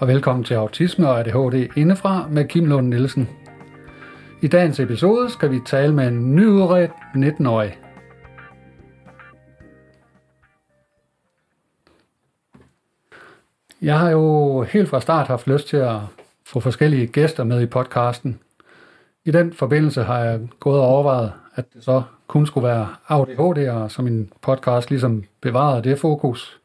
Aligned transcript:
Og 0.00 0.08
velkommen 0.08 0.44
til 0.44 0.54
Autisme 0.54 1.08
og 1.08 1.20
ADHD 1.20 1.76
indefra 1.76 2.28
med 2.30 2.44
Kim 2.48 2.66
Lund 2.66 2.88
Nielsen. 2.88 3.28
I 4.42 4.48
dagens 4.48 4.80
episode 4.80 5.30
skal 5.30 5.50
vi 5.50 5.60
tale 5.66 5.94
med 5.94 6.08
en 6.08 6.36
nyudredt 6.36 6.90
19-årig. 7.16 7.78
Jeg 13.82 13.98
har 13.98 14.10
jo 14.10 14.62
helt 14.62 14.88
fra 14.88 15.00
start 15.00 15.26
haft 15.26 15.46
lyst 15.46 15.68
til 15.68 15.76
at 15.76 15.96
få 16.46 16.60
forskellige 16.60 17.06
gæster 17.06 17.44
med 17.44 17.62
i 17.62 17.66
podcasten. 17.66 18.40
I 19.24 19.30
den 19.30 19.52
forbindelse 19.52 20.02
har 20.02 20.18
jeg 20.18 20.40
gået 20.60 20.80
og 20.80 20.86
overvejet, 20.86 21.32
at 21.54 21.74
det 21.74 21.84
så 21.84 22.02
kun 22.26 22.46
skulle 22.46 22.68
være 22.68 22.88
ADHD'ere, 23.10 23.88
som 23.88 24.04
min 24.04 24.32
podcast 24.42 24.90
ligesom 24.90 25.24
bevarede 25.40 25.82
det 25.82 25.98
fokus. 25.98 26.60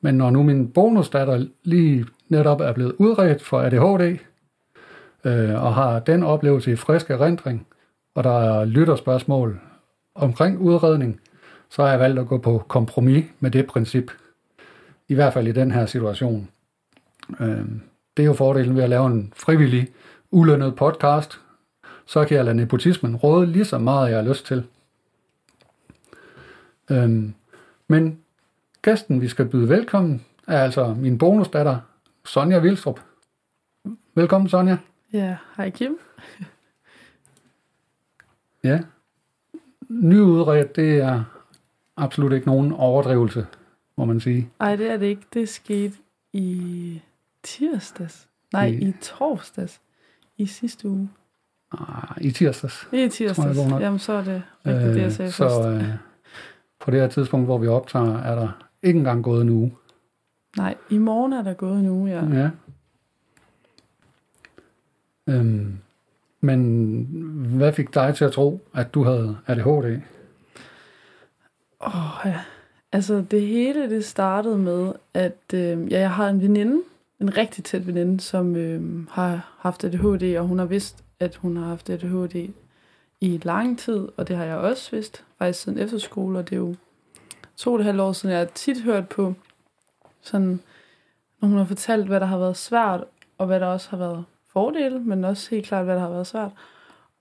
Men 0.00 0.14
når 0.14 0.30
nu 0.30 0.42
min 0.42 0.68
bonusdatter 0.72 1.46
lige 1.62 2.06
netop 2.28 2.60
er 2.60 2.72
blevet 2.72 2.94
udredt 2.98 3.42
for 3.42 3.60
ADHD, 3.60 4.18
øh, 5.24 5.64
og 5.64 5.74
har 5.74 5.98
den 5.98 6.22
oplevelse 6.22 6.72
i 6.72 6.76
frisk 6.76 7.10
erindring, 7.10 7.66
og 8.14 8.24
der 8.24 8.38
er 8.38 8.64
lytterspørgsmål 8.64 9.60
omkring 10.14 10.58
udredning, 10.58 11.20
så 11.70 11.82
har 11.82 11.90
jeg 11.90 12.00
valgt 12.00 12.18
at 12.18 12.26
gå 12.26 12.38
på 12.38 12.64
kompromis 12.68 13.24
med 13.40 13.50
det 13.50 13.66
princip. 13.66 14.10
I 15.08 15.14
hvert 15.14 15.32
fald 15.32 15.48
i 15.48 15.52
den 15.52 15.70
her 15.70 15.86
situation. 15.86 16.48
Øh, 17.40 17.64
det 18.16 18.22
er 18.22 18.26
jo 18.26 18.32
fordelen 18.32 18.76
ved 18.76 18.82
at 18.82 18.90
lave 18.90 19.06
en 19.06 19.32
frivillig, 19.36 19.88
ulønnet 20.30 20.76
podcast. 20.76 21.40
Så 22.06 22.24
kan 22.24 22.36
jeg 22.36 22.44
lade 22.44 22.56
nepotismen 22.56 23.16
råde 23.16 23.46
lige 23.46 23.64
så 23.64 23.78
meget, 23.78 24.10
jeg 24.10 24.18
har 24.18 24.28
lyst 24.28 24.46
til. 24.46 24.64
Øh, 26.90 27.22
men 27.88 28.18
gæsten, 28.82 29.20
vi 29.20 29.28
skal 29.28 29.46
byde 29.46 29.68
velkommen, 29.68 30.24
er 30.48 30.62
altså 30.62 30.94
min 30.94 31.18
bonusdatter, 31.18 31.78
Sonja 32.24 32.58
Vilstrup. 32.58 33.00
Velkommen, 34.14 34.48
Sonja. 34.48 34.76
Ja, 35.12 35.36
hej 35.56 35.70
Kim. 35.70 35.98
Ja. 38.64 38.80
Nyudredt, 39.88 40.76
det 40.76 40.96
er 41.00 41.24
absolut 41.96 42.32
ikke 42.32 42.46
nogen 42.46 42.72
overdrivelse, 42.72 43.46
må 43.96 44.04
man 44.04 44.20
sige. 44.20 44.50
Nej, 44.58 44.76
det 44.76 44.90
er 44.90 44.96
det 44.96 45.06
ikke. 45.06 45.22
Det 45.34 45.48
skete 45.48 45.94
i 46.32 47.00
tirsdags. 47.42 48.28
Nej, 48.52 48.66
I- 48.66 48.88
i, 48.88 48.94
torsdags. 49.02 49.80
I 50.38 50.46
sidste 50.46 50.88
uge. 50.88 51.10
Ah, 51.72 52.16
I 52.20 52.30
tirsdags. 52.30 52.88
I 52.92 53.08
tirsdags. 53.08 53.56
vågner. 53.58 53.80
Jamen, 53.80 53.98
så 53.98 54.12
er 54.12 54.24
det 54.24 54.42
rigtigt, 54.66 54.94
det 54.94 55.02
jeg 55.02 55.12
sagde 55.12 55.32
så 55.32 55.48
først. 55.48 55.82
øh, 55.82 55.88
på 56.80 56.90
det 56.90 57.00
her 57.00 57.08
tidspunkt, 57.08 57.46
hvor 57.46 57.58
vi 57.58 57.66
optager, 57.66 58.18
er 58.18 58.34
der 58.34 58.66
ikke 58.82 58.98
engang 58.98 59.24
gået 59.24 59.42
en 59.42 59.48
uge. 59.48 59.74
Nej, 60.56 60.74
i 60.90 60.98
morgen 60.98 61.32
er 61.32 61.42
der 61.42 61.54
gået 61.54 61.80
en 61.80 61.88
uge, 61.88 62.10
ja. 62.10 62.24
Ja. 62.24 62.50
Øhm, 65.26 65.78
men 66.40 66.60
hvad 67.56 67.72
fik 67.72 67.94
dig 67.94 68.14
til 68.14 68.24
at 68.24 68.32
tro, 68.32 68.60
at 68.74 68.94
du 68.94 69.04
havde 69.04 69.36
ADHD? 69.46 70.00
Åh, 71.86 72.20
ja. 72.24 72.40
Altså, 72.92 73.24
det 73.30 73.40
hele, 73.42 73.90
det 73.90 74.04
startede 74.04 74.58
med, 74.58 74.92
at 75.14 75.54
øh, 75.54 75.92
ja, 75.92 76.00
jeg 76.00 76.10
har 76.10 76.28
en 76.28 76.42
veninde, 76.42 76.82
en 77.20 77.36
rigtig 77.36 77.64
tæt 77.64 77.86
veninde, 77.86 78.20
som 78.20 78.56
øh, 78.56 79.08
har 79.10 79.54
haft 79.58 79.84
ADHD, 79.84 80.38
og 80.38 80.46
hun 80.46 80.58
har 80.58 80.66
vidst, 80.66 81.04
at 81.20 81.36
hun 81.36 81.56
har 81.56 81.66
haft 81.66 81.90
ADHD 81.90 82.50
i 83.20 83.40
lang 83.42 83.78
tid, 83.78 84.08
og 84.16 84.28
det 84.28 84.36
har 84.36 84.44
jeg 84.44 84.56
også 84.56 84.90
vidst, 84.90 85.24
faktisk 85.38 85.62
siden 85.62 85.78
efterskole, 85.78 86.38
og 86.38 86.50
det 86.50 86.56
er 86.56 86.60
jo 86.60 86.74
to 87.56 87.72
og 87.72 87.78
et 87.78 87.84
halvt 87.84 88.00
år 88.00 88.12
siden, 88.12 88.32
jeg 88.32 88.38
har 88.38 88.50
tit 88.54 88.82
hørt 88.82 89.08
på, 89.08 89.34
sådan, 90.24 90.60
når 91.40 91.48
hun 91.48 91.58
har 91.58 91.64
fortalt, 91.64 92.06
hvad 92.06 92.20
der 92.20 92.26
har 92.26 92.38
været 92.38 92.56
svært, 92.56 93.04
og 93.38 93.46
hvad 93.46 93.60
der 93.60 93.66
også 93.66 93.90
har 93.90 93.96
været 93.96 94.24
fordele, 94.52 94.98
men 94.98 95.24
også 95.24 95.50
helt 95.50 95.66
klart, 95.66 95.84
hvad 95.84 95.94
der 95.94 96.00
har 96.00 96.10
været 96.10 96.26
svært. 96.26 96.50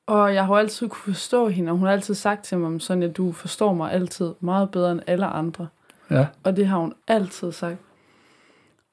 Og 0.07 0.33
jeg 0.33 0.45
har 0.45 0.55
altid 0.55 0.89
kunne 0.89 1.13
forstå 1.13 1.47
hende, 1.47 1.71
og 1.71 1.77
hun 1.77 1.85
har 1.85 1.93
altid 1.93 2.13
sagt 2.13 2.43
til 2.43 2.57
mig, 2.57 2.81
sådan 2.81 3.03
at 3.03 3.17
du 3.17 3.31
forstår 3.31 3.73
mig 3.73 3.91
altid 3.91 4.33
meget 4.39 4.71
bedre 4.71 4.91
end 4.91 5.01
alle 5.07 5.25
andre. 5.25 5.67
Ja, 6.09 6.27
Og 6.43 6.55
det 6.55 6.67
har 6.67 6.77
hun 6.77 6.93
altid 7.07 7.51
sagt. 7.51 7.77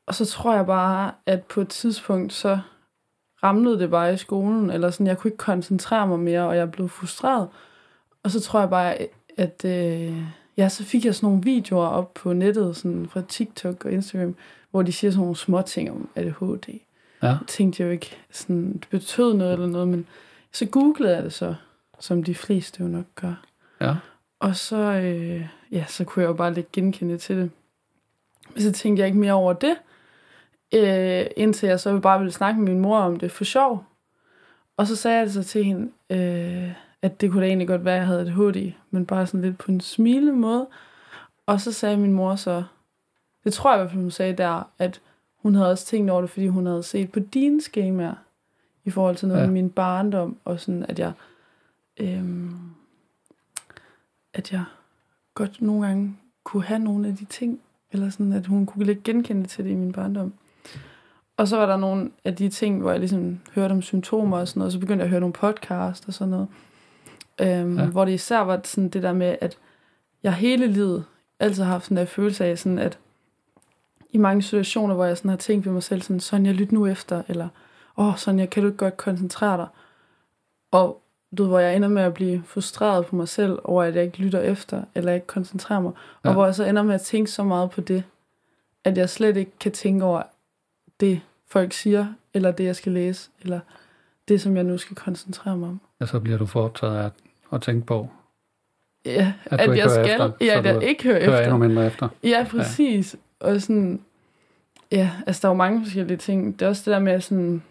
Og 0.06 0.14
så 0.14 0.24
tror 0.24 0.54
jeg 0.54 0.66
bare, 0.66 1.12
at 1.26 1.44
på 1.44 1.60
et 1.60 1.68
tidspunkt, 1.68 2.32
så 2.32 2.58
ramlede 3.42 3.78
det 3.78 3.90
bare 3.90 4.14
i 4.14 4.16
skolen, 4.16 4.70
eller 4.70 4.90
sådan, 4.90 5.06
jeg 5.06 5.18
kunne 5.18 5.28
ikke 5.28 5.44
koncentrere 5.44 6.06
mig 6.06 6.18
mere, 6.18 6.42
og 6.42 6.56
jeg 6.56 6.72
blev 6.72 6.88
frustreret. 6.88 7.48
Og 8.24 8.30
så 8.30 8.40
tror 8.40 8.60
jeg 8.60 8.70
bare, 8.70 8.96
at 9.36 9.64
øh, 9.64 10.22
ja, 10.60 10.68
så 10.68 10.84
fik 10.84 11.04
jeg 11.04 11.14
sådan 11.14 11.26
nogle 11.26 11.42
videoer 11.42 11.86
op 11.86 12.14
på 12.14 12.32
nettet, 12.32 12.76
sådan 12.76 13.08
fra 13.08 13.22
TikTok 13.28 13.84
og 13.84 13.92
Instagram, 13.92 14.36
hvor 14.70 14.82
de 14.82 14.92
siger 14.92 15.10
sådan 15.10 15.20
nogle 15.20 15.36
små 15.36 15.62
ting 15.62 15.90
om 15.90 16.08
ADHD. 16.14 16.68
ja, 17.22 17.28
Jeg 17.28 17.38
tænkte 17.46 17.82
jo 17.82 17.90
ikke, 17.90 18.16
sådan, 18.30 18.72
det 18.72 18.86
betød 18.90 19.34
noget 19.34 19.52
eller 19.52 19.66
noget, 19.66 19.88
men 19.88 20.06
så 20.52 20.66
googlede 20.66 21.14
jeg 21.14 21.24
det 21.24 21.32
så, 21.32 21.54
som 21.98 22.24
de 22.24 22.34
fleste 22.34 22.82
jo 22.82 22.88
nok 22.88 23.04
gør. 23.14 23.42
ja, 23.80 23.94
Og 24.40 24.56
så, 24.56 24.76
øh, 24.76 25.46
ja, 25.72 25.84
så 25.88 26.04
kunne 26.04 26.22
jeg 26.22 26.28
jo 26.28 26.34
bare 26.34 26.54
lidt 26.54 26.72
genkende 26.72 27.18
til 27.18 27.36
det. 27.36 27.50
Men 28.54 28.62
så 28.62 28.72
tænkte 28.72 29.00
jeg 29.00 29.06
ikke 29.06 29.18
mere 29.18 29.32
over 29.32 29.52
det, 29.52 29.76
øh, 30.74 31.26
indtil 31.36 31.68
jeg 31.68 31.80
så 31.80 31.98
bare 31.98 32.18
ville 32.18 32.32
snakke 32.32 32.60
med 32.60 32.72
min 32.72 32.80
mor 32.82 32.98
om 32.98 33.18
det 33.18 33.32
for 33.32 33.44
sjov. 33.44 33.84
Og 34.76 34.86
så 34.86 34.96
sagde 34.96 35.16
jeg 35.18 35.26
det 35.26 35.34
så 35.34 35.42
til 35.42 35.64
hende, 35.64 35.90
øh, 36.10 36.72
at 37.02 37.20
det 37.20 37.30
kunne 37.30 37.42
da 37.42 37.46
egentlig 37.46 37.68
godt 37.68 37.84
være, 37.84 37.94
at 37.94 37.98
jeg 37.98 38.06
havde 38.06 38.20
ADHD, 38.20 38.72
men 38.90 39.06
bare 39.06 39.26
sådan 39.26 39.40
lidt 39.42 39.58
på 39.58 39.72
en 39.72 39.80
smilende 39.80 40.32
måde. 40.32 40.66
Og 41.46 41.60
så 41.60 41.72
sagde 41.72 41.96
min 41.96 42.12
mor 42.12 42.34
så, 42.36 42.64
det 43.44 43.52
tror 43.52 43.70
jeg 43.72 43.78
i 43.78 43.80
hvert 43.82 43.90
fald, 43.90 44.02
hun 44.02 44.10
sagde 44.10 44.32
der, 44.32 44.62
at 44.78 45.00
hun 45.36 45.54
havde 45.54 45.70
også 45.70 45.86
tænkt 45.86 46.10
over 46.10 46.20
det, 46.20 46.30
fordi 46.30 46.46
hun 46.46 46.66
havde 46.66 46.82
set 46.82 47.12
på 47.12 47.20
dine 47.20 47.62
skemaer, 47.62 48.14
i 48.84 48.90
forhold 48.90 49.16
til 49.16 49.28
noget 49.28 49.40
Ja. 49.40 49.46
med 49.46 49.54
min 49.54 49.70
barndom, 49.70 50.36
og 50.44 50.60
sådan, 50.60 50.86
at 50.88 50.98
jeg, 50.98 51.12
øhm, 51.96 52.58
at 54.34 54.52
jeg 54.52 54.64
godt 55.34 55.62
nogle 55.62 55.86
gange 55.86 56.16
kunne 56.44 56.62
have 56.64 56.78
nogle 56.78 57.08
af 57.08 57.16
de 57.16 57.24
ting, 57.24 57.60
eller 57.92 58.10
sådan, 58.10 58.32
at 58.32 58.46
hun 58.46 58.66
kunne 58.66 58.84
lidt 58.84 59.02
genkende 59.02 59.46
til 59.46 59.64
det 59.64 59.70
i 59.70 59.74
min 59.74 59.92
barndom. 59.92 60.32
Og 61.36 61.48
så 61.48 61.56
var 61.56 61.66
der 61.66 61.76
nogle 61.76 62.10
af 62.24 62.36
de 62.36 62.48
ting, 62.48 62.80
hvor 62.80 62.90
jeg 62.90 63.00
ligesom 63.00 63.40
hørte 63.54 63.72
om 63.72 63.82
symptomer 63.82 64.38
og 64.38 64.48
sådan 64.48 64.58
noget, 64.60 64.68
og 64.68 64.72
så 64.72 64.78
begyndte 64.78 64.98
jeg 65.02 65.04
at 65.04 65.10
høre 65.10 65.20
nogle 65.20 65.32
podcast 65.32 66.08
og 66.08 66.14
sådan 66.14 66.30
noget. 66.30 66.48
Øhm, 67.40 67.78
Ja. 67.78 67.86
Hvor 67.86 68.04
det 68.04 68.12
især 68.12 68.40
var 68.40 68.60
sådan 68.64 68.88
det 68.88 69.02
der 69.02 69.12
med, 69.12 69.36
at 69.40 69.58
jeg 70.22 70.34
hele 70.34 70.66
livet 70.66 71.04
altid 71.40 71.62
har 71.62 71.70
haft 71.70 71.84
sådan 71.84 71.96
der 71.96 72.04
følelse 72.04 72.44
af, 72.44 72.58
sådan 72.58 72.78
at 72.78 72.98
i 74.10 74.18
mange 74.18 74.42
situationer, 74.42 74.94
hvor 74.94 75.04
jeg 75.04 75.16
sådan 75.16 75.28
har 75.28 75.36
tænkt 75.36 75.66
ved 75.66 75.72
mig 75.72 75.82
selv, 75.82 76.02
sådan, 76.02 76.20
Sonja, 76.20 76.52
lyt 76.52 76.72
nu 76.72 76.86
efter, 76.86 77.22
eller, 77.28 77.48
åh, 77.96 78.08
oh, 78.08 78.16
Sonja, 78.16 78.46
kan 78.46 78.62
du 78.62 78.68
ikke 78.68 78.78
godt 78.78 78.96
koncentrere 78.96 79.56
dig? 79.56 79.66
Og 80.70 81.02
du 81.38 81.42
ved, 81.42 81.50
hvor 81.50 81.58
jeg 81.58 81.76
ender 81.76 81.88
med 81.88 82.02
at 82.02 82.14
blive 82.14 82.42
frustreret 82.46 83.06
på 83.06 83.16
mig 83.16 83.28
selv, 83.28 83.58
over 83.64 83.82
at 83.82 83.94
jeg 83.96 84.04
ikke 84.04 84.18
lytter 84.18 84.40
efter, 84.40 84.82
eller 84.94 85.12
ikke 85.12 85.26
koncentrerer 85.26 85.80
mig. 85.80 85.92
Ja. 86.24 86.28
Og 86.28 86.34
hvor 86.34 86.44
jeg 86.44 86.54
så 86.54 86.64
ender 86.64 86.82
med 86.82 86.94
at 86.94 87.00
tænke 87.00 87.30
så 87.30 87.44
meget 87.44 87.70
på 87.70 87.80
det, 87.80 88.04
at 88.84 88.98
jeg 88.98 89.10
slet 89.10 89.36
ikke 89.36 89.52
kan 89.60 89.72
tænke 89.72 90.04
over 90.04 90.22
det, 91.00 91.20
folk 91.48 91.72
siger, 91.72 92.06
eller 92.34 92.50
det, 92.52 92.64
jeg 92.64 92.76
skal 92.76 92.92
læse, 92.92 93.30
eller 93.42 93.60
det, 94.28 94.40
som 94.40 94.56
jeg 94.56 94.64
nu 94.64 94.78
skal 94.78 94.96
koncentrere 94.96 95.56
mig 95.56 95.68
om. 95.68 95.80
ja, 96.00 96.06
så 96.06 96.20
bliver 96.20 96.38
du 96.38 96.46
for 96.46 96.62
optaget 96.62 96.96
af 96.96 97.10
at, 97.52 97.62
tænke 97.62 97.86
på, 97.86 98.08
Ja, 99.04 99.32
At 99.44 99.60
at, 99.60 99.68
jeg 99.68 99.76
hører 99.76 99.88
skal, 99.88 100.10
efter, 100.10 100.30
ja, 100.40 100.58
at 100.58 100.64
jeg 100.64 100.82
ikke 100.82 101.04
hører 101.04 101.24
høre 101.24 101.40
efter. 101.40 101.54
endnu 101.54 101.68
mindre 101.68 101.86
efter. 101.86 102.08
Ja, 102.22 102.46
præcis. 102.50 103.16
Ja. 103.42 103.46
Og 103.46 103.60
sådan, 103.62 104.00
ja, 104.92 105.10
altså 105.26 105.40
der 105.42 105.48
er 105.48 105.52
jo 105.52 105.56
mange 105.56 105.82
forskellige 105.84 106.16
ting. 106.16 106.58
Det 106.60 106.64
er 106.64 106.68
også 106.68 106.82
det 106.84 106.92
der 106.94 106.98
med, 106.98 107.12
at 107.12 107.22
sådan, 107.22 107.62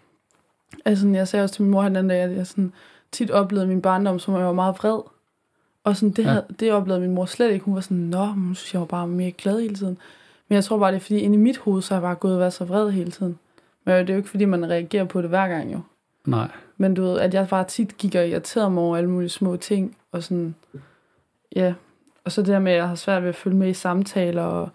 altså 0.84 1.08
jeg 1.08 1.28
sagde 1.28 1.42
også 1.42 1.54
til 1.54 1.62
min 1.62 1.70
mor 1.70 1.82
den 1.82 2.08
dag, 2.08 2.20
at 2.20 2.36
jeg 2.36 2.46
sådan 2.46 2.72
tit 3.12 3.30
oplevede 3.30 3.66
min 3.66 3.82
barndom, 3.82 4.18
som 4.18 4.34
jeg 4.34 4.44
var 4.46 4.52
meget 4.52 4.74
vred. 4.78 5.00
Og 5.84 5.96
sådan, 5.96 6.10
det, 6.10 6.22
Ja. 6.24 6.28
havde, 6.28 6.44
det 6.60 6.72
oplevede 6.72 7.00
min 7.00 7.14
mor 7.14 7.24
slet 7.24 7.52
ikke. 7.52 7.64
Hun 7.64 7.74
var 7.74 7.80
sådan, 7.80 7.96
nå, 7.96 8.26
nu 8.34 8.54
synes 8.54 8.72
jeg 8.74 8.80
var 8.80 8.86
bare 8.86 9.06
mere 9.08 9.30
glad 9.30 9.60
hele 9.60 9.74
tiden. 9.74 9.98
Men 10.48 10.54
jeg 10.54 10.64
tror 10.64 10.78
bare, 10.78 10.90
det 10.92 10.96
er 10.96 11.00
fordi, 11.00 11.18
inde 11.18 11.34
i 11.34 11.38
mit 11.38 11.58
hoved, 11.58 11.82
så 11.82 11.94
har 11.94 12.00
jeg 12.00 12.02
bare 12.02 12.14
gået 12.14 12.34
og 12.34 12.40
været 12.40 12.52
så 12.52 12.64
vred 12.64 12.90
hele 12.90 13.10
tiden. 13.10 13.38
Men 13.84 13.94
det 13.98 14.10
er 14.10 14.14
jo 14.14 14.18
ikke, 14.18 14.28
fordi 14.28 14.44
man 14.44 14.70
reagerer 14.70 15.04
på 15.04 15.22
det 15.22 15.28
hver 15.28 15.48
gang, 15.48 15.72
jo. 15.72 15.80
Nej, 16.26 16.48
Men 16.76 16.94
du 16.94 17.02
ved, 17.02 17.20
at 17.20 17.34
jeg 17.34 17.48
bare 17.48 17.64
tit 17.64 17.98
gik 17.98 18.14
og 18.14 18.28
irriterede 18.28 18.70
mig 18.70 18.82
over 18.82 18.96
alle 18.96 19.10
mulige 19.10 19.28
små 19.28 19.56
ting, 19.56 19.96
og 20.12 20.22
sådan, 20.22 20.54
ja. 21.56 21.74
Og 22.24 22.32
så 22.32 22.40
det 22.40 22.48
der 22.48 22.58
med, 22.58 22.72
at 22.72 22.78
jeg 22.78 22.88
har 22.88 22.94
svært 22.94 23.22
ved 23.22 23.28
at 23.28 23.34
følge 23.34 23.56
med 23.56 23.68
i 23.68 23.74
samtaler, 23.74 24.42
og, 24.42 24.68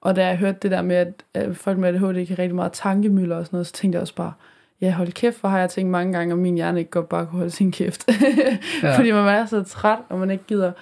og 0.00 0.16
da 0.16 0.26
jeg 0.26 0.38
hørte 0.38 0.58
det 0.62 0.70
der 0.70 0.82
med, 0.82 0.96
at, 0.96 1.12
at 1.34 1.56
folk 1.56 1.78
med 1.78 1.88
ADHD 1.88 2.26
kan 2.26 2.38
rigtig 2.38 2.54
meget 2.54 2.72
tankemøller 2.72 3.36
og 3.36 3.46
sådan 3.46 3.56
noget, 3.56 3.66
så 3.66 3.72
tænkte 3.72 3.96
jeg 3.96 4.00
også 4.00 4.14
bare, 4.14 4.32
ja, 4.80 4.92
hold 4.92 5.12
kæft, 5.12 5.40
hvor 5.40 5.48
har 5.48 5.58
jeg 5.58 5.70
tænkt 5.70 5.90
mange 5.90 6.12
gange, 6.12 6.32
om 6.32 6.38
min 6.38 6.54
hjerne 6.54 6.78
ikke 6.78 6.90
godt 6.90 7.08
bare 7.08 7.26
kunne 7.26 7.38
holde 7.38 7.50
sin 7.50 7.72
kæft. 7.72 8.08
Ja. 8.08 8.58
ja. 8.88 8.98
Fordi 8.98 9.12
man 9.12 9.28
er 9.28 9.46
så 9.46 9.62
træt, 9.62 9.98
og 10.08 10.18
man 10.18 10.30
ikke 10.30 10.44
gider 10.44 10.72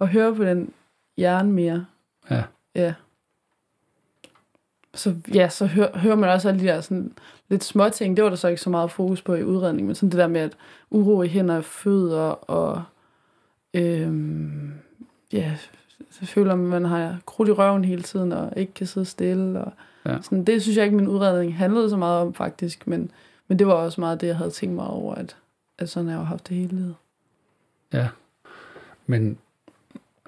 at 0.00 0.08
høre 0.08 0.34
på 0.34 0.44
den 0.44 0.72
hjerne 1.16 1.52
mere. 1.52 1.86
Ja. 2.30 2.42
Ja. 2.74 2.94
Så 4.98 5.14
ja, 5.34 5.48
så 5.48 5.66
hører, 5.66 5.98
hører 5.98 6.14
man 6.16 6.30
også 6.30 6.48
alle 6.48 6.60
de 6.60 6.66
der 6.66 6.80
sådan, 6.80 7.12
lidt 7.48 7.64
små 7.64 7.88
ting. 7.88 8.16
Det 8.16 8.24
var 8.24 8.30
der 8.30 8.36
så 8.36 8.48
ikke 8.48 8.62
så 8.62 8.70
meget 8.70 8.90
fokus 8.90 9.22
på 9.22 9.34
i 9.34 9.44
udredningen, 9.44 9.86
men 9.86 9.94
sådan 9.94 10.10
det 10.10 10.18
der 10.18 10.26
med, 10.26 10.40
at 10.40 10.52
uro 10.90 11.22
i 11.22 11.28
hænder 11.28 11.56
og 11.56 11.64
fødder, 11.64 12.50
og 12.50 12.82
øhm, 13.74 14.72
ja, 15.32 15.56
så 16.10 16.26
føler 16.26 16.54
man, 16.54 16.64
at 16.64 16.70
man 16.82 16.84
har 16.90 17.18
krudt 17.26 17.48
i 17.48 17.52
røven 17.52 17.84
hele 17.84 18.02
tiden, 18.02 18.32
og 18.32 18.52
ikke 18.56 18.74
kan 18.74 18.86
sidde 18.86 19.06
stille. 19.06 19.60
Og 19.64 19.72
Ja. 20.06 20.22
sådan, 20.22 20.44
det 20.44 20.62
synes 20.62 20.76
jeg 20.76 20.84
ikke, 20.84 20.96
min 20.96 21.08
udredning 21.08 21.56
handlede 21.56 21.90
så 21.90 21.96
meget 21.96 22.20
om, 22.20 22.34
faktisk. 22.34 22.86
Men, 22.86 23.10
men 23.48 23.58
det 23.58 23.66
var 23.66 23.72
også 23.72 24.00
meget 24.00 24.20
det, 24.20 24.26
jeg 24.26 24.36
havde 24.36 24.50
tænkt 24.50 24.74
mig 24.74 24.86
over, 24.86 25.14
at, 25.14 25.36
at 25.78 25.88
sådan 25.90 26.06
har 26.08 26.14
jeg 26.14 26.20
jo 26.20 26.24
haft 26.24 26.48
det 26.48 26.56
hele 26.56 26.76
livet. 26.76 26.94
Ja. 27.92 28.08
Men, 29.06 29.38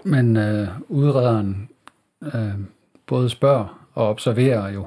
men 0.05 0.37
øh, 0.37 0.69
udrederen 0.89 1.69
øh, 2.23 2.55
både 3.07 3.31
spørger 3.31 3.80
og 3.95 4.09
observerer 4.09 4.69
jo. 4.69 4.87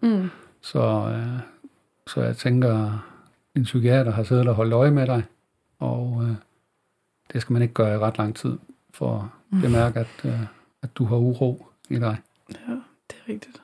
Mm. 0.00 0.30
Så, 0.60 1.12
øh, 1.14 1.40
så 2.06 2.22
jeg 2.22 2.36
tænker, 2.36 3.04
en 3.54 3.62
psykiater 3.62 4.10
har 4.10 4.22
siddet 4.22 4.48
og 4.48 4.54
holdt 4.54 4.72
øje 4.72 4.90
med 4.90 5.06
dig, 5.06 5.22
og 5.78 6.22
øh, 6.22 6.34
det 7.32 7.40
skal 7.40 7.52
man 7.52 7.62
ikke 7.62 7.74
gøre 7.74 7.94
i 7.94 7.98
ret 7.98 8.18
lang 8.18 8.36
tid, 8.36 8.58
for 8.90 9.32
at 9.52 9.60
bemærke, 9.62 10.00
at, 10.00 10.24
øh, 10.24 10.40
at 10.82 10.96
du 10.96 11.04
har 11.04 11.16
uro 11.16 11.66
i 11.88 11.94
dig. 11.94 12.16
Ja, 12.50 12.72
det 13.10 13.16
er 13.26 13.32
rigtigt. 13.32 13.62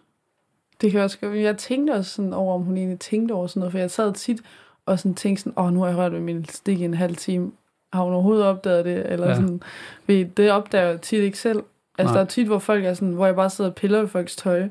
Det 0.81 0.90
kan 0.90 0.99
jeg 0.99 1.05
også 1.05 1.19
gøre. 1.19 1.37
Jeg 1.37 1.58
tænkte 1.58 1.93
også 1.93 2.11
sådan 2.11 2.32
over, 2.32 2.55
om 2.55 2.62
hun 2.62 2.76
egentlig 2.76 2.99
tænkte 2.99 3.32
over 3.32 3.46
sådan 3.46 3.61
noget, 3.61 3.73
for 3.73 3.78
jeg 3.78 3.90
sad 3.90 4.12
tit 4.12 4.43
og 4.87 4.99
sådan 4.99 5.14
tænkte 5.14 5.43
sådan, 5.43 5.58
åh, 5.58 5.73
nu 5.73 5.81
har 5.81 5.88
jeg 5.88 5.96
rørt 5.96 6.12
ved 6.12 6.20
min 6.20 6.44
stik 6.44 6.81
i 6.81 6.85
en 6.85 6.94
halv 6.94 7.17
time. 7.17 7.52
Har 7.93 8.02
hun 8.02 8.12
overhovedet 8.12 8.44
opdaget 8.44 8.85
det? 8.85 9.12
Eller 9.12 9.28
ja. 9.28 9.35
sådan, 9.35 9.62
ved, 10.06 10.25
det 10.25 10.50
opdager 10.50 10.87
jeg 10.87 11.00
tit 11.00 11.20
ikke 11.20 11.38
selv. 11.38 11.62
Altså, 11.98 12.12
Nej. 12.12 12.20
der 12.20 12.24
er 12.24 12.28
tit, 12.28 12.46
hvor 12.46 12.58
folk 12.58 12.84
er 12.84 12.94
sådan, 12.94 13.12
hvor 13.14 13.26
jeg 13.26 13.34
bare 13.34 13.50
sidder 13.50 13.70
og 13.70 13.76
piller 13.76 14.00
ved 14.00 14.08
folks 14.08 14.36
tøj, 14.36 14.68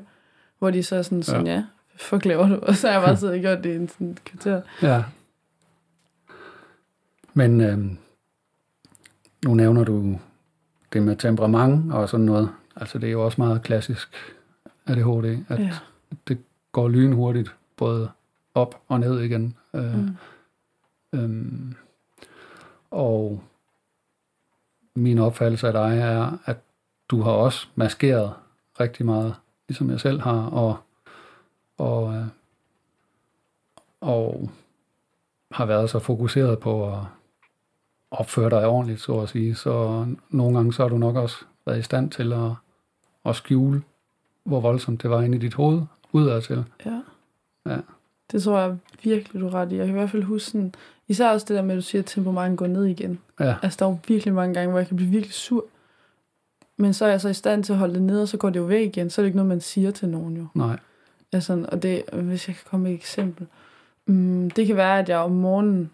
hvor 0.58 0.70
de 0.70 0.82
så 0.82 0.96
er 0.96 1.02
sådan, 1.02 1.22
sådan 1.22 1.46
ja, 1.46 1.52
ja 1.54 1.64
fuck 1.96 2.24
laver 2.24 2.48
du? 2.48 2.54
Og 2.68 2.74
så 2.76 2.86
har 2.88 2.94
jeg 2.94 3.02
bare 3.06 3.16
siddet 3.20 3.34
og 3.34 3.40
gjort 3.40 3.64
det 3.64 3.72
i 3.72 3.76
en 3.76 3.88
sådan 3.88 4.18
kvarter. 4.24 4.62
Ja. 4.82 5.04
Men 7.34 7.60
øh, 7.60 7.78
nu 9.44 9.54
nævner 9.54 9.84
du 9.84 10.18
det 10.92 11.02
med 11.02 11.16
temperament 11.16 11.92
og 11.92 12.08
sådan 12.08 12.26
noget. 12.26 12.50
Altså 12.76 12.98
det 12.98 13.06
er 13.06 13.12
jo 13.12 13.24
også 13.24 13.40
meget 13.40 13.62
klassisk 13.62 14.14
ADHD, 14.86 15.44
at 15.48 15.58
Ja. 15.58 15.70
det 16.28 16.38
går 16.72 16.88
lynhurtigt, 16.88 17.54
både 17.76 18.10
op 18.54 18.82
og 18.88 19.00
ned 19.00 19.20
igen. 19.20 19.56
Øh, 19.74 19.98
Mm. 19.98 20.16
Øhm, 21.14 21.74
og 22.90 23.42
min 24.94 25.18
opfattelse 25.18 25.66
af 25.66 25.72
dig 25.72 25.98
er, 25.98 26.38
at 26.44 26.56
du 27.12 27.22
har 27.22 27.30
også 27.30 27.66
maskeret 27.74 28.32
rigtig 28.80 29.06
meget, 29.06 29.34
ligesom 29.68 29.90
jeg 29.90 30.00
selv 30.00 30.20
har, 30.20 30.46
og, 30.46 30.76
og, 31.78 32.14
øh, 32.14 32.26
og 34.00 34.50
har 35.52 35.66
været 35.66 35.90
så 35.90 35.98
fokuseret 35.98 36.58
på 36.58 36.92
at 36.92 36.98
opføre 38.10 38.50
dig 38.50 38.66
ordentligt, 38.66 39.00
så 39.00 39.20
at 39.20 39.28
sige. 39.28 39.54
Så 39.54 40.06
nogle 40.30 40.56
gange 40.56 40.72
så 40.72 40.82
har 40.82 40.88
du 40.88 40.98
nok 40.98 41.16
også 41.16 41.36
været 41.66 41.78
i 41.78 41.82
stand 41.82 42.10
til 42.10 42.32
at, 42.32 42.50
at 43.24 43.36
skjule, 43.36 43.82
hvor 44.44 44.60
voldsomt 44.60 45.02
det 45.02 45.10
var 45.10 45.22
inde 45.22 45.36
i 45.36 45.40
dit 45.40 45.54
hoved, 45.54 45.82
udadtil. 46.12 46.64
Ja. 46.86 47.00
Ja. 47.66 47.76
Det 48.32 48.42
tror 48.42 48.58
jeg 48.58 48.78
virkelig, 49.02 49.40
du 49.40 49.46
er 49.46 49.54
ret 49.54 49.72
i. 49.72 49.76
Jeg 49.76 49.86
kan 49.86 49.94
i 49.94 49.98
hvert 49.98 50.10
fald 50.10 50.22
huske 50.22 50.50
sådan, 50.50 50.74
især 51.08 51.30
også 51.30 51.46
det 51.48 51.56
der 51.56 51.62
med, 51.62 51.74
at 51.74 51.76
du 51.76 51.82
siger, 51.82 52.02
at 52.02 52.06
temperamentet 52.06 52.58
går 52.58 52.66
ned 52.66 52.84
igen. 52.84 53.18
Ja, 53.40 53.54
Altså, 53.62 53.76
der 53.78 53.86
er 53.86 53.90
jo 53.90 53.98
virkelig 54.08 54.34
mange 54.34 54.54
gange, 54.54 54.70
hvor 54.70 54.78
jeg 54.78 54.88
kan 54.88 54.96
blive 54.96 55.10
virkelig 55.10 55.34
sur. 55.34 55.64
Men 56.82 56.94
så 56.94 57.04
er 57.04 57.08
jeg 57.08 57.20
så 57.20 57.28
i 57.28 57.34
stand 57.34 57.64
til 57.64 57.72
at 57.72 57.78
holde 57.78 57.94
det 57.94 58.02
nede, 58.02 58.22
og 58.22 58.28
så 58.28 58.36
går 58.36 58.50
det 58.50 58.60
jo 58.60 58.64
væk 58.64 58.86
igen. 58.86 59.10
Så 59.10 59.20
er 59.20 59.22
det 59.22 59.28
ikke 59.28 59.36
noget, 59.36 59.48
man 59.48 59.60
siger 59.60 59.90
til 59.90 60.08
nogen 60.08 60.36
jo. 60.36 60.46
nej, 60.54 60.78
Altså, 61.32 61.66
og 61.68 61.82
det, 61.82 62.02
hvis 62.12 62.48
jeg 62.48 62.56
kan 62.56 62.64
komme 62.70 62.84
med 62.84 62.90
et 62.90 62.94
eksempel. 62.94 63.46
Um, 64.08 64.50
det 64.50 64.66
kan 64.66 64.76
være, 64.76 64.98
at 64.98 65.08
jeg 65.08 65.18
om 65.18 65.30
morgenen, 65.30 65.90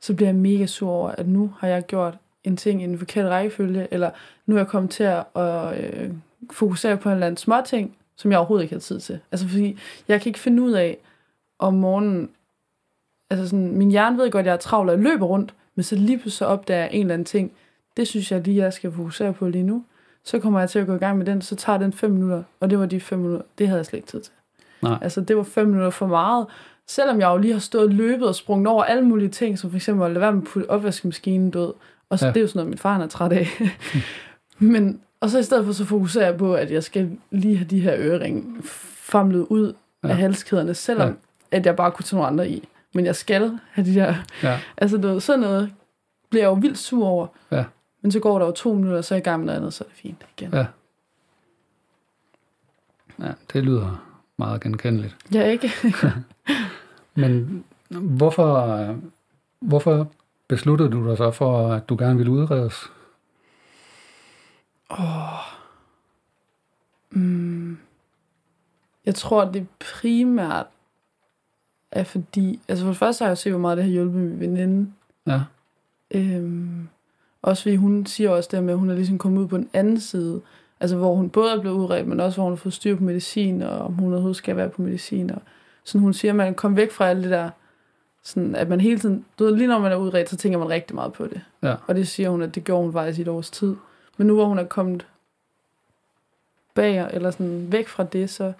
så 0.00 0.14
bliver 0.14 0.28
jeg 0.28 0.34
mega 0.34 0.66
sur 0.66 0.90
over, 0.90 1.10
at 1.10 1.28
nu 1.28 1.52
har 1.58 1.68
jeg 1.68 1.86
gjort 1.86 2.18
en 2.44 2.56
ting 2.56 2.80
i 2.82 2.84
en 2.84 2.98
forkert 2.98 3.30
rækkefølge, 3.30 3.88
eller 3.90 4.10
nu 4.46 4.54
er 4.54 4.58
jeg 4.58 4.66
kommet 4.68 4.90
til 4.90 5.04
at, 5.04 5.24
øh, 5.36 6.10
fokusere 6.50 6.96
på 6.96 7.08
en 7.08 7.12
eller 7.12 7.26
anden 7.26 7.36
småting, 7.36 7.96
som 8.16 8.30
jeg 8.30 8.38
overhovedet 8.38 8.64
ikke 8.64 8.74
har 8.74 8.80
tid 8.80 9.00
til. 9.00 9.20
Altså, 9.32 9.48
fordi 9.48 9.78
jeg 10.08 10.20
kan 10.20 10.30
ikke 10.30 10.38
finde 10.38 10.62
ud 10.62 10.72
af, 10.72 10.98
om 11.58 11.74
morgenen, 11.74 12.30
altså 13.30 13.48
sådan, 13.48 13.76
min 13.76 13.90
hjerne 13.90 14.18
ved 14.18 14.30
godt, 14.30 14.40
at 14.40 14.46
jeg 14.46 14.52
er 14.52 14.56
travl, 14.56 14.88
og 14.88 14.98
løber 14.98 15.26
rundt, 15.26 15.54
men 15.74 15.82
så 15.82 15.96
lige 15.96 16.18
pludselig 16.18 16.32
så 16.32 16.44
opdager 16.44 16.80
jeg 16.80 16.90
en 16.92 17.00
eller 17.00 17.14
anden 17.14 17.24
ting, 17.24 17.52
det 17.96 18.08
synes 18.08 18.32
jeg 18.32 18.40
lige, 18.40 18.62
jeg 18.62 18.72
skal 18.72 18.92
fokusere 18.92 19.32
på 19.32 19.48
lige 19.48 19.64
nu. 19.64 19.84
Så 20.24 20.38
kommer 20.38 20.60
jeg 20.60 20.70
til 20.70 20.78
at 20.78 20.86
gå 20.86 20.94
i 20.94 20.98
gang 20.98 21.18
med 21.18 21.26
den, 21.26 21.42
så 21.42 21.56
tager 21.56 21.78
den 21.78 21.92
fem 21.92 22.10
minutter, 22.10 22.42
og 22.60 22.70
det 22.70 22.78
var 22.78 22.86
de 22.86 23.00
fem 23.00 23.18
minutter, 23.18 23.42
det 23.58 23.66
havde 23.68 23.78
jeg 23.78 23.86
slet 23.86 23.96
ikke 23.98 24.08
tid 24.08 24.20
til. 24.20 24.32
Nej. 24.82 24.98
Altså, 25.02 25.20
det 25.20 25.36
var 25.36 25.42
fem 25.42 25.66
minutter 25.66 25.90
for 25.90 26.06
meget. 26.06 26.46
Selvom 26.86 27.20
jeg 27.20 27.26
jo 27.28 27.36
lige 27.36 27.52
har 27.52 27.60
stået 27.60 27.84
og 27.84 27.90
løbet 27.90 28.28
og 28.28 28.34
sprunget 28.34 28.66
over 28.68 28.84
alle 28.84 29.04
mulige 29.04 29.28
ting, 29.28 29.58
som 29.58 29.70
for 29.70 29.76
eksempel 29.76 30.04
at 30.04 30.10
lade 30.10 30.20
være 30.20 30.32
med 30.32 30.42
at 30.42 30.48
putte 30.48 30.70
opvaskemaskinen 30.70 31.50
død. 31.50 31.72
Og 32.10 32.18
så 32.18 32.26
Ja. 32.26 32.32
det 32.32 32.36
er 32.36 32.40
jo 32.40 32.46
sådan 32.48 32.58
noget, 32.58 32.68
min 32.68 32.78
far 32.78 32.98
er 32.98 33.06
træt 33.06 33.32
af. 33.32 33.46
Men, 34.58 35.00
og 35.20 35.30
så 35.30 35.38
i 35.38 35.42
stedet 35.42 35.64
for, 35.66 35.72
så 35.72 35.84
fokuserer 35.84 36.24
jeg 36.26 36.36
på, 36.36 36.54
at 36.54 36.70
jeg 36.70 36.82
skal 36.84 37.10
lige 37.30 37.56
have 37.56 37.68
de 37.68 37.80
her 37.80 37.94
øreringe 37.98 38.44
famlet 38.62 39.46
ud 39.50 39.72
Ja. 40.04 40.08
af 40.08 40.16
halskæderne, 40.16 40.74
selvom 40.74 41.08
Ja. 41.08 41.56
at 41.56 41.66
jeg 41.66 41.76
bare 41.76 41.90
kunne 41.90 42.04
tage 42.04 42.16
nogle 42.16 42.28
andre 42.28 42.48
i. 42.48 42.68
Men 42.94 43.06
jeg 43.06 43.16
skal 43.16 43.58
have 43.72 43.84
de 43.86 43.94
der... 43.94 44.14
ja, 44.42 44.58
Altså, 44.76 44.96
ved, 44.98 45.20
sådan 45.20 45.40
noget 45.40 45.70
bliver 46.30 46.42
jeg 46.42 46.48
jo 46.48 46.54
vildt 46.54 46.78
sur 46.78 47.06
over. 47.06 47.26
Ja. 47.50 47.64
Men 48.02 48.12
så 48.12 48.20
går 48.20 48.38
der 48.38 48.46
jo 48.46 48.52
to 48.52 48.74
minutter, 48.74 49.00
så 49.00 49.14
er 49.14 49.16
jeg 49.16 49.26
i 49.26 49.28
gang 49.28 49.40
med 49.40 49.46
noget 49.46 49.58
andet, 49.58 49.74
så 49.74 49.84
er 49.84 49.88
det 49.88 49.96
fint 49.96 50.26
igen. 50.36 50.50
Ja. 50.52 50.66
ja, 53.18 53.32
det 53.52 53.64
lyder 53.64 54.06
meget 54.36 54.60
genkendeligt. 54.60 55.16
Er 55.36 55.44
ikke... 55.44 55.70
Men 57.14 57.64
hvorfor, 57.88 58.96
hvorfor 59.60 60.12
besluttede 60.48 60.90
du 60.90 61.08
dig 61.08 61.16
så 61.16 61.30
for, 61.30 61.72
at 61.72 61.88
du 61.88 61.96
gerne 61.96 62.16
ville 62.16 62.32
udredes? 62.32 62.90
Mm. 67.10 67.78
Jeg 69.06 69.14
tror, 69.14 69.44
det 69.44 69.66
primært 70.00 70.66
er 71.90 72.04
fordi... 72.04 72.60
Altså 72.68 72.84
for 72.84 72.90
det 72.90 72.98
første 72.98 73.22
har 73.24 73.30
jeg 73.30 73.38
set, 73.38 73.52
hvor 73.52 73.60
meget 73.60 73.76
det 73.76 73.84
har 73.84 73.92
hjulpet 73.92 74.20
min 74.20 74.40
veninde. 74.40 74.92
Ja, 75.26 75.40
Øhm, 76.14 76.88
også 77.42 77.62
fordi 77.62 77.76
hun 77.76 78.06
siger 78.06 78.30
også 78.30 78.48
det 78.52 78.64
med, 78.64 78.72
at 78.72 78.78
hun 78.78 78.90
er 78.90 78.94
ligesom 78.94 79.18
kommet 79.18 79.42
ud 79.42 79.48
på 79.48 79.56
den 79.56 79.70
anden 79.72 80.00
side. 80.00 80.40
Altså 80.80 80.96
hvor 80.96 81.14
hun 81.14 81.30
både 81.30 81.52
er 81.52 81.60
blevet 81.60 81.76
udredt, 81.76 82.06
men 82.06 82.20
også 82.20 82.36
hvor 82.36 82.44
hun 82.44 82.52
har 82.52 82.56
fået 82.56 82.72
styr 82.72 82.96
på 82.96 83.02
medicin, 83.02 83.62
og 83.62 83.78
om 83.78 83.94
hun 83.94 84.12
overhovedet 84.12 84.36
skal 84.36 84.56
være 84.56 84.68
på 84.68 84.82
medicin. 84.82 85.30
Og 85.30 85.42
sådan 85.84 86.00
hun 86.00 86.14
siger, 86.14 86.32
at 86.32 86.36
man 86.36 86.54
kommer 86.54 86.76
væk 86.76 86.92
fra 86.92 87.08
alt 87.08 87.22
det 87.22 87.30
der, 87.30 87.50
sådan 88.22 88.54
at 88.54 88.68
man 88.68 88.80
hele 88.80 88.98
tiden, 88.98 89.24
du 89.38 89.44
ved, 89.44 89.56
lige 89.56 89.68
når 89.68 89.78
man 89.78 89.92
er 89.92 89.96
udredt, 89.96 90.30
så 90.30 90.36
tænker 90.36 90.58
man 90.58 90.68
rigtig 90.68 90.94
meget 90.94 91.12
på 91.12 91.26
det. 91.26 91.40
Ja. 91.62 91.74
Og 91.86 91.94
det 91.94 92.08
siger 92.08 92.30
hun, 92.30 92.42
at 92.42 92.54
det 92.54 92.64
gjorde 92.64 92.82
hun 92.82 92.92
faktisk 92.92 93.18
i 93.18 93.22
et 93.22 93.28
års 93.28 93.50
tid. 93.50 93.76
Men 94.16 94.26
nu 94.26 94.34
hvor 94.34 94.44
hun 94.44 94.58
er 94.58 94.64
kommet 94.64 95.06
bag, 96.74 97.08
eller 97.12 97.30
sådan 97.30 97.72
væk 97.72 97.88
fra 97.88 98.04
det, 98.04 98.30
så 98.30 98.52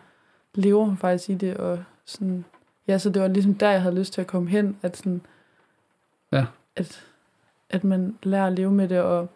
lever 0.54 0.84
hun 0.84 0.96
faktisk 0.96 1.30
i 1.30 1.34
det, 1.34 1.56
og 1.56 1.78
sådan, 2.04 2.44
ja, 2.88 2.98
så 2.98 3.10
det 3.10 3.22
var 3.22 3.28
ligesom 3.28 3.54
der, 3.54 3.70
jeg 3.70 3.82
havde 3.82 3.94
lyst 3.94 4.12
til 4.12 4.20
at 4.20 4.26
komme 4.26 4.50
hen, 4.50 4.76
at 4.82 4.96
sådan, 4.96 5.20
Ja. 6.32 6.44
at, 6.76 7.04
at 7.70 7.84
man 7.84 8.18
lærer 8.22 8.46
at 8.46 8.52
leve 8.52 8.72
med 8.72 8.88
det, 8.88 9.00
og 9.00 9.28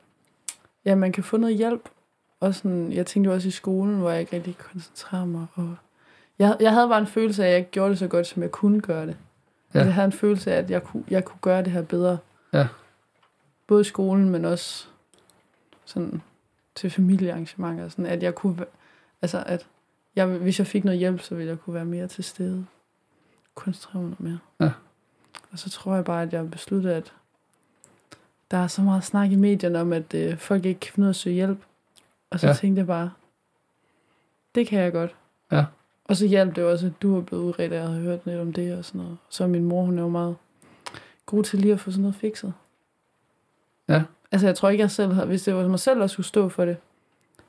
ja, 0.84 0.94
man 0.94 1.12
kan 1.12 1.24
få 1.24 1.36
noget 1.36 1.56
hjælp, 1.56 1.88
og 2.40 2.54
sådan, 2.54 2.92
jeg 2.92 3.06
tænkte 3.06 3.28
jo 3.28 3.34
også 3.34 3.48
i 3.48 3.50
skolen, 3.50 3.98
hvor 3.98 4.10
jeg 4.10 4.20
ikke 4.20 4.36
rigtig 4.36 4.58
kunne 4.58 4.70
koncentrere 4.72 5.26
mig, 5.26 5.46
og 5.54 5.76
jeg, 6.38 6.56
jeg 6.60 6.72
havde 6.72 6.88
bare 6.88 7.00
en 7.00 7.06
følelse 7.06 7.42
af, 7.42 7.46
at 7.46 7.52
jeg 7.52 7.58
ikke 7.58 7.70
gjorde 7.70 7.90
det 7.90 7.98
så 7.98 8.08
godt, 8.08 8.26
som 8.26 8.42
jeg 8.42 8.50
kunne 8.50 8.80
gøre 8.80 9.06
det. 9.06 9.16
Ja. 9.74 9.78
Jeg 9.78 9.94
havde 9.94 10.04
en 10.04 10.12
følelse 10.12 10.52
af, 10.52 10.58
at 10.58 10.70
jeg 10.70 10.82
kunne, 10.82 11.04
jeg 11.10 11.24
kunne 11.24 11.38
gøre 11.40 11.62
det 11.62 11.72
her 11.72 11.82
bedre. 11.82 12.18
Ja. 12.52 12.68
Både 13.66 13.80
i 13.80 13.84
skolen, 13.84 14.30
men 14.30 14.44
også 14.44 14.86
sådan 15.84 16.22
til 16.74 16.90
familiearrangementer. 16.90 17.88
Sådan 17.88 18.06
at 18.06 18.22
jeg 18.22 18.34
kunne, 18.34 18.64
altså 19.22 19.42
at 19.46 19.66
jeg, 20.16 20.26
hvis 20.26 20.58
jeg 20.58 20.66
fik 20.66 20.84
noget 20.84 20.98
hjælp, 20.98 21.20
så 21.20 21.34
ville 21.34 21.50
jeg 21.50 21.58
kunne 21.58 21.74
være 21.74 21.84
mere 21.84 22.08
til 22.08 22.24
stede. 22.24 22.66
Koncentrere 23.54 24.02
mig 24.02 24.16
noget 24.20 24.20
mere. 24.20 24.38
Ja. 24.60 24.72
Og 25.52 25.58
så 25.58 25.70
tror 25.70 25.94
jeg 25.94 26.04
bare, 26.04 26.22
at 26.22 26.32
jeg 26.32 26.50
besluttede, 26.50 26.94
at 26.94 27.12
der 28.50 28.56
er 28.56 28.66
så 28.66 28.82
meget 28.82 29.04
snak 29.04 29.30
i 29.32 29.36
medierne 29.36 29.80
om, 29.80 29.92
at 29.92 30.14
øh, 30.14 30.36
folk 30.38 30.64
ikke 30.64 30.80
kan 30.80 30.92
finde 30.92 31.04
ud 31.04 31.08
af 31.08 31.12
at 31.12 31.16
søge 31.16 31.34
hjælp. 31.34 31.58
Og 32.30 32.40
så 32.40 32.46
Ja. 32.46 32.52
tænkte 32.52 32.78
jeg 32.80 32.86
bare, 32.86 33.10
det 34.54 34.66
kan 34.66 34.78
jeg 34.80 34.92
godt. 34.92 35.14
Ja. 35.52 35.64
Og 36.04 36.16
så 36.16 36.26
hjalp 36.26 36.56
det 36.56 36.64
også, 36.64 36.86
at 36.86 36.92
du 37.02 37.14
var 37.14 37.20
blevet 37.20 37.42
udredt, 37.42 37.72
og 37.72 37.78
jeg 37.78 37.86
havde 37.88 38.00
hørt 38.00 38.26
lidt 38.26 38.40
om 38.40 38.52
det 38.52 38.78
og 38.78 38.84
sådan 38.84 39.00
noget. 39.00 39.16
Så 39.28 39.46
min 39.46 39.64
mor, 39.64 39.84
hun 39.84 39.98
er 39.98 40.02
jo 40.02 40.08
meget 40.08 40.36
god 41.26 41.44
til 41.44 41.58
lige 41.58 41.72
at 41.72 41.80
få 41.80 41.90
sådan 41.90 42.02
noget 42.02 42.16
fikset. 42.16 42.52
Ja. 43.88 44.02
Altså, 44.32 44.46
jeg 44.46 44.56
tror 44.56 44.68
ikke, 44.68 44.82
jeg 44.82 44.90
selv 44.90 45.12
havde, 45.12 45.26
hvis 45.26 45.42
det 45.42 45.54
var 45.54 45.68
mig 45.68 45.80
selv, 45.80 46.00
der 46.00 46.06
skulle 46.06 46.26
stå 46.26 46.48
for 46.48 46.64
det, 46.64 46.76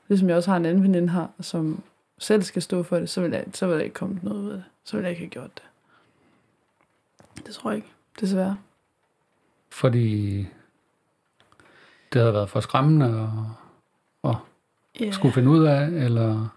ligesom 0.08 0.28
jeg 0.30 0.38
også 0.38 0.50
har 0.50 0.58
en 0.58 0.66
anden 0.66 0.84
veninde 0.84 1.10
her, 1.10 1.28
som 1.42 1.84
selv 2.18 2.44
skal 2.44 2.62
stå 2.62 2.84
for 2.84 3.00
det, 3.00 3.10
så 3.10 3.22
ville, 3.22 3.38
jeg, 3.38 3.46
så 3.54 3.66
ville 3.66 3.78
der 3.80 3.84
ikke 3.84 3.94
komme 3.94 4.20
noget 4.24 4.40
ud 4.42 4.50
af 4.50 4.56
det. 4.56 4.64
Så 4.84 4.98
ville 4.98 5.04
jeg 5.04 5.12
ikke 5.12 5.22
have 5.22 5.30
gjort 5.30 5.52
det. 5.56 5.64
Det 7.46 7.56
tror 7.56 7.70
jeg 7.72 7.76
ikke, 7.78 7.88
desværre. 8.22 8.58
fordi 9.70 10.48
det 12.16 12.22
havde 12.24 12.34
været 12.34 12.50
for 12.50 12.60
skræmmende 12.60 13.30
at 14.24 14.36
Ja. 15.00 15.12
skulle 15.12 15.34
finde 15.34 15.50
ud 15.50 15.66
af, 15.66 15.86
eller 15.88 16.48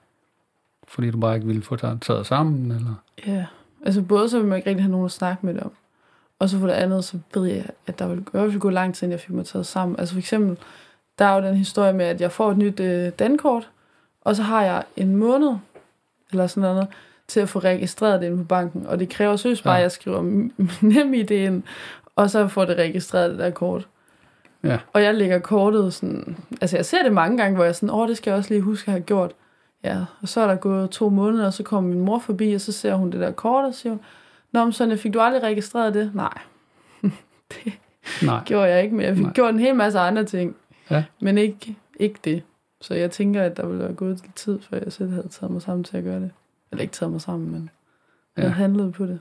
fordi 0.88 1.10
du 1.10 1.18
bare 1.18 1.34
ikke 1.34 1.46
ville 1.46 1.62
få 1.62 1.76
taget 1.76 2.02
taget 2.02 2.26
sammen, 2.26 2.70
eller... 2.72 2.94
Ja, 3.26 3.46
altså 3.86 4.02
både 4.02 4.28
så 4.28 4.38
vil 4.38 4.46
man 4.48 4.56
ikke 4.56 4.70
rigtig 4.70 4.82
have 4.84 4.90
nogen 4.90 5.04
at 5.04 5.10
snakke 5.12 5.46
med 5.46 5.54
det 5.54 5.62
om, 5.62 5.70
og 6.38 6.48
så 6.48 6.58
for 6.58 6.66
det 6.66 6.74
andet, 6.74 7.04
så 7.04 7.18
ved 7.34 7.44
jeg, 7.46 7.66
at 7.86 7.98
der 7.98 8.08
vil 8.08 8.18
i 8.18 8.22
hvert 8.30 8.50
fald 8.50 8.60
gå 8.60 8.70
lang 8.70 8.94
tid, 8.94 9.02
inden 9.02 9.12
jeg 9.12 9.20
fik 9.20 9.30
mig 9.30 9.46
taget 9.46 9.66
sammen. 9.66 9.98
Altså 9.98 10.14
for 10.14 10.18
eksempel, 10.18 10.56
der 11.18 11.24
er 11.24 11.34
jo 11.36 11.42
den 11.48 11.54
historie 11.56 11.92
med, 11.92 12.04
at 12.06 12.20
jeg 12.20 12.32
får 12.32 12.50
et 12.50 12.58
nyt 12.58 12.80
øh, 12.80 13.12
dankort, 13.18 13.68
og 14.20 14.36
så 14.36 14.42
har 14.42 14.62
jeg 14.62 14.84
en 14.96 15.16
måned, 15.16 15.54
eller 16.30 16.46
sådan 16.46 16.60
noget, 16.70 16.88
til 17.28 17.40
at 17.40 17.48
få 17.48 17.58
registreret 17.58 18.20
det 18.20 18.26
ind 18.26 18.38
på 18.38 18.44
banken. 18.44 18.86
Og 18.86 18.98
det 18.98 19.08
kræver 19.08 19.36
søs 19.36 19.62
bare, 19.62 19.72
Ja. 19.74 19.78
at 19.78 19.82
jeg 19.82 19.92
skriver 19.92 20.22
nem 20.94 21.14
idé 21.14 21.32
ind, 21.34 21.62
og 22.16 22.30
så 22.30 22.48
får 22.48 22.64
det 22.64 22.76
registreret, 22.76 23.30
det 23.30 23.38
der 23.38 23.50
kort. 23.50 23.88
Ja. 24.64 24.78
Og 24.92 25.02
jeg 25.02 25.14
lægger 25.14 25.38
kortet 25.38 25.94
sådan... 25.94 26.36
Altså, 26.60 26.76
jeg 26.76 26.86
ser 26.86 27.02
det 27.02 27.12
mange 27.12 27.36
gange, 27.36 27.54
hvor 27.54 27.64
jeg 27.64 27.68
er 27.68 27.72
sådan, 27.72 27.90
åh, 27.90 28.08
det 28.08 28.16
skal 28.16 28.30
jeg 28.30 28.38
også 28.38 28.50
lige 28.54 28.60
huske 28.62 28.88
at 28.88 28.92
have 28.92 29.02
gjort. 29.02 29.32
Ja, 29.84 30.04
og 30.22 30.28
så 30.28 30.40
er 30.40 30.46
der 30.46 30.56
gået 30.56 30.90
to 30.90 31.08
måneder, 31.08 31.46
og 31.46 31.52
så 31.52 31.62
kommer 31.62 31.90
min 31.90 32.00
mor 32.00 32.18
forbi, 32.18 32.52
og 32.52 32.60
så 32.60 32.72
ser 32.72 32.94
hun 32.94 33.10
det 33.12 33.20
der 33.20 33.32
kort, 33.32 33.64
og 33.64 33.74
siger 33.74 33.90
hun, 33.90 34.00
Nå, 34.52 34.64
men 34.64 34.72
sådan, 34.72 34.98
fik 34.98 35.14
du 35.14 35.20
aldrig 35.20 35.42
registreret 35.42 35.94
det? 35.94 36.10
Nej, 36.14 36.38
Nej. 38.22 38.40
gjorde 38.46 38.68
jeg 38.68 38.82
ikke, 38.82 38.96
men 38.96 39.06
jeg 39.06 39.14
fik 39.16 39.24
Nej. 39.24 39.32
gjort 39.32 39.54
en 39.54 39.60
hel 39.60 39.74
masse 39.74 39.98
andre 39.98 40.24
ting. 40.24 40.56
Ja. 40.90 41.04
Men 41.20 41.38
ikke, 41.38 41.76
ikke 42.00 42.18
det. 42.24 42.42
Så 42.80 42.94
jeg 42.94 43.10
tænker, 43.10 43.42
at 43.42 43.56
der 43.56 43.66
ville 43.66 43.82
være 43.82 43.92
gået 43.94 44.20
lidt 44.22 44.36
tid, 44.36 44.60
før 44.60 44.78
jeg 44.84 44.92
selv 44.92 45.10
havde 45.10 45.28
taget 45.28 45.50
mig 45.52 45.62
sammen 45.62 45.84
til 45.84 45.96
at 45.96 46.04
gøre 46.04 46.20
det. 46.20 46.30
Eller 46.72 46.82
ikke 46.82 46.92
taget 46.92 47.12
mig 47.12 47.20
sammen, 47.20 47.50
men 47.52 47.70
jeg 48.36 48.42
Ja. 48.42 48.48
havde 48.48 48.54
handlet 48.54 48.92
på 48.92 49.06
det. 49.06 49.20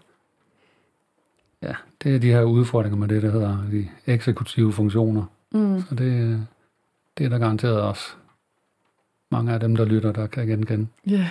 Ja, 1.62 1.74
det 2.04 2.16
er 2.16 2.20
de 2.20 2.32
her 2.32 2.44
udfordringer 2.44 2.98
med 2.98 3.08
det, 3.08 3.24
der 3.24 3.32
hedder 3.32 3.58
de 3.72 3.88
eksekutive 4.06 4.74
funktioner. 4.74 5.26
Mm. 5.52 5.82
Så 5.90 5.96
det, 5.96 6.48
det 7.18 7.26
er 7.26 7.30
der 7.30 7.38
garanteret 7.38 7.82
også 7.82 8.04
mange 9.32 9.54
af 9.54 9.60
dem, 9.60 9.76
der 9.76 9.86
lytter, 9.86 10.12
der 10.12 10.28
kan 10.28 10.48
genkende. 10.48 10.88
Ja, 11.08 11.30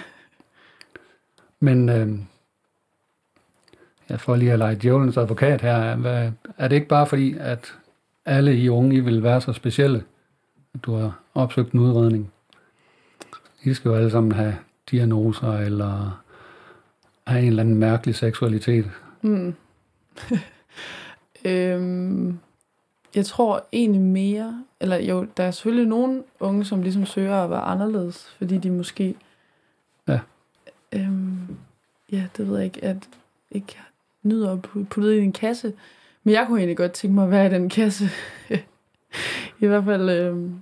Men 1.61 1.89
øh, 1.89 2.19
jeg 4.09 4.21
får 4.21 4.37
lige 4.37 4.53
at 4.53 4.59
lege 4.59 4.75
djævelens 4.75 5.17
advokat 5.17 5.61
her. 5.61 5.97
Hvad, 5.97 6.33
er 6.59 6.69
det 6.69 6.77
ikke 6.77 6.89
bare 6.89 7.07
fordi, 7.07 7.37
at 7.41 7.75
alle 8.25 8.57
I 8.57 8.69
unge 8.69 8.97
I 8.97 9.01
vil 9.01 9.23
være 9.23 9.41
så 9.41 9.53
specielle, 9.53 10.05
at 10.75 10.85
du 10.85 10.95
har 10.95 11.19
opsøgt 11.35 11.73
en 11.73 11.81
udredning? 11.81 12.33
I 13.63 13.75
skal 13.75 13.89
jo 13.89 13.95
alle 13.95 14.11
sammen 14.11 14.33
have 14.33 14.57
diagnoser, 14.91 15.53
eller 15.53 16.23
have 17.27 17.43
en 17.43 17.49
eller 17.49 17.63
anden 17.63 17.79
mærkelig 17.79 18.15
seksualitet. 18.15 18.91
Mm. 19.23 19.55
øhm, 21.45 22.39
jeg 23.15 23.27
tror 23.27 23.65
egentlig 23.73 24.01
mere, 24.01 24.65
eller 24.81 24.97
jo, 24.97 25.27
der 25.37 25.45
er 25.45 25.51
selvfølgelig 25.51 25.87
nogle 25.89 26.23
unge, 26.41 26.65
som 26.65 26.83
ligesom 26.83 27.07
søger 27.07 27.45
at 27.45 27.51
være 27.51 27.61
anderledes, 27.61 28.35
fordi 28.39 28.59
de 28.59 28.71
måske, 28.71 29.15
Ja. 30.09 30.21
øhm, 30.93 31.57
ja, 32.13 32.27
det 32.37 32.49
ved 32.49 32.57
jeg 32.57 32.65
ikke, 32.65 32.85
at 32.85 33.09
ikke 33.51 33.79
nyder 34.23 34.53
at 34.53 34.59
pu- 34.67 34.85
putte 34.85 35.17
i 35.19 35.21
en 35.23 35.33
kasse. 35.33 35.73
Men 36.25 36.35
jeg 36.35 36.47
kunne 36.47 36.59
egentlig 36.59 36.77
godt 36.77 36.93
tænke 36.93 37.15
mig 37.15 37.25
at 37.25 37.31
være 37.31 37.47
i 37.47 37.51
den 37.51 37.69
kasse. 37.69 38.11
I 39.61 39.67
hvert 39.67 39.85
fald 39.85 40.11
øhm, 40.11 40.55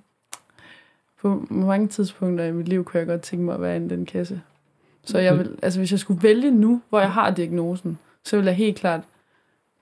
på 1.23 1.47
mange 1.51 1.89
tidspunkter 1.89 2.45
i 2.45 2.53
mit 2.53 2.69
liv 2.69 2.85
kunne 2.85 2.99
jeg 2.99 3.07
godt 3.07 3.21
tænke 3.23 3.45
mig 3.45 3.55
at 3.55 3.61
være 3.61 3.77
i 3.77 3.89
den 3.89 4.07
kasse. 4.07 4.41
Så 5.05 5.19
jeg 5.19 5.39
vil, 5.39 5.59
altså 5.63 5.81
hvis 5.81 5.91
jeg 5.91 5.99
skulle 6.01 6.23
vælge 6.23 6.51
nu, 6.51 6.83
hvor 6.89 7.01
jeg 7.01 7.13
har 7.13 7.31
diagnosen, 7.31 7.99
så 8.25 8.37
vil 8.37 8.45
jeg 8.47 8.55
helt 8.55 8.77
klart, 8.79 9.01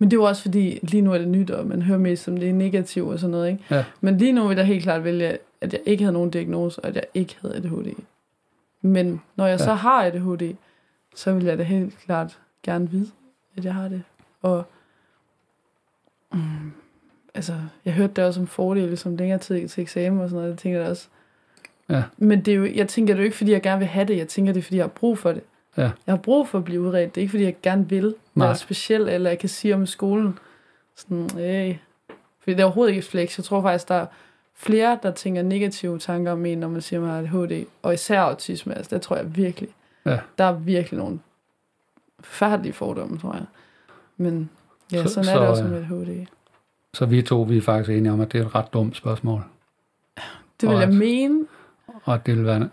men 0.03 0.11
det 0.11 0.17
er 0.17 0.21
jo 0.21 0.25
også 0.25 0.43
fordi, 0.43 0.79
lige 0.83 1.01
nu 1.01 1.13
er 1.13 1.19
det 1.19 1.29
nyt, 1.29 1.51
og 1.51 1.67
man 1.67 1.83
hører 1.83 1.99
mest 1.99 2.29
om 2.29 2.37
det 2.37 2.49
er 2.49 2.53
negativt 2.53 3.09
og 3.13 3.19
sådan 3.19 3.31
noget, 3.31 3.51
ikke? 3.51 3.65
Ja. 3.71 3.85
Men 4.01 4.19
lige 4.19 4.33
nu 4.33 4.49
vil 4.49 4.57
jeg 4.57 4.67
helt 4.67 4.83
klart 4.83 5.05
vælge, 5.05 5.39
at 5.61 5.73
jeg 5.73 5.81
ikke 5.87 6.05
havde 6.05 6.13
nogen 6.13 6.31
diagnose, 6.31 6.81
og 6.81 6.89
at 6.89 6.95
jeg 6.95 7.05
ikke 7.15 7.37
havde 7.43 7.57
ADHD. 7.57 7.93
Men 8.83 9.21
når 9.37 9.47
jeg 9.47 9.59
Ja. 9.61 9.65
så 9.65 9.75
har 9.75 10.05
ADHD, 10.05 10.55
så 11.15 11.33
vil 11.35 11.45
jeg 11.45 11.59
da 11.59 11.63
helt 11.63 11.99
klart 11.99 12.39
gerne 12.63 12.91
vide, 12.91 13.11
at 13.57 13.65
jeg 13.65 13.75
har 13.75 13.89
det. 13.89 14.03
Og 14.43 14.65
mm, 16.33 16.73
altså, 17.35 17.55
jeg 17.85 17.93
hørte 17.95 18.13
det 18.17 18.25
også 18.25 18.41
om 18.41 18.47
fordele, 18.47 18.97
som 18.97 19.17
længere 19.17 19.39
tid 19.39 19.69
til 19.69 19.83
eksamen 19.83 20.21
og 20.21 20.29
sådan 20.29 20.41
noget, 20.43 20.53
det 20.53 20.59
tænker 20.63 20.81
jeg 20.81 20.89
også. 20.91 21.09
Ja. 21.89 22.03
Men 22.17 22.41
det 22.41 22.53
er 22.53 22.57
jo, 22.57 22.67
jeg 22.75 22.89
tænker 22.89 23.15
det 23.15 23.19
er 23.19 23.23
jo 23.23 23.25
ikke, 23.25 23.37
fordi 23.37 23.53
jeg 23.53 23.63
gerne 23.63 23.79
vil 23.79 23.89
have 23.89 24.07
det, 24.07 24.17
jeg 24.17 24.29
tænker 24.29 24.53
det, 24.53 24.61
er, 24.61 24.65
fordi 24.65 24.77
jeg 24.77 24.85
har 24.85 24.89
brug 24.89 25.19
for 25.19 25.33
det. 25.33 25.43
Ja. 25.76 25.83
Jeg 25.83 25.93
har 26.12 26.17
brug 26.17 26.49
for 26.49 26.59
at 26.59 26.64
blive 26.64 26.81
udredt. 26.81 27.14
Det 27.14 27.21
er 27.21 27.23
ikke, 27.23 27.31
fordi 27.31 27.45
jeg 27.45 27.57
gerne 27.62 27.88
vil 27.88 28.14
Nej. 28.35 28.47
være 28.47 28.57
speciel, 28.57 29.09
eller 29.09 29.31
jeg 29.31 29.38
kan 29.38 29.49
sige 29.49 29.75
om 29.75 29.83
i 29.83 29.87
skolen, 29.87 30.38
sådan, 30.97 31.23
øh. 31.41 31.76
Fordi 32.41 32.55
det 32.55 32.61
er 32.61 32.64
overhovedet 32.64 32.91
ikke 32.91 32.99
et 32.99 33.05
flex. 33.05 33.38
Jeg 33.38 33.45
tror 33.45 33.62
faktisk, 33.62 33.88
der 33.88 33.95
er 33.95 34.07
flere, 34.55 34.99
der 35.02 35.11
tænker 35.11 35.43
negative 35.43 35.99
tanker 35.99 36.33
om 36.33 36.47
en, 36.47 36.59
når 36.59 36.69
man 36.69 36.81
siger, 36.81 37.00
at 37.00 37.07
man 37.07 37.26
har 37.26 37.38
ADHD. 37.41 37.64
Og 37.83 37.95
især 37.95 38.21
autisme, 38.21 38.75
altså, 38.75 38.95
det 38.95 39.02
tror 39.02 39.17
jeg 39.17 39.37
virkelig. 39.37 39.69
Ja. 40.07 40.19
Der 40.38 40.45
er 40.45 40.52
virkelig 40.52 40.99
nogle 40.99 41.19
forfærdelige 42.21 42.73
fordomme, 42.73 43.19
tror 43.19 43.35
jeg. 43.35 43.45
Men 44.17 44.50
ja, 44.93 45.02
Så- 45.02 45.09
sådan 45.14 45.29
er 45.29 45.33
så, 45.35 45.41
det 45.41 45.49
også 45.49 45.64
øh, 45.64 45.71
med 45.71 45.79
ADHD. 45.79 46.26
Så 46.95 47.07
vi 47.07 47.23
to, 47.23 47.43
vi 47.43 47.57
er 47.57 47.62
faktisk 47.62 47.91
enige 47.91 48.12
om, 48.12 48.21
at 48.21 48.33
det 48.33 48.41
er 48.41 48.47
et 48.47 48.55
ret 48.55 48.73
dumt 48.73 48.97
spørgsmål. 48.97 49.43
Det 50.61 50.69
vil 50.69 50.69
og 50.69 50.81
jeg 50.81 50.88
at- 50.88 50.95
mene. 50.95 51.47
Og 52.05 52.26
det 52.26 52.37
vil 52.37 52.45
være 52.45 52.69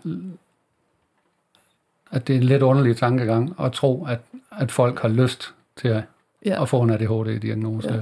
at 2.10 2.26
det 2.26 2.34
er 2.36 2.38
en 2.40 2.44
lidt 2.44 2.62
underlig 2.62 2.96
tankegang 2.96 3.54
at 3.60 3.72
tro, 3.72 4.06
at, 4.06 4.20
at 4.58 4.72
folk 4.72 4.98
har 5.00 5.08
lyst 5.08 5.54
til 5.76 5.88
at, 5.88 6.02
Ja. 6.44 6.62
at 6.62 6.68
få 6.68 6.82
en 6.82 6.90
ADHD-diagnose. 6.90 7.92
Ja. 7.94 8.00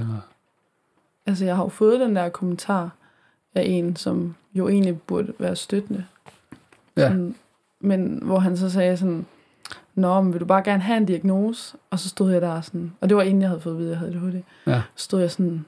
Altså, 1.25 1.45
jeg 1.45 1.55
har 1.55 1.63
jo 1.63 1.69
fået 1.69 1.99
den 1.99 2.15
der 2.15 2.29
kommentar 2.29 2.89
af 3.55 3.63
en, 3.65 3.95
som 3.95 4.35
jo 4.53 4.67
egentlig 4.67 5.01
burde 5.01 5.33
være 5.39 5.55
støttende. 5.55 6.05
Ja. 6.97 7.07
Sådan, 7.07 7.35
men 7.79 8.19
hvor 8.23 8.39
han 8.39 8.57
så 8.57 8.69
sagde 8.69 8.97
sådan, 8.97 9.25
Nå, 9.95 10.21
men 10.21 10.33
vil 10.33 10.41
du 10.41 10.45
bare 10.45 10.63
gerne 10.63 10.81
have 10.83 10.97
en 10.97 11.05
diagnose? 11.05 11.77
Og 11.89 11.99
så 11.99 12.09
stod 12.09 12.31
jeg 12.31 12.41
der 12.41 12.61
sådan, 12.61 12.93
og 13.01 13.09
det 13.09 13.17
var 13.17 13.23
inden 13.23 13.41
jeg 13.41 13.49
havde 13.49 13.61
fået 13.61 13.73
at 13.73 13.79
vide, 13.79 13.87
at 13.89 13.91
jeg 13.91 13.99
havde 13.99 14.15
ADHD. 14.15 14.41
Ja. 14.67 14.81
Så 14.95 15.03
stod 15.03 15.21
jeg 15.21 15.31
sådan, 15.31 15.65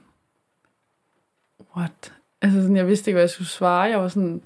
what? 1.77 2.13
Altså 2.41 2.61
sådan, 2.61 2.75
jeg 2.75 2.87
vidste 2.87 3.11
ikke, 3.11 3.15
hvad 3.15 3.23
jeg 3.23 3.29
skulle 3.29 3.47
svare. 3.47 3.81
Jeg 3.81 3.99
var 3.99 4.07
sådan, 4.07 4.41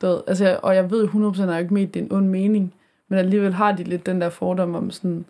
ved, 0.00 0.20
altså, 0.26 0.44
jeg, 0.44 0.60
og 0.62 0.74
jeg 0.74 0.90
ved 0.90 1.08
100% 1.08 1.42
at 1.42 1.48
jeg 1.48 1.60
ikke 1.60 1.74
ment, 1.74 1.94
det 1.94 2.00
er 2.00 2.04
en 2.04 2.12
ond 2.12 2.28
mening. 2.28 2.74
Men 3.10 3.18
alligevel 3.18 3.54
har 3.54 3.72
de 3.72 3.84
lidt 3.84 4.06
den 4.06 4.20
der 4.20 4.30
fordom 4.30 4.74
om 4.74 4.90
sådan, 4.90 5.24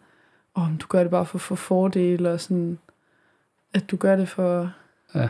åh, 0.57 0.63
oh, 0.63 0.71
du 0.81 0.87
gør 0.87 1.03
det 1.03 1.11
bare 1.11 1.27
for 1.27 1.39
at 1.39 1.43
få 1.43 1.55
fordele, 1.55 2.31
og 2.33 2.41
sådan, 2.41 2.79
at 3.75 3.91
du 3.91 3.97
gør 3.97 4.17
det 4.17 4.29
for 4.29 4.73
Ja. 5.15 5.29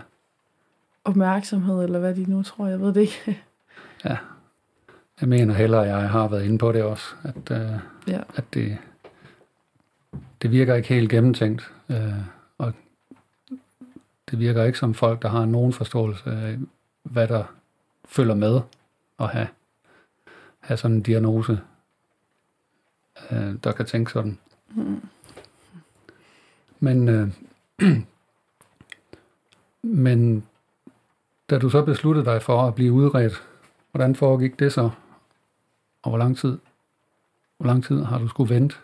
opmærksomhed, 1.04 1.84
eller 1.84 1.98
hvad 1.98 2.14
de 2.14 2.30
nu 2.30 2.42
tror, 2.42 2.66
jeg 2.66 2.80
ved 2.80 2.92
det 2.94 3.00
ikke. 3.00 3.42
Jeg 5.20 5.28
mener 5.28 5.54
heller, 5.54 5.80
at 5.80 5.88
jeg 5.88 6.10
har 6.10 6.28
været 6.28 6.44
inde 6.44 6.58
på 6.58 6.72
det 6.72 6.82
også, 6.82 7.14
at, 7.22 7.50
øh, 7.50 7.70
ja. 8.08 8.20
at 8.36 8.44
det, 8.54 8.78
det 10.42 10.50
virker 10.50 10.74
ikke 10.74 10.88
helt 10.88 11.10
gennemtænkt, 11.10 11.72
øh, 11.88 12.12
og 12.58 12.72
det 14.30 14.38
virker 14.38 14.64
ikke 14.64 14.78
som 14.78 14.94
folk, 14.94 15.22
der 15.22 15.28
har 15.28 15.44
nogen 15.44 15.72
forståelse 15.72 16.30
af, 16.30 16.58
hvad 17.02 17.28
der 17.28 17.44
følger 18.04 18.34
med 18.34 18.60
at 19.18 19.28
have, 19.28 19.48
have 20.60 20.76
sådan 20.76 20.96
en 20.96 21.02
diagnose, 21.02 21.60
øh, 23.30 23.54
der 23.64 23.72
kan 23.72 23.86
tænke 23.86 24.12
sådan. 24.12 24.38
Mm. 24.74 25.00
Men, 26.80 27.08
øh, 27.08 27.28
men 30.06 30.44
da 31.50 31.58
du 31.58 31.70
så 31.70 31.82
besluttede 31.82 32.26
dig 32.26 32.42
for 32.42 32.62
at 32.62 32.74
blive 32.74 32.92
udredt, 32.92 33.42
hvordan 33.90 34.14
foregik 34.14 34.58
det 34.58 34.72
så? 34.72 34.90
Og 36.02 36.10
hvor 36.10 36.18
lang 36.18 36.38
tid, 36.38 36.58
hvor 37.58 37.66
lang 37.66 37.84
tid 37.84 38.02
har 38.02 38.18
du 38.18 38.28
skulle 38.28 38.54
vente? 38.54 38.76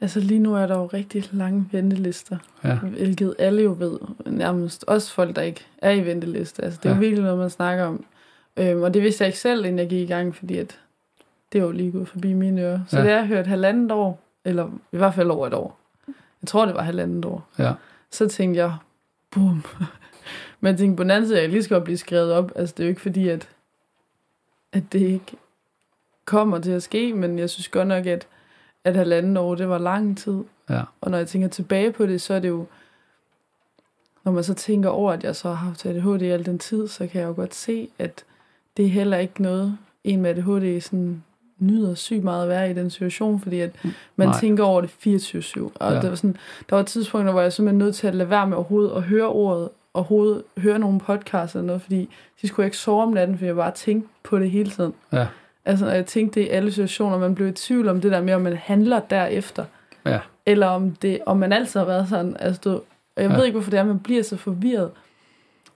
Altså 0.00 0.20
lige 0.20 0.38
nu 0.38 0.54
er 0.54 0.66
der 0.66 0.78
jo 0.78 0.86
rigtig 0.86 1.28
lange 1.32 1.68
ventelister, 1.72 2.38
Ja, 2.64 2.76
hvilket 2.76 3.34
alle 3.38 3.62
jo 3.62 3.76
ved, 3.78 3.98
nærmest 4.26 4.84
også 4.86 5.12
folk, 5.12 5.36
der 5.36 5.42
ikke 5.42 5.66
er 5.78 5.90
i 5.90 6.04
venteliste. 6.04 6.64
Altså 6.64 6.80
det 6.82 6.88
er 6.88 6.90
ja. 6.90 6.94
Ja. 6.94 6.96
jo 6.96 7.00
virkelig 7.00 7.24
noget, 7.24 7.38
man 7.38 7.50
snakker 7.50 7.84
om. 7.84 8.04
Øhm, 8.56 8.82
og 8.82 8.94
det 8.94 9.02
vidste 9.02 9.22
jeg 9.22 9.28
ikke 9.28 9.38
selv, 9.38 9.64
inden 9.64 9.78
jeg 9.78 9.88
gik 9.88 10.00
i 10.00 10.12
gang, 10.12 10.36
fordi 10.36 10.58
at 10.58 10.80
det 11.52 11.60
var 11.60 11.66
jo 11.66 11.72
lige 11.72 11.92
gået 11.92 12.08
forbi 12.08 12.32
mine 12.32 12.62
ører. 12.62 12.80
Så 12.88 12.96
Ja. 12.96 13.02
det 13.02 13.10
har 13.12 13.18
jeg 13.18 13.26
hørt 13.26 13.46
halvandet 13.46 13.92
år, 13.92 14.20
eller 14.44 14.70
i 14.92 14.96
hvert 14.96 15.14
fald 15.14 15.30
over 15.30 15.46
et 15.46 15.54
år. 15.54 15.78
Jeg 16.42 16.48
tror, 16.48 16.66
det 16.66 16.74
var 16.74 16.82
halvandet 16.82 17.24
år. 17.24 17.48
ja, 17.58 17.72
Så 18.10 18.28
tænkte 18.28 18.60
jeg, 18.60 18.76
bum. 19.30 19.64
Men 20.60 20.70
jeg 20.70 20.78
tænkte 20.78 21.14
at 21.14 21.30
jeg 21.30 21.48
lige 21.48 21.62
skal 21.62 21.80
blive 21.80 21.98
skrevet 21.98 22.32
op. 22.32 22.52
Altså 22.56 22.74
det 22.76 22.82
er 22.82 22.86
jo 22.86 22.88
ikke 22.88 23.00
fordi, 23.00 23.28
at, 23.28 23.48
at 24.72 24.82
det 24.92 25.00
ikke 25.00 25.36
kommer 26.24 26.58
til 26.58 26.70
at 26.70 26.82
ske, 26.82 27.12
men 27.14 27.38
jeg 27.38 27.50
synes 27.50 27.68
godt 27.68 27.88
nok, 27.88 28.06
at, 28.06 28.26
at 28.84 28.96
halvanden 28.96 29.36
år, 29.36 29.54
det 29.54 29.68
var 29.68 29.78
lang 29.78 30.18
tid. 30.18 30.44
ja, 30.70 30.82
Og 31.00 31.10
når 31.10 31.18
jeg 31.18 31.28
tænker 31.28 31.48
tilbage 31.48 31.92
på 31.92 32.06
det, 32.06 32.20
så 32.20 32.34
er 32.34 32.38
det 32.40 32.48
jo, 32.48 32.66
når 34.24 34.32
man 34.32 34.44
så 34.44 34.54
tænker 34.54 34.88
over, 34.88 35.12
at 35.12 35.24
jeg 35.24 35.36
så 35.36 35.48
har 35.48 35.54
haft 35.54 35.86
ADHD 35.86 36.22
i 36.22 36.28
al 36.28 36.46
den 36.46 36.58
tid, 36.58 36.88
så 36.88 37.06
kan 37.06 37.20
jeg 37.20 37.28
jo 37.28 37.32
godt 37.34 37.54
se, 37.54 37.88
at 37.98 38.24
det 38.76 38.84
er 38.84 38.88
heller 38.90 39.16
ikke 39.18 39.42
noget, 39.42 39.78
en 40.04 40.22
med 40.22 40.30
ADHD 40.30 40.80
sådan 40.80 41.24
nyder 41.58 41.94
sygt 41.94 42.24
meget 42.24 42.42
at 42.42 42.48
være 42.48 42.70
i 42.70 42.74
den 42.74 42.90
situation, 42.90 43.40
fordi 43.40 43.60
at 43.60 43.70
man 44.16 44.28
Nej. 44.28 44.40
tænker 44.40 44.64
over 44.64 44.80
det 44.80 44.90
24-7. 44.90 45.70
Og 45.74 45.92
Ja. 45.92 46.00
der, 46.00 46.08
var 46.08 46.16
sådan, 46.16 46.36
der 46.70 46.76
var 46.76 46.82
tidspunkter, 46.82 47.32
hvor 47.32 47.40
jeg 47.42 47.52
simpelthen 47.52 47.78
nødt 47.78 47.94
til 47.96 48.06
at 48.06 48.14
lade 48.14 48.30
være 48.30 48.46
med 48.46 48.56
overhovedet 48.56 48.90
at 48.96 49.02
høre 49.02 49.26
ordet, 49.28 49.68
overhovedet 49.94 50.42
høre 50.58 50.78
nogle 50.78 51.00
podcasts 51.00 51.54
eller 51.54 51.66
noget, 51.66 51.82
fordi 51.82 52.08
de 52.42 52.48
skulle 52.48 52.66
ikke 52.66 52.76
sove 52.76 53.02
om 53.02 53.12
natten, 53.12 53.36
fordi 53.36 53.46
jeg 53.46 53.56
bare 53.56 53.70
tænkte 53.72 54.08
på 54.22 54.38
det 54.38 54.50
hele 54.50 54.70
tiden. 54.70 54.94
ja, 55.12 55.26
Altså, 55.64 55.86
jeg 55.90 56.06
tænkte 56.06 56.40
det 56.40 56.46
i 56.46 56.48
alle 56.48 56.72
situationer, 56.72 57.18
man 57.18 57.34
blev 57.34 57.48
i 57.48 57.52
tvivl 57.52 57.88
om 57.88 58.00
det 58.00 58.12
der 58.12 58.20
med, 58.22 58.34
om 58.34 58.40
man 58.42 58.56
handler 58.56 59.00
derefter. 59.00 59.64
Ja. 60.06 60.18
Eller 60.46 60.66
om, 60.66 60.90
det, 60.90 61.18
om 61.26 61.36
man 61.36 61.52
altid 61.52 61.80
har 61.80 61.86
været 61.86 62.08
sådan. 62.08 62.36
Altså, 62.40 62.60
du, 62.64 62.70
og 63.16 63.22
jeg 63.22 63.30
Ja. 63.30 63.36
ved 63.36 63.44
ikke, 63.44 63.54
hvorfor 63.56 63.70
det 63.70 63.78
er, 63.78 63.84
man 63.84 63.98
bliver 63.98 64.22
så 64.22 64.36
forvirret. 64.36 64.90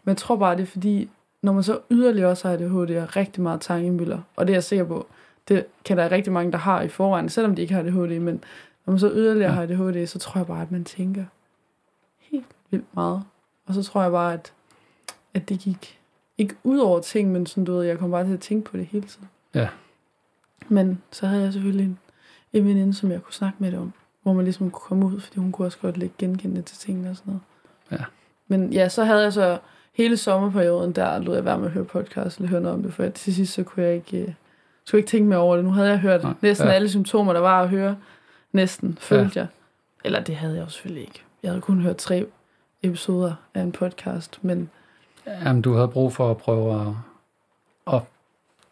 Men 0.04 0.10
jeg 0.10 0.16
tror 0.16 0.36
bare, 0.36 0.56
det 0.56 0.62
er 0.62 0.66
fordi, 0.66 1.08
når 1.42 1.52
man 1.52 1.62
så 1.62 1.78
yderligere 1.90 2.28
også 2.30 2.48
har 2.48 2.54
ADHD 2.54 2.96
og 3.02 3.16
rigtig 3.16 3.42
meget 3.42 3.60
tankemøller, 3.60 4.18
og 4.36 4.46
det 4.46 4.52
er 4.52 4.56
jeg 4.56 4.64
sikker 4.64 4.84
på, 4.84 5.06
det 5.48 5.66
kan 5.84 5.98
der 5.98 6.10
rigtig 6.10 6.32
mange, 6.32 6.52
der 6.52 6.58
har 6.58 6.82
i 6.82 6.88
forvejen, 6.88 7.28
selvom 7.28 7.54
de 7.54 7.62
ikke 7.62 7.74
har 7.74 7.80
ADHD, 7.80 8.18
men 8.18 8.44
når 8.86 8.92
man 8.92 8.98
så 8.98 9.10
yderligere 9.10 9.50
ja. 9.50 9.54
har 9.54 9.62
ADHD, 9.62 10.06
så 10.06 10.18
tror 10.18 10.38
jeg 10.38 10.46
bare, 10.46 10.62
at 10.62 10.72
man 10.72 10.84
tænker 10.84 11.24
helt 12.18 12.46
vildt 12.70 12.94
meget. 12.94 13.22
Og 13.66 13.74
så 13.74 13.82
tror 13.82 14.02
jeg 14.02 14.10
bare, 14.10 14.32
at, 14.32 14.52
at 15.34 15.48
det 15.48 15.58
gik 15.58 15.98
ikke 16.38 16.54
ud 16.64 16.78
over 16.78 17.00
ting, 17.00 17.32
men 17.32 17.46
sådan, 17.46 17.64
du 17.64 17.72
ved, 17.72 17.84
jeg 17.84 17.98
kom 17.98 18.10
bare 18.10 18.24
til 18.24 18.32
at 18.32 18.40
tænke 18.40 18.70
på 18.70 18.76
det 18.76 18.86
hele 18.86 19.06
tiden. 19.06 19.28
Ja. 19.54 19.68
Men 20.68 21.02
så 21.10 21.26
havde 21.26 21.42
jeg 21.42 21.52
selvfølgelig 21.52 21.86
en, 21.86 21.98
en 22.52 22.68
veninde, 22.68 22.94
som 22.94 23.10
jeg 23.10 23.22
kunne 23.22 23.34
snakke 23.34 23.56
med 23.58 23.70
det 23.72 23.78
om, 23.78 23.92
hvor 24.22 24.32
man 24.32 24.44
ligesom 24.44 24.70
kunne 24.70 24.80
komme 24.80 25.06
ud, 25.06 25.20
fordi 25.20 25.38
hun 25.40 25.52
kunne 25.52 25.66
også 25.66 25.78
godt 25.78 25.96
lægge 25.96 26.14
genkendende 26.18 26.62
til 26.62 26.78
tingene 26.78 27.10
og 27.10 27.16
sådan 27.16 27.30
noget. 27.30 27.42
Ja. 28.00 28.04
Men 28.48 28.72
ja, 28.72 28.88
så 28.88 29.04
havde 29.04 29.22
jeg 29.22 29.32
så 29.32 29.58
hele 29.92 30.16
sommerperioden, 30.16 30.92
der 30.92 31.18
lod 31.18 31.34
jeg 31.34 31.44
være 31.44 31.58
med 31.58 31.66
at 31.66 31.72
høre 31.72 31.84
podcast 31.84 32.36
eller 32.36 32.48
høre 32.48 32.60
noget 32.60 32.74
om 32.74 32.82
det, 32.82 32.94
for 32.94 33.08
til 33.08 33.34
sidst 33.34 33.52
så 33.52 33.62
kunne 33.62 33.84
jeg 33.84 33.94
ikke, 33.94 34.22
øh, 34.22 34.32
skulle 34.84 34.98
ikke 34.98 35.10
tænke 35.10 35.28
mere 35.28 35.38
over 35.38 35.56
det. 35.56 35.64
Nu 35.64 35.70
havde 35.70 35.88
jeg 35.88 35.98
hørt 35.98 36.22
Nej, 36.22 36.32
næsten 36.42 36.66
ja. 36.68 36.72
alle 36.72 36.88
symptomer, 36.88 37.32
der 37.32 37.40
var 37.40 37.62
at 37.62 37.68
høre. 37.68 37.96
Næsten, 38.52 38.98
følte 39.00 39.38
jeg. 39.38 39.46
Eller 40.04 40.20
det 40.20 40.36
havde 40.36 40.54
jeg 40.54 40.64
jo 40.64 40.68
selvfølgelig 40.68 41.02
ikke. 41.02 41.22
Jeg 41.42 41.50
havde 41.50 41.60
kun 41.60 41.80
hørt 41.80 41.96
tre 41.96 42.26
episoder 42.82 43.32
af 43.54 43.60
en 43.60 43.72
podcast, 43.72 44.38
men 44.42 44.70
Jamen, 45.26 45.62
du 45.62 45.74
havde 45.74 45.88
brug 45.88 46.12
for 46.12 46.30
at 46.30 46.36
prøve 46.36 46.80
at, 46.80 47.94
at 47.94 48.00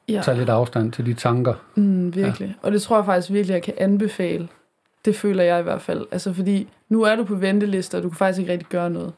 ja, 0.08 0.20
tage 0.24 0.36
lidt 0.38 0.48
afstand 0.48 0.92
til 0.92 1.06
de 1.06 1.14
tanker. 1.14 1.54
mm, 1.74 2.14
virkelig. 2.14 2.48
Ja. 2.48 2.54
Og 2.66 2.72
det 2.72 2.82
tror 2.82 2.96
jeg 2.96 3.04
faktisk 3.04 3.32
virkelig, 3.32 3.54
jeg 3.54 3.62
kan 3.62 3.74
anbefale. 3.78 4.48
Det 5.04 5.16
føler 5.16 5.42
jeg 5.44 5.60
i 5.60 5.62
hvert 5.62 5.82
fald. 5.82 6.06
Altså 6.10 6.32
fordi, 6.32 6.68
nu 6.88 7.02
er 7.02 7.16
du 7.16 7.24
på 7.24 7.34
venteliste, 7.34 7.96
og 7.96 8.02
du 8.02 8.08
kan 8.08 8.16
faktisk 8.16 8.40
ikke 8.40 8.52
rigtig 8.52 8.68
gøre 8.68 8.90
noget. 8.90 9.12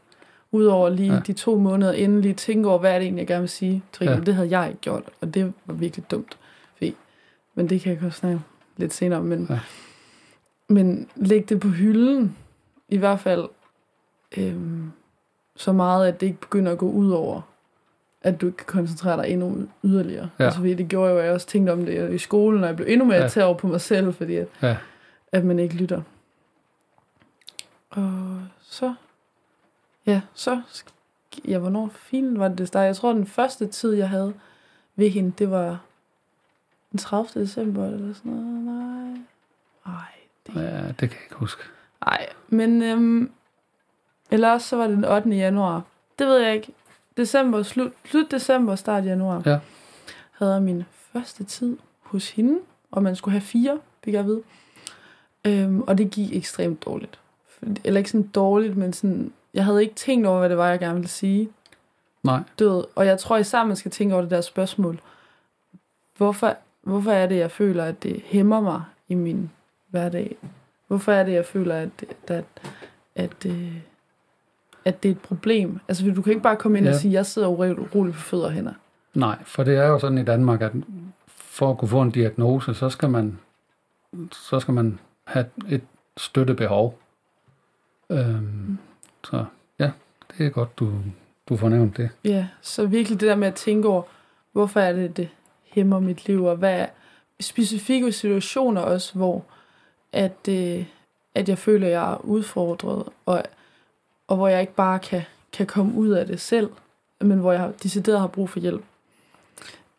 Udover 0.52 0.88
lige 0.88 1.08
Ja. 1.08 1.14
ja. 1.14 1.20
de 1.26 1.32
to 1.32 1.58
måneder 1.58 1.92
inden, 1.92 2.20
lige 2.20 2.34
tænke 2.34 2.68
over, 2.68 2.78
hvad 2.78 2.90
er 2.90 2.94
det 2.98 3.04
egentlig, 3.04 3.20
jeg 3.20 3.26
gerne 3.28 3.40
vil 3.42 3.48
sige. 3.48 3.82
Ja. 4.00 4.10
ja. 4.10 4.20
Det 4.20 4.34
havde 4.34 4.58
jeg 4.58 4.68
ikke 4.68 4.80
gjort, 4.80 5.02
og 5.20 5.34
det 5.34 5.52
var 5.66 5.74
virkelig 5.74 6.10
dumt. 6.10 6.36
Men 7.54 7.68
det 7.68 7.80
kan 7.80 7.92
jeg 7.92 8.00
godt 8.00 8.14
snakke 8.14 8.40
lidt 8.76 8.94
senere 8.94 9.18
om. 9.18 9.24
Men, 9.24 9.46
Ja. 9.50 9.60
men 10.68 11.08
læg 11.16 11.48
det 11.48 11.60
på 11.60 11.68
hylden, 11.68 12.36
i 12.88 12.96
hvert 12.96 13.20
fald 13.20 13.48
øhm, 14.36 14.92
så 15.56 15.72
meget, 15.72 16.08
at 16.08 16.20
det 16.20 16.26
ikke 16.26 16.40
begynder 16.40 16.72
at 16.72 16.78
gå 16.78 16.90
ud 16.90 17.10
over, 17.10 17.40
at 18.22 18.40
du 18.40 18.46
ikke 18.46 18.56
kan 18.56 18.66
koncentrere 18.66 19.16
dig 19.22 19.28
endnu 19.32 19.68
yderligere. 19.84 20.30
Ja. 20.38 20.44
Altså, 20.44 20.58
fordi 20.60 20.74
det 20.74 20.88
gjorde 20.88 21.08
jeg 21.08 21.14
jo, 21.14 21.18
at 21.20 21.24
jeg 21.26 21.34
også 21.34 21.46
tænkte 21.46 21.70
om 21.70 21.86
det 21.86 22.12
i 22.12 22.18
skolen, 22.18 22.62
og 22.62 22.66
jeg 22.68 22.76
blev 22.76 22.86
endnu 22.90 23.06
mere 23.06 23.30
Ja. 23.36 23.44
over 23.44 23.54
på 23.58 23.66
mig 23.66 23.80
selv, 23.80 24.14
fordi 24.14 24.36
at, 24.36 24.48
Ja. 24.62 24.76
at 25.32 25.44
man 25.44 25.58
ikke 25.58 25.74
lytter. 25.74 26.02
Og 27.90 28.40
så, 28.60 28.94
ja, 30.06 30.20
så, 30.34 30.60
ja, 31.48 31.58
hvornår 31.58 31.90
filen 31.94 32.38
var 32.38 32.48
det, 32.48 32.58
det 32.58 32.68
startede? 32.68 32.86
Jeg 32.86 32.96
tror, 32.96 33.12
den 33.12 33.26
første 33.26 33.66
tid, 33.66 33.92
jeg 33.94 34.08
havde 34.08 34.34
ved 34.96 35.08
hende, 35.10 35.32
det 35.38 35.50
var 35.50 35.80
den 36.92 36.98
30. 36.98 37.42
december, 37.42 37.86
eller 37.86 38.14
sådan 38.14 38.32
noget. 38.32 38.64
Nej. 38.64 39.94
Ej, 39.94 40.02
det 40.46 40.54
ja, 40.54 40.88
det 40.88 40.96
kan 40.98 41.10
jeg 41.10 41.22
ikke 41.24 41.34
huske. 41.34 41.62
Nej, 42.06 42.26
men 42.48 42.82
øhm, 42.82 43.30
eller 44.30 44.50
også 44.50 44.68
så 44.68 44.76
var 44.76 44.86
det 44.86 44.96
den 44.96 45.04
8. 45.04 45.30
januar. 45.30 45.82
Det 46.18 46.26
ved 46.26 46.38
jeg 46.38 46.54
ikke. 46.54 46.72
December, 47.16 47.62
slut, 47.62 47.92
slut 48.04 48.30
december, 48.30 48.76
start 48.76 49.04
januar. 49.04 49.42
Ja. 49.46 49.58
Havde 50.32 50.52
jeg 50.52 50.62
min 50.62 50.84
første 51.12 51.44
tid 51.44 51.76
hos 52.00 52.30
hende, 52.30 52.58
og 52.90 53.02
man 53.02 53.16
skulle 53.16 53.32
have 53.32 53.40
fire, 53.40 53.78
fik 54.04 54.14
jeg 54.14 54.20
at 54.20 54.26
vide. 54.26 54.42
Øhm, 55.44 55.80
og 55.80 55.98
det 55.98 56.10
gik 56.10 56.36
ekstremt 56.36 56.84
dårligt. 56.84 57.18
Eller 57.84 57.98
ikke 57.98 58.10
sådan 58.10 58.26
dårligt, 58.26 58.76
men 58.76 58.92
sådan, 58.92 59.32
jeg 59.54 59.64
havde 59.64 59.82
ikke 59.82 59.94
tænkt 59.94 60.26
over, 60.26 60.38
hvad 60.38 60.48
det 60.48 60.58
var, 60.58 60.68
jeg 60.68 60.78
gerne 60.78 60.94
ville 60.94 61.08
sige. 61.08 61.48
Nej, 62.22 62.40
ved, 62.58 62.84
og 62.94 63.06
jeg 63.06 63.18
tror 63.18 63.36
især, 63.36 63.64
man 63.64 63.76
skal 63.76 63.90
tænke 63.90 64.14
over 64.14 64.22
det 64.22 64.30
der 64.30 64.40
spørgsmål. 64.40 65.00
Hvorfor, 66.16 66.56
hvorfor 66.82 67.10
er 67.10 67.26
det, 67.26 67.36
jeg 67.36 67.50
føler, 67.50 67.84
at 67.84 68.02
det 68.02 68.22
hæmmer 68.24 68.60
mig 68.60 68.82
i 69.08 69.14
min 69.14 69.50
hverdag? 69.90 70.36
Hvorfor 70.86 71.12
er 71.12 71.24
det, 71.24 71.32
jeg 71.32 71.44
føler, 71.46 71.74
at, 71.76 72.04
at, 72.28 72.44
at, 73.14 73.46
øh, 73.46 73.76
at 74.84 75.02
det 75.02 75.08
er 75.08 75.12
et 75.12 75.20
problem? 75.20 75.80
Altså, 75.88 76.10
du 76.16 76.22
kan 76.22 76.30
ikke 76.30 76.42
bare 76.42 76.56
komme 76.56 76.78
ind 76.78 76.86
Ja. 76.86 76.92
og 76.92 76.98
sige, 77.00 77.10
at 77.10 77.14
jeg 77.14 77.26
sidder 77.26 77.48
uroligt 77.48 78.16
på 78.16 78.22
fødder 78.22 78.44
og 78.46 78.52
hænder. 78.52 78.72
nej, 79.14 79.38
for 79.44 79.64
det 79.64 79.76
er 79.76 79.86
jo 79.86 79.98
sådan 79.98 80.18
i 80.18 80.24
Danmark, 80.24 80.62
at 80.62 80.72
for 81.36 81.70
at 81.70 81.78
kunne 81.78 81.88
få 81.88 82.02
en 82.02 82.10
diagnose, 82.10 82.74
så 82.74 82.88
skal 82.88 83.10
man, 83.10 83.38
så 84.32 84.60
skal 84.60 84.74
man 84.74 84.98
have 85.24 85.46
et 85.68 85.82
støttebehov. 86.16 86.98
Øhm, 88.10 88.78
så 89.24 89.44
ja, 89.78 89.90
det 90.38 90.46
er 90.46 90.50
godt, 90.50 90.78
du, 90.78 90.92
du 91.48 91.56
får 91.56 91.68
nævnt 91.68 91.96
det. 91.96 92.10
Ja, 92.24 92.48
så 92.60 92.86
virkelig 92.86 93.20
det 93.20 93.28
der 93.28 93.36
med 93.36 93.48
at 93.48 93.54
tænke 93.54 93.88
over, 93.88 94.02
hvorfor 94.52 94.80
er 94.80 94.92
det, 94.92 95.16
det 95.16 95.28
hæmmer 95.72 96.00
mit 96.00 96.26
liv, 96.26 96.44
og 96.44 96.56
hvad 96.56 96.80
er 96.80 96.86
specifikke 97.40 98.12
situationer 98.12 98.80
også, 98.80 99.14
hvor 99.14 99.44
at, 100.12 100.48
øh, 100.48 100.84
at 101.34 101.48
jeg 101.48 101.58
føler, 101.58 101.86
at 101.86 101.92
jeg 101.92 102.12
er 102.12 102.24
udfordret, 102.24 103.04
og, 103.26 103.42
og 104.28 104.36
hvor 104.36 104.48
jeg 104.48 104.60
ikke 104.60 104.74
bare 104.74 104.98
kan, 104.98 105.22
kan 105.52 105.66
komme 105.66 105.94
ud 105.94 106.08
af 106.08 106.26
det 106.26 106.40
selv, 106.40 106.70
men 107.20 107.38
hvor 107.38 107.52
jeg 107.52 107.72
decideret 107.82 108.20
har 108.20 108.26
brug 108.26 108.50
for 108.50 108.60
hjælp. 108.60 108.84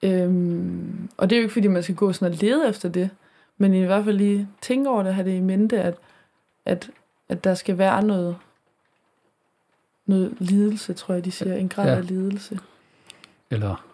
Øhm, 0.04 1.10
og 1.18 1.30
det 1.30 1.36
er 1.36 1.40
jo 1.40 1.44
ikke, 1.44 1.54
fordi 1.54 1.68
man 1.68 1.84
skal 1.84 1.96
gå 1.96 2.14
sådan 2.14 2.34
og 2.34 2.40
lede 2.42 2.70
efter 2.70 2.90
det, 2.90 3.10
men 3.58 3.74
i 3.74 3.84
hvert 3.86 4.06
fald 4.06 4.18
lige 4.18 4.50
tænke 4.62 4.90
over 4.90 5.04
det, 5.04 5.14
have 5.14 5.30
det 5.30 5.38
i 5.38 5.40
mente, 5.40 5.82
at, 5.82 5.96
at, 6.66 6.90
at 7.30 7.44
der 7.44 7.56
skal 7.56 7.78
være 7.78 8.04
noget, 8.04 8.38
noget 10.06 10.36
lidelse, 10.40 10.94
tror 10.94 11.14
jeg, 11.14 11.26
de 11.26 11.32
siger. 11.32 11.56
En 11.56 11.70
grad 11.70 11.86
Ja. 11.86 11.96
af 11.96 12.08
lidelse. 12.08 12.60
Eller 13.50 13.86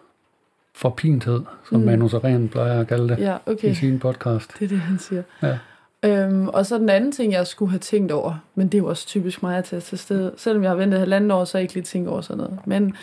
forpinthed, 0.74 1.42
som 1.68 1.80
mm. 1.80 1.86
Manu 1.86 2.08
Seren 2.08 2.48
plejer 2.48 2.80
at 2.80 2.88
kalde 2.88 3.08
det 3.08 3.18
Ja, 3.18 3.36
okay. 3.46 3.70
i 3.70 3.74
sin 3.74 3.98
podcast. 3.98 4.52
Det 4.58 4.64
er 4.64 4.68
det, 4.68 4.80
han 4.80 4.98
siger. 4.98 5.22
Ja. 5.42 5.58
Øhm, 6.02 6.48
og 6.48 6.66
så 6.66 6.78
den 6.78 6.88
anden 6.88 7.12
ting, 7.12 7.32
jeg 7.32 7.46
skulle 7.46 7.70
have 7.70 7.78
tænkt 7.78 8.12
over, 8.12 8.38
men 8.54 8.68
det 8.68 8.74
er 8.74 8.82
jo 8.82 8.88
også 8.88 9.06
typisk 9.06 9.42
mig 9.42 9.58
at 9.58 9.64
tage 9.64 9.80
til 9.80 9.98
sted. 9.98 10.32
Selvom 10.36 10.62
jeg 10.62 10.70
har 10.70 10.76
ventet 10.76 11.00
halvanden 11.00 11.30
år, 11.30 11.44
så 11.44 11.52
har 11.52 11.60
jeg 11.60 11.62
ikke 11.62 11.74
lige 11.74 11.84
tænkt 11.84 12.08
over 12.08 12.20
sådan 12.20 12.38
noget. 12.38 12.58
Men 12.66 12.96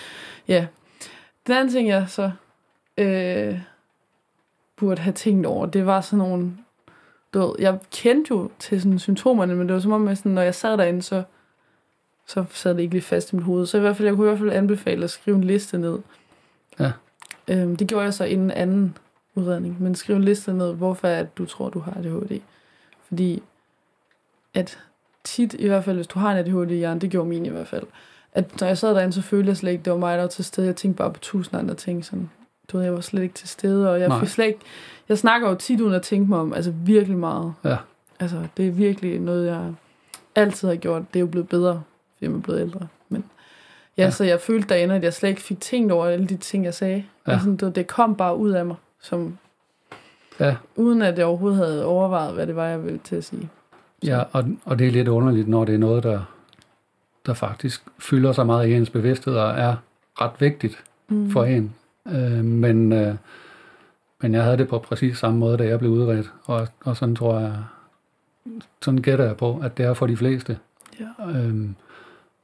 ja, 0.48 0.68
den 1.48 1.56
anden 1.56 1.74
ting, 1.74 1.88
jeg 1.88 2.06
så 2.08 2.32
øh, 2.98 3.60
burde 4.78 5.02
have 5.02 5.14
tænkt 5.14 5.46
over, 5.46 5.66
det 5.66 5.86
var 5.86 6.02
sådan 6.02 6.18
nogle... 6.18 6.52
Du 7.34 7.40
ved, 7.40 7.56
jeg 7.60 7.80
kendte 7.92 8.32
jo 8.32 8.50
til 8.60 8.82
sådan 8.82 9.00
symptomerne, 9.00 9.56
men 9.56 9.68
det 9.68 9.74
var 9.74 9.80
som 9.80 9.92
om, 9.92 10.08
at 10.08 10.18
sådan, 10.18 10.32
når 10.32 10.42
jeg 10.42 10.56
sad 10.56 10.78
derinde, 10.78 11.02
så, 11.02 11.24
så 12.28 12.46
sad 12.50 12.76
det 12.76 12.82
ikke 12.82 12.94
lige 12.94 13.02
fast 13.02 13.34
i 13.34 13.36
mit 13.36 13.46
hoved. 13.46 13.66
Så 13.66 13.78
i 13.78 13.82
hvert 13.82 13.98
fald, 13.98 14.08
jeg 14.08 14.16
kunne 14.16 14.28
i 14.28 14.30
hvert 14.30 14.40
fald 14.40 14.52
anbefale 14.52 15.04
at 15.04 15.10
skrive 15.10 15.38
en 15.38 15.44
liste 15.44 15.78
ned. 15.78 16.00
Ja. 16.80 16.92
Øhm, 17.48 17.76
det 17.76 17.88
gjorde 17.88 18.04
jeg 18.04 18.14
så 18.14 18.24
inden 18.24 18.52
anden 18.52 18.98
udredning, 19.36 19.82
men 19.82 19.96
skriv 19.96 20.16
en 20.16 20.24
liste 20.24 20.54
ned, 20.54 20.74
hvorfor 20.74 21.08
det, 21.08 21.38
du 21.38 21.46
tror, 21.46 21.70
du 21.70 21.80
har 21.80 21.92
ADHD. 21.92 22.40
Fordi 23.08 23.44
at 24.54 24.80
tit, 25.24 25.54
i 25.54 25.68
hvert 25.68 25.84
fald 25.84 25.96
hvis 25.96 26.08
du 26.08 26.20
har 26.20 26.32
en 26.32 26.38
ADHD 26.38 26.72
i 26.72 26.78
hjernen, 26.78 27.02
det 27.02 27.10
gjorde 27.10 27.30
min 27.30 27.46
i 27.46 27.50
hvert 27.50 27.68
fald, 27.68 27.84
at 28.34 28.62
når 28.62 28.68
jeg 28.68 28.78
sad 28.78 28.96
derinde, 28.96 29.14
så 29.14 29.22
følte 29.22 29.50
jeg 29.50 29.58
slet 29.58 29.72
ikke, 29.72 29.84
det 29.84 29.94
var 29.94 30.00
mig, 30.00 30.18
der 30.18 30.24
var 30.24 30.30
til 30.30 30.46
stede. 30.46 30.68
Jeg 30.68 30.76
tænkte 30.76 30.98
bare 30.98 31.14
på 31.14 31.20
tusind 31.20 31.60
andre 31.60 31.76
ting, 31.76 32.06
sådan, 32.06 32.30
du 32.72 32.78
ved, 32.78 32.84
jeg 32.84 32.94
var 32.94 33.02
slet 33.02 33.24
ikke 33.24 33.36
til 33.36 33.50
stede, 33.50 33.92
og 33.92 34.00
jeg 34.00 34.08
Nej. 34.08 34.20
fik 34.20 34.30
slet 34.30 34.46
ikke, 34.46 34.60
jeg 35.10 35.18
snakker 35.18 35.50
jo 35.50 35.56
tit 35.56 35.82
uden 35.82 35.94
at 35.94 36.02
tænke 36.02 36.30
mig 36.30 36.40
om, 36.40 36.54
altså 36.54 36.72
virkelig 36.72 37.18
meget. 37.18 37.54
Ja. 37.64 37.78
Altså, 38.20 38.48
det 38.58 38.68
er 38.68 38.72
virkelig 38.72 39.20
noget, 39.20 39.48
jeg 39.48 39.74
altid 40.36 40.68
har 40.68 40.76
gjort. 40.76 41.04
Det 41.14 41.20
er 41.20 41.22
jo 41.22 41.28
blevet 41.28 41.50
bedre, 41.50 41.84
fordi 42.18 42.32
jeg 42.32 42.38
er 42.38 42.42
blevet 42.42 42.62
ældre. 42.62 42.88
Men 43.10 43.24
ja, 43.98 44.04
Ja. 44.04 44.10
så 44.10 44.24
jeg 44.24 44.40
følte 44.42 44.70
derinde, 44.70 44.96
at 44.96 45.04
jeg 45.04 45.14
slet 45.14 45.30
ikke 45.30 45.42
fik 45.42 45.60
tænkt 45.62 45.92
over 45.92 46.06
alle 46.06 46.28
de 46.28 46.38
ting, 46.38 46.66
jeg 46.66 46.74
sagde. 46.74 47.04
Ja. 47.28 47.32
Altså, 47.32 47.50
det, 47.60 47.76
det 47.76 47.88
kom 47.88 48.16
bare 48.16 48.36
ud 48.38 48.50
af 48.52 48.66
mig, 48.66 48.76
som, 49.02 49.38
Ja. 50.40 50.56
uden 50.76 51.02
at 51.02 51.18
jeg 51.18 51.26
overhovedet 51.26 51.58
havde 51.58 51.86
overvejet, 51.86 52.34
hvad 52.34 52.48
det 52.48 52.56
var, 52.56 52.66
jeg 52.66 52.84
ville 52.84 53.00
til 53.04 53.16
at 53.16 53.24
sige. 53.24 53.50
Ja, 54.04 54.24
og, 54.32 54.44
og 54.66 54.80
det 54.80 54.88
er 54.88 54.92
lidt 54.92 55.08
underligt, 55.08 55.48
når 55.48 55.66
det 55.66 55.76
er 55.76 55.80
noget, 55.80 56.04
der, 56.04 56.22
der 57.26 57.34
faktisk 57.34 57.84
fylder 58.00 58.32
så 58.32 58.44
meget 58.44 58.68
i 58.68 58.74
ens 58.74 58.90
bevidsthed 58.90 59.36
og 59.36 59.50
er 59.50 59.76
ret 60.22 60.32
vigtigt 60.40 60.84
Mm. 61.10 61.32
for 61.32 61.44
en. 61.44 61.74
Øh, 62.08 62.44
men, 62.46 62.92
øh, 62.94 63.16
men 64.22 64.34
jeg 64.34 64.44
havde 64.44 64.58
det 64.58 64.68
på 64.68 64.80
præcis 64.80 65.18
samme 65.18 65.40
måde, 65.40 65.58
da 65.58 65.64
jeg 65.68 65.80
blev 65.80 65.92
udredt, 65.92 66.32
og, 66.46 66.68
og 66.86 66.98
sådan 66.98 67.16
tror 67.16 67.40
jeg, 67.40 67.56
sådan 68.82 69.02
gætter 69.02 69.26
jeg 69.26 69.38
på, 69.38 69.60
at 69.64 69.78
det 69.78 69.86
er 69.86 69.94
for 69.94 70.08
de 70.08 70.18
fleste. 70.18 70.58
Ja. 71.00 71.26
Øhm, 71.30 71.76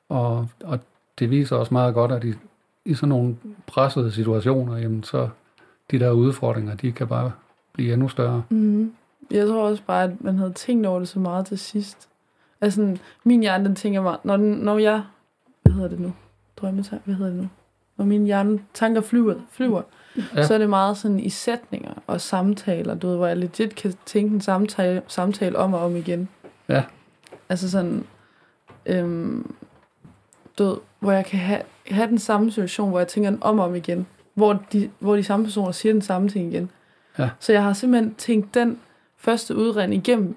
og, 0.10 0.48
og 0.64 0.80
det 1.20 1.30
viser 1.30 1.56
også 1.56 1.74
meget 1.74 1.94
godt, 1.94 2.12
at 2.12 2.24
i, 2.24 2.34
i 2.86 2.94
sådan 2.94 3.10
nogle 3.10 3.38
pressede 3.68 4.12
situationer, 4.12 4.78
jamen 4.78 5.04
så 5.04 5.30
de 5.92 6.00
der 6.00 6.12
udfordringer, 6.12 6.76
de 6.76 6.92
kan 6.92 7.08
bare 7.08 7.32
blive 7.74 7.94
endnu 7.94 8.08
større. 8.08 8.44
Mm. 8.50 8.94
Jeg 9.32 9.48
tror 9.48 9.64
også 9.64 9.84
bare, 9.88 10.04
at 10.04 10.24
man 10.24 10.38
havde 10.38 10.54
tænkt 10.54 10.86
over 10.86 11.00
det 11.00 11.08
så 11.08 11.20
meget 11.20 11.46
til 11.46 11.60
sidst. 11.60 12.10
Altså, 12.62 12.98
min 13.24 13.42
hjerne, 13.42 13.66
den 13.66 13.76
tænker 13.76 14.02
mig, 14.02 14.18
når, 14.24 14.38
den, 14.38 14.52
når 14.52 14.78
jeg, 14.78 15.04
hvad 15.62 15.74
hedder 15.74 15.90
det 15.90 16.00
nu? 16.00 16.14
Drømmetank, 16.58 17.02
hvad 17.06 17.16
hedder 17.16 17.32
det 17.32 17.42
nu? 17.42 17.50
Når 17.98 18.06
min 18.06 18.26
hjerne 18.26 18.60
tanker 18.74 19.02
flyver, 19.02 19.36
flyver 19.52 19.82
ja. 20.36 20.48
så 20.48 20.54
er 20.54 20.58
det 20.58 20.70
meget 20.70 20.98
sådan 20.98 21.20
i 21.20 21.30
sætninger 21.30 21.94
og 22.08 22.22
samtaler, 22.22 22.96
du 22.96 23.08
ved, 23.08 23.16
hvor 23.16 23.28
jeg 23.28 23.38
legit 23.38 23.76
kan 23.76 23.94
tænke 24.06 24.34
en 24.34 24.42
samtale, 24.42 25.02
samtale 25.08 25.58
om 25.58 25.74
og 25.74 25.80
om 25.80 25.96
igen. 25.96 26.30
Ja. 26.70 26.84
Altså 27.50 27.72
sådan, 27.72 28.04
øhm, 28.86 29.56
ved, 30.58 30.78
hvor 31.00 31.12
jeg 31.12 31.26
kan 31.26 31.40
have 31.40 31.62
have 31.88 32.08
den 32.08 32.20
samme 32.20 32.52
situation, 32.52 32.90
hvor 32.90 33.00
jeg 33.00 33.08
tænker 33.08 33.30
den 33.30 33.44
om 33.44 33.60
og 33.60 33.66
om 33.66 33.76
igen. 33.76 34.08
Hvor 34.34 34.64
de, 34.74 34.90
hvor 35.00 35.16
de 35.16 35.24
samme 35.24 35.46
personer 35.46 35.72
siger 35.72 35.94
den 35.94 36.02
samme 36.02 36.30
ting 36.30 36.54
igen. 36.54 36.70
Ja. 37.20 37.30
Så 37.40 37.54
jeg 37.54 37.64
har 37.64 37.74
simpelthen 37.74 38.16
tænkt 38.16 38.54
den 38.54 38.80
første 39.18 39.56
udredning 39.56 40.08
igennem 40.08 40.36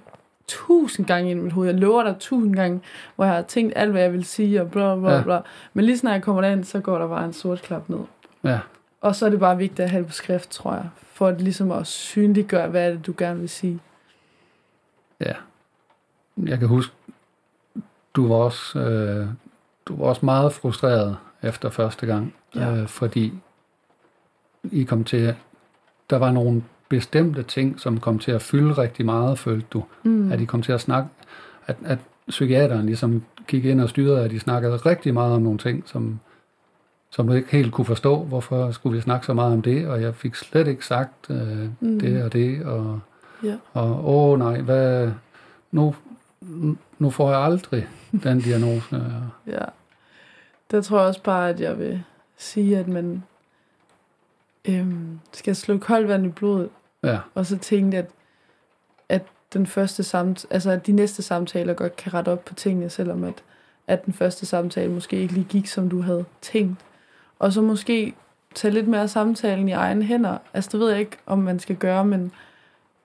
tusind 0.49 1.07
gange 1.07 1.31
i 1.31 1.35
mit 1.35 1.53
hoved. 1.53 1.69
Jeg 1.69 1.79
lover 1.79 2.03
dig 2.03 2.17
tusind 2.21 2.57
gange, 2.57 2.81
hvor 3.17 3.25
jeg 3.25 3.35
har 3.35 3.43
tænkt 3.43 3.73
alt, 3.77 3.91
hvad 3.91 4.03
jeg 4.03 4.13
vil 4.13 4.25
sige, 4.25 4.61
og 4.61 4.71
bla 4.71 4.97
bla 4.97 5.13
Ja. 5.17 5.23
bla. 5.23 5.41
Men 5.75 5.85
lige 5.85 5.99
snart 5.99 6.15
jeg 6.15 6.23
kommer 6.23 6.43
derind, 6.43 6.65
så 6.65 6.81
går 6.81 6.99
der 6.99 7.09
bare 7.09 7.25
en 7.25 7.33
sort 7.33 7.63
klap 7.63 7.89
ned. 7.89 7.99
Ja, 8.45 8.59
Og 9.01 9.17
så 9.17 9.27
er 9.27 9.31
det 9.31 9.41
bare 9.41 9.57
vigtigt 9.57 9.81
at 9.81 9.91
have 9.91 9.99
det 10.01 10.07
på 10.07 10.13
skrift, 10.13 10.51
tror 10.51 10.73
jeg. 10.75 10.89
For 11.13 11.27
at 11.27 11.41
ligesom 11.41 11.71
at 11.73 11.87
synliggøre, 11.87 12.69
hvad 12.69 12.87
er 12.87 12.91
det, 12.91 13.07
du 13.07 13.15
gerne 13.19 13.41
vil 13.41 13.49
sige. 13.49 13.81
ja. 15.21 15.33
Jeg 16.47 16.59
kan 16.59 16.69
huske, 16.69 16.93
du 18.15 18.29
var 18.29 18.35
også, 18.37 18.79
øh, 18.79 19.27
du 19.89 19.97
var 19.97 20.05
også 20.07 20.25
meget 20.25 20.53
frustreret 20.53 21.17
efter 21.43 21.71
første 21.71 22.07
gang, 22.07 22.35
Ja. 22.55 22.75
øh, 22.77 22.87
fordi 22.89 23.33
I 24.73 24.83
kom 24.83 25.05
til, 25.05 25.35
der 26.11 26.17
var 26.17 26.31
nogle 26.33 26.63
bestemte 26.89 27.43
ting, 27.43 27.81
som 27.81 28.01
kom 28.01 28.19
til 28.19 28.31
at 28.33 28.43
fylde 28.43 28.73
rigtig 28.73 29.05
meget, 29.07 29.39
følte 29.39 29.67
du, 29.73 29.85
Mm. 30.03 30.33
at 30.33 30.41
I 30.41 30.45
kom 30.45 30.63
til 30.63 30.73
at 30.73 30.81
snakke, 30.81 31.09
at, 31.67 31.77
at 31.85 31.99
psykiateren 32.29 32.87
ligesom 32.87 33.23
gik 33.47 33.65
ind 33.65 33.81
og 33.81 33.89
styrede, 33.89 34.25
at 34.25 34.31
de 34.31 34.41
snakkede 34.41 34.77
rigtig 34.77 35.15
meget 35.15 35.35
om 35.35 35.43
nogle 35.43 35.59
ting, 35.59 35.83
som, 35.87 36.21
som 37.11 37.27
du 37.27 37.33
ikke 37.33 37.49
helt 37.53 37.73
kunne 37.73 37.85
forstå, 37.85 38.23
hvorfor 38.25 38.71
skulle 38.71 38.97
vi 38.97 39.01
snakke 39.03 39.27
så 39.27 39.35
meget 39.35 39.53
om 39.53 39.63
det, 39.63 39.89
og 39.89 40.03
jeg 40.03 40.15
fik 40.15 40.35
slet 40.35 40.69
ikke 40.69 40.87
sagt 40.87 41.31
øh, 41.31 41.69
Mm. 41.81 42.01
det 42.01 42.23
og 42.25 42.33
det, 42.33 42.65
og, 42.65 43.01
Ja. 43.45 43.57
og 43.73 44.09
åh 44.15 44.39
nej, 44.39 44.61
hvad, 44.61 45.11
nu, 45.73 45.95
nu 46.99 47.11
får 47.11 47.31
jeg 47.31 47.41
aldrig 47.41 47.89
den 48.23 48.41
diagnose. 48.41 49.03
Ja. 49.47 49.65
Der 50.71 50.83
tror 50.83 50.99
jeg 50.99 51.09
også 51.09 51.23
bare, 51.23 51.49
at 51.49 51.61
jeg 51.61 51.79
vil 51.79 52.03
sige, 52.37 52.79
at 52.79 52.89
man 52.89 53.23
øhm, 54.69 55.21
skal 55.33 55.57
slå 55.57 55.79
koldt 55.79 56.09
vand 56.09 56.27
i 56.27 56.29
blodet, 56.29 56.69
Ja, 57.03 57.19
og 57.35 57.47
så 57.47 57.59
tænke, 57.59 57.99
at, 57.99 58.07
at 59.09 59.23
den 59.53 59.67
første 59.67 60.03
samt, 60.03 60.47
altså 60.51 60.71
at 60.71 60.87
de 60.87 60.93
næste 60.93 61.23
samtaler 61.23 61.75
godt 61.75 61.97
kan 61.97 62.15
rette 62.15 62.29
op 62.29 62.45
på 62.45 62.55
tingene, 62.55 62.91
selvom 62.91 63.25
at, 63.25 63.43
at 63.87 64.07
den 64.07 64.15
første 64.15 64.47
samtale 64.47 64.93
måske 64.93 65.17
ikke 65.17 65.35
lige 65.35 65.47
gik, 65.49 65.67
som 65.67 65.89
du 65.89 66.01
havde 66.01 66.25
tænkt. 66.41 66.81
Og 67.39 67.53
så 67.53 67.63
måske 67.63 68.15
tage 68.55 68.75
lidt 68.75 68.89
mere 68.89 69.09
samtalen 69.09 69.69
i 69.69 69.73
egne 69.73 70.05
hænder. 70.05 70.39
Altså, 70.55 70.71
det 70.73 70.81
ved 70.81 70.91
jeg 70.91 71.01
ikke, 71.01 71.17
om 71.27 71.39
man 71.39 71.59
skal 71.59 71.77
gøre, 71.77 72.05
men 72.05 72.33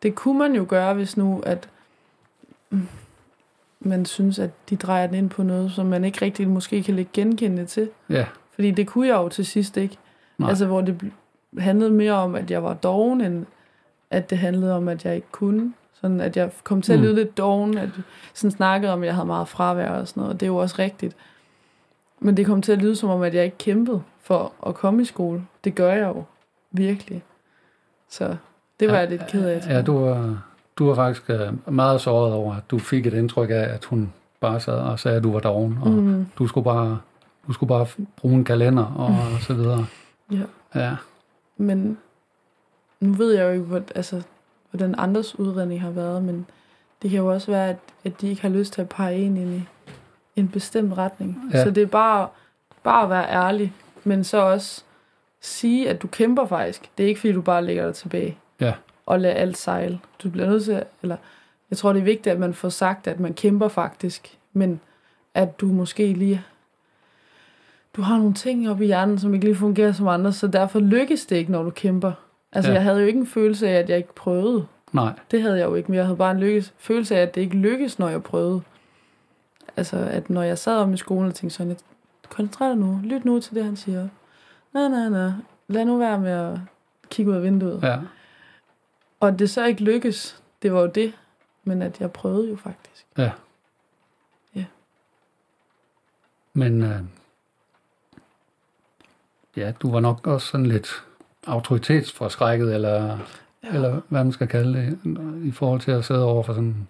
det 0.03 0.15
kunne 0.15 0.39
man 0.39 0.55
jo 0.55 0.65
gøre, 0.69 0.93
hvis 0.93 1.17
nu, 1.17 1.43
at 1.45 1.69
man 3.81 4.05
synes, 4.05 4.39
at 4.39 4.49
de 4.69 4.75
drejer 4.75 5.07
den 5.07 5.15
ind 5.15 5.29
på 5.29 5.43
noget, 5.43 5.71
som 5.71 5.85
man 5.85 6.03
ikke 6.05 6.25
rigtig 6.25 6.47
måske 6.47 6.83
kan 6.83 6.95
lægge 6.95 7.11
genkendende 7.13 7.65
til. 7.65 7.89
ja, 8.09 8.25
Fordi 8.55 8.71
det 8.71 8.87
kunne 8.87 9.07
jeg 9.07 9.15
jo 9.15 9.29
til 9.29 9.45
sidst 9.45 9.77
ikke. 9.77 9.97
Nej. 10.37 10.49
Altså, 10.49 10.65
hvor 10.65 10.81
det 10.81 11.11
handlede 11.57 11.91
mere 11.91 12.13
om, 12.13 12.35
at 12.35 12.51
jeg 12.51 12.63
var 12.63 12.73
doven, 12.73 13.21
end 13.21 13.45
at 14.09 14.29
det 14.29 14.37
handlede 14.37 14.75
om, 14.75 14.87
at 14.87 15.05
jeg 15.05 15.15
ikke 15.15 15.27
kunne. 15.31 15.73
Sådan, 16.01 16.21
at 16.21 16.37
jeg 16.37 16.51
kom 16.63 16.81
til 16.81 16.93
at 16.93 16.99
Mm. 16.99 17.05
lyde 17.05 17.15
lidt 17.15 17.37
doven, 17.37 17.77
at 17.77 17.89
sådan 18.33 18.51
snakkede 18.51 18.93
om, 18.93 19.01
at 19.01 19.05
jeg 19.05 19.15
havde 19.15 19.27
meget 19.27 19.47
fravær 19.47 19.89
og 19.89 20.07
sådan 20.07 20.21
noget, 20.21 20.33
og 20.33 20.39
det 20.39 20.45
er 20.45 20.47
jo 20.47 20.55
også 20.57 20.75
rigtigt. 20.79 21.15
Men 22.19 22.37
det 22.37 22.45
kom 22.45 22.61
til 22.61 22.71
at 22.71 22.77
lyde 22.77 22.95
som 22.95 23.09
om, 23.09 23.21
at 23.21 23.33
jeg 23.33 23.45
ikke 23.45 23.57
kæmpede 23.57 24.01
for 24.21 24.53
at 24.67 24.75
komme 24.75 25.01
i 25.01 25.05
skole. 25.05 25.43
Det 25.63 25.75
gør 25.75 25.93
jeg 25.93 26.07
jo. 26.15 26.23
Virkelig. 26.71 27.23
Så 28.09 28.35
det 28.79 28.87
var 28.87 28.93
ja, 28.93 28.99
jeg 28.99 29.09
lidt 29.09 29.27
ked 29.27 29.45
af. 29.45 29.67
Ja, 29.69 29.81
du 29.81 29.99
var, 29.99 30.43
du 30.77 30.87
var 30.87 30.95
faktisk 30.95 31.29
øh, 31.29 31.73
meget 31.73 32.01
såret 32.01 32.33
over, 32.33 32.55
at 32.55 32.63
du 32.71 32.79
fik 32.79 33.05
et 33.05 33.13
indtryk 33.13 33.49
af, 33.49 33.55
at 33.73 33.85
hun 33.85 34.13
bare 34.39 34.59
sad 34.59 34.73
og 34.73 34.99
sagde, 34.99 35.17
at 35.17 35.23
du 35.23 35.31
var 35.31 35.39
doven, 35.39 35.77
og 35.81 35.91
Mm, 35.91 36.25
du 36.37 36.47
skulle 36.47 36.63
bare 36.65 36.99
du 37.47 37.53
skulle 37.53 37.67
bare 37.67 37.87
bruge 38.17 38.35
en 38.35 38.43
kalender 38.43 38.83
og 38.85 39.41
så 39.41 39.53
videre. 39.53 39.85
ja. 40.31 40.41
Ja, 40.75 40.95
Men 41.57 41.97
nu 42.99 43.13
ved 43.13 43.33
jeg 43.33 43.43
jo 43.43 43.49
ikke, 43.49 43.63
hvor, 43.65 43.81
altså, 43.95 44.21
hvordan 44.71 44.95
andres 44.97 45.39
udredning 45.39 45.81
har 45.81 45.89
været, 45.91 46.23
men 46.23 46.45
det 47.01 47.09
kan 47.09 47.19
jo 47.19 47.27
også 47.33 47.51
være, 47.51 47.69
at, 47.69 47.77
at 48.03 48.21
de 48.21 48.29
ikke 48.29 48.41
har 48.41 48.49
lyst 48.49 48.73
til 48.73 48.81
at 48.81 48.89
pege 48.89 49.19
ind 49.21 49.37
i 49.37 49.63
en 50.35 50.47
bestemt 50.47 50.97
retning. 50.97 51.37
Ja. 51.53 51.63
Så 51.63 51.71
det 51.71 51.83
er 51.83 51.87
bare, 51.87 52.27
bare 52.83 53.03
at 53.03 53.09
være 53.09 53.29
ærlig, 53.29 53.73
men 54.03 54.23
så 54.23 54.37
også 54.37 54.83
sige, 55.41 55.89
at 55.89 56.01
du 56.01 56.07
kæmper 56.07 56.45
faktisk. 56.45 56.89
Det 56.97 57.03
er 57.03 57.07
ikke, 57.07 57.19
fordi 57.19 57.33
du 57.33 57.41
bare 57.41 57.65
lægger 57.65 57.85
dig 57.85 57.95
tilbage 57.95 58.37
Ja. 59.11 59.15
og 59.15 59.19
lader 59.21 59.35
alt 59.35 59.57
sejle. 59.57 59.99
Du 60.23 60.29
bliver 60.29 60.49
nødt 60.49 60.63
til, 60.63 60.71
at- 60.71 60.87
eller 61.01 61.15
jeg 61.69 61.77
tror, 61.77 61.93
det 61.93 61.99
er 61.99 62.03
vigtigt, 62.03 62.33
at 62.33 62.39
man 62.39 62.53
får 62.53 62.69
sagt, 62.69 63.07
at 63.07 63.19
man 63.19 63.33
kæmper 63.33 63.67
faktisk, 63.67 64.37
men 64.53 64.79
at 65.33 65.59
du 65.61 65.65
måske 65.67 66.13
lige 66.13 66.43
du 67.95 68.01
har 68.01 68.17
nogle 68.17 68.33
ting 68.33 68.69
op 68.69 68.81
i 68.81 68.85
hjernen, 68.85 69.19
som 69.19 69.33
ikke 69.33 69.45
lige 69.45 69.55
fungerer 69.55 69.91
som 69.91 70.07
andre, 70.07 70.33
så 70.33 70.47
derfor 70.47 70.79
lykkes 70.79 71.25
det 71.25 71.35
ikke, 71.35 71.51
når 71.51 71.63
du 71.63 71.69
kæmper. 71.69 72.11
Altså, 72.51 72.71
Ja. 72.71 72.75
jeg 72.75 72.83
havde 72.83 72.99
jo 72.99 73.05
ikke 73.05 73.19
en 73.19 73.27
følelse 73.27 73.69
af, 73.69 73.73
at 73.79 73.89
jeg 73.89 73.97
ikke 73.97 74.15
prøvede. 74.15 74.65
nej, 74.93 75.13
Det 75.31 75.41
havde 75.41 75.57
jeg 75.57 75.65
jo 75.65 75.75
ikke, 75.75 75.91
men 75.91 75.95
jeg 75.97 76.05
havde 76.05 76.17
bare 76.17 76.31
en 76.31 76.39
lykkes, 76.39 76.73
følelse 76.77 77.15
af, 77.15 77.21
at 77.21 77.35
det 77.35 77.41
ikke 77.41 77.55
lykkes, 77.57 77.99
når 77.99 78.09
jeg 78.09 78.23
prøvede. 78.23 78.61
Altså, 79.77 79.97
at 79.97 80.29
når 80.29 80.41
jeg 80.41 80.57
sad 80.57 80.77
om 80.77 80.93
i 80.93 80.97
skolen 80.97 81.27
og 81.27 81.35
tænkte 81.35 81.57
sådan, 81.57 81.77
koncentrer 82.29 82.67
dig 82.67 82.77
nu, 82.77 82.99
lyt 83.03 83.25
nu 83.25 83.39
til 83.39 83.55
det, 83.55 83.65
han 83.65 83.75
siger. 83.75 84.07
Nej, 84.73 84.87
nej, 84.87 85.09
nej, 85.09 85.31
lad 85.67 85.85
nu 85.85 85.97
være 85.97 86.19
med 86.19 86.31
at 86.31 86.57
kigge 87.09 87.31
ud 87.31 87.35
af 87.35 87.43
vinduet. 87.43 87.79
Ja. 87.83 87.97
Ja, 89.21 89.25
Og 89.27 89.39
det 89.39 89.49
så 89.49 89.65
ikke 89.65 89.83
lykkes, 89.83 90.41
det 90.61 90.73
var 90.73 90.81
jo 90.81 90.87
det, 90.87 91.13
men 91.63 91.81
at 91.81 91.99
jeg 92.01 92.11
prøvede 92.11 92.49
jo 92.49 92.55
faktisk. 92.55 93.05
men 96.53 96.83
øh, 96.83 96.99
ja, 99.57 99.71
du 99.81 99.91
var 99.91 99.99
nok 99.99 100.27
også 100.27 100.47
sådan 100.47 100.65
lidt 100.65 101.03
autoritetsforskrækket, 101.47 102.73
eller, 102.75 102.89
ja. 103.05 103.17
Ja. 103.63 103.73
eller 103.73 104.01
hvad 104.09 104.23
man 104.23 104.31
skal 104.33 104.47
kalde 104.47 104.79
det, 104.79 104.99
i 105.43 105.51
forhold 105.51 105.81
til 105.81 105.91
at 105.91 106.05
sidde 106.05 106.25
over 106.25 106.43
for 106.43 106.53
sådan 106.53 106.87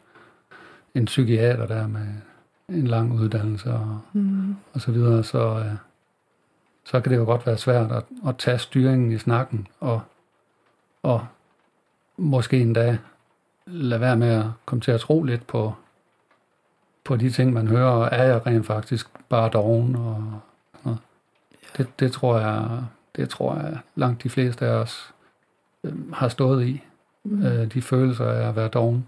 en 0.96 1.06
psykiater 1.06 1.68
der 1.68 1.88
med 1.88 2.08
en 2.70 2.88
lang 2.88 3.12
uddannelse 3.14 3.74
og, 3.74 4.00
Mm. 4.14 4.56
og 4.74 4.82
så 4.82 4.92
videre, 4.92 5.24
så, 5.24 5.40
øh, 5.60 5.76
så 6.84 7.02
kan 7.02 7.12
det 7.12 7.18
jo 7.18 7.26
godt 7.26 7.46
være 7.46 7.58
svært 7.58 7.92
at, 7.92 8.04
at 8.28 8.38
tage 8.38 8.58
styringen 8.60 9.12
i 9.12 9.18
snakken 9.18 9.68
og, 9.80 10.02
og 11.04 11.26
måske 12.22 12.60
endda 12.62 12.98
lade 13.66 14.02
være 14.02 14.16
med 14.18 14.28
at 14.30 14.46
komme 14.66 14.82
til 14.82 14.92
at 14.92 15.00
tro 15.00 15.24
lidt 15.24 15.48
på, 15.48 15.74
på 17.04 17.16
de 17.16 17.30
ting, 17.30 17.54
man 17.54 17.68
hører, 17.68 17.90
og 17.92 18.10
er 18.12 18.24
jeg 18.24 18.48
rent 18.48 18.66
faktisk 18.66 19.08
bare 19.30 19.50
doven 19.50 19.96
og 19.96 20.16
sådan 20.16 20.82
noget. 20.84 21.00
Det, 21.78 22.00
det, 22.00 22.12
tror 22.12 22.40
jeg, 22.40 22.84
det 23.16 23.30
tror 23.30 23.56
jeg 23.56 23.78
langt 23.96 24.24
de 24.24 24.30
fleste 24.30 24.66
af 24.66 24.72
os 24.74 25.14
øh, 25.84 26.14
har 26.14 26.28
stået 26.30 26.68
i. 26.68 26.84
Mm. 27.24 27.46
Øh, 27.46 27.74
de 27.74 27.82
følelser 27.82 28.26
af 28.26 28.48
at 28.50 28.56
være 28.56 28.68
doven. 28.68 29.08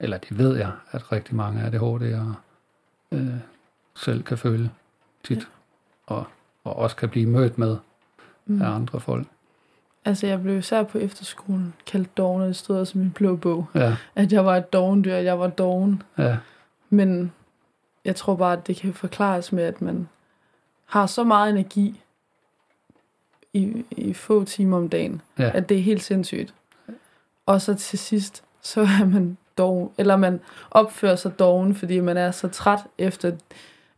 Eller 0.00 0.18
det 0.18 0.38
ved 0.38 0.56
jeg, 0.56 0.72
at 0.90 1.12
rigtig 1.12 1.34
mange 1.34 1.60
af 1.62 1.70
ADHD'ere 1.70 2.34
øh, 3.12 3.34
selv 3.94 4.22
kan 4.22 4.38
føle 4.38 4.70
tit. 5.24 5.38
Ja. 5.38 5.44
Og, 6.14 6.24
og 6.64 6.76
også 6.76 6.96
kan 6.96 7.08
blive 7.08 7.26
mødt 7.26 7.58
med 7.58 7.76
Mm. 8.46 8.62
af 8.62 8.70
andre 8.70 9.00
folk. 9.00 9.26
Altså, 10.04 10.26
jeg 10.26 10.42
blev 10.42 10.58
især 10.58 10.82
på 10.82 10.98
efterskolen 10.98 11.74
kaldt 11.86 12.16
doven, 12.16 12.42
og 12.42 12.48
det 12.48 12.56
stod 12.56 12.78
også 12.78 12.98
i 12.98 13.02
min 13.02 13.10
blå 13.10 13.36
bog, 13.36 13.66
Ja, 13.74 13.96
at 14.14 14.32
jeg 14.32 14.44
var 14.44 14.56
et 14.56 14.72
dovendyr, 14.72 15.14
jeg 15.14 15.38
var 15.38 15.46
doven. 15.48 16.02
ja, 16.18 16.36
Men 16.90 17.32
jeg 18.04 18.16
tror 18.16 18.36
bare, 18.36 18.52
at 18.52 18.66
det 18.66 18.76
kan 18.76 18.94
forklares 18.94 19.52
med, 19.52 19.64
at 19.64 19.82
man 19.82 20.08
har 20.86 21.06
så 21.06 21.24
meget 21.24 21.50
energi 21.50 22.00
i, 23.52 23.84
i 23.90 24.12
få 24.12 24.44
timer 24.44 24.76
om 24.76 24.88
dagen, 24.88 25.20
ja, 25.38 25.50
at 25.54 25.68
det 25.68 25.76
er 25.78 25.82
helt 25.82 26.02
sindssygt. 26.02 26.54
Og 27.46 27.60
så 27.62 27.74
til 27.74 27.98
sidst, 27.98 28.42
så 28.62 28.80
er 28.80 29.04
man 29.06 29.36
doven, 29.58 29.90
eller 29.98 30.16
man 30.16 30.40
opfører 30.70 31.16
sig 31.16 31.38
doven, 31.38 31.74
fordi 31.74 32.00
man 32.00 32.16
er 32.16 32.30
så 32.30 32.48
træt 32.48 32.80
efter, 32.98 33.32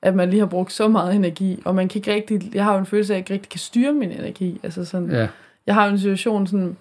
at 0.03 0.15
man 0.15 0.31
lige 0.31 0.41
har 0.41 0.47
brugt 0.47 0.73
så 0.73 0.89
meget 0.89 1.15
energi, 1.15 1.63
og 1.65 1.75
man 1.75 1.89
kan 1.89 1.99
ikke 1.99 2.15
rigtig, 2.15 2.55
jeg 2.55 2.65
har 2.65 2.73
jo 2.73 2.79
en 2.79 2.87
følelse 2.87 3.15
af, 3.15 3.19
at 3.19 3.19
jeg 3.19 3.25
ikke 3.25 3.35
rigtig 3.35 3.51
kan 3.51 3.61
styre 3.61 3.93
min 3.93 4.11
energi. 4.13 4.61
Altså 4.63 4.85
sådan, 4.85 5.11
ja, 5.11 5.29
jeg 5.67 5.75
har 5.75 5.85
jo 5.85 5.91
en 5.91 5.99
situation, 5.99 6.47
sådan, 6.47 6.77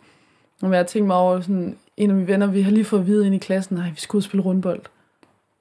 hvor 0.59 0.69
jeg 0.69 0.77
har 0.77 0.83
tænkt 0.83 1.07
mig 1.07 1.15
over, 1.15 1.41
sådan, 1.41 1.77
en 1.97 2.09
af 2.09 2.15
mine 2.15 2.27
venner, 2.27 2.47
vi 2.47 2.61
har 2.61 2.71
lige 2.71 2.85
fået 2.85 2.99
at 2.99 3.07
vide 3.07 3.25
ind 3.25 3.35
i 3.35 3.37
klassen, 3.37 3.77
nej, 3.77 3.89
vi 3.89 3.99
skal 3.99 4.17
ud 4.17 4.19
og 4.19 4.23
spille 4.23 4.43
rundbold. 4.43 4.81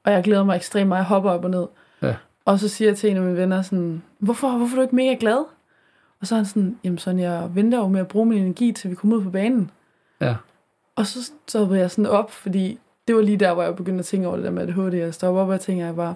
Og 0.05 0.13
jeg 0.13 0.25
glæder 0.25 0.45
mig 0.45 0.57
ekstremt 0.57 0.89
meget, 0.89 0.99
jeg 0.99 1.07
hopper 1.07 1.31
op 1.31 1.45
og 1.45 1.51
ned. 1.51 1.67
Ja. 2.03 2.15
Og 2.45 2.59
så 2.59 2.69
siger 2.69 2.89
jeg 2.89 2.97
til 2.97 3.11
en 3.11 3.17
af 3.17 3.23
mine 3.23 3.37
venner 3.37 3.63
sådan, 3.63 4.03
hvorfor, 4.19 4.51
hvorfor 4.51 4.75
er 4.75 4.77
du 4.77 4.83
ikke 4.83 4.97
mega 4.97 5.17
glad? 5.21 5.45
Og 6.21 6.27
så 6.27 6.35
er 6.35 6.37
han 6.37 6.47
sådan, 6.47 6.79
jamen 6.85 6.99
sådan, 6.99 7.21
jeg 7.21 7.51
venter 7.55 7.79
jo 7.79 7.89
med 7.89 8.01
at 8.01 8.09
bruge 8.09 8.27
min 8.27 8.39
energi, 8.43 8.73
til 8.73 8.91
vi 8.91 8.95
kommer 8.95 9.17
ud 9.17 9.23
på 9.23 9.31
banen. 9.31 9.71
ja, 10.21 10.37
Og 10.97 11.07
så 11.07 11.33
stoppede 11.49 11.81
jeg 11.81 11.91
sådan 11.91 12.11
op, 12.11 12.31
fordi 12.31 12.79
det 13.09 13.17
var 13.17 13.23
lige 13.23 13.37
der, 13.37 13.55
hvor 13.55 13.63
jeg 13.63 13.77
begyndte 13.77 13.99
at 13.99 14.05
tænke 14.05 14.27
over 14.27 14.37
det 14.37 14.45
der 14.45 14.51
med 14.51 14.63
ADHD. 14.63 14.95
Jeg 14.95 15.15
stoppede 15.15 15.43
op, 15.43 15.49
og 15.49 15.53
jeg 15.53 15.61
tænker 15.61 15.85
jeg 15.85 15.97
bare, 15.97 16.15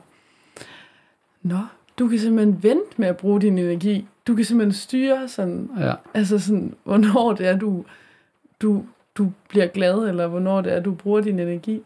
Nå, 1.43 1.59
du 1.99 2.09
kan 2.09 2.19
simpelthen 2.19 2.63
vente 2.63 2.93
med 2.97 3.09
at 3.09 3.17
bruge 3.17 3.41
din 3.41 3.59
energi. 3.59 4.09
Du 4.27 4.35
kan 4.35 4.45
simpelthen 4.45 4.75
styre 4.75 5.29
sådan, 5.29 5.71
ja, 5.79 5.95
altså 6.15 6.39
sådan, 6.39 6.75
hvornår 6.85 7.33
det 7.33 7.47
er, 7.47 7.59
du, 7.59 7.85
du, 8.61 8.85
du 9.15 9.33
bliver 9.49 9.67
glad, 9.67 10.09
eller 10.09 10.27
hvornår 10.27 10.61
det 10.61 10.73
er, 10.73 10.81
du 10.81 10.95
bruger 10.95 11.21
din 11.21 11.39
energi. 11.39 11.83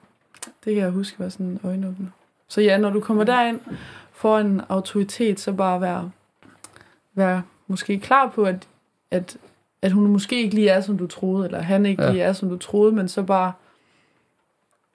Det 0.65 0.75
kan 0.75 0.83
jeg 0.83 0.91
huske 0.91 1.19
var 1.19 1.29
sådan 1.29 1.47
en 1.47 1.61
øjenåbner. 1.65 2.09
Så 2.49 2.61
ja, 2.61 2.79
når 2.79 2.91
du 2.91 3.01
kommer 3.01 3.25
derind 3.25 3.61
for 4.13 4.39
en 4.39 4.63
autoritet, 4.69 5.41
så 5.41 5.53
bare 5.53 5.81
vær, 5.81 6.09
være 7.15 7.43
måske 7.67 8.01
klar 8.01 8.29
på, 8.29 8.45
at, 8.45 8.69
at, 9.11 9.37
at 9.83 9.93
hun 9.93 10.07
måske 10.07 10.43
ikke 10.43 10.55
lige 10.55 10.69
er, 10.69 10.81
som 10.81 10.99
du 10.99 11.07
troede, 11.07 11.47
eller 11.47 11.63
han 11.63 11.87
ikke 11.87 12.03
ja. 12.03 12.11
lige 12.11 12.23
er, 12.23 12.33
som 12.33 12.49
du 12.49 12.57
troede, 12.57 12.93
men 12.93 13.09
så 13.09 13.23
bare 13.23 13.53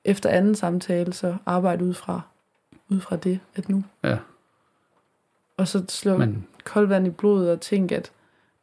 efter 0.05 0.29
anden 0.29 0.55
samtale, 0.55 1.13
så 1.13 1.35
arbejde 1.45 1.85
ud 1.85 1.93
fra, 1.93 2.21
ud 2.89 2.99
fra 2.99 3.15
det, 3.15 3.39
at 3.55 3.69
nu. 3.69 3.83
Ja. 4.03 4.17
Og 5.57 5.67
så 5.67 5.83
slå 5.89 6.17
men. 6.17 6.47
Koldt 6.63 6.89
vand 6.89 7.07
i 7.07 7.09
blodet 7.09 7.51
og 7.51 7.61
tænke, 7.61 7.95
at, 7.95 8.11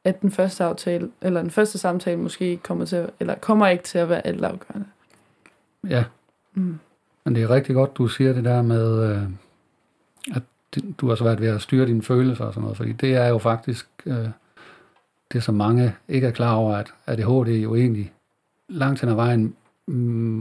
at 0.05 0.23
den 0.23 0.31
første 0.31 0.65
aftale, 0.65 1.11
eller 1.21 1.43
den 1.43 1.51
første 1.51 1.79
samtale 1.79 2.17
måske 2.17 2.51
ikke 2.51 2.63
kommer 2.63 2.85
til 2.85 2.97
at, 2.97 3.11
eller 3.21 3.35
kommer 3.35 3.69
ikke 3.69 3.85
til 3.85 3.99
at 3.99 4.09
være 4.09 4.27
altafgørende. 4.27 4.87
ja, 5.89 6.05
Mm. 6.55 6.79
men 7.25 7.35
det 7.35 7.43
er 7.43 7.51
rigtig 7.51 7.75
godt, 7.75 7.97
du 7.97 8.09
siger 8.09 8.33
det 8.33 8.45
der 8.45 8.63
med, 8.63 9.11
øh, 9.11 9.23
at 10.37 10.43
du 11.01 11.09
har 11.09 11.15
svært 11.15 11.41
ved 11.41 11.49
at 11.49 11.63
styre 11.63 11.87
dine 11.87 12.03
følelser 12.03 12.45
og 12.45 12.53
sådan 12.53 12.63
noget, 12.63 12.77
fordi 12.77 12.93
det 12.93 13.15
er 13.15 13.29
jo 13.29 13.39
faktisk 13.39 13.87
øh, 14.07 14.29
det, 15.33 15.43
som 15.43 15.55
mange 15.55 15.95
ikke 16.09 16.27
er 16.27 16.31
klar 16.31 16.55
over, 16.55 16.77
at 16.77 16.95
ADHD 17.07 17.49
jo 17.49 17.75
egentlig 17.75 18.13
langt 18.69 19.01
hen 19.01 19.11
ad 19.11 19.15
vejen 19.15 19.57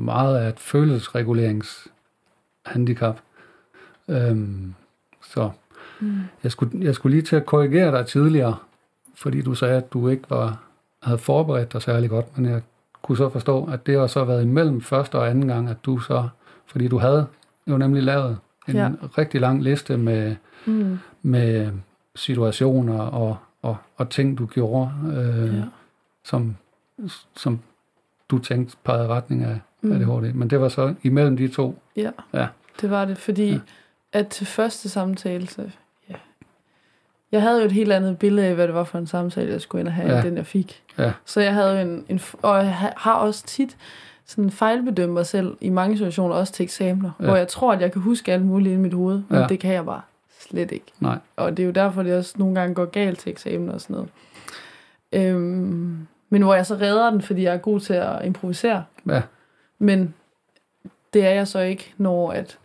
meget 0.06 0.38
af 0.38 0.50
et 0.50 0.60
følelsesreguleringshandicap. 0.60 3.20
Øhm, 4.08 4.74
så 5.24 5.50
Mm. 6.02 6.14
jeg 6.44 6.52
skulle, 6.52 6.86
jeg 6.86 6.96
skulle 6.96 7.16
lige 7.18 7.26
til 7.26 7.36
at 7.36 7.46
korrigere 7.46 7.98
dig 7.98 8.06
tidligere, 8.08 8.56
fordi 9.16 9.42
du 9.42 9.56
sagde, 9.56 9.78
at 9.78 9.94
du 9.94 10.08
ikke 10.08 10.24
var, 10.30 10.64
havde 11.04 11.18
forberedt 11.18 11.74
dig 11.74 11.82
særlig 11.82 12.10
godt, 12.10 12.38
men 12.38 12.52
jeg 12.52 12.62
kunne 13.02 13.18
så 13.18 13.30
forstå, 13.30 13.66
at 13.66 13.86
det 13.86 14.00
har 14.00 14.08
så 14.08 14.24
været 14.26 14.44
imellem 14.44 14.82
første 14.82 15.16
og 15.16 15.30
anden 15.30 15.48
gang, 15.48 15.70
at 15.70 15.78
du 15.86 16.00
så, 16.00 16.28
fordi 16.66 16.88
du 16.88 16.98
havde 16.98 17.28
jo 17.68 17.78
nemlig 17.78 18.04
lavet 18.04 18.38
en 18.68 18.76
ja. 18.76 18.90
Rigtig 19.18 19.42
lang 19.42 19.64
liste 19.64 19.98
med, 19.98 20.36
Mm. 20.66 21.00
med 21.22 21.72
situationer 22.16 23.00
og, 23.02 23.38
og, 23.62 23.78
og 23.98 24.10
ting, 24.10 24.38
du 24.38 24.46
gjorde, 24.46 24.92
øh, 25.16 25.58
ja. 25.58 25.64
Som, 26.24 26.56
som 27.36 27.60
du 28.30 28.38
tænkte 28.40 28.78
pegede 28.84 29.06
i 29.06 29.08
retning 29.08 29.44
af 29.44 29.60
Mm. 29.84 29.92
ADHD. 29.92 30.34
Men 30.34 30.50
det 30.50 30.62
var 30.62 30.70
så 30.70 30.94
imellem 31.04 31.38
de 31.38 31.48
to. 31.48 31.82
Ja, 31.98 32.12
Ja. 32.34 32.48
det 32.82 32.90
var 32.90 33.06
det, 33.06 33.18
fordi 33.18 33.52
Ja. 33.52 33.60
at 34.14 34.28
til 34.28 34.46
første 34.48 34.90
samtale, 34.90 35.48
jeg 37.32 37.42
havde 37.42 37.60
jo 37.60 37.66
et 37.66 37.72
helt 37.72 37.92
andet 37.92 38.20
billede 38.20 38.48
af, 38.48 38.56
hvad 38.56 38.68
det 38.68 38.76
var 38.76 38.84
for 38.84 38.98
en 38.98 39.08
samtale, 39.08 39.52
jeg 39.52 39.62
skulle 39.62 39.80
ind 39.80 39.88
og 39.88 39.94
have, 39.94 40.16
Ja. 40.16 40.22
den 40.22 40.38
jeg 40.38 40.46
fik. 40.46 40.84
Ja. 40.98 41.12
Så 41.26 41.42
jeg 41.42 41.54
havde 41.54 41.72
jo 41.82 41.88
en, 41.88 42.06
en, 42.10 42.22
og 42.42 42.58
jeg 42.58 42.76
ha- 42.76 42.94
har 42.98 43.14
også 43.14 43.46
tit 43.46 43.78
sådan 44.26 44.52
fejlbedømt 44.52 45.14
mig 45.14 45.26
selv 45.26 45.58
i 45.62 45.70
mange 45.70 45.98
situationer, 45.98 46.36
også 46.36 46.54
til 46.54 46.64
eksamener, 46.64 47.12
Ja. 47.20 47.26
hvor 47.26 47.36
jeg 47.36 47.48
tror, 47.48 47.74
at 47.74 47.82
jeg 47.82 47.92
kan 47.92 48.02
huske 48.02 48.34
alt 48.34 48.46
muligt 48.46 48.74
i 48.74 48.78
mit 48.78 48.94
hoved, 48.94 49.22
men 49.30 49.40
ja. 49.40 49.48
det 49.48 49.60
kan 49.60 49.74
jeg 49.74 49.86
bare 49.86 50.02
slet 50.40 50.72
ikke. 50.72 50.86
Nej. 51.00 51.18
Og 51.36 51.58
det 51.58 51.64
er 51.64 51.68
jo 51.68 51.72
derfor, 51.72 52.04
det 52.04 52.16
også 52.18 52.34
nogle 52.38 52.56
gange 52.60 52.76
går 52.76 52.86
galt 52.86 53.20
til 53.20 53.32
eksamener 53.32 53.74
og 53.74 53.82
sådan 53.82 53.94
noget. 53.94 54.10
Øhm, 55.14 56.08
men 56.30 56.42
hvor 56.42 56.56
jeg 56.56 56.66
så 56.66 56.76
redder 56.76 57.10
den, 57.10 57.22
fordi 57.22 57.44
jeg 57.44 57.54
er 57.54 57.58
god 57.58 57.80
til 57.80 57.94
at 57.94 58.26
improvisere. 58.26 58.84
Ja. 59.08 59.22
Men 59.80 60.14
det 61.14 61.26
er 61.26 61.30
jeg 61.30 61.48
så 61.48 61.60
ikke, 61.60 61.94
når 61.98 62.32
at, 62.32 62.58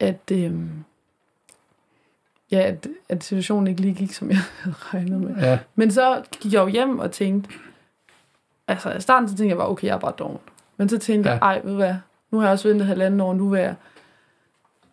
at, 0.00 0.20
øhm, 0.32 0.70
ja, 2.56 2.62
at, 2.62 2.86
at 3.08 3.24
situationen 3.24 3.66
ikke 3.66 3.80
lige 3.80 3.94
gik, 3.94 4.12
som 4.12 4.30
jeg 4.30 4.38
havde 4.62 4.76
regnet 4.78 5.20
med. 5.20 5.36
Ja, 5.36 5.58
Men 5.74 5.90
så 5.90 6.22
gik 6.40 6.52
jeg 6.52 6.60
jo 6.60 6.66
hjem 6.66 6.98
og 6.98 7.12
tænkte, 7.12 7.50
altså 8.68 8.92
i 8.92 9.00
starten 9.00 9.28
så 9.28 9.34
tænkte 9.36 9.48
jeg 9.48 9.56
bare, 9.56 9.68
okay, 9.68 9.86
jeg 9.86 9.94
er 9.94 9.98
bare 10.00 10.12
doven. 10.18 10.38
Men 10.76 10.88
så 10.88 10.98
tænkte 10.98 11.30
Ja. 11.30 11.34
jeg, 11.34 11.42
ej, 11.42 11.60
ved 11.64 11.70
du 11.70 11.76
hvad, 11.76 11.94
nu 12.30 12.38
har 12.38 12.46
jeg 12.46 12.52
også 12.52 12.68
ventet 12.68 12.86
halvanden 12.86 13.20
år, 13.20 13.34
nu 13.34 13.48
vil 13.48 13.60
jeg, 13.60 13.74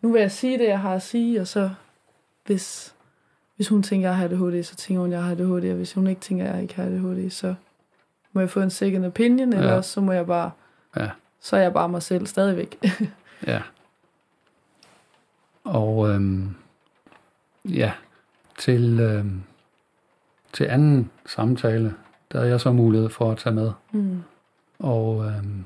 nu 0.02 0.12
vil 0.12 0.22
jeg 0.22 0.32
sige 0.32 0.58
det, 0.60 0.68
jeg 0.68 0.80
har 0.80 0.96
at 0.96 1.02
sige, 1.02 1.42
og 1.42 1.48
så 1.48 1.70
hvis, 2.46 2.96
hvis 3.56 3.68
hun 3.68 3.84
tænker, 3.84 4.08
jeg 4.10 4.18
har 4.18 4.26
ADHD, 4.26 4.64
så 4.64 4.76
tænker 4.76 5.02
hun, 5.02 5.12
jeg 5.12 5.24
har 5.24 5.32
ADHD, 5.32 5.70
og 5.70 5.76
hvis 5.76 5.94
hun 5.94 6.08
ikke 6.08 6.22
tænker, 6.22 6.46
jeg 6.54 6.62
ikke 6.62 6.76
har 6.76 6.84
ADHD, 6.84 7.30
så 7.30 7.56
må 8.34 8.42
jeg 8.42 8.50
få 8.50 8.60
en 8.62 8.70
second 8.70 9.06
opinion, 9.06 9.54
eller 9.54 9.74
også 9.74 9.92
så 9.92 10.02
må 10.02 10.12
jeg 10.12 10.26
bare, 10.28 10.52
Ja. 10.98 11.10
så 11.42 11.56
er 11.58 11.62
jeg 11.62 11.74
bare 11.74 11.90
mig 11.90 12.04
selv 12.04 12.26
stadigvæk. 12.28 12.78
Ja. 13.48 13.62
Og 15.64 16.10
øhm, 16.10 16.56
ja, 17.66 17.94
til, 18.58 19.00
øhm, 19.00 19.44
til 20.54 20.64
anden 20.64 21.12
samtale, 21.26 21.96
der 22.32 22.38
havde 22.38 22.52
jeg 22.52 22.62
så 22.62 22.72
mulighed 22.72 23.10
for 23.10 23.32
at 23.32 23.38
tage 23.38 23.56
med. 23.56 23.72
mm. 23.92 24.24
Og, 24.80 25.26
øhm, 25.26 25.66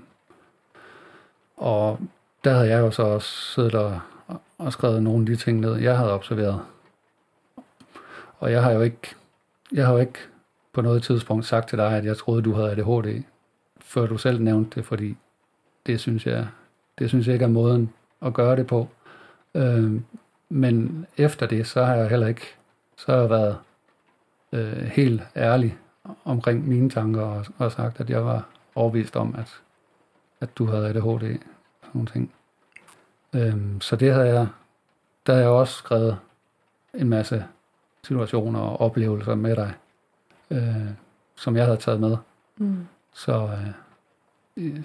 og 1.57 1.99
der 2.43 2.53
havde 2.53 2.69
jeg 2.69 2.79
jo 2.79 2.91
så 2.91 3.03
også 3.03 3.53
siddet 3.53 3.75
og, 3.75 3.99
og 4.57 4.73
skrevet 4.73 5.03
nogle 5.03 5.19
af 5.19 5.25
de 5.25 5.35
ting 5.35 5.59
ned, 5.59 5.75
jeg 5.75 5.97
havde 5.97 6.13
observeret. 6.13 6.61
Og 8.39 8.51
jeg 8.51 8.63
har 8.63 8.71
jo 8.71 8.81
ikke, 8.81 9.15
jeg 9.71 9.85
har 9.85 9.93
jo 9.93 9.99
ikke 9.99 10.19
på 10.73 10.81
noget 10.81 11.03
tidspunkt 11.03 11.45
sagt 11.45 11.69
til 11.69 11.77
dig, 11.77 11.97
at 11.97 12.05
jeg 12.05 12.17
troede, 12.17 12.41
du 12.41 12.53
havde 12.53 12.71
ADHD, 12.71 13.23
før 13.81 14.05
du 14.05 14.17
selv 14.17 14.41
nævnte 14.41 14.75
det, 14.75 14.85
fordi 14.85 15.17
det 15.85 15.99
synes 15.99 16.25
jeg, 16.25 16.47
det 16.99 17.09
synes 17.09 17.27
jeg 17.27 17.33
ikke 17.33 17.45
er 17.45 17.49
måden 17.49 17.93
at 18.21 18.33
gøre 18.33 18.55
det 18.55 18.67
på. 18.67 18.89
Øh, 19.55 20.01
men 20.49 21.05
efter 21.17 21.47
det, 21.47 21.67
så 21.67 21.83
har 21.83 21.95
jeg 21.95 22.09
heller 22.09 22.27
ikke, 22.27 22.55
så 22.95 23.11
har 23.11 23.19
jeg 23.19 23.29
været 23.29 23.57
øh, 24.51 24.83
helt 24.83 25.21
ærlig 25.35 25.77
omkring 26.25 26.67
mine 26.67 26.89
tanker 26.89 27.21
og, 27.21 27.45
og 27.57 27.71
sagt, 27.71 27.99
at 27.99 28.09
jeg 28.09 28.25
var 28.25 28.49
overbevist 28.75 29.15
om, 29.15 29.35
at, 29.37 29.61
at 30.41 30.57
du 30.57 30.65
havde 30.65 30.89
ADHD 30.89 31.03
og 31.03 31.19
sådan 31.21 31.39
nogle 31.93 32.09
ting. 32.11 32.33
Øhm, 33.33 33.81
så 33.81 33.95
det 33.95 34.13
havde 34.13 34.27
jeg, 34.27 34.47
der 35.27 35.33
har 35.33 35.41
jeg 35.41 35.49
også 35.49 35.73
skrevet 35.73 36.17
en 36.93 37.09
masse 37.09 37.45
situationer 38.03 38.59
og 38.59 38.81
oplevelser 38.81 39.35
med 39.35 39.55
dig, 39.55 39.73
øh, 40.49 40.89
som 41.35 41.55
jeg 41.55 41.65
havde 41.65 41.77
taget 41.77 41.99
med. 41.99 42.17
Mm. 42.57 42.87
Så 43.13 43.49
øh, 44.57 44.83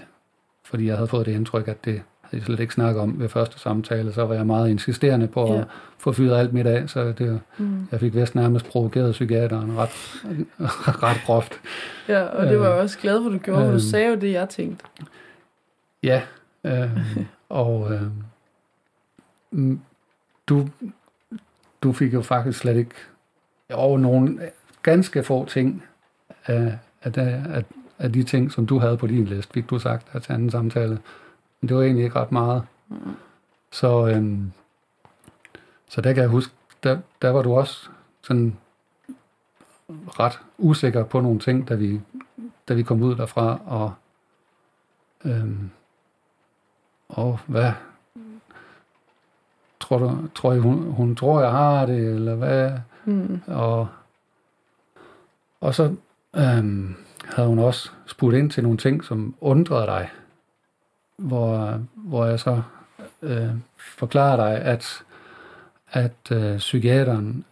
fordi 0.64 0.86
jeg 0.86 0.96
havde 0.96 1.08
fået 1.08 1.26
det 1.26 1.32
indtryk, 1.32 1.68
at 1.68 1.84
det 1.84 2.02
havde 2.30 2.40
jeg 2.40 2.42
slet 2.46 2.60
ikke 2.60 2.74
snakket 2.74 3.02
om 3.02 3.20
ved 3.20 3.28
første 3.28 3.58
samtale, 3.58 4.12
så 4.12 4.24
var 4.26 4.34
jeg 4.34 4.46
meget 4.46 4.68
insisterende 4.70 5.26
på 5.28 5.46
Ja. 5.54 5.60
at 5.60 5.66
få 5.98 6.12
fyret 6.12 6.36
alt 6.38 6.52
mit 6.52 6.66
af, 6.66 6.88
så 6.90 7.12
det, 7.12 7.40
Mm. 7.58 7.88
jeg 7.92 8.00
fik 8.00 8.14
vist 8.14 8.34
nærmest 8.34 8.66
provokeret 8.66 9.12
psykiateren 9.12 9.72
ret, 9.76 9.90
ret 11.02 11.20
groft. 11.26 11.52
Ja, 12.08 12.22
og 12.22 12.46
det 12.46 12.58
var 12.60 12.66
jeg 12.66 12.74
Øh, 12.76 12.82
også 12.82 12.98
glad 12.98 13.22
for, 13.22 13.30
du 13.30 13.38
gjorde, 13.38 13.60
for 13.60 13.64
øhm. 13.66 13.72
du 13.72 13.80
sagde 13.80 14.08
jo 14.08 14.14
det, 14.14 14.32
jeg 14.32 14.48
tænkte. 14.48 14.84
Ja, 16.02 16.22
øh, 16.64 16.90
og 17.48 17.92
øh, 17.94 18.02
mm, 19.50 19.80
du, 20.46 20.68
du 21.82 21.92
fik 21.92 22.14
jo 22.14 22.22
faktisk 22.22 22.58
slet 22.58 22.76
ikke 22.76 22.94
over 23.72 23.98
nogle 23.98 24.38
ganske 24.82 25.22
få 25.22 25.44
ting 25.44 25.84
af, 26.46 26.78
af, 27.02 27.12
de, 27.12 27.20
af, 27.54 27.64
af 27.98 28.12
de 28.12 28.22
ting, 28.22 28.52
som 28.52 28.66
du 28.66 28.78
havde 28.78 28.96
på 28.96 29.06
din 29.06 29.24
liste, 29.24 29.52
fik 29.54 29.70
du 29.70 29.78
sagt 29.78 30.06
her 30.12 30.20
til 30.20 30.32
anden 30.32 30.50
samtale. 30.50 30.98
Men 31.60 31.68
det 31.68 31.76
var 31.76 31.82
egentlig 31.82 32.04
ikke 32.04 32.20
ret 32.20 32.32
meget. 32.32 32.62
Mm. 32.88 32.96
Så, 33.70 34.06
øh, 34.06 34.38
så 35.88 36.00
der 36.00 36.12
kan 36.12 36.22
jeg 36.22 36.30
huske, 36.30 36.52
der, 36.82 36.98
der 37.22 37.30
var 37.30 37.42
du 37.42 37.54
også 37.54 37.88
sådan 38.22 38.56
ret 39.90 40.40
usikker 40.58 41.04
på 41.04 41.20
nogle 41.20 41.40
ting, 41.40 41.68
da 41.68 41.74
vi, 41.74 42.00
da 42.68 42.74
vi 42.74 42.82
kom 42.82 43.02
ud 43.02 43.16
derfra, 43.16 43.60
og 43.66 43.92
øhm, 45.24 45.70
og 47.08 47.38
hvad 47.46 47.72
tror 49.80 49.98
du, 49.98 50.28
tror 50.34 50.52
I, 50.52 50.58
hun, 50.58 50.92
hun 50.92 51.16
tror, 51.16 51.40
jeg 51.40 51.50
har 51.50 51.86
det, 51.86 52.14
eller 52.14 52.34
hvad? 52.34 52.72
Mm. 53.04 53.40
Og, 53.46 53.88
og 55.60 55.74
så 55.74 55.96
øhm, 56.36 56.94
havde 57.24 57.48
hun 57.48 57.58
også 57.58 57.90
spurgt 58.06 58.36
ind 58.36 58.50
til 58.50 58.62
nogle 58.62 58.78
ting, 58.78 59.04
som 59.04 59.34
undrede 59.40 59.86
dig, 59.86 60.10
hvor, 61.20 61.80
hvor 61.94 62.26
jeg 62.26 62.40
så 62.40 62.62
øh, 63.22 63.50
forklarer 63.78 64.36
dig, 64.36 64.60
at, 64.60 65.04
at 65.90 66.32
øh, 66.32 66.58
psykiateren 66.58 67.44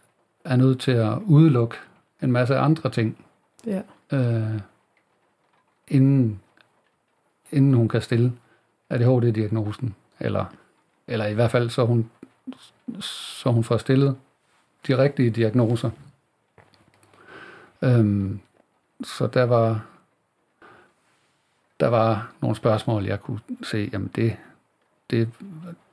er 0.45 0.55
nødt 0.55 0.79
til 0.81 0.91
at 0.91 1.17
udelukke 1.25 1.75
en 2.21 2.31
masse 2.31 2.57
andre 2.57 2.89
ting, 2.89 3.25
Ja. 3.65 3.81
øh, 4.13 4.59
inden, 5.87 6.39
inden 7.51 7.73
hun 7.73 7.87
kan 7.87 8.01
stille 8.01 8.33
ADHD-diagnosen, 8.89 9.95
eller, 10.19 10.45
eller 11.07 11.25
i 11.25 11.33
hvert 11.33 11.51
fald 11.51 11.69
så 11.69 11.85
hun, 11.85 12.09
så 13.01 13.51
hun 13.51 13.63
får 13.63 13.77
stillet 13.77 14.17
de 14.87 14.97
rigtige 14.97 15.29
diagnoser. 15.29 15.89
Øhm, 17.81 18.39
så 19.03 19.27
der 19.27 19.43
var 19.43 19.85
der 21.79 21.87
var 21.87 22.31
nogle 22.41 22.55
spørgsmål, 22.55 23.05
jeg 23.05 23.21
kunne 23.21 23.39
se, 23.63 23.89
jamen 23.93 24.11
det, 24.15 24.37
det, 25.09 25.29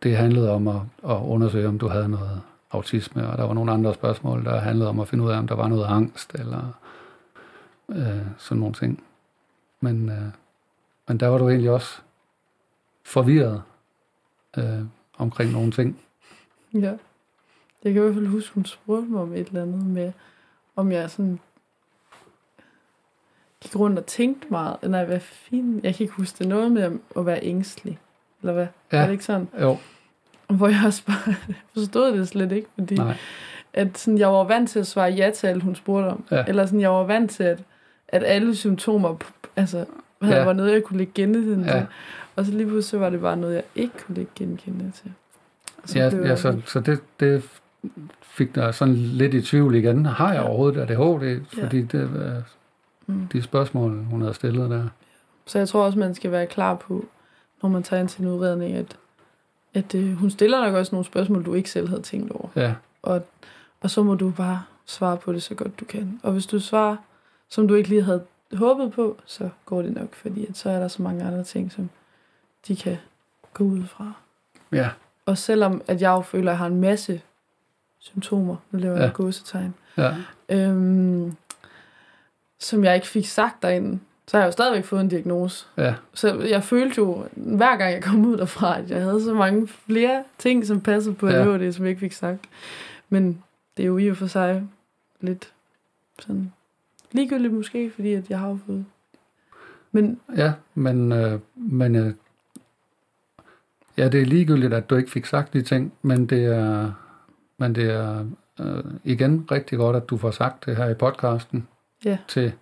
det 0.02 0.16
handlede 0.16 0.50
om 0.50 0.68
at, 0.68 0.80
at 1.04 1.16
undersøge, 1.22 1.68
om 1.68 1.78
du 1.78 1.88
havde 1.88 2.08
noget 2.08 2.40
autisme, 2.70 3.28
og 3.28 3.38
der 3.38 3.44
var 3.44 3.54
nogle 3.54 3.72
andre 3.72 3.94
spørgsmål, 3.94 4.44
der 4.44 4.60
handlede 4.60 4.88
om 4.88 5.00
at 5.00 5.08
finde 5.08 5.24
ud 5.24 5.30
af, 5.30 5.38
om 5.38 5.46
der 5.46 5.54
var 5.54 5.68
noget 5.68 5.84
angst, 5.84 6.34
eller 6.34 6.78
øh, 7.88 8.26
sådan 8.38 8.60
nogle 8.60 8.74
ting. 8.74 9.04
Men, 9.80 10.08
øh, 10.08 10.28
men 11.08 11.20
der 11.20 11.28
var 11.28 11.38
du 11.38 11.48
egentlig 11.48 11.70
også 11.70 12.00
forvirret 13.04 13.62
øh, 14.58 14.82
omkring 15.18 15.52
nogle 15.52 15.72
ting. 15.72 16.00
Ja. 16.74 16.96
Jeg 17.84 17.92
kan 17.92 18.02
i 18.02 18.04
hvert 18.04 18.14
fald 18.14 18.26
huske, 18.26 18.54
hun 18.54 18.64
spurgte 18.64 19.10
mig 19.10 19.20
om 19.20 19.32
et 19.32 19.46
eller 19.46 19.62
andet 19.62 19.86
med, 19.86 20.12
om 20.76 20.92
jeg 20.92 21.10
sådan 21.10 21.38
gik 23.66 23.76
rundt 23.76 23.98
og 23.98 24.06
tænkte 24.06 24.46
meget. 24.50 24.76
Nej, 24.82 25.04
hvad 25.04 25.20
fint. 25.20 25.84
Jeg 25.84 25.94
kan 25.94 26.04
ikke 26.04 26.14
huske 26.14 26.38
det. 26.38 26.48
Noget 26.48 26.72
med 26.72 26.82
at- 27.16 27.26
være 27.26 27.38
ængstelig. 27.42 27.98
Eller 28.42 28.52
hvad? 28.52 28.66
Ja. 28.92 28.96
Er 28.98 29.04
det 29.04 29.12
ikke 29.12 29.24
sådan? 29.24 29.48
Jo, 29.62 29.76
Hvor 30.48 30.68
jeg 30.68 30.80
også 30.86 31.02
bare 31.06 31.34
forstod 31.76 32.18
det 32.18 32.28
slet 32.28 32.52
ikke, 32.52 32.68
fordi 32.78 32.94
nej. 32.94 33.16
at 33.72 33.98
sådan, 33.98 34.18
jeg 34.18 34.28
var 34.28 34.44
vant 34.44 34.70
til 34.70 34.78
at 34.78 34.86
svare 34.86 35.10
ja 35.10 35.30
til 35.34 35.46
alt, 35.46 35.62
hun 35.62 35.74
spurgte 35.74 36.06
om. 36.08 36.24
Ja. 36.30 36.44
Eller 36.48 36.66
sådan, 36.66 36.80
jeg 36.80 36.90
var 36.90 37.04
vant 37.04 37.30
til, 37.30 37.42
at, 37.42 37.62
at 38.08 38.22
alle 38.26 38.56
symptomer, 38.56 39.14
altså, 39.56 39.84
havde, 40.22 40.34
Ja. 40.34 40.40
ja. 40.40 40.44
var 40.46 40.52
noget, 40.52 40.72
jeg 40.72 40.82
kunne 40.82 40.98
lægge 40.98 41.12
genkendende 41.14 41.64
Ja. 41.72 41.78
til. 41.78 41.86
Og 42.36 42.44
så 42.46 42.52
lige 42.52 42.66
pludselig 42.66 42.84
så 42.90 42.98
var 42.98 43.10
det 43.10 43.20
bare 43.20 43.36
noget, 43.36 43.54
jeg 43.54 43.62
ikke 43.76 43.94
kunne 44.06 44.14
lægge 44.16 44.30
genkendende 44.34 44.90
til. 44.90 45.12
Og 45.82 45.94
Ja, 45.94 46.04
ja 46.28 46.36
så, 46.36 46.60
så 46.66 46.80
det, 46.80 47.00
det 47.20 47.42
fik 48.22 48.54
dig 48.54 48.74
sådan 48.74 48.94
lidt 48.94 49.34
i 49.34 49.42
tvivl 49.42 49.74
igen. 49.74 50.06
Har 50.06 50.32
jeg 50.32 50.42
Ja. 50.42 50.48
overhovedet 50.48 50.80
ADHD? 50.80 51.40
Ja. 51.56 51.62
Fordi 51.64 51.82
det 51.82 52.14
var 52.14 52.42
Mm. 53.06 53.26
de 53.26 53.42
spørgsmål, 53.42 54.04
hun 54.04 54.20
havde 54.20 54.34
stillet 54.34 54.70
der. 54.70 54.88
Så 55.46 55.58
jeg 55.58 55.68
tror 55.68 55.84
også, 55.84 55.98
man 55.98 56.14
skal 56.14 56.30
være 56.32 56.46
klar 56.46 56.74
på, 56.74 57.04
når 57.62 57.68
man 57.68 57.82
tager 57.82 58.00
ind 58.00 58.08
til 58.08 58.22
en 58.22 58.28
udredning, 58.30 58.74
at, 58.76 58.96
at 59.74 59.94
øh, 59.94 60.12
hun 60.12 60.30
stiller 60.30 60.64
nok 60.64 60.74
også 60.74 60.94
nogle 60.94 61.04
spørgsmål, 61.06 61.44
du 61.46 61.54
ikke 61.54 61.70
selv 61.70 61.88
havde 61.88 62.02
tænkt 62.02 62.30
over. 62.32 62.48
Ja, 62.56 62.74
Og, 63.02 63.22
og 63.80 63.90
så 63.90 64.02
må 64.02 64.14
du 64.14 64.30
bare 64.30 64.62
svare 64.86 65.16
på 65.16 65.32
det 65.32 65.42
så 65.42 65.54
godt 65.54 65.80
du 65.80 65.84
kan. 65.84 66.20
Og 66.22 66.32
hvis 66.32 66.46
du 66.46 66.60
svarer, 66.60 66.96
som 67.48 67.68
du 67.68 67.74
ikke 67.74 67.88
lige 67.88 68.02
havde 68.02 68.24
håbet 68.54 68.92
på, 68.92 69.16
så 69.26 69.48
går 69.64 69.82
det 69.82 69.94
nok, 69.94 70.14
fordi 70.14 70.46
at 70.46 70.56
så 70.56 70.70
er 70.70 70.78
der 70.78 70.88
så 70.88 71.02
mange 71.02 71.24
andre 71.24 71.44
ting, 71.44 71.72
som 71.72 71.90
de 72.68 72.76
kan 72.76 72.96
gå 73.54 73.64
ud 73.64 73.82
fra. 73.84 74.12
ja, 74.72 74.90
Og 75.26 75.38
selvom 75.38 75.82
at 75.88 76.02
jeg 76.02 76.10
jo 76.10 76.20
føler, 76.20 76.50
at 76.50 76.52
jeg 76.54 76.58
har 76.58 76.66
en 76.66 76.80
masse 76.80 77.20
symptomer, 77.98 78.56
nu 78.70 78.78
laver 78.78 78.96
jeg 78.96 79.04
Ja. 79.04 79.10
gåsetegn, 79.12 79.74
ja, 79.96 80.14
øhm, 80.48 81.36
som 82.60 82.84
jeg 82.84 82.94
ikke 82.94 83.06
fik 83.06 83.26
sagt 83.26 83.62
derinde, 83.62 83.98
så 84.28 84.36
har 84.36 84.42
jeg 84.42 84.46
jo 84.46 84.52
stadigvæk 84.52 84.84
fået 84.84 85.00
en 85.00 85.08
diagnose. 85.08 85.66
ja, 85.76 85.94
Så 86.14 86.40
jeg 86.40 86.64
følte 86.64 86.94
jo, 86.98 87.24
hver 87.34 87.76
gang 87.76 87.92
jeg 87.92 88.02
kom 88.02 88.24
ud 88.26 88.36
derfra, 88.36 88.78
at 88.78 88.90
jeg 88.90 89.02
havde 89.02 89.24
så 89.24 89.34
mange 89.34 89.68
flere 89.68 90.24
ting, 90.38 90.66
som 90.66 90.80
passede 90.80 91.14
på 91.14 91.28
Ja. 91.28 91.34
ADHD, 91.34 91.72
som 91.72 91.84
jeg 91.84 91.90
ikke 91.90 92.00
fik 92.00 92.12
sagt. 92.12 92.40
Men 93.08 93.42
det 93.76 93.82
er 93.82 93.86
jo 93.86 93.98
i 93.98 94.08
og 94.10 94.16
for 94.16 94.26
sig 94.26 94.68
lidt 95.20 95.52
sådan 96.18 96.52
ligegyldigt 97.12 97.54
måske, 97.54 97.90
fordi 97.94 98.12
at 98.12 98.30
jeg 98.30 98.38
har 98.38 98.48
jo 98.48 98.58
fået... 98.66 98.84
Men 99.92 100.20
ja, 100.36 100.52
men, 100.74 101.12
øh, 101.12 101.40
men 101.54 101.94
øh, 101.96 102.14
ja, 103.96 104.08
det 104.08 104.22
er 104.22 104.26
ligegyldigt, 104.26 104.74
at 104.74 104.90
du 104.90 104.96
ikke 104.96 105.10
fik 105.10 105.26
sagt 105.26 105.52
de 105.52 105.62
ting, 105.62 105.92
men 106.02 106.26
det 106.26 106.44
er, 106.44 106.92
men 107.58 107.74
det 107.74 107.90
er 107.90 108.24
øh, 108.60 108.84
igen 109.04 109.48
rigtig 109.50 109.78
godt, 109.78 109.96
at 109.96 110.08
du 110.08 110.16
får 110.16 110.30
sagt 110.30 110.66
det 110.66 110.76
her 110.76 110.88
i 110.88 110.94
podcasten 110.94 111.68
Ja. 112.04 112.18
til, 112.28 112.52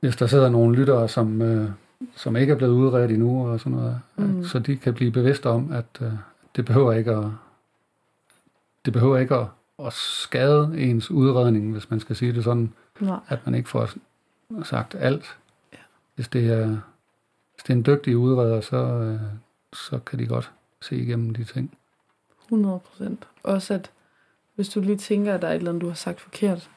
hvis 0.00 0.16
der 0.16 0.26
sidder 0.26 0.48
nogle 0.48 0.76
lyttere, 0.76 1.08
som, 1.08 1.42
øh, 1.42 1.70
som 2.16 2.36
ikke 2.36 2.52
er 2.52 2.56
blevet 2.56 2.72
udredt 2.72 3.10
endnu, 3.10 3.48
og 3.48 3.60
sådan 3.60 3.78
noget, 3.78 4.00
mm. 4.16 4.44
Så 4.44 4.58
de 4.58 4.76
kan 4.76 4.94
blive 4.94 5.12
bevidste 5.12 5.48
om, 5.48 5.72
at 5.72 5.86
øh, 6.00 6.12
det 6.56 6.64
behøver 6.64 6.92
ikke 6.92 7.10
at 7.10 7.24
det 8.84 8.92
behøver 8.92 9.18
ikke 9.18 9.34
at, 9.34 9.46
at 9.78 9.92
skade 9.92 10.72
ens 10.76 11.10
udredning, 11.10 11.72
hvis 11.72 11.90
man 11.90 12.00
skal 12.00 12.16
sige 12.16 12.32
det 12.32 12.44
sådan, 12.44 12.72
nej, 13.00 13.18
at 13.28 13.38
man 13.44 13.54
ikke 13.54 13.68
får 13.68 13.88
sagt 14.62 14.94
alt. 14.94 15.36
Ja. 15.72 15.78
Hvis 16.14 16.28
det 16.28 16.52
er 16.52 16.78
hvis 17.54 17.62
det 17.62 17.70
er 17.70 17.76
en 17.76 17.86
dygtig 17.86 18.16
udreder, 18.16 18.60
så, 18.60 18.76
øh, 18.76 19.20
så 19.72 19.98
kan 19.98 20.18
de 20.18 20.26
godt 20.26 20.52
se 20.80 20.96
igennem 20.96 21.34
de 21.34 21.44
ting. 21.44 21.78
100 22.44 22.78
procent. 22.78 23.28
Også 23.42 23.74
at 23.74 23.90
hvis 24.54 24.68
du 24.68 24.80
lige 24.80 24.96
tænker, 24.96 25.34
at 25.34 25.42
der 25.42 25.48
er 25.48 25.52
et 25.52 25.56
eller 25.56 25.70
andet, 25.70 25.82
du 25.82 25.88
har 25.88 25.94
sagt 25.94 26.20
forkert, 26.20 26.70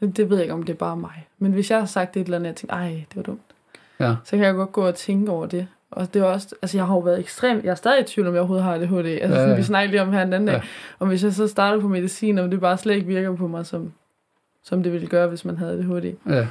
så 0.00 0.06
det 0.06 0.30
ved 0.30 0.36
jeg 0.36 0.44
ikke, 0.44 0.54
om 0.54 0.62
det 0.62 0.72
er 0.72 0.76
bare 0.76 0.96
mig. 0.96 1.28
Men 1.38 1.52
hvis 1.52 1.70
jeg 1.70 1.78
har 1.78 1.86
sagt 1.86 2.16
et 2.16 2.24
eller 2.24 2.36
andet, 2.36 2.48
jeg 2.48 2.56
tænker, 2.56 2.76
ej, 2.76 2.88
det 3.08 3.16
var 3.16 3.22
dumt. 3.22 3.40
Ja. 4.00 4.14
så 4.24 4.30
kan 4.30 4.40
jeg 4.46 4.54
godt 4.54 4.72
gå 4.72 4.86
og 4.86 4.94
tænke 4.94 5.32
over 5.32 5.46
det. 5.46 5.68
Og 5.90 6.14
det 6.14 6.22
er 6.22 6.26
også, 6.26 6.54
altså 6.62 6.78
jeg 6.78 6.86
har 6.86 6.94
jo 6.94 7.00
været 7.00 7.18
ekstrem, 7.20 7.60
jeg 7.64 7.70
er 7.70 7.74
stadig 7.74 8.00
i 8.00 8.04
tvivl, 8.04 8.28
om 8.28 8.34
jeg 8.34 8.40
overhovedet 8.40 8.64
har 8.64 8.74
ADHD. 8.74 8.94
Altså 9.06 9.34
Ja, 9.38 9.44
sådan, 9.44 9.56
vi 9.56 9.62
snakkede 9.62 9.90
lige 9.90 10.02
om 10.02 10.12
her 10.12 10.24
den 10.24 10.32
anden 10.32 10.48
Ja. 10.48 10.54
dag. 10.54 10.62
Og 10.98 11.06
hvis 11.06 11.24
jeg 11.24 11.32
så 11.32 11.48
starter 11.48 11.80
på 11.80 11.88
medicin, 11.88 12.38
og 12.38 12.50
det 12.50 12.60
bare 12.60 12.78
slet 12.78 12.94
ikke 12.94 13.06
virker 13.06 13.36
på 13.36 13.46
mig, 13.48 13.66
som, 13.66 13.92
som 14.62 14.82
det 14.82 14.92
ville 14.92 15.06
gøre, 15.06 15.28
hvis 15.28 15.44
man 15.44 15.56
havde 15.56 15.72
ADHD. 15.72 16.14
Ja, 16.28 16.46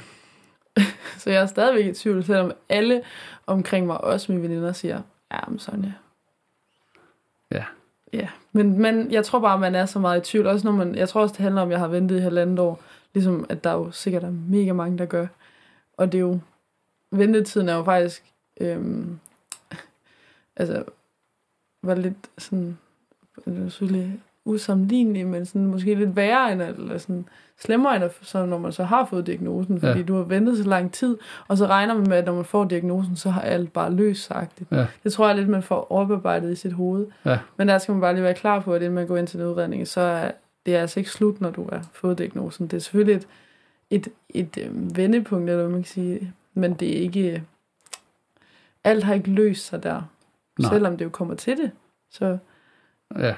Så 1.20 1.30
jeg 1.30 1.42
er 1.42 1.46
stadigvæk 1.46 1.86
i 1.86 1.94
tvivl, 1.94 2.24
selvom 2.24 2.52
alle 2.70 3.02
omkring 3.48 3.86
mig, 3.86 4.02
også 4.04 4.32
mine 4.32 4.44
veninder, 4.44 4.72
siger, 4.72 5.02
ja, 5.34 5.38
men 5.48 5.60
Sonja. 5.60 5.92
Ja. 7.52 7.64
Ja, 8.14 8.28
men, 8.52 8.80
men 8.82 9.12
jeg 9.12 9.26
tror 9.26 9.40
bare, 9.40 9.60
man 9.60 9.76
er 9.76 9.86
så 9.86 10.00
meget 10.00 10.18
i 10.28 10.32
tvivl. 10.32 10.48
Også 10.48 10.68
når 10.68 10.72
man, 10.72 10.96
jeg 10.96 11.10
tror 11.10 11.22
også, 11.22 11.34
det 11.34 11.42
handler 11.44 11.62
om, 11.62 11.68
at 11.68 11.72
jeg 11.72 11.80
har 11.80 11.88
ventet 11.88 12.16
i 12.18 12.20
halvandet 12.20 12.60
år. 12.60 12.82
Ligesom, 13.16 13.46
at 13.50 13.64
der 13.64 13.70
er 13.70 13.74
jo 13.74 13.92
sikkert 13.92 14.24
er 14.24 14.32
mega 14.50 14.74
mange, 14.74 14.98
der 14.98 15.06
gør. 15.06 15.28
Og 15.98 16.12
det 16.12 16.18
er 16.18 16.22
jo, 16.22 16.40
ventetiden 17.12 17.70
er 17.70 17.76
jo 17.76 17.84
faktisk, 17.84 18.24
øhm, 18.62 19.20
altså, 20.58 20.84
var 21.84 21.96
lidt 21.96 22.18
sådan, 22.38 22.78
selvfølgelig 23.46 24.20
usammenlignelig, 24.46 25.28
men 25.28 25.46
sådan 25.46 25.66
måske 25.66 25.96
lidt 25.96 26.16
værre 26.16 26.52
end, 26.54 26.62
eller 26.62 26.98
sådan 26.98 27.26
slemmere 27.60 27.96
end, 27.96 28.04
så 28.22 28.46
når 28.46 28.58
man 28.58 28.72
så 28.72 28.84
har 28.84 29.06
fået 29.06 29.28
diagnosen, 29.28 29.80
fordi 29.80 30.00
Ja. 30.00 30.06
du 30.06 30.16
har 30.16 30.24
ventet 30.24 30.58
så 30.58 30.64
lang 30.64 30.92
tid, 30.94 31.18
og 31.48 31.58
så 31.58 31.66
regner 31.68 31.94
man 31.94 32.10
med, 32.10 32.18
at 32.18 32.26
når 32.26 32.36
man 32.36 32.46
får 32.46 32.66
diagnosen, 32.66 33.16
så 33.16 33.30
har 33.30 33.42
alt 33.42 33.74
bare 33.74 33.92
løst 33.94 34.24
sagt 34.26 34.60
det. 34.60 34.68
Ja. 34.72 34.88
Det 35.04 35.14
tror 35.14 35.28
jeg 35.28 35.36
lidt, 35.36 35.50
man 35.50 35.64
får 35.64 35.92
oparbejdet 35.92 36.52
i 36.52 36.56
sit 36.56 36.74
hoved. 36.74 37.08
Ja. 37.26 37.40
Men 37.58 37.68
der 37.68 37.78
skal 37.78 37.92
man 37.92 38.02
bare 38.02 38.14
lige 38.14 38.24
være 38.24 38.34
klar 38.34 38.60
på, 38.60 38.74
at 38.74 38.82
inden 38.82 38.96
man 38.96 39.08
går 39.08 39.18
ind 39.18 39.28
til 39.28 39.40
en 39.40 39.46
udredning, 39.46 39.88
så 39.88 40.02
er 40.02 40.32
det 40.66 40.76
er 40.76 40.82
altså 40.82 41.00
ikke 41.00 41.10
slut, 41.12 41.42
når 41.42 41.50
du 41.50 41.70
har 41.72 41.88
fået 41.94 42.18
diagnosen. 42.18 42.68
Det 42.68 42.78
er 42.78 42.82
selvfølgelig 42.82 43.16
et, 43.16 43.28
et, 43.90 44.08
et 44.30 44.58
øh, 44.68 44.98
vendepunkt, 44.98 45.50
eller 45.50 45.62
hvad 45.64 45.72
man 45.72 45.84
kan 45.84 45.90
sige, 45.92 46.34
men 46.54 46.74
det 46.74 46.98
er 46.98 47.02
ikke... 47.02 47.44
Alt 48.84 49.04
har 49.04 49.14
ikke 49.14 49.30
løst 49.32 49.66
sig 49.66 49.84
der. 49.84 50.02
Nej. 50.60 50.72
Selvom 50.72 50.98
det 50.98 51.06
jo 51.06 51.10
kommer 51.10 51.36
til 51.36 51.58
det, 51.58 51.72
så 52.10 52.38
ja, 53.18 53.36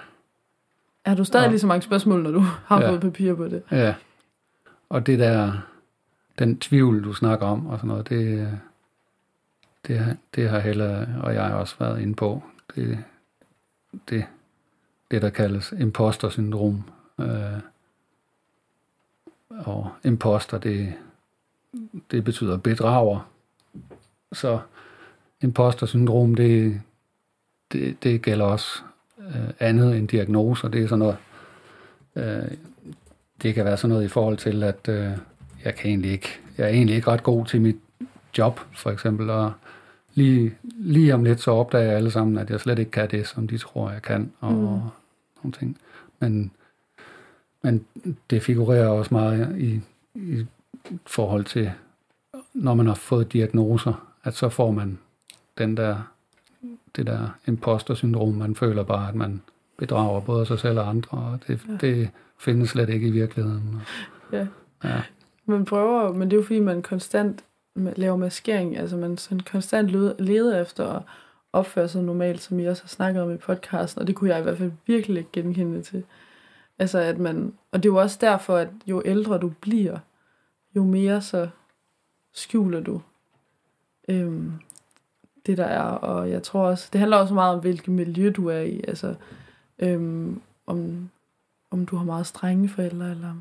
er 1.06 1.16
du 1.16 1.24
stadig 1.24 1.44
Ja. 1.46 1.50
lige 1.50 1.60
så 1.60 1.68
mange 1.68 1.82
spørgsmål, 1.82 2.24
når 2.24 2.32
du 2.32 2.40
har 2.40 2.82
Ja. 2.82 2.90
fået 2.90 3.02
papir 3.02 3.34
på 3.36 3.48
det. 3.48 3.64
ja. 3.72 3.96
Og 4.90 5.06
det 5.06 5.20
der, 5.20 5.54
den 6.40 6.60
tvivl, 6.60 7.04
du 7.04 7.14
snakker 7.14 7.46
om 7.48 7.68
og 7.68 7.78
sådan 7.78 7.88
noget, 7.88 8.10
det, 8.10 8.58
det, 9.88 10.00
har- 10.00 10.16
det 10.36 10.50
har 10.50 10.60
Helle 10.60 11.08
og 11.24 11.34
jeg 11.34 11.54
også 11.54 11.76
været 11.80 12.02
inde 12.02 12.16
på. 12.16 12.44
Det, 12.76 13.04
det, 14.10 14.26
det 15.12 15.22
der 15.22 15.30
kaldes 15.30 15.72
imposter-syndrom. 15.80 16.84
Øh, 17.20 17.60
og 19.50 19.92
imposter, 20.04 20.58
det, 20.58 20.94
det 22.12 22.24
betyder 22.24 22.58
bedrager. 22.58 23.30
Så 24.34 24.60
imposter-syndrom, 25.42 26.36
det, 26.36 26.82
det, 27.72 28.04
det 28.04 28.22
gælder 28.22 28.46
også 28.46 28.82
øh, 29.20 29.50
andet 29.60 29.98
end 29.98 30.08
diagnoser. 30.08 30.68
Det 30.68 30.84
er 30.84 30.88
sådan 30.88 31.00
noget, 31.00 31.18
øh, 32.16 32.52
det 33.42 33.56
kan 33.56 33.66
være 33.66 33.78
sådan 33.78 33.90
noget 33.90 34.06
i 34.06 34.08
forhold 34.08 34.38
til, 34.38 34.64
at 34.64 34.90
øh, 34.90 35.12
jeg 35.66 35.76
kan 35.76 35.90
egentlig 35.90 36.12
ikke, 36.12 36.40
jeg 36.58 36.64
er 36.66 36.70
egentlig 36.70 36.96
ikke 36.96 37.12
ret 37.12 37.24
god 37.24 37.46
til 37.46 37.62
mit 37.62 37.76
job, 38.38 38.60
for 38.74 38.92
eksempel, 38.92 39.30
og 39.30 39.52
lige, 40.14 40.54
lige 40.64 41.14
om 41.14 41.24
lidt 41.24 41.42
så 41.42 41.52
opdager 41.52 41.86
jeg 41.86 41.96
alle 41.96 42.12
sammen, 42.12 42.38
at 42.38 42.50
jeg 42.50 42.60
slet 42.60 42.80
ikke 42.80 42.92
kan 42.92 43.12
det, 43.12 43.28
som 43.28 43.48
de 43.48 43.58
tror, 43.58 43.92
jeg 43.92 44.02
kan, 44.02 44.32
og 44.40 44.52
Mm. 44.54 44.60
nogle 45.44 45.54
ting. 45.60 45.78
Men, 46.20 46.52
men 47.68 47.86
det 48.30 48.44
figurerer 48.44 48.88
også 48.88 49.14
meget 49.14 49.58
i, 49.60 49.82
i 50.16 50.46
forhold 51.06 51.46
til, 51.46 51.72
når 52.54 52.74
man 52.74 52.88
har 52.88 52.94
fået 52.96 53.34
diagnoser, 53.34 54.08
at 54.24 54.36
så 54.36 54.50
får 54.50 54.72
man 54.72 54.98
den 55.58 55.78
der, 55.78 56.12
det 56.96 57.08
der 57.08 57.38
imposter-syndrom, 57.48 58.34
man 58.34 58.56
føler 58.56 58.84
bare, 58.84 59.10
at 59.10 59.16
man 59.16 59.42
bedrager 59.78 60.22
både 60.22 60.46
sig 60.46 60.60
selv 60.60 60.80
og 60.80 60.90
andre, 60.90 61.18
og 61.18 61.40
det, 61.48 61.62
Ja. 61.68 61.74
det 61.88 62.10
findes 62.40 62.70
slet 62.70 62.90
ikke 62.90 63.08
i 63.08 63.12
virkeligheden. 63.12 63.82
Ja. 64.32 64.48
Ja, 64.84 65.02
Man 65.46 65.66
prøver, 65.66 66.14
men 66.14 66.22
det 66.32 66.34
er 66.34 66.42
jo 66.42 66.44
fordi, 66.44 66.60
man 66.60 66.82
konstant 66.82 67.44
laver 67.76 68.16
maskering. 68.18 68.78
Altså 68.78 68.98
man 68.98 69.18
sådan 69.18 69.40
konstant 69.40 69.90
leder, 69.90 70.14
leder 70.20 70.62
efter 70.62 70.88
at 70.88 71.02
opføre 71.54 71.88
sig 71.88 72.04
normalt, 72.04 72.42
som 72.42 72.60
I 72.60 72.66
også 72.66 72.84
har 72.84 72.88
snakket 72.88 73.24
om 73.24 73.34
i 73.34 73.38
podcasten, 73.38 74.02
og 74.02 74.08
det 74.08 74.16
kunne 74.16 74.30
jeg 74.30 74.40
i 74.40 74.44
hvert 74.44 74.58
fald 74.58 74.72
virkelig 74.88 75.18
ikke 75.18 75.30
genkende 75.34 75.82
til. 75.82 76.04
Altså 76.80 77.00
at 77.00 77.18
man, 77.18 77.54
og 77.72 77.84
det 77.84 77.90
er 77.90 77.94
jo 77.94 78.00
også 78.02 78.18
derfor, 78.22 78.58
at 78.58 78.70
jo 78.88 79.02
ældre 79.06 79.38
du 79.38 79.50
bliver, 79.62 80.00
jo 80.76 80.84
mere 80.84 81.22
så 81.22 81.50
skjuler 82.34 82.80
du 82.80 83.02
øhm, 84.10 84.54
det 85.46 85.58
der 85.58 85.66
er, 85.66 85.82
og 85.84 86.30
jeg 86.30 86.44
tror 86.44 86.68
også, 86.68 86.90
det 86.94 87.00
handler 87.00 87.18
også 87.18 87.34
meget 87.34 87.54
om, 87.56 87.60
hvilket 87.62 87.88
miljø 87.94 88.32
du 88.36 88.48
er 88.48 88.60
i, 88.60 88.82
altså 88.88 89.16
øhm, 89.80 90.42
om, 90.66 91.10
om 91.72 91.86
du 91.86 91.96
har 91.96 92.06
meget 92.06 92.28
strenge 92.28 92.70
forældre, 92.70 93.12
eller, 93.12 93.36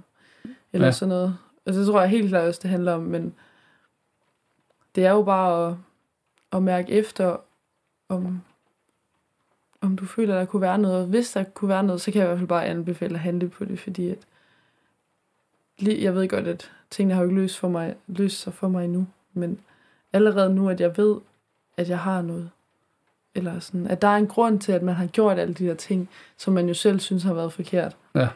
eller 0.73 0.87
Ja. 0.87 0.93
sådan 0.93 1.09
noget. 1.09 1.37
Altså 1.67 1.81
det 1.81 1.89
tror 1.89 2.01
jeg 2.01 2.11
helt 2.11 2.29
klart 2.29 2.49
også, 2.49 2.61
det 2.63 2.71
handler 2.71 2.93
om, 2.93 3.03
men 3.03 3.35
det 4.95 5.07
er 5.07 5.11
jo 5.11 5.23
bare 5.23 5.69
at, 5.71 5.77
at 6.53 6.63
mærke 6.63 6.93
efter, 6.93 7.37
om, 8.09 8.43
om 9.81 9.97
du 9.97 10.07
føler, 10.07 10.39
der 10.39 10.45
kunne 10.45 10.63
være 10.63 10.79
noget. 10.79 11.09
Hvis 11.09 11.33
der 11.33 11.45
kunne 11.45 11.69
være 11.69 11.83
noget, 11.83 12.01
så 12.01 12.13
kan 12.13 12.19
jeg 12.19 12.27
i 12.27 12.29
hvert 12.29 12.39
fald 12.39 12.49
bare 12.49 12.67
anbefale 12.67 13.15
at 13.15 13.21
handle 13.21 13.49
på 13.49 13.65
det, 13.65 13.79
fordi 13.79 14.11
at 14.11 14.19
lige, 15.79 16.03
jeg 16.03 16.15
ved 16.15 16.29
godt, 16.29 16.47
at 16.47 16.71
tingene 16.91 17.15
har 17.15 17.23
jo 17.23 17.29
ikke 17.29 17.41
løst, 17.41 17.59
for 17.59 17.69
mig, 17.69 17.95
løst 18.07 18.41
sig 18.41 18.55
for 18.55 18.69
mig 18.69 18.85
endnu, 18.85 19.07
men 19.33 19.61
allerede 20.13 20.55
nu, 20.55 20.69
at 20.69 20.81
jeg 20.81 20.97
ved, 20.97 21.17
at 21.77 21.89
jeg 21.89 21.99
har 21.99 22.23
noget, 22.23 22.51
eller 23.35 23.59
sådan, 23.61 23.87
at 23.87 24.03
der 24.03 24.09
er 24.09 24.17
en 24.17 24.27
grund 24.27 24.61
til, 24.61 24.73
at 24.73 24.83
man 24.83 24.95
har 24.95 25.07
gjort 25.07 25.39
alle 25.39 25.55
de 25.55 25.67
der 25.67 25.75
ting, 25.75 26.09
som 26.37 26.55
man 26.55 26.69
jo 26.69 26.75
selv 26.75 27.01
synes 27.01 27.23
har 27.23 27.35
været 27.35 27.53
forkert. 27.53 27.97
Ja. 28.15 28.29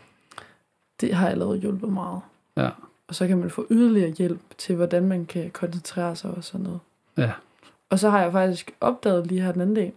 Det 1.01 1.15
har 1.15 1.29
allerede 1.29 1.59
hjulpet 1.59 1.93
meget. 1.93 2.21
Ja. 2.57 2.71
Og 3.09 3.15
så 3.15 3.27
kan 3.27 3.39
man 3.39 3.51
få 3.51 3.67
yderligere 3.71 4.11
hjælp 4.11 4.41
til, 4.59 4.77
hvordan 4.77 5.09
man 5.09 5.27
kan 5.27 5.51
koncentrere 5.51 6.17
sig 6.17 6.31
og 6.31 6.45
sådan 6.45 6.65
noget. 6.65 6.81
Ja. 7.17 7.33
Og 7.91 7.99
så 7.99 8.11
har 8.11 8.23
jeg 8.23 8.33
faktisk 8.33 8.73
opdaget 8.81 9.27
lige 9.27 9.43
her 9.43 9.53
den 9.53 9.61
anden 9.61 9.77
dag, 9.77 9.95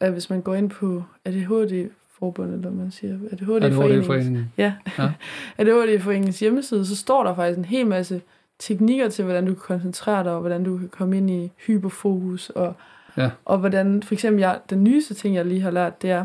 at 0.00 0.12
hvis 0.12 0.30
man 0.30 0.40
går 0.40 0.54
ind 0.54 0.70
på 0.70 1.02
ADHD-forbundet, 1.24 2.54
eller 2.54 2.68
hvad 2.70 2.82
man 2.82 2.90
siger, 2.90 3.14
ADHD-foreningen, 3.32 4.52
ja, 4.58 4.72
Ja. 4.98 5.10
ADHD-foreningens 5.58 6.40
hjemmeside, 6.40 6.86
så 6.86 6.96
står 6.96 7.24
der 7.24 7.34
faktisk 7.34 7.58
en 7.58 7.64
hel 7.64 7.86
masse 7.86 8.20
teknikker 8.58 9.08
til, 9.08 9.24
hvordan 9.24 9.46
du 9.46 9.54
kan 9.54 9.62
koncentrere 9.62 10.24
dig, 10.24 10.32
og 10.32 10.40
hvordan 10.40 10.64
du 10.64 10.78
kan 10.78 10.88
komme 10.88 11.16
ind 11.16 11.30
i 11.30 11.52
hyperfokus, 11.66 12.50
og, 12.50 12.74
Ja. 13.16 13.30
og 13.44 13.58
hvordan, 13.58 14.02
for 14.02 14.14
eksempel, 14.14 14.40
jeg, 14.40 14.58
den 14.70 14.84
nyeste 14.84 15.14
ting, 15.14 15.34
jeg 15.34 15.44
lige 15.46 15.60
har 15.60 15.70
lært, 15.70 16.02
det 16.02 16.10
er, 16.10 16.24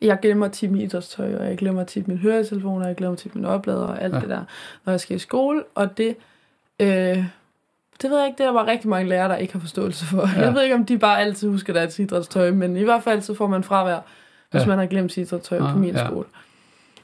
jeg 0.00 0.18
glemmer 0.22 0.48
tit 0.48 0.70
mit 0.70 0.82
idrætstøj, 0.82 1.34
og 1.34 1.46
jeg 1.46 1.58
glemmer 1.58 1.84
tit 1.84 2.08
min 2.08 2.18
høretelefoner, 2.18 2.82
og 2.84 2.88
jeg 2.88 2.96
glemmer 2.96 3.16
tit 3.16 3.34
min 3.34 3.44
oplader, 3.44 3.82
og 3.86 4.02
alt 4.02 4.14
ja. 4.14 4.20
det 4.20 4.28
der, 4.28 4.44
når 4.84 4.92
jeg 4.92 5.00
skal 5.00 5.16
i 5.16 5.18
skole, 5.18 5.62
og 5.74 5.98
det, 5.98 6.16
øh, 6.80 7.24
det 8.02 8.10
ved 8.10 8.18
jeg 8.18 8.26
ikke, 8.26 8.38
det 8.38 8.44
er 8.46 8.50
der 8.52 8.58
bare 8.58 8.66
rigtig 8.72 8.90
mange 8.90 9.08
lærere, 9.08 9.28
der 9.28 9.36
ikke 9.36 9.52
har 9.52 9.60
forståelse 9.60 10.04
for. 10.06 10.20
Ja. 10.34 10.40
Ja. 10.40 10.46
Jeg 10.46 10.54
ved 10.54 10.62
ikke, 10.62 10.74
om 10.74 10.84
de 10.86 10.98
bare 10.98 11.20
altid 11.20 11.48
husker 11.48 11.72
deres 11.72 11.98
idrætstøj, 11.98 12.50
men 12.50 12.76
i 12.76 12.82
hvert 12.82 13.02
fald 13.02 13.20
så 13.22 13.34
får 13.34 13.46
man 13.46 13.64
fravær, 13.64 13.98
hvis 14.50 14.62
Ja. 14.62 14.66
man 14.66 14.78
har 14.78 14.86
glemt 14.86 15.12
sit 15.12 15.26
idrætstøj 15.26 15.58
Ah, 15.58 15.72
på 15.72 15.78
min 15.78 15.94
ja. 15.94 16.06
skole. 16.06 16.26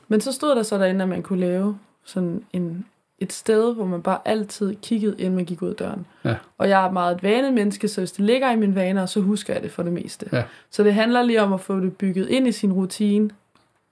Men 0.09 0.21
så 0.21 0.33
stod 0.33 0.57
der 0.57 0.63
så 0.63 0.79
derinde, 0.79 1.03
at 1.03 1.09
man 1.09 1.23
kunne 1.23 1.41
lave 1.41 1.79
sådan 2.05 2.43
en, 2.53 2.85
et 3.19 3.33
sted, 3.33 3.75
hvor 3.75 3.85
man 3.85 4.03
bare 4.03 4.19
altid 4.25 4.75
kiggede, 4.83 5.15
inden 5.19 5.37
man 5.37 5.45
gik 5.45 5.63
ud 5.63 5.69
af 5.69 5.75
døren. 5.77 6.07
Ja. 6.25 6.35
Og 6.59 6.69
jeg 6.69 6.87
er 6.87 6.91
meget 6.91 7.17
et 7.17 7.23
vanemenneske, 7.23 7.89
så 7.89 8.01
hvis 8.01 8.13
det 8.13 8.25
ligger 8.25 8.51
i 8.53 8.57
mine 8.57 8.75
vaner, 8.75 9.07
så 9.07 9.21
husker 9.21 9.53
jeg 9.53 9.63
det 9.63 9.71
for 9.71 9.83
det 9.83 9.93
meste. 9.93 10.27
Ja. 10.33 10.43
Så 10.71 10.83
det 10.85 10.95
handler 10.95 11.23
lige 11.23 11.43
om 11.43 11.53
at 11.53 11.61
få 11.61 11.81
det 11.81 11.97
bygget 11.97 12.29
ind 12.29 12.49
i 12.49 12.53
sin 12.53 12.73
rutine. 12.73 13.31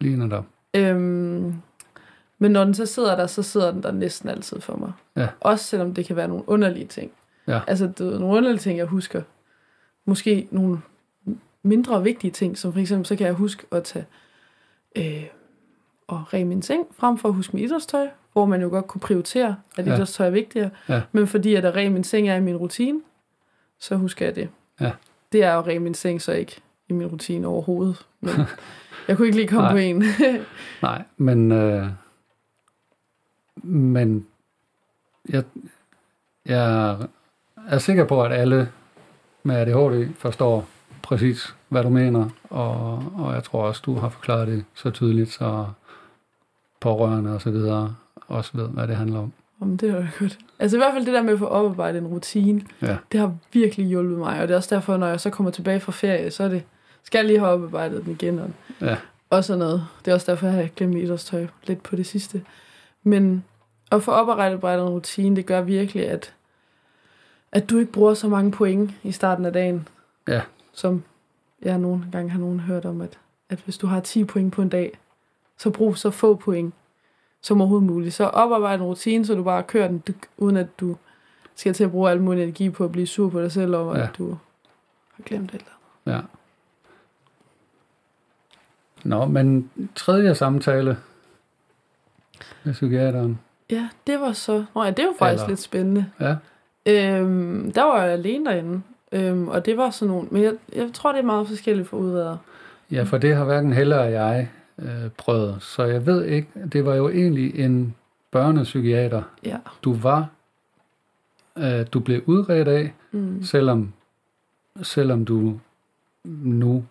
Lige 0.01 0.16
netop. 0.16 0.44
Øhm, 0.74 1.55
men 2.39 2.51
når 2.51 2.64
den 2.64 2.74
så 2.74 2.87
sidder 2.87 3.16
der, 3.16 3.26
så 3.26 3.43
sidder 3.43 3.70
den 3.72 3.82
der 3.82 3.93
næsten 3.93 4.28
altid 4.28 4.61
for 4.61 4.76
mig. 4.76 4.93
Ja. 5.16 5.28
Også 5.41 5.64
selvom 5.64 5.95
det 5.95 6.07
kan 6.07 6.16
være 6.16 6.28
nogle 6.28 6.45
underlige 6.49 6.87
ting. 6.87 7.11
Ja. 7.47 7.61
Altså, 7.66 7.87
det 7.87 8.01
er 8.14 8.18
nogle 8.18 8.37
underlige 8.37 8.59
ting, 8.59 8.78
jeg 8.78 8.87
husker. 8.87 9.22
Måske 10.05 10.49
nogle 10.51 10.78
mindre 11.62 12.03
vigtige 12.03 12.30
ting, 12.30 12.59
som 12.59 12.72
for 12.72 12.80
eksempel, 12.80 13.07
så 13.07 13.16
kan 13.16 13.26
jeg 13.26 13.34
huske 13.34 13.66
at 13.72 13.82
tage 13.84 14.05
øh, 14.97 15.22
og 16.07 16.32
ræge 16.34 16.45
min 16.45 16.62
seng, 16.62 16.87
frem 16.99 17.18
for 17.18 17.28
at 17.28 17.34
huske 17.34 17.57
mit 17.57 17.64
idrætstøj, 17.64 18.09
hvor 18.32 18.47
man 18.47 18.62
jo 18.62 18.68
godt 18.68 18.87
kunne 18.87 19.01
prioritere, 19.01 19.57
at 19.78 19.87
Ja. 19.87 19.95
idrætstøj 19.95 20.26
er 20.26 20.30
vigtigere. 20.30 20.70
Ja. 20.89 21.03
Men 21.12 21.26
fordi 21.26 21.55
at 21.55 21.64
at 21.64 21.74
ræge 21.74 21.91
min 21.91 22.05
seng 22.05 22.28
er 22.28 22.37
i 22.37 22.41
min 22.41 22.57
rutine, 22.57 23.01
så 23.78 23.97
husker 23.97 24.26
jeg 24.26 24.37
det. 24.37 24.49
Ja. 24.80 24.91
Det 25.32 25.43
er 25.45 25.53
jo 25.53 25.59
at 25.59 25.66
ræge 25.66 25.78
min 25.78 25.95
seng 25.95 26.22
så 26.22 26.32
ikke 26.32 26.57
i 26.89 26.93
min 26.93 27.07
rutine 27.07 27.47
overhovedet. 27.47 28.07
Men 28.20 28.32
jeg 29.09 29.16
kunne 29.16 29.26
ikke 29.26 29.37
lige 29.39 29.49
komme 29.49 29.62
Nej. 29.62 29.72
på 29.72 29.78
en. 29.78 30.05
Nej, 30.82 31.03
men, 31.16 31.53
øh, 31.53 31.87
men 33.63 34.27
jeg, 35.29 35.45
jeg 36.47 36.97
er 37.69 37.79
sikker 37.79 38.05
på, 38.05 38.23
at 38.23 38.33
alle 38.33 38.69
med 39.43 39.57
ADHD 39.57 40.15
forstår 40.19 40.69
præcis, 41.03 41.55
hvad 41.69 41.83
du 41.83 41.89
mener, 41.89 42.29
og, 42.51 43.05
og 43.17 43.35
jeg 43.35 43.45
tror 43.45 43.63
også, 43.63 43.83
du 43.87 43.95
har 43.95 44.09
forklaret 44.09 44.49
det 44.49 44.65
så 44.75 44.91
tydeligt, 44.91 45.33
så 45.33 45.67
pårørende 46.81 47.35
og 47.35 47.43
så 47.43 47.51
videre 47.51 47.95
også 48.29 48.51
ved, 48.55 48.69
hvad 48.69 48.89
det 48.89 48.97
handler 48.97 49.19
om. 49.19 49.33
Om 49.61 49.79
det 49.79 49.93
var 49.95 50.09
godt. 50.19 50.39
Altså 50.59 50.77
i 50.77 50.79
hvert 50.79 50.93
fald 50.93 51.07
det 51.07 51.15
der 51.15 51.23
med 51.23 51.33
at 51.33 51.39
få 51.39 51.47
oparbejdet 51.47 51.99
en 51.99 52.07
rutine, 52.07 52.63
Ja, 52.83 52.97
det 53.13 53.21
har 53.21 53.35
virkelig 53.53 53.87
hjulpet 53.87 54.19
mig. 54.19 54.41
Og 54.41 54.49
det 54.49 54.55
er 54.55 54.57
også 54.57 54.75
derfor, 54.75 54.97
når 54.97 55.07
jeg 55.07 55.21
så 55.21 55.31
kommer 55.31 55.51
tilbage 55.51 55.81
fra 55.81 55.93
ferie, 55.93 56.31
så 56.31 56.45
er 56.45 56.49
det, 56.49 56.63
skal 57.03 57.19
jeg 57.19 57.27
lige 57.27 57.39
have 57.39 57.51
oparbejdet 57.51 58.05
den 58.05 58.13
igen. 58.13 58.39
Og, 58.39 58.51
ja, 58.81 58.97
og 59.31 59.45
sådan 59.45 59.59
noget. 59.59 59.87
Det 60.05 60.11
er 60.11 60.15
også 60.15 60.31
derfor, 60.33 60.47
jeg 60.47 60.57
har 60.57 60.69
glemt 60.77 60.97
idrætstøj 60.97 61.47
lidt 61.67 61.83
på 61.83 61.97
det 61.97 62.07
sidste. 62.07 62.43
Men 63.07 63.45
at 63.93 64.03
få 64.03 64.13
oparbejdet 64.13 64.83
en 64.83 64.89
rutine, 64.89 65.37
det 65.37 65.47
gør 65.47 65.61
virkelig, 65.61 66.09
at, 66.09 66.35
at 67.53 67.71
du 67.71 67.79
ikke 67.79 67.93
bruger 67.93 68.15
så 68.15 68.29
mange 68.29 68.51
point 68.53 68.91
i 69.03 69.13
starten 69.13 69.45
af 69.45 69.53
dagen. 69.53 69.89
Ja. 70.29 70.41
Som 70.73 71.03
jeg 71.63 71.79
nogle 71.79 72.05
gange 72.13 72.31
har 72.31 72.39
nogen 72.41 72.61
hørt 72.61 72.85
om, 72.85 73.01
at, 73.01 73.19
at 73.49 73.59
hvis 73.59 73.79
du 73.79 73.87
har 73.87 74.01
10 74.01 74.25
point 74.25 74.53
på 74.53 74.63
en 74.63 74.69
dag, 74.69 74.99
så 75.59 75.71
brug 75.71 75.97
så 75.97 76.11
få 76.11 76.35
point 76.35 76.75
som 77.41 77.61
overhovedet 77.61 77.87
muligt. 77.87 78.15
Så 78.15 78.25
oparbejde 78.25 78.75
en 78.75 78.83
rutine, 78.89 79.27
så 79.27 79.35
du 79.35 79.43
bare 79.43 79.63
kører 79.63 79.89
den, 79.89 80.03
uden 80.37 80.57
at 80.57 80.81
du 80.81 80.97
skal 81.55 81.75
til 81.75 81.85
at 81.85 81.91
bruge 81.91 82.11
al 82.11 82.23
mulig 82.23 82.43
energi 82.43 82.71
på 82.71 82.85
at 82.85 82.93
blive 82.93 83.07
sur 83.07 83.31
på 83.31 83.43
dig 83.43 83.53
selv 83.53 83.77
over, 83.77 83.93
Ja. 83.95 83.99
ja. 84.01 84.09
at 84.09 84.19
du 84.19 84.31
har 85.17 85.23
glemt 85.25 85.55
et 85.55 85.61
eller 85.61 85.73
andet. 86.07 86.23
ja. 86.23 86.27
Nå, 89.09 89.25
men 89.27 89.71
tredje 89.95 90.35
samtale 90.35 90.99
med 92.67 92.73
psykiateren. 92.75 93.39
Ja, 93.71 93.89
det 94.07 94.21
var 94.21 94.33
så... 94.33 94.64
Nå 94.75 94.85
ja, 94.85 94.91
det 94.91 95.05
var 95.07 95.14
faktisk 95.19 95.41
Eller- 95.43 95.49
lidt 95.49 95.61
spændende. 95.61 96.07
Ja, 96.21 96.37
Øhm, 96.89 97.73
der 97.73 97.83
var 97.85 98.03
jeg 98.03 98.12
alene 98.12 98.45
derinde, 98.51 98.83
øhm, 99.12 99.49
og 99.49 99.67
det 99.67 99.77
var 99.77 99.91
sådan 99.91 100.14
nogle... 100.14 100.29
Men 100.31 100.43
jeg, 100.43 100.53
jeg 100.75 100.91
tror, 100.95 101.12
det 101.12 101.19
er 101.19 101.25
meget 101.25 101.49
forskelligt 101.49 101.89
for 101.89 101.97
udredere. 101.97 102.39
Ja, 102.91 103.03
for 103.03 103.19
det 103.19 103.37
har 103.37 103.45
hverken 103.45 103.73
Helle 103.73 104.01
og 104.01 104.12
jeg 104.12 104.49
øh, 104.79 105.11
prøvet. 105.19 105.62
Så 105.62 105.85
jeg 105.85 106.07
ved 106.07 106.25
ikke, 106.25 106.49
det 106.73 106.85
var 106.85 106.95
jo 106.95 107.09
egentlig 107.09 107.59
en 107.59 107.95
børnepsykiater, 108.31 109.23
Ja. 109.45 109.57
du 109.85 109.93
var, 109.95 110.29
øh, 111.59 111.87
du 111.93 112.01
blev 112.01 112.23
udredt 112.27 112.69
af, 112.69 112.93
Mm. 113.11 113.43
selvom, 113.43 113.93
selvom 114.83 115.25
du 115.25 115.59
nu 116.25 116.85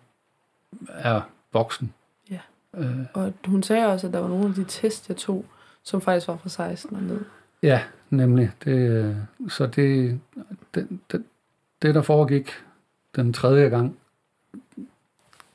er 0.88 1.20
voksen. 1.52 1.92
Ja. 2.30 2.38
Øh, 2.76 2.96
Og 3.14 3.32
hun 3.46 3.62
sagde 3.62 3.86
også, 3.86 4.06
at 4.06 4.12
der 4.12 4.18
var 4.20 4.28
nogle 4.28 4.44
af 4.46 4.54
de 4.54 4.64
test, 4.68 5.08
jeg 5.08 5.16
tog, 5.16 5.44
som 5.86 6.00
faktisk 6.00 6.28
var 6.28 6.36
fra 6.36 6.48
16 6.48 6.96
og 6.96 7.02
ned. 7.02 7.20
ja, 7.62 7.82
nemlig. 8.10 8.50
Det, 8.64 8.90
øh, 8.90 9.16
så 9.48 9.66
det, 9.66 10.20
det, 10.74 10.88
det, 11.12 11.24
det, 11.82 11.94
der 11.94 12.02
foregik 12.02 12.50
den 13.16 13.32
tredje 13.32 13.68
gang, 13.68 13.98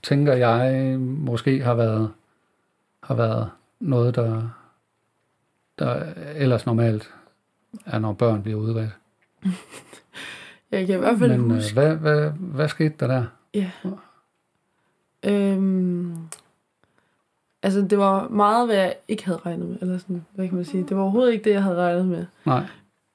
tænker 0.04 0.34
jeg 0.34 1.00
måske 1.00 1.64
har 1.64 1.74
været, 1.74 2.12
har 3.04 3.16
været 3.16 3.50
noget, 3.80 4.16
der, 4.16 4.50
der 5.80 6.14
ellers 6.36 6.66
normalt 6.66 7.14
er, 7.86 8.00
når 8.00 8.14
børn 8.14 8.44
bliver 8.44 8.60
udredt. 8.60 8.92
Jeg 10.72 10.88
kan 10.88 10.96
i 10.96 11.00
hvert 11.00 11.20
fald 11.20 11.38
Men 11.38 11.52
øh, 11.52 11.56
huske... 11.56 11.74
hvad, 11.74 11.96
hvad, 11.96 12.30
hvad 12.30 12.68
skete 12.68 12.96
der 13.00 13.08
der? 13.08 13.26
Øhm, 15.24 16.18
altså, 17.64 17.82
det 17.82 17.98
var 17.98 18.28
meget, 18.28 18.68
hvad 18.68 18.76
jeg 18.76 18.96
ikke 19.08 19.26
havde 19.26 19.40
regnet 19.46 19.68
med. 19.68 19.78
Eller 19.82 19.98
sådan, 19.98 20.26
hvad 20.34 20.48
kan 20.48 20.56
man 20.56 20.66
sige? 20.66 20.84
Det 20.90 20.98
var 20.98 21.04
overhovedet 21.04 21.34
ikke 21.34 21.44
det, 21.44 21.52
jeg 21.52 21.64
havde 21.64 21.78
regnet 21.78 22.06
med. 22.06 22.26
Nej, 22.46 22.64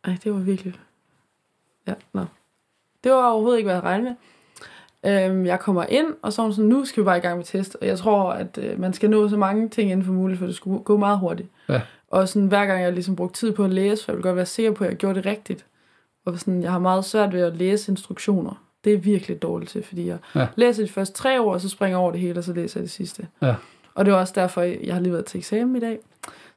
Ej, 0.05 0.17
det 0.25 0.33
var 0.33 0.39
virkelig... 0.39 0.75
Ja, 1.87 1.95
nå. 2.13 2.25
Det 3.05 3.13
var 3.13 3.31
overhovedet 3.31 3.59
ikke, 3.59 3.67
hvad 3.67 3.75
jeg 3.75 3.83
havde 3.83 3.93
regnet 3.95 4.05
med. 4.05 4.17
Øhm, 5.05 5.47
jeg 5.47 5.61
kommer 5.61 5.85
ind, 5.89 6.07
og 6.23 6.33
så 6.33 6.43
er 6.43 6.47
hun 6.47 6.53
sådan, 6.53 6.69
nu 6.69 6.85
skal 6.85 7.03
vi 7.03 7.05
bare 7.05 7.17
i 7.17 7.21
gang 7.21 7.37
med 7.37 7.45
test. 7.45 7.77
Og 7.81 7.87
jeg 7.87 7.99
tror, 7.99 8.31
at 8.31 8.59
øh, 8.59 8.81
man 8.81 8.93
skal 8.93 9.11
nå 9.11 9.29
så 9.29 9.37
mange 9.37 9.69
ting 9.69 9.91
inden 9.91 10.07
for 10.07 10.13
muligt, 10.13 10.39
for 10.39 10.47
det 10.47 10.55
skulle 10.55 10.83
gå 10.83 10.97
meget 10.97 11.19
hurtigt. 11.19 11.49
Ja. 11.69 11.81
Og 12.11 12.29
sådan, 12.29 12.49
hver 12.49 12.67
gang 12.67 12.83
jeg 12.83 12.93
ligesom 12.93 13.17
brugte 13.17 13.39
tid 13.41 13.53
på 13.53 13.65
at 13.65 13.71
læse, 13.71 14.05
for 14.05 14.13
jeg 14.13 14.17
vil 14.17 14.23
godt 14.23 14.37
være 14.37 14.47
sikker 14.47 14.73
på, 14.73 14.85
at 14.85 14.91
jeg 14.91 14.97
gjorde 14.97 15.15
det 15.15 15.27
rigtigt. 15.27 15.65
Og 16.25 16.39
sådan, 16.39 16.63
jeg 16.63 16.73
har 16.73 16.79
meget 16.79 17.05
svært 17.05 17.33
ved 17.33 17.41
at 17.41 17.57
læse 17.57 17.93
instruktioner. 17.93 18.63
Det 18.85 18.95
er 18.95 18.99
virkelig 18.99 19.43
dårligt 19.43 19.71
til, 19.71 19.83
fordi 19.83 20.07
jeg 20.07 20.19
Ja. 20.35 20.47
læser 20.57 20.83
de 20.83 20.89
første 20.93 21.15
tre 21.15 21.39
ord, 21.39 21.55
og 21.55 21.61
så 21.61 21.69
springer 21.69 21.91
jeg 21.99 22.03
over 22.03 22.11
det 22.11 22.21
hele, 22.21 22.41
og 22.41 22.45
så 22.45 22.53
læser 22.53 22.81
jeg 22.81 22.83
det 22.83 22.91
sidste. 22.91 23.27
Ja. 23.43 23.55
Og 23.97 24.05
det 24.05 24.13
er 24.13 24.17
også 24.17 24.33
derfor, 24.37 24.63
jeg 24.63 24.95
har 24.95 25.01
lige 25.01 25.13
været 25.13 25.25
til 25.25 25.39
eksamen 25.39 25.77
i 25.77 25.81
dag. 25.81 25.99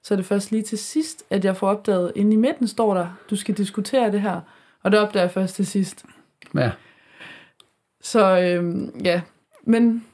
Så 0.04 0.14
er 0.14 0.16
det 0.16 0.26
først 0.26 0.52
lige 0.52 0.64
til 0.64 0.78
sidst, 0.78 1.24
at 1.30 1.46
jeg 1.46 1.58
får 1.58 1.70
opdaget, 1.70 2.12
inde 2.16 2.34
i 2.34 2.36
midten 2.36 2.68
står 2.68 2.94
der, 2.94 3.08
du 3.30 3.36
skal 3.36 3.58
diskutere 3.58 4.12
det 4.12 4.22
her. 4.22 4.42
Og 4.84 4.92
det 4.92 5.00
opdager 5.00 5.24
jeg 5.24 5.32
først 5.32 5.56
til 5.56 5.68
sidst. 5.68 6.06
ja, 6.56 6.72
Så 8.02 8.40
øhm, 8.40 9.02
ja, 9.04 9.22
men 9.64 10.06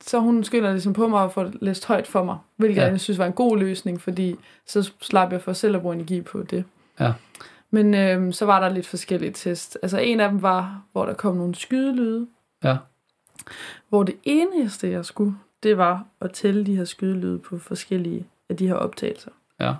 så 0.00 0.18
hun 0.18 0.44
skynder 0.44 0.70
ligesom 0.70 0.92
på 0.92 1.08
mig 1.08 1.22
og 1.22 1.32
får 1.32 1.50
læst 1.60 1.86
højt 1.86 2.06
for 2.06 2.24
mig, 2.24 2.38
hvilket 2.56 2.82
ja. 2.82 2.86
jeg 2.86 3.00
synes 3.00 3.18
var 3.18 3.26
en 3.26 3.32
god 3.32 3.58
løsning, 3.58 4.00
fordi 4.00 4.36
så 4.66 4.92
slap 5.00 5.32
jeg 5.32 5.42
for 5.42 5.52
selv 5.52 5.76
at 5.76 5.82
bruge 5.82 5.94
energi 5.94 6.20
på 6.20 6.42
det. 6.42 6.64
Ja. 7.00 7.12
Men 7.70 7.94
øhm, 7.94 8.32
så 8.32 8.46
var 8.46 8.60
der 8.60 8.68
lidt 8.68 8.86
forskellige 8.86 9.32
test. 9.32 9.78
Altså 9.82 9.98
en 9.98 10.20
af 10.20 10.28
dem 10.30 10.42
var, 10.42 10.82
hvor 10.92 11.06
der 11.06 11.14
kom 11.14 11.36
nogle 11.36 11.54
skydelyde, 11.54 12.26
ja, 12.64 12.76
hvor 13.88 14.02
det 14.02 14.16
eneste, 14.24 14.90
jeg 14.90 15.04
skulle, 15.04 15.34
det 15.66 15.78
var 15.78 16.04
at 16.20 16.32
tælle 16.32 16.66
de 16.66 16.76
her 16.76 16.84
skydelyde 16.84 17.38
på 17.38 17.58
forskellige 17.58 18.26
af 18.48 18.56
de 18.56 18.66
her 18.66 18.74
optagelser. 18.74 19.30
ja, 19.60 19.74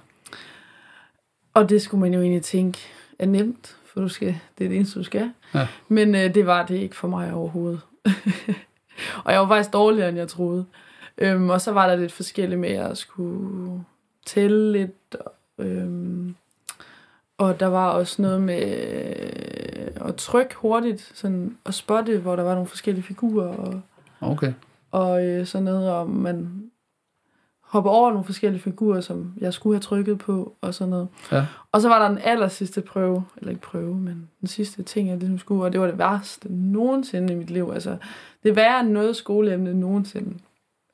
Og 1.55 1.69
det 1.69 1.83
skulle 1.83 2.01
man 2.01 2.15
jo 2.15 2.21
egentlig 2.21 2.43
tænke 2.43 2.79
er 3.19 3.27
nemt, 3.27 3.77
for 3.85 4.01
du 4.01 4.09
skal, 4.09 4.37
det 4.59 4.65
er 4.65 4.69
det 4.69 4.77
eneste, 4.77 4.99
du 4.99 5.05
skal. 5.05 5.33
Ja. 5.55 5.69
Men 5.89 6.15
øh, 6.15 6.35
det 6.35 6.47
var 6.47 6.67
det 6.67 6.77
ikke 6.77 6.97
for 6.97 7.09
mig 7.09 7.33
overhovedet. 7.33 7.81
og 9.25 9.33
jeg 9.33 9.41
var 9.41 9.49
faktisk 9.49 9.73
dårligere, 9.73 10.09
end 10.09 10.19
jeg 10.19 10.29
troede. 10.29 10.67
Øhm, 11.19 11.51
og 11.51 11.61
så 11.61 11.73
var 11.73 11.87
der 11.89 11.97
lidt 11.97 12.13
forskelligt 12.13 12.61
med, 12.61 12.69
at 12.69 12.75
jeg 12.77 12.97
skulle 12.97 13.85
tælle 14.27 14.73
lidt, 14.73 15.15
og 15.25 15.33
Øhm, 15.59 16.35
og 17.39 17.61
der 17.61 17.67
var 17.67 17.91
også 17.91 18.23
noget 18.23 18.43
med 18.43 18.63
øh, 18.63 20.09
at 20.09 20.17
trykke 20.17 20.55
hurtigt, 20.55 21.11
sådan, 21.15 21.57
og 21.65 21.75
spotte, 21.75 22.19
hvor 22.19 22.37
der 22.37 22.43
var 22.43 22.55
nogle 22.55 22.69
forskellige 22.69 23.05
figurer, 23.05 23.49
og, 23.49 23.81
Okay. 24.21 24.53
Og 24.91 25.27
øh, 25.27 25.47
sådan 25.47 25.65
noget, 25.65 25.91
om 25.91 26.09
man 26.11 26.71
hopper 27.61 27.91
over 27.91 28.11
nogle 28.11 28.25
forskellige 28.25 28.63
figurer, 28.63 29.01
som 29.01 29.33
jeg 29.39 29.53
skulle 29.55 29.75
have 29.77 29.81
trykket 29.81 30.19
på, 30.19 30.57
og 30.61 30.75
sådan 30.75 30.91
noget. 30.91 31.09
Ja. 31.33 31.47
Og 31.73 31.81
så 31.81 31.89
var 31.89 31.99
der 31.99 32.09
den 32.09 32.19
aller 32.25 32.49
sidste 32.49 32.81
prøve, 32.83 33.25
eller 33.37 33.51
ikke 33.51 33.63
prøve, 33.63 33.95
men 33.95 34.29
den 34.41 34.49
sidste 34.49 34.83
ting, 34.83 35.09
jeg 35.09 35.19
ligesom 35.19 35.39
skulle, 35.39 35.65
og 35.65 35.73
det 35.73 35.81
var 35.81 35.87
det 35.87 35.99
værste 35.99 36.53
nogensinde 36.53 37.33
i 37.33 37.37
mit 37.37 37.51
liv. 37.51 37.71
Altså, 37.75 37.97
det 38.43 38.49
er 38.49 38.55
værre 38.55 38.81
end 38.81 38.91
noget 38.91 39.17
skoleemne 39.17 39.75
nogensinde. 39.75 40.39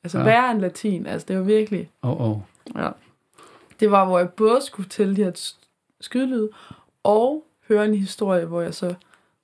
Altså, 0.03 0.17
Ja. 0.17 0.23
værre 0.23 0.51
end 0.51 0.59
latin. 0.61 1.05
Altså, 1.07 1.25
det 1.27 1.37
var 1.37 1.43
virkelig... 1.43 1.91
Åh, 2.03 2.21
oh, 2.21 2.29
oh. 2.31 2.37
Ja. 2.75 2.89
Det 3.79 3.91
var, 3.91 4.05
hvor 4.05 4.19
jeg 4.19 4.29
både 4.29 4.59
skulle 4.61 4.83
fortælle 4.85 5.15
de 5.15 5.23
her 5.23 5.51
skydelyde, 6.01 6.49
og 7.03 7.43
høre 7.67 7.85
en 7.85 7.93
historie, 7.95 8.45
hvor 8.45 8.61
jeg 8.61 8.73
så 8.73 8.93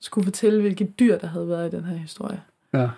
skulle 0.00 0.24
fortælle, 0.24 0.60
hvilke 0.60 0.84
dyr, 0.84 1.18
der 1.18 1.26
havde 1.26 1.48
været 1.48 1.72
i 1.72 1.76
den 1.76 1.84
her 1.84 1.96
historie. 1.96 2.42
Ja. 2.74 2.88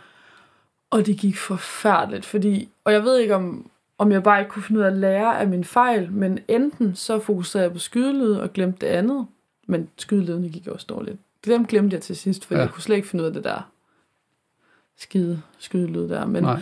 Og 0.93 1.07
det 1.07 1.16
gik 1.16 1.36
forfærdeligt, 1.36 2.24
fordi... 2.24 2.68
Og 2.84 2.93
jeg 2.93 3.05
ved 3.05 3.18
ikke, 3.18 3.34
om, 3.34 3.70
om 3.99 4.12
jeg 4.12 4.22
bare 4.22 4.40
ikke 4.40 4.51
kunne 4.51 4.62
finde 4.62 4.80
ud 4.80 4.84
af 4.84 4.90
at 4.90 4.97
lære 4.97 5.40
af 5.40 5.49
min 5.49 5.64
fejl, 5.64 6.12
men 6.12 6.38
enten 6.49 6.95
så 6.95 7.18
fokuserede 7.18 7.64
jeg 7.64 7.72
på 7.72 7.78
skydelyde 7.78 8.43
og 8.43 8.53
glemte 8.53 8.86
det 8.86 8.93
andet, 8.93 9.26
men 9.66 9.88
skydelydene 9.99 10.49
gik 10.49 10.66
også 10.66 10.86
dårligt. 10.88 11.16
Dem 11.45 11.66
glemte 11.66 11.95
jeg 11.95 12.03
til 12.03 12.16
sidst, 12.16 12.45
for 12.45 12.55
Ja. 12.55 12.61
jeg 12.61 12.70
kunne 12.70 12.82
slet 12.82 12.97
ikke 12.97 13.09
finde 13.09 13.22
ud 13.24 13.28
af 13.28 13.34
det 13.34 13.45
der 13.45 13.68
skide 14.99 15.43
skydelyd 15.59 16.09
der. 16.09 16.26
Men, 16.26 16.43
Nej. 16.43 16.61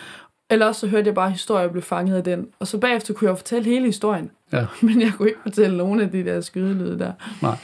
eller 0.50 0.66
også 0.66 0.80
så 0.80 0.86
hørte 0.86 1.06
jeg 1.06 1.14
bare 1.14 1.30
historier 1.30 1.64
og 1.64 1.70
blev 1.72 1.82
fanget 1.82 2.16
af 2.16 2.24
den. 2.24 2.48
Og 2.58 2.66
så 2.66 2.78
bagefter 2.78 3.14
kunne 3.14 3.30
jeg 3.30 3.38
fortælle 3.38 3.64
hele 3.64 3.86
historien. 3.86 4.30
Ja. 4.52 4.66
Men 4.86 5.00
jeg 5.00 5.12
kunne 5.16 5.28
ikke 5.28 5.40
fortælle 5.42 5.76
nogen 5.76 6.00
af 6.00 6.10
de 6.10 6.24
der 6.24 6.40
skydelyde 6.40 6.98
der. 6.98 7.12
Nej. 7.42 7.56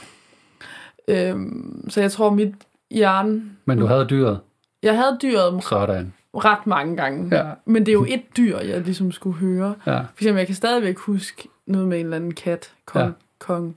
Øhm, 1.07 1.89
så 1.89 2.01
jeg 2.01 2.11
tror, 2.11 2.29
mit 2.29 2.53
hjerne... 2.91 3.41
Men 3.65 3.77
du 3.79 3.85
havde 3.85 4.05
dyret. 4.05 4.39
Jeg 4.83 4.95
havde 4.97 5.17
dyret 5.21 5.63
Sådan. 5.63 6.13
Ret 6.45 6.67
mange 6.67 6.95
gange. 6.97 7.37
Ja. 7.37 7.51
Men 7.65 7.85
det 7.85 7.91
er 7.91 7.93
jo 7.93 8.05
et 8.09 8.37
dyr, 8.37 8.57
jeg 8.59 8.81
ligesom 8.81 9.11
skulle 9.11 9.35
høre. 9.37 9.75
Ja. 9.85 9.99
For 9.99 10.05
eksempel, 10.17 10.37
jeg 10.39 10.47
kan 10.47 10.55
stadigvæk 10.55 10.97
huske 10.97 11.47
noget 11.65 11.87
med 11.87 11.99
en 11.99 12.05
eller 12.05 12.15
anden 12.17 12.33
kat. 12.33 12.71
Kong, 12.85 13.05
Ja. 13.05 13.11
kong 13.39 13.75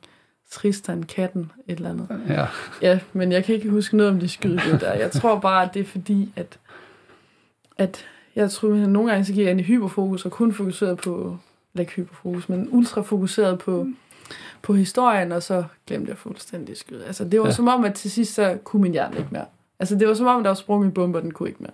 Tristan, 0.50 1.02
katten, 1.02 1.52
et 1.68 1.76
eller 1.76 1.90
andet. 1.90 2.08
Ja. 2.28 2.46
Ja, 2.82 2.98
men 3.12 3.32
jeg 3.32 3.44
kan 3.44 3.54
ikke 3.54 3.68
huske 3.70 3.96
noget 3.96 4.12
om 4.12 4.20
de 4.20 4.28
skydelyde 4.28 4.78
der. 4.80 4.92
Jeg 4.92 5.10
tror 5.10 5.38
bare, 5.38 5.62
at 5.64 5.74
det 5.74 5.80
er 5.80 5.84
fordi, 5.84 6.32
at, 6.36 6.58
at 7.78 8.04
jeg 8.36 8.50
tror, 8.50 8.68
at 8.82 8.88
nogle 8.88 9.10
gange 9.10 9.24
så 9.24 9.32
gik 9.32 9.46
jeg 9.46 9.58
i 9.58 9.62
hyperfokus 9.62 10.24
og 10.24 10.30
kun 10.30 10.52
fokuseret 10.52 10.98
på, 10.98 11.36
eller 11.74 11.80
ikke 11.80 11.92
hyperfokus, 11.92 12.48
men 12.48 12.68
ultra 12.70 13.00
fokuseret 13.02 13.58
på, 13.58 13.86
på 14.62 14.74
historien, 14.74 15.32
og 15.32 15.42
så 15.42 15.64
glemte 15.86 16.08
jeg 16.10 16.16
fuldstændig 16.18 16.76
skyde. 16.76 17.04
Altså, 17.06 17.24
det 17.24 17.40
var 17.40 17.44
Ja. 17.46 17.50
ja. 17.50 17.54
som 17.54 17.68
om, 17.68 17.84
at 17.84 17.94
til 17.94 18.10
sidst, 18.10 18.34
så 18.34 18.58
kunne 18.64 18.82
min 18.82 18.92
hjerne 18.92 19.16
ikke 19.16 19.28
mere. 19.32 19.44
Altså, 19.78 19.94
det 19.94 20.08
var 20.08 20.14
som 20.14 20.26
om, 20.26 20.42
der 20.42 20.50
var 20.50 20.54
sprunget 20.54 20.86
en 20.86 20.92
bombe, 20.92 21.18
og 21.18 21.22
den 21.22 21.30
kunne 21.30 21.48
ikke 21.48 21.62
mere. 21.62 21.72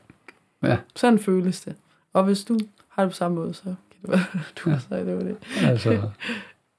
Ja. 0.71 0.77
Sådan 0.97 1.19
føles 1.19 1.61
det. 1.61 1.77
Og 2.13 2.25
hvis 2.25 2.45
du 2.45 2.59
har 2.89 3.03
det 3.03 3.11
på 3.13 3.17
samme 3.17 3.35
måde, 3.35 3.55
så 3.55 3.63
kan 3.65 3.75
det 4.03 4.11
være, 4.11 4.21
du 4.65 4.71
Ja. 4.71 4.79
sige, 4.79 5.07
det 5.07 5.17
var 5.17 5.23
det. 5.23 5.37
Altså, 5.63 6.11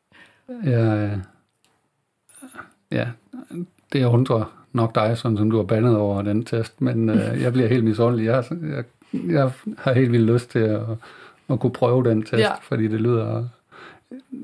ja, 0.71 1.09
ja, 2.91 3.07
det 3.93 4.05
undrer 4.05 4.65
nok 4.73 4.95
dig, 4.95 5.17
sådan 5.17 5.37
som 5.37 5.51
du 5.51 5.57
har 5.57 5.63
bandet 5.63 5.97
over 5.97 6.21
den 6.21 6.45
test, 6.45 6.81
men 6.81 7.09
øh, 7.09 7.41
jeg 7.43 7.53
bliver 7.53 7.67
helt 7.67 7.83
misundelig. 7.83 8.25
Jeg, 8.25 8.43
jeg, 8.51 8.83
jeg 9.13 9.51
har 9.77 9.93
helt 9.93 10.11
vildt 10.11 10.25
lyst 10.33 10.49
til 10.49 10.59
at, 10.59 10.81
at 11.49 11.59
kunne 11.59 11.73
prøve 11.73 12.03
den 12.03 12.21
test, 12.23 12.33
Ja. 12.33 12.51
fordi 12.61 12.87
det 12.87 13.01
lyder, 13.01 13.47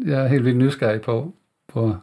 jeg 0.05 0.23
er 0.23 0.27
helt 0.27 0.45
vildt 0.45 0.57
nysgerrig 0.57 1.01
på, 1.01 1.33
på 1.67 1.95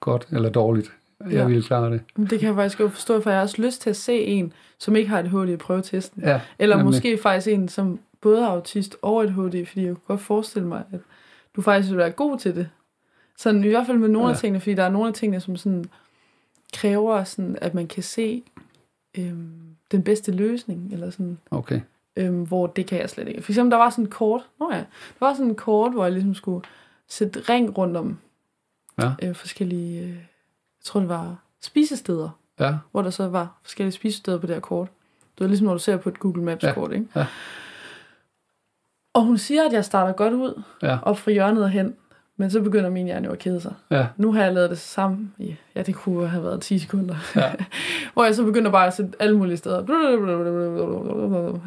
godt 0.00 0.26
eller 0.30 0.50
dårligt. 0.50 0.92
Jeg 1.24 1.32
Ja. 1.32 1.44
vil 1.44 1.62
klare 1.64 1.90
det. 1.92 2.00
Det 2.16 2.28
kan 2.40 2.46
jeg 2.48 2.54
faktisk 2.54 2.78
godt 2.78 2.92
forstå, 2.92 3.20
for 3.20 3.30
jeg 3.30 3.38
har 3.38 3.42
også 3.42 3.62
lyst 3.62 3.80
til 3.82 3.90
at 3.90 3.96
se 3.96 4.20
en, 4.24 4.52
som 4.78 4.96
ikke 4.96 5.08
har 5.10 5.20
et 5.20 5.28
HD 5.28 5.48
i 5.48 5.56
prøvetesten. 5.56 6.22
Ja, 6.22 6.40
Eller 6.58 6.76
nemlig. 6.76 6.86
måske 6.94 7.18
faktisk 7.18 7.48
en, 7.48 7.68
som 7.68 8.00
både 8.20 8.40
har 8.42 8.48
autist 8.48 8.96
og 9.02 9.24
et 9.24 9.30
HD, 9.32 9.66
fordi 9.66 9.80
jeg 9.84 9.94
kunne 9.94 10.06
godt 10.06 10.20
forestille 10.20 10.68
mig, 10.68 10.82
at 10.92 11.00
du 11.56 11.62
faktisk 11.62 11.90
vil 11.90 11.98
være 11.98 12.10
god 12.10 12.38
til 12.38 12.56
det. 12.56 12.68
Sådan 13.38 13.64
i 13.64 13.68
hvert 13.68 13.86
fald 13.86 13.98
med 13.98 14.08
nogle 14.08 14.26
ja. 14.26 14.30
Ja. 14.30 14.34
af 14.34 14.40
tingene, 14.40 14.60
fordi 14.60 14.74
der 14.74 14.82
er 14.82 14.90
nogle 14.90 15.08
af 15.08 15.14
tingene, 15.14 15.40
som 15.40 15.56
sådan 15.56 15.84
kræver, 16.74 17.24
sådan, 17.24 17.58
at 17.60 17.74
man 17.74 17.86
kan 17.86 18.02
se 18.02 18.42
øhm, 19.18 19.52
den 19.92 20.02
bedste 20.02 20.32
løsning, 20.32 20.92
eller 20.92 21.10
sådan, 21.10 21.38
Okay. 21.50 21.80
øhm, 22.16 22.42
hvor 22.42 22.66
det 22.66 22.86
kan 22.86 23.00
jeg 23.00 23.10
slet 23.10 23.28
ikke. 23.28 23.42
For 23.42 23.52
eksempel, 23.52 23.70
der 23.70 23.76
var 23.76 23.90
sådan 23.90 24.04
et 24.04 24.10
kort, 24.10 24.48
nå 24.60 24.70
ja, 24.72 24.78
der 24.78 24.84
var 25.20 25.34
sådan 25.34 25.50
et 25.50 25.56
kort, 25.56 25.92
hvor 25.92 26.04
jeg 26.04 26.12
ligesom 26.12 26.34
skulle 26.34 26.64
sætte 27.08 27.40
ring 27.40 27.78
rundt 27.78 27.96
om 27.96 28.18
Ja. 28.98 29.10
øh, 29.22 29.34
forskellige, 29.34 30.02
øh, 30.08 30.14
jeg 30.82 30.84
tror 30.84 31.00
det 31.00 31.08
var 31.08 31.36
spisesteder, 31.62 32.28
Ja, 32.60 32.74
hvor 32.92 33.02
der 33.02 33.10
så 33.10 33.28
var 33.28 33.58
forskellige 33.62 33.92
spisesteder 33.92 34.38
på 34.38 34.46
det 34.46 34.54
her 34.54 34.60
kort. 34.60 34.88
Det 35.38 35.40
var 35.44 35.46
ligesom, 35.46 35.66
når 35.66 35.72
du 35.72 35.78
ser 35.78 35.96
på 35.96 36.08
et 36.08 36.18
Google 36.18 36.42
Maps-kort, 36.42 36.92
ikke? 36.92 37.06
ja. 37.16 37.26
Og 39.14 39.22
hun 39.22 39.38
siger, 39.38 39.66
at 39.66 39.72
jeg 39.72 39.84
starter 39.84 40.12
godt 40.12 40.32
ud, 40.32 40.62
ja, 40.82 40.98
op 41.02 41.18
fra 41.18 41.30
hjørnet 41.30 41.62
og 41.64 41.70
hen, 41.70 41.94
men 42.36 42.50
så 42.50 42.60
begynder 42.60 42.90
min 42.90 43.06
hjerne 43.06 43.26
jo 43.26 43.32
at 43.32 43.38
kede 43.38 43.60
sig. 43.60 43.74
ja, 43.90 44.06
Nu 44.16 44.32
har 44.32 44.42
jeg 44.44 44.54
lavet 44.54 44.70
det 44.70 44.78
samme, 44.78 45.30
i- 45.38 45.54
ja, 45.74 45.82
det 45.82 45.94
kunne 45.94 46.28
have 46.28 46.44
været 46.44 46.60
10 46.60 46.78
sekunder, 46.78 47.14
ja, 47.36 47.52
hvor 48.12 48.24
jeg 48.24 48.34
så 48.34 48.44
begynder 48.44 48.70
bare 48.70 48.86
at 48.86 48.94
sætte 48.94 49.12
alle 49.20 49.38
mulige 49.38 49.56
steder, 49.56 49.78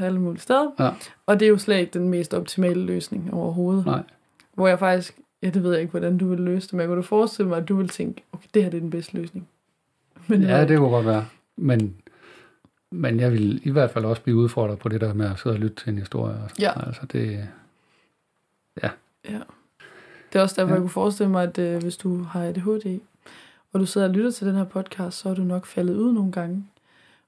alle 0.04 0.20
mulige 0.20 0.42
steder, 0.42 0.72
Ja. 0.80 0.90
og 1.26 1.40
det 1.40 1.46
er 1.46 1.50
jo 1.50 1.58
slet 1.58 1.78
ikke 1.80 2.00
den 2.00 2.10
mest 2.10 2.34
optimale 2.34 2.82
løsning 2.86 3.34
overhovedet. 3.34 3.86
nej, 3.86 4.04
Hvor 4.54 4.68
jeg 4.68 4.80
faktisk, 4.80 5.20
ja, 5.46 5.50
det 5.50 5.64
ved 5.64 5.72
jeg 5.72 5.82
ikke, 5.82 5.92
hvordan 5.92 6.18
du 6.18 6.28
vil 6.30 6.40
løse 6.40 6.68
det, 6.68 6.74
men 6.74 6.80
jeg 6.80 6.88
kunne 6.88 6.96
da 7.02 7.02
forestille 7.02 7.50
mig, 7.50 7.58
at 7.58 7.70
du 7.70 7.76
vil 7.76 7.90
tænke, 7.90 8.24
okay, 8.32 8.48
det 8.54 8.64
her 8.64 8.70
det 8.70 8.78
er 8.78 8.82
den 8.82 8.90
bedste 8.90 9.14
løsning. 9.18 9.48
Men 10.28 10.42
ja, 10.42 10.66
det 10.66 10.78
kunne 10.78 10.90
godt 10.90 11.06
være. 11.06 11.26
Men, 11.56 11.96
men 12.92 13.20
jeg 13.20 13.32
vil 13.32 13.68
i 13.68 13.72
hvert 13.72 13.92
fald 13.92 14.06
også 14.06 14.22
blive 14.22 14.38
udfordret 14.38 14.80
på 14.80 14.90
det 14.90 15.02
der 15.02 15.14
med 15.14 15.26
at 15.26 15.40
sidde 15.40 15.56
og 15.56 15.60
lytte 15.60 15.76
til 15.84 15.90
en 15.90 15.98
historie. 16.00 16.34
og 16.36 16.50
sådan. 16.50 16.64
Ja. 16.64 16.86
Altså 16.88 17.02
det, 17.12 17.48
Ja. 18.84 18.90
Det 20.34 20.40
er 20.40 20.42
også 20.42 20.56
derfor, 20.62 20.68
Ja. 20.70 20.74
ja. 20.74 20.76
jeg 20.76 20.82
kunne 20.82 20.90
forestille 20.90 21.32
mig, 21.32 21.44
at 21.44 21.58
øh, 21.58 21.82
hvis 21.82 21.98
du 21.98 22.24
har 22.24 22.44
ADHD, 22.44 23.00
og 23.74 23.80
du 23.80 23.86
sidder 23.86 24.08
og 24.08 24.14
lytter 24.14 24.32
til 24.32 24.48
den 24.48 24.56
her 24.56 24.64
podcast, 24.64 25.18
så 25.18 25.30
er 25.30 25.34
du 25.34 25.44
nok 25.44 25.66
faldet 25.66 25.96
ud 25.96 26.14
nogle 26.14 26.32
gange. 26.32 26.66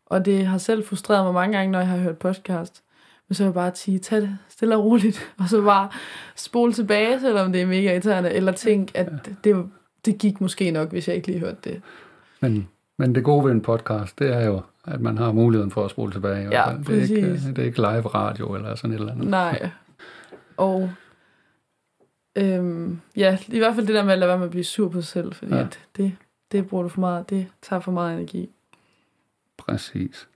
Og 0.05 0.25
det 0.25 0.45
har 0.45 0.57
selv 0.57 0.85
frustreret 0.85 1.25
mig 1.25 1.33
mange 1.33 1.57
gange, 1.57 1.71
når 1.71 1.79
jeg 1.79 1.87
har 1.87 1.97
hørt 1.97 2.17
podcast. 2.17 2.83
Men 3.27 3.35
så 3.35 3.43
vil 3.43 3.47
jeg 3.47 3.53
bare 3.53 3.75
sige, 3.75 3.99
tag 3.99 4.21
det 4.21 4.37
stille 4.49 4.75
og 4.75 4.83
roligt, 4.83 5.31
og 5.39 5.49
så 5.49 5.61
bare 5.61 5.89
spole 6.35 6.73
tilbage, 6.73 7.19
selvom 7.19 7.51
det 7.51 7.61
er 7.61 7.65
mega 7.65 7.91
irriterende, 7.91 8.31
eller 8.31 8.51
tænk, 8.51 8.91
at 8.93 9.09
det, 9.43 9.69
det 10.05 10.17
gik 10.17 10.41
måske 10.41 10.71
nok, 10.71 10.89
hvis 10.89 11.07
jeg 11.07 11.15
ikke 11.15 11.27
lige 11.27 11.39
hørte 11.39 11.57
det. 11.63 11.81
Men, 12.41 12.67
men 12.97 13.15
det 13.15 13.23
gode 13.23 13.45
ved 13.45 13.51
en 13.51 13.61
podcast, 13.61 14.19
det 14.19 14.33
er 14.33 14.45
jo, 14.45 14.61
at 14.85 15.01
man 15.01 15.17
har 15.17 15.31
muligheden 15.31 15.71
for 15.71 15.85
at 15.85 15.91
spole 15.91 16.11
tilbage. 16.11 16.41
Ja, 16.41 16.77
det, 16.87 16.97
er 16.97 17.01
ikke, 17.01 17.31
præcis. 17.31 17.45
det 17.45 17.59
er 17.59 17.63
ikke 17.63 17.77
live 17.77 18.07
radio 18.07 18.55
eller 18.55 18.75
sådan 18.75 18.91
et 18.91 18.99
eller 18.99 19.11
andet. 19.11 19.27
Nej. 19.27 19.69
Og 20.57 20.91
øhm, 22.37 23.01
ja, 23.15 23.37
i 23.47 23.57
hvert 23.57 23.75
fald 23.75 23.87
det 23.87 23.95
der 23.95 24.03
med 24.03 24.13
at 24.13 24.19
lade 24.19 24.29
være 24.29 24.37
med 24.37 24.45
at 24.45 24.51
blive 24.51 24.63
sur 24.63 24.89
på 24.89 25.01
sig 25.01 25.07
selv, 25.07 25.33
fordi 25.33 25.53
ja. 25.53 25.61
at 25.61 25.79
det, 25.97 26.15
det 26.51 26.67
bruger 26.67 26.83
du 26.83 26.89
for 26.89 26.99
meget, 26.99 27.29
det 27.29 27.47
tager 27.61 27.79
for 27.79 27.91
meget 27.91 28.13
energi. 28.13 28.49
Præcis. 29.57 30.27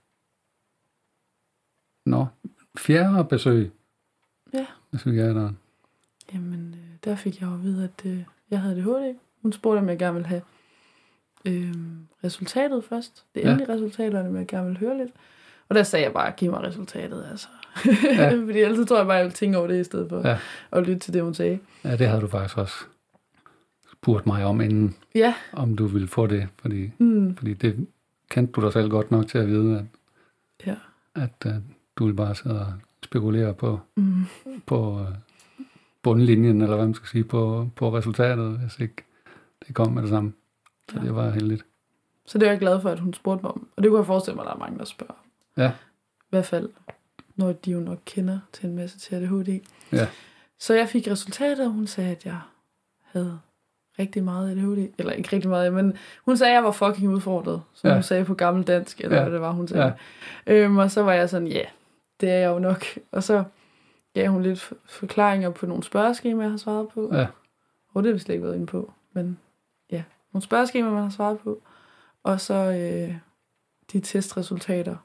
Nå, 2.06 2.26
fjerde 2.78 3.24
besøg. 3.24 3.70
Ja. 4.54 4.66
Er 4.92 5.32
der. 5.32 5.52
Jamen, 6.34 6.74
øh, 6.78 6.96
der 7.04 7.16
fik 7.16 7.40
jeg 7.40 7.48
jo 7.48 7.54
at 7.54 7.62
vide, 7.62 7.84
at 7.84 8.06
øh, 8.10 8.22
jeg 8.50 8.60
havde 8.60 8.76
ADHD. 8.76 9.14
Hun 9.42 9.52
spurgte, 9.52 9.78
om 9.78 9.88
jeg 9.88 9.98
gerne 9.98 10.14
ville 10.14 10.28
have 10.28 10.42
øh, 11.44 11.74
resultatet 12.24 12.84
først. 12.84 13.24
Det 13.34 13.40
Ja. 13.40 13.50
endelige 13.50 13.72
resultat, 13.74 14.14
og 14.14 14.26
om 14.26 14.36
jeg 14.36 14.46
gerne 14.46 14.64
ville 14.66 14.78
høre 14.78 14.98
lidt. 14.98 15.10
Og 15.68 15.74
der 15.74 15.82
sagde 15.82 16.04
jeg 16.04 16.12
bare, 16.12 16.32
giv 16.36 16.50
mig 16.50 16.60
resultatet, 16.62 17.26
altså. 17.30 17.48
Ja. 17.86 17.92
Ja. 18.30 18.36
Fordi 18.46 18.58
ellers 18.58 18.88
tror 18.88 18.96
jeg 18.96 19.06
bare, 19.06 19.16
jeg 19.16 19.24
ville 19.24 19.34
tænke 19.34 19.58
over 19.58 19.66
det, 19.66 19.80
i 19.80 19.84
stedet 19.84 20.08
for 20.08 20.20
Ja. 20.20 20.28
ja. 20.28 20.38
at 20.72 20.82
lytte 20.86 20.98
til 20.98 21.14
det, 21.14 21.22
hun 21.22 21.34
sagde. 21.34 21.58
Ja, 21.84 21.96
det 21.96 22.08
havde 22.08 22.20
du 22.20 22.28
faktisk 22.28 22.58
også 22.58 22.74
spurgt 23.92 24.26
mig 24.26 24.44
om 24.44 24.60
inden, 24.60 24.96
Ja, 25.14 25.34
om 25.52 25.76
du 25.76 25.86
ville 25.86 26.08
få 26.08 26.26
det. 26.26 26.48
Fordi, 26.58 26.90
mm, 26.98 27.36
fordi 27.36 27.54
det 27.54 27.86
kendte 28.30 28.52
du 28.52 28.60
dig 28.60 28.72
selv 28.72 28.90
godt 28.90 29.10
nok 29.10 29.26
til 29.28 29.38
at 29.38 29.46
vide, 29.48 29.78
at, 29.78 29.84
ja. 30.66 30.76
at 31.14 31.46
uh, 31.46 31.52
du 31.96 32.04
ville 32.04 32.16
bare 32.16 32.34
sidde 32.34 32.60
og 32.60 32.72
spekulere 33.04 33.54
på, 33.54 33.80
Mm, 33.96 34.24
på 34.66 34.92
uh, 35.00 35.06
bundlinjen, 36.02 36.62
eller 36.62 36.76
hvad 36.76 36.86
man 36.86 36.94
skal 36.94 37.08
sige, 37.08 37.24
på, 37.24 37.68
på 37.76 37.96
resultatet, 37.96 38.58
hvis 38.58 38.78
ikke 38.80 39.04
det 39.66 39.74
kom 39.74 39.92
med 39.92 40.02
det 40.02 40.10
samme. 40.10 40.32
Så 40.90 40.98
Ja. 40.98 41.04
det 41.04 41.14
var 41.14 41.30
heldigt. 41.30 41.64
Så 42.26 42.38
det 42.38 42.46
er 42.46 42.50
jeg 42.50 42.60
glad 42.60 42.80
for, 42.80 42.90
at 42.90 42.98
hun 43.00 43.14
spurgte 43.14 43.42
mig 43.42 43.52
om. 43.52 43.68
Og 43.76 43.82
det 43.82 43.90
kunne 43.90 43.98
jeg 43.98 44.06
forestille 44.06 44.34
mig, 44.36 44.42
at 44.42 44.46
der 44.48 44.54
er 44.54 44.58
mange, 44.58 44.78
der 44.78 44.84
spørger. 44.84 45.14
Ja. 45.56 45.68
I 46.20 46.26
hvert 46.30 46.46
fald, 46.46 46.68
når 47.36 47.52
de 47.52 47.70
jo 47.70 47.80
nok 47.80 47.98
kender 48.04 48.38
til 48.52 48.68
en 48.68 48.76
masse 48.76 48.98
til 48.98 49.14
ADHD. 49.14 49.60
Ja. 49.92 50.08
Så 50.58 50.74
jeg 50.74 50.88
fik 50.88 51.08
resultatet, 51.08 51.66
og 51.66 51.72
hun 51.72 51.86
sagde, 51.86 52.10
at 52.10 52.24
jeg 52.24 52.38
havde 53.04 53.38
rigtig 53.98 54.24
meget 54.24 54.50
ADHD. 54.50 54.88
Eller 54.98 55.12
ikke 55.12 55.28
rigtig 55.32 55.50
meget, 55.50 55.72
men 55.72 55.96
hun 56.24 56.36
sagde, 56.36 56.50
at 56.50 56.54
jeg 56.54 56.64
var 56.64 56.70
fucking 56.72 57.12
udfordret. 57.14 57.62
Som 57.74 57.88
Ja. 57.88 57.94
hun 57.94 58.02
sagde 58.02 58.24
på 58.24 58.34
gammel 58.34 58.64
dansk, 58.66 59.00
eller 59.00 59.16
Ja. 59.16 59.22
hvad 59.22 59.32
det 59.32 59.40
var, 59.40 59.50
hun 59.52 59.68
sagde. 59.68 59.94
Ja. 60.46 60.52
Øhm, 60.54 60.76
og 60.78 60.90
så 60.90 61.02
var 61.02 61.12
jeg 61.12 61.30
sådan, 61.30 61.48
ja, 61.48 61.54
yeah, 61.58 61.66
det 62.22 62.30
er 62.30 62.34
jeg 62.38 62.48
jo 62.48 62.58
nok. 62.58 62.84
Og 63.10 63.22
så 63.22 63.44
gav 64.14 64.28
hun 64.30 64.42
lidt 64.42 64.60
for- 64.60 64.76
forklaringer 64.86 65.50
på 65.50 65.66
nogle 65.66 65.82
spørgeskemaer, 65.82 66.42
jeg 66.44 66.50
har 66.50 66.56
svaret 66.58 66.88
på. 66.88 67.10
Ja. 67.14 67.26
Og 67.94 68.02
det 68.02 68.08
har 68.10 68.12
vi 68.12 68.18
slet 68.18 68.34
ikke 68.34 68.44
været 68.44 68.54
inde 68.54 68.66
på. 68.66 68.92
men 69.12 69.38
ja, 69.90 70.02
nogle 70.32 70.42
spørgeskemaer, 70.44 70.92
man 70.92 71.02
har 71.02 71.10
svaret 71.10 71.38
på. 71.38 71.62
Og 72.22 72.40
så 72.40 72.54
øh, 72.54 73.14
de 73.92 74.00
testresultater. 74.00 74.96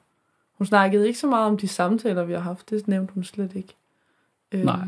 Hun 0.52 0.66
snakkede 0.66 1.06
ikke 1.06 1.18
så 1.18 1.26
meget 1.26 1.46
om 1.46 1.56
de 1.58 1.68
samtaler, 1.68 2.24
vi 2.24 2.32
har 2.32 2.40
haft. 2.40 2.70
Det 2.70 2.88
nævnte 2.88 3.14
hun 3.14 3.24
slet 3.24 3.54
ikke. 3.54 3.74
Øh, 4.52 4.64
Nej. 4.64 4.84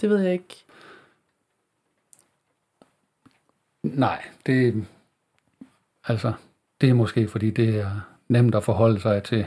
Det 0.00 0.10
ved 0.10 0.18
jeg 0.20 0.32
ikke. 0.32 0.64
Nej, 3.82 4.24
det, 4.46 4.86
altså, 6.04 6.32
det 6.80 6.88
er 6.90 6.94
måske, 6.94 7.28
fordi 7.28 7.50
det 7.50 7.80
er 7.80 8.00
nemt 8.28 8.54
at 8.54 8.64
forholde 8.64 9.00
sig 9.00 9.22
til. 9.22 9.46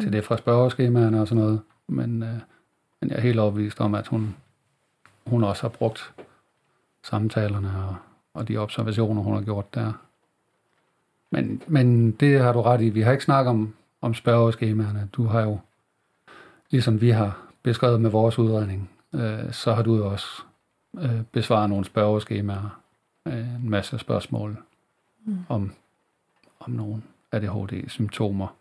Til 0.00 0.12
det 0.12 0.24
fra 0.24 0.36
spørgeskemaerne 0.36 1.20
og 1.20 1.28
sådan 1.28 1.42
noget. 1.44 1.60
Men, 1.88 2.22
øh, 2.22 2.38
men 3.00 3.10
jeg 3.10 3.16
er 3.16 3.20
helt 3.20 3.38
overbevist 3.38 3.80
om, 3.80 3.94
at 3.94 4.06
hun, 4.06 4.36
hun 5.26 5.44
også 5.44 5.62
har 5.62 5.68
brugt 5.68 6.12
samtalerne 7.02 7.84
og, 7.88 7.96
og 8.34 8.48
de 8.48 8.56
observationer, 8.56 9.22
hun 9.22 9.34
har 9.34 9.42
gjort 9.42 9.74
der. 9.74 9.92
Men, 11.30 11.62
men 11.66 12.10
det 12.10 12.40
har 12.40 12.52
du 12.52 12.62
ret 12.62 12.80
i. 12.80 12.88
Vi 12.88 13.00
har 13.00 13.12
ikke 13.12 13.24
snakket 13.24 13.50
om, 13.50 13.74
om 14.00 14.14
spørgeskemaerne. 14.14 15.08
Du 15.12 15.24
har 15.24 15.40
jo, 15.40 15.58
ligesom 16.70 17.00
vi 17.00 17.10
har 17.10 17.42
beskrevet 17.62 18.00
med 18.00 18.10
vores 18.10 18.38
udredning, 18.38 18.90
øh, 19.14 19.52
så 19.52 19.72
har 19.72 19.82
du 19.82 19.96
jo 19.96 20.10
også 20.10 20.42
øh, 20.98 21.22
besvaret 21.32 21.70
nogle 21.70 21.84
spørgeskemaer, 21.84 22.80
øh, 23.26 23.54
en 23.54 23.70
masse 23.70 23.98
spørgsmål 23.98 24.56
mm. 25.24 25.38
om, 25.48 25.72
om 26.60 26.70
nogle 26.70 27.02
ADHD-symptomer. 27.32 28.54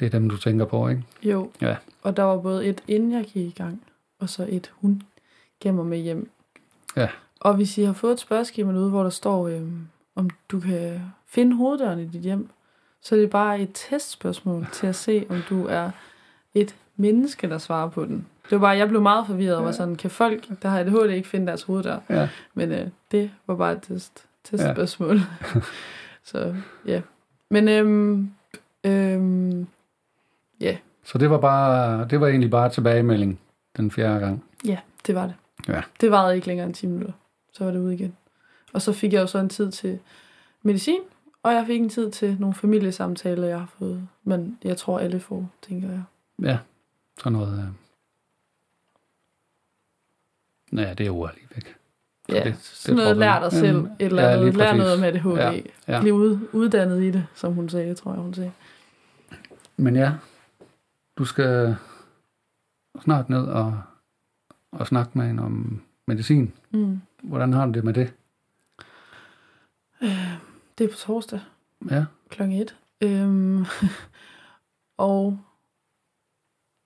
Det 0.00 0.06
er 0.06 0.10
dem, 0.10 0.30
du 0.30 0.36
tænker 0.36 0.64
på, 0.64 0.88
ikke? 0.88 1.02
Jo. 1.22 1.50
Ja. 1.60 1.76
Og 2.02 2.16
der 2.16 2.22
var 2.22 2.38
både 2.38 2.66
et, 2.66 2.82
inden 2.88 3.12
jeg 3.12 3.24
gik 3.24 3.46
i 3.46 3.54
gang, 3.56 3.82
og 4.18 4.28
så 4.28 4.46
et, 4.48 4.72
hun 4.74 5.02
gemmer 5.60 5.84
med 5.84 5.98
hjem. 5.98 6.30
Ja. 6.96 7.08
Og 7.40 7.54
hvis 7.54 7.78
I 7.78 7.82
har 7.82 7.92
fået 7.92 8.12
et 8.12 8.20
spørgeskema 8.20 8.72
ude, 8.72 8.90
hvor 8.90 9.02
der 9.02 9.10
står, 9.10 9.48
øhm, 9.48 9.86
om 10.14 10.30
du 10.48 10.60
kan 10.60 11.00
finde 11.26 11.56
hoveddøren 11.56 11.98
i 11.98 12.06
dit 12.06 12.20
hjem, 12.20 12.48
så 13.02 13.14
er 13.14 13.20
det 13.20 13.30
bare 13.30 13.60
et 13.60 13.70
testspørgsmål 13.74 14.66
til 14.72 14.86
at 14.86 14.96
se, 14.96 15.26
om 15.28 15.42
du 15.48 15.66
er 15.66 15.90
et 16.54 16.74
menneske, 16.96 17.48
der 17.48 17.58
svarer 17.58 17.88
på 17.88 18.04
den. 18.04 18.26
Det 18.44 18.50
var 18.50 18.58
bare, 18.58 18.76
jeg 18.76 18.88
blev 18.88 19.02
meget 19.02 19.26
forvirret 19.26 19.56
og 19.56 19.64
var 19.64 19.72
sådan, 19.72 19.96
kan 19.96 20.10
folk, 20.10 20.48
der 20.62 20.68
har 20.68 20.80
ADHD, 20.80 21.10
ikke 21.10 21.28
finde 21.28 21.46
deres 21.46 21.62
hoveddør? 21.62 21.98
Ja. 22.08 22.28
Men 22.54 22.72
øh, 22.72 22.88
det 23.10 23.30
var 23.46 23.54
bare 23.54 23.72
et 23.72 23.82
test, 23.82 24.26
testspørgsmål. 24.44 25.16
Ja. 25.16 25.60
så 26.30 26.54
ja. 26.86 27.02
Men 27.48 27.68
øhm, 27.68 28.30
øhm, 28.84 29.66
ja, 30.60 30.76
Så 31.04 31.18
det 31.18 31.30
var, 31.30 31.38
bare, 31.40 32.08
det 32.08 32.20
var 32.20 32.26
egentlig 32.26 32.50
bare 32.50 32.70
tilbagemelding 32.70 33.40
den 33.76 33.90
fjerde 33.90 34.20
gang. 34.20 34.44
Ja, 34.64 34.78
det 35.06 35.14
var 35.14 35.26
det. 35.26 35.34
Ja. 35.68 35.82
Det 36.00 36.10
varede 36.10 36.34
ikke 36.34 36.46
længere 36.46 36.66
end 36.66 36.74
10 36.74 36.86
minutter. 36.86 37.12
Så 37.52 37.64
var 37.64 37.70
det 37.70 37.78
ude 37.78 37.94
igen. 37.94 38.16
Og 38.72 38.82
så 38.82 38.92
fik 38.92 39.12
jeg 39.12 39.20
jo 39.20 39.26
så 39.26 39.38
en 39.38 39.48
tid 39.48 39.70
til 39.72 39.98
medicin, 40.62 41.00
og 41.42 41.52
jeg 41.52 41.66
fik 41.66 41.80
en 41.80 41.88
tid 41.88 42.10
til 42.10 42.36
nogle 42.40 42.54
familiesamtaler, 42.54 43.46
jeg 43.48 43.58
har 43.58 43.70
fået. 43.78 44.08
Men 44.24 44.58
jeg 44.64 44.76
tror, 44.76 44.98
alle 44.98 45.20
får, 45.20 45.50
tænker 45.68 45.88
jeg. 45.88 46.02
Ja, 46.42 46.58
sådan 47.18 47.32
noget. 47.32 47.58
Øh... 47.58 47.64
Nej, 50.70 50.94
det 50.94 51.06
er 51.06 51.10
ord 51.10 51.34
lige 51.34 51.48
væk. 51.54 51.76
Så 52.28 52.34
Ja, 52.36 52.44
det- 52.44 52.44
det 52.54 52.56
sådan 52.62 52.96
noget 52.96 53.16
lær 53.16 53.40
dig 53.40 53.52
selv. 53.52 53.76
Et 53.76 53.90
eller 53.98 54.22
ja, 54.22 54.28
andet. 54.32 54.44
lige 54.44 54.56
lær 54.58 54.74
noget 54.76 54.94
om 54.94 55.04
ADHD. 55.04 55.36
Ja, 55.36 55.60
ja. 55.88 56.00
Bliv 56.00 56.14
ud, 56.14 56.38
uddannet 56.52 57.02
i 57.02 57.10
det, 57.10 57.26
som 57.34 57.52
hun 57.52 57.68
sagde, 57.68 57.94
tror 57.94 58.12
jeg, 58.12 58.20
hun 58.22 58.34
sagde. 58.34 58.52
Men 59.76 59.96
ja, 59.96 60.12
du 61.20 61.24
skal 61.24 61.76
snart 63.00 63.28
ned 63.28 63.46
og, 63.46 63.82
og 64.72 64.86
snakke 64.86 65.18
med 65.18 65.26
hende 65.26 65.42
om 65.42 65.82
medicin. 66.06 66.52
Mm. 66.70 67.00
Hvordan 67.22 67.52
har 67.52 67.66
du 67.66 67.72
det 67.72 67.84
med 67.84 67.94
det? 67.94 68.14
Det 70.78 70.84
er 70.84 70.90
på 70.90 70.96
torsdag. 70.96 71.40
Ja, 71.90 72.04
klokken 72.28 72.58
et. 72.58 72.76
Øhm, 73.00 73.64
og 75.08 75.38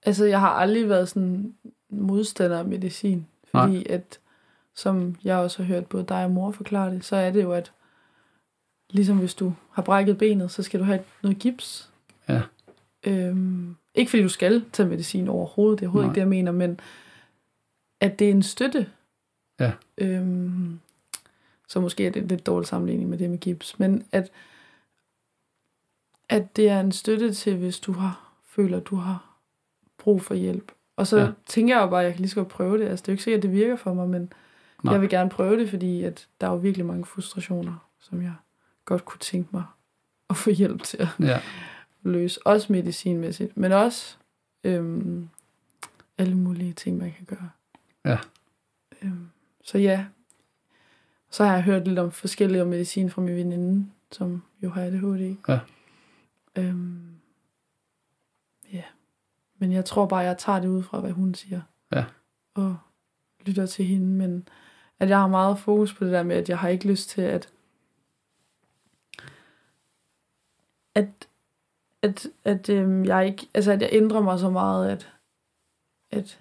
altså, 0.02 0.24
jeg 0.24 0.40
har 0.40 0.50
aldrig 0.50 0.88
været 0.88 1.08
sådan 1.08 1.54
modstander 1.88 2.58
af 2.58 2.64
medicin, 2.64 3.26
fordi 3.50 3.72
Nej. 3.72 3.84
at, 3.88 4.20
som 4.74 5.16
jeg 5.24 5.36
også 5.36 5.62
har 5.62 5.74
hørt 5.74 5.86
både 5.86 6.04
dig 6.08 6.24
og 6.24 6.30
mor 6.30 6.50
forklare 6.50 6.90
det, 6.90 7.04
så 7.04 7.16
er 7.16 7.30
det 7.30 7.42
jo, 7.42 7.52
at 7.52 7.72
ligesom 8.90 9.18
hvis 9.18 9.34
du 9.34 9.54
har 9.70 9.82
brækket 9.82 10.18
benet, 10.18 10.50
så 10.50 10.62
skal 10.62 10.80
du 10.80 10.84
have 10.84 11.04
noget 11.22 11.38
gips. 11.38 11.90
Ja. 12.28 12.42
Øhm, 13.06 13.76
ikke 13.94 14.10
fordi 14.10 14.22
du 14.22 14.28
skal 14.28 14.64
tage 14.72 14.88
medicin 14.88 15.28
overhovedet, 15.28 15.78
det 15.80 15.84
er 15.84 15.88
overhovedet 15.88 16.06
Nej. 16.06 16.12
ikke 16.12 16.14
det, 16.14 16.20
jeg 16.20 16.28
mener, 16.28 16.52
men 16.52 16.80
at 18.00 18.18
det 18.18 18.26
er 18.26 18.30
en 18.30 18.42
støtte. 18.42 18.86
Ja. 19.60 19.72
Øhm, 19.98 20.80
så 21.68 21.80
måske 21.80 22.06
er 22.06 22.10
det 22.10 22.22
en 22.22 22.28
lidt 22.28 22.46
dårlig 22.46 22.66
sammenligning 22.66 23.08
med 23.10 23.18
det 23.18 23.30
med 23.30 23.38
gips, 23.38 23.78
men 23.78 24.04
at 24.12 24.30
at 26.28 26.56
det 26.56 26.68
er 26.68 26.80
en 26.80 26.92
støtte 26.92 27.34
til, 27.34 27.56
hvis 27.56 27.80
du 27.80 27.92
har 27.92 28.32
føler, 28.48 28.76
at 28.76 28.86
du 28.86 28.96
har 28.96 29.36
brug 29.98 30.22
for 30.22 30.34
hjælp. 30.34 30.72
Og 30.96 31.06
så 31.06 31.18
Ja. 31.18 31.28
tænker 31.46 31.74
jeg 31.76 31.82
jo 31.82 31.86
bare, 31.90 32.00
at 32.00 32.04
jeg 32.04 32.12
kan 32.14 32.20
lige 32.20 32.30
så 32.30 32.36
godt 32.36 32.48
prøve 32.48 32.78
det. 32.78 32.84
Altså, 32.88 33.02
det 33.02 33.08
er 33.08 33.12
jo 33.12 33.14
ikke 33.14 33.22
sikkert, 33.24 33.38
at 33.38 33.42
det 33.42 33.52
virker 33.52 33.76
for 33.76 33.94
mig, 33.94 34.08
men 34.08 34.20
Nej. 34.20 34.28
Nej. 34.82 34.92
jeg 34.92 35.00
vil 35.00 35.10
gerne 35.10 35.30
prøve 35.30 35.58
det, 35.60 35.70
fordi 35.70 36.02
at 36.02 36.28
der 36.40 36.46
er 36.46 36.50
jo 36.50 36.56
virkelig 36.56 36.86
mange 36.86 37.04
frustrationer, 37.04 37.88
som 37.98 38.22
jeg 38.22 38.32
godt 38.84 39.04
kunne 39.04 39.18
tænke 39.20 39.48
mig 39.52 39.64
at 40.30 40.36
få 40.36 40.50
hjælp 40.50 40.82
til 40.82 40.96
at 40.96 41.08
ja, 41.20 41.40
løse. 42.04 42.46
Også 42.46 42.72
medicinmæssigt, 42.72 43.56
men 43.56 43.72
også 43.72 44.16
øhm, 44.64 45.28
alle 46.18 46.34
mulige 46.34 46.72
ting, 46.72 46.98
man 46.98 47.12
kan 47.12 47.24
gøre. 47.24 47.50
Ja. 48.04 48.18
Øhm, 49.02 49.28
så 49.62 49.78
ja, 49.78 50.06
så 51.30 51.44
har 51.44 51.54
jeg 51.54 51.62
hørt 51.62 51.88
lidt 51.88 51.98
om 51.98 52.12
forskellige 52.12 52.62
om 52.62 52.68
medicin 52.68 53.10
fra 53.10 53.22
min 53.22 53.36
veninde, 53.36 53.86
som 54.12 54.42
jo 54.62 54.70
har 54.70 54.82
ADHD. 54.82 55.36
Ja. 55.48 55.60
Øhm, 56.56 57.14
ja. 58.72 58.84
Men 59.58 59.72
jeg 59.72 59.84
tror 59.84 60.06
bare, 60.06 60.20
jeg 60.20 60.38
tager 60.38 60.60
det 60.60 60.68
ud 60.68 60.82
fra, 60.82 61.00
hvad 61.00 61.10
hun 61.10 61.34
siger. 61.34 61.60
Ja. 61.92 62.04
Og 62.54 62.76
lytter 63.46 63.66
til 63.66 63.84
hende, 63.84 64.06
men 64.06 64.48
at 64.98 65.08
jeg 65.08 65.18
har 65.18 65.26
meget 65.26 65.58
fokus 65.58 65.94
på 65.94 66.04
det 66.04 66.12
der 66.12 66.22
med, 66.22 66.36
at 66.36 66.48
jeg 66.48 66.58
har 66.58 66.68
ikke 66.68 66.88
lyst 66.88 67.08
til, 67.08 67.22
at 67.22 67.48
at, 70.94 71.28
at, 72.04 72.26
at 72.44 72.68
øhm, 72.68 73.04
jeg 73.04 73.26
ikke, 73.26 73.46
altså 73.54 73.72
at 73.72 73.82
jeg 73.82 73.88
ændrer 73.92 74.20
mig 74.20 74.38
så 74.38 74.50
meget, 74.50 74.90
at, 74.90 75.08
at 76.10 76.38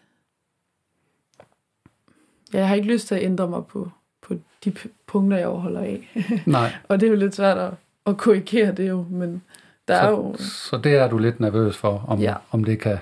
ja, 2.54 2.60
jeg 2.60 2.68
har 2.68 2.76
ikke 2.76 2.88
lyst 2.88 3.08
til 3.08 3.16
at 3.16 3.24
ændre 3.24 3.48
mig 3.48 3.66
på, 3.66 3.92
på 4.22 4.36
de 4.66 4.74
punkter, 5.08 5.38
jeg 5.38 5.48
overholder 5.48 5.82
af. 5.82 6.10
nej. 6.46 6.74
Og 6.88 7.00
det 7.00 7.06
er 7.08 7.12
jo 7.12 7.18
lidt 7.18 7.36
svært 7.36 7.58
at, 7.58 7.74
at 8.06 8.18
korrigere 8.18 8.72
det 8.72 8.90
jo, 8.90 9.06
men 9.10 9.44
der 9.88 9.96
er 9.96 10.10
jo... 10.10 10.36
Så, 10.38 10.50
så 10.50 10.78
det 10.78 10.96
er 10.96 11.08
du 11.10 11.18
lidt 11.18 11.40
nervøs 11.40 11.78
for, 11.78 12.06
om, 12.08 12.20
Ja. 12.20 12.36
om 12.52 12.64
det 12.64 12.80
kan 12.80 12.98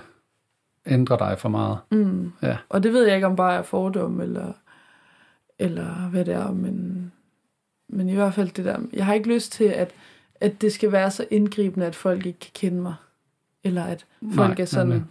ændre 0.86 1.18
dig 1.18 1.40
for 1.40 1.50
meget. 1.50 1.78
Mm, 1.92 2.32
Ja. 2.42 2.58
Og 2.70 2.84
det 2.84 2.94
ved 2.94 3.06
jeg 3.06 3.16
ikke, 3.16 3.28
om 3.28 3.36
bare 3.36 3.56
er 3.58 3.62
fordom, 3.64 4.22
eller, 4.22 4.54
eller 5.60 6.10
hvad 6.10 6.26
det 6.26 6.34
er, 6.34 6.52
men, 6.52 7.12
men 7.90 8.10
i 8.10 8.16
hvert 8.16 8.34
fald 8.34 8.50
det 8.50 8.66
der... 8.66 8.80
Jeg 8.94 9.06
har 9.06 9.14
ikke 9.14 9.34
lyst 9.34 9.52
til, 9.52 9.64
at, 9.64 9.92
at 10.42 10.62
det 10.62 10.74
skal 10.74 10.92
være 10.92 11.12
så 11.12 11.26
indgribende, 11.32 11.86
at 11.86 11.96
folk 11.96 12.26
ikke 12.26 12.40
kan 12.40 12.52
kende 12.54 12.82
mig. 12.82 12.96
Eller 13.64 13.84
at 13.84 14.06
folk 14.34 14.58
Nej, 14.58 14.62
er 14.62 14.66
sådan... 14.66 14.88
nemlig. 14.88 15.06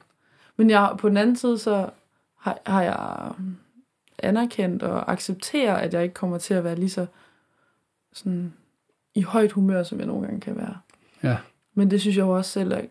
Men 0.56 0.70
jeg, 0.70 0.96
på 0.98 1.08
den 1.08 1.16
anden 1.16 1.36
side, 1.36 1.58
så 1.58 1.90
har, 2.36 2.58
har 2.66 2.82
jeg 2.82 3.32
anerkendt 4.18 4.82
og 4.82 5.12
accepterer, 5.12 5.74
at 5.74 5.94
jeg 5.94 6.02
ikke 6.02 6.14
kommer 6.14 6.38
til 6.38 6.54
at 6.54 6.64
være 6.64 6.76
lige 6.76 6.90
så 6.90 7.06
sådan, 8.12 8.52
i 9.14 9.22
højt 9.22 9.52
humør, 9.52 9.82
som 9.82 9.98
jeg 9.98 10.06
nogle 10.06 10.26
gange 10.26 10.40
kan 10.40 10.56
være. 10.56 10.78
Ja. 11.22 11.36
Men 11.74 11.90
det 11.90 12.00
synes 12.00 12.16
jeg 12.16 12.22
jo 12.22 12.36
også 12.36 12.50
selv, 12.50 12.72
at, 12.74 12.88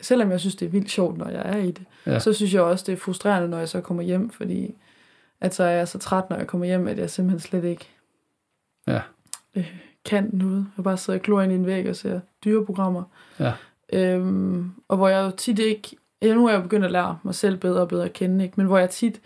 selvom 0.00 0.30
jeg 0.30 0.40
synes, 0.40 0.56
det 0.56 0.66
er 0.66 0.70
vildt 0.70 0.90
sjovt, 0.90 1.18
når 1.18 1.28
jeg 1.28 1.42
er 1.44 1.56
i 1.56 1.70
det, 1.70 1.84
ja. 2.06 2.18
så 2.18 2.32
synes 2.32 2.54
jeg 2.54 2.62
også, 2.62 2.84
det 2.86 2.92
er 2.92 2.96
frustrerende, 2.96 3.48
når 3.48 3.58
jeg 3.58 3.68
så 3.68 3.80
kommer 3.80 4.02
hjem, 4.02 4.30
fordi 4.30 4.74
at 5.40 5.54
så 5.54 5.64
er 5.64 5.70
jeg 5.70 5.88
så 5.88 5.98
træt, 5.98 6.30
når 6.30 6.36
jeg 6.36 6.46
kommer 6.46 6.66
hjem, 6.66 6.86
at 6.86 6.98
jeg 6.98 7.10
simpelthen 7.10 7.40
slet 7.40 7.64
ikke 7.64 7.88
Ja. 8.86 9.00
øh, 9.54 9.76
kan 10.08 10.30
noget. 10.32 10.66
Jeg 10.76 10.84
bare 10.84 10.96
sidder 10.96 11.18
og 11.18 11.22
glor 11.22 11.42
ind 11.42 11.52
i 11.52 11.54
en 11.54 11.66
væg 11.66 11.88
og 11.88 11.96
ser 11.96 12.20
dyreprogrammer. 12.44 13.02
Ja. 13.40 13.52
Øhm, 13.92 14.70
og 14.88 14.96
hvor 14.96 15.08
jeg 15.08 15.24
jo 15.24 15.30
tit 15.36 15.58
ikke... 15.58 15.96
Ja, 16.22 16.34
nu 16.34 16.46
er 16.46 16.52
jeg 16.52 16.62
begyndt 16.62 16.84
at 16.84 16.90
lære 16.92 17.18
mig 17.22 17.34
selv 17.34 17.56
bedre 17.56 17.80
og 17.80 17.88
bedre 17.88 18.04
at 18.04 18.12
kende, 18.12 18.44
ikke? 18.44 18.54
men 18.56 18.66
hvor 18.66 18.78
jeg 18.78 18.90
tit 18.90 19.20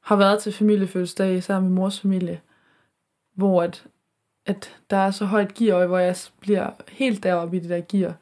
har 0.00 0.16
været 0.16 0.42
til 0.42 0.52
familiefødselsdag 0.52 1.42
sammen 1.42 1.70
med 1.70 1.76
mors 1.76 2.00
familie, 2.00 2.40
hvor 3.34 3.62
at, 3.62 3.84
at 4.46 4.76
der 4.90 4.96
er 4.96 5.10
så 5.10 5.24
højt 5.24 5.54
gear, 5.54 5.76
og 5.80 5.86
hvor 5.86 5.98
jeg 5.98 6.16
bliver 6.40 6.70
helt 6.88 7.22
deroppe 7.22 7.56
i 7.56 7.60
det 7.60 7.70
der 7.70 7.80
gear. 7.88 8.14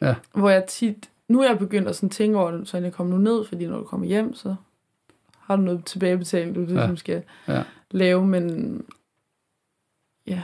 Ja. 0.00 0.14
Hvor 0.34 0.50
jeg 0.50 0.64
tit... 0.64 1.10
Nu 1.28 1.40
er 1.40 1.48
jeg 1.48 1.58
begyndt 1.58 1.88
at 1.88 1.96
sådan 1.96 2.10
tænke 2.10 2.38
over 2.38 2.50
det, 2.50 2.68
så 2.68 2.78
jeg 2.78 2.92
kommer 2.92 3.16
nu 3.16 3.22
ned, 3.22 3.44
fordi 3.44 3.66
når 3.66 3.78
du 3.78 3.84
kommer 3.84 4.06
hjem, 4.06 4.34
så 4.34 4.54
har 5.38 5.56
du 5.56 5.62
noget 5.62 5.84
tilbagebetaling, 5.84 6.54
du 6.54 6.60
ligesom 6.60 6.90
Ja. 6.90 6.96
skal 6.96 7.22
Ja. 7.48 7.62
lave, 7.90 8.26
men 8.26 8.76
ja, 10.26 10.42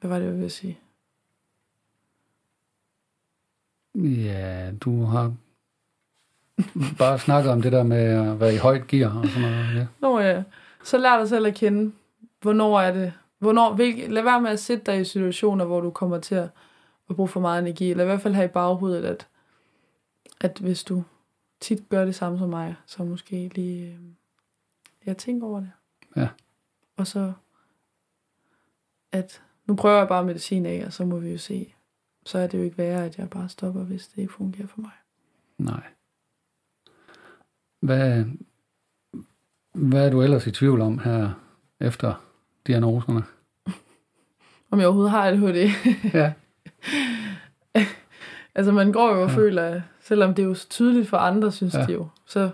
hvad 0.00 0.10
var 0.10 0.18
det, 0.18 0.26
jeg 0.26 0.34
ville 0.34 0.50
sige? 0.50 0.78
Ja, 3.94 4.72
du 4.80 5.02
har 5.02 5.34
bare 6.98 7.18
snakket 7.18 7.52
om 7.52 7.62
det 7.62 7.72
der 7.72 7.82
med 7.82 8.30
at 8.30 8.40
være 8.40 8.54
i 8.54 8.58
højt 8.58 8.86
gear 8.86 9.18
og 9.18 9.26
sådan 9.26 9.42
noget. 9.42 9.74
Ja. 9.74 9.86
Nå 10.00 10.20
ja, 10.20 10.42
så 10.84 10.98
lær 10.98 11.18
dig 11.18 11.28
selv 11.28 11.46
at 11.46 11.54
kende, 11.54 11.92
hvornår 12.40 12.80
er 12.80 12.92
det, 12.92 13.12
Hvornår, 13.38 13.74
hvilke, 13.74 14.06
lad 14.06 14.22
være 14.22 14.40
med 14.40 14.50
at 14.50 14.60
sætte 14.60 14.84
dig 14.84 15.00
i 15.00 15.04
situationer, 15.04 15.64
hvor 15.64 15.80
du 15.80 15.90
kommer 15.90 16.18
til 16.18 16.34
at, 16.34 16.50
at 17.10 17.16
bruge 17.16 17.28
for 17.28 17.40
meget 17.40 17.62
energi. 17.62 17.90
Eller 17.90 18.04
i 18.04 18.06
hvert 18.06 18.20
fald 18.20 18.34
have 18.34 18.44
i 18.44 18.52
baghovedet, 18.52 19.04
at, 19.04 19.28
at 20.40 20.58
hvis 20.58 20.84
du 20.84 21.04
tit 21.60 21.88
gør 21.88 22.04
det 22.04 22.14
samme 22.14 22.38
som 22.38 22.48
mig, 22.48 22.76
så 22.86 23.04
måske 23.04 23.50
lige 23.54 23.86
øh, 23.86 23.98
ja, 25.06 25.12
tænk 25.12 25.42
over 25.42 25.60
det. 25.60 25.70
Ja. 26.16 26.28
Og 26.96 27.06
så, 27.06 27.32
at 29.12 29.42
nu 29.68 29.76
prøver 29.76 29.98
jeg 29.98 30.08
bare 30.08 30.24
medicin 30.24 30.66
af, 30.66 30.82
og 30.86 30.92
så 30.92 31.04
må 31.04 31.18
vi 31.18 31.32
jo 31.32 31.38
se. 31.38 31.74
Så 32.26 32.38
er 32.38 32.46
det 32.46 32.58
jo 32.58 32.62
ikke 32.62 32.78
værre, 32.78 33.04
at 33.04 33.18
jeg 33.18 33.30
bare 33.30 33.48
stopper, 33.48 33.80
hvis 33.84 34.06
det 34.08 34.18
ikke 34.22 34.32
fungerer 34.32 34.66
for 34.66 34.80
mig. 34.80 34.90
Nej. 35.58 35.82
Hvad, 37.80 38.24
hvad 39.74 40.06
er 40.06 40.10
du 40.10 40.22
ellers 40.22 40.46
i 40.46 40.50
tvivl 40.50 40.80
om 40.80 40.98
her 40.98 41.30
efter 41.80 42.24
diagnoserne? 42.66 43.22
Om 44.70 44.78
jeg 44.78 44.86
overhovedet 44.86 45.10
har 45.10 45.26
ADHD. 45.28 45.68
Ja. 46.14 46.32
altså 48.54 48.72
man 48.72 48.92
går 48.92 49.08
jo 49.14 49.22
og 49.22 49.28
Ja. 49.28 49.32
ja. 49.32 49.36
føler, 49.38 49.80
selvom 50.00 50.34
det 50.34 50.42
er 50.42 50.46
jo 50.46 50.54
så 50.54 50.68
tydeligt 50.68 51.08
for 51.08 51.16
andre, 51.16 51.52
synes 51.52 51.74
Ja. 51.74 51.80
ja. 51.80 51.86
de 51.86 51.92
jo, 51.92 52.08
så 52.26 52.50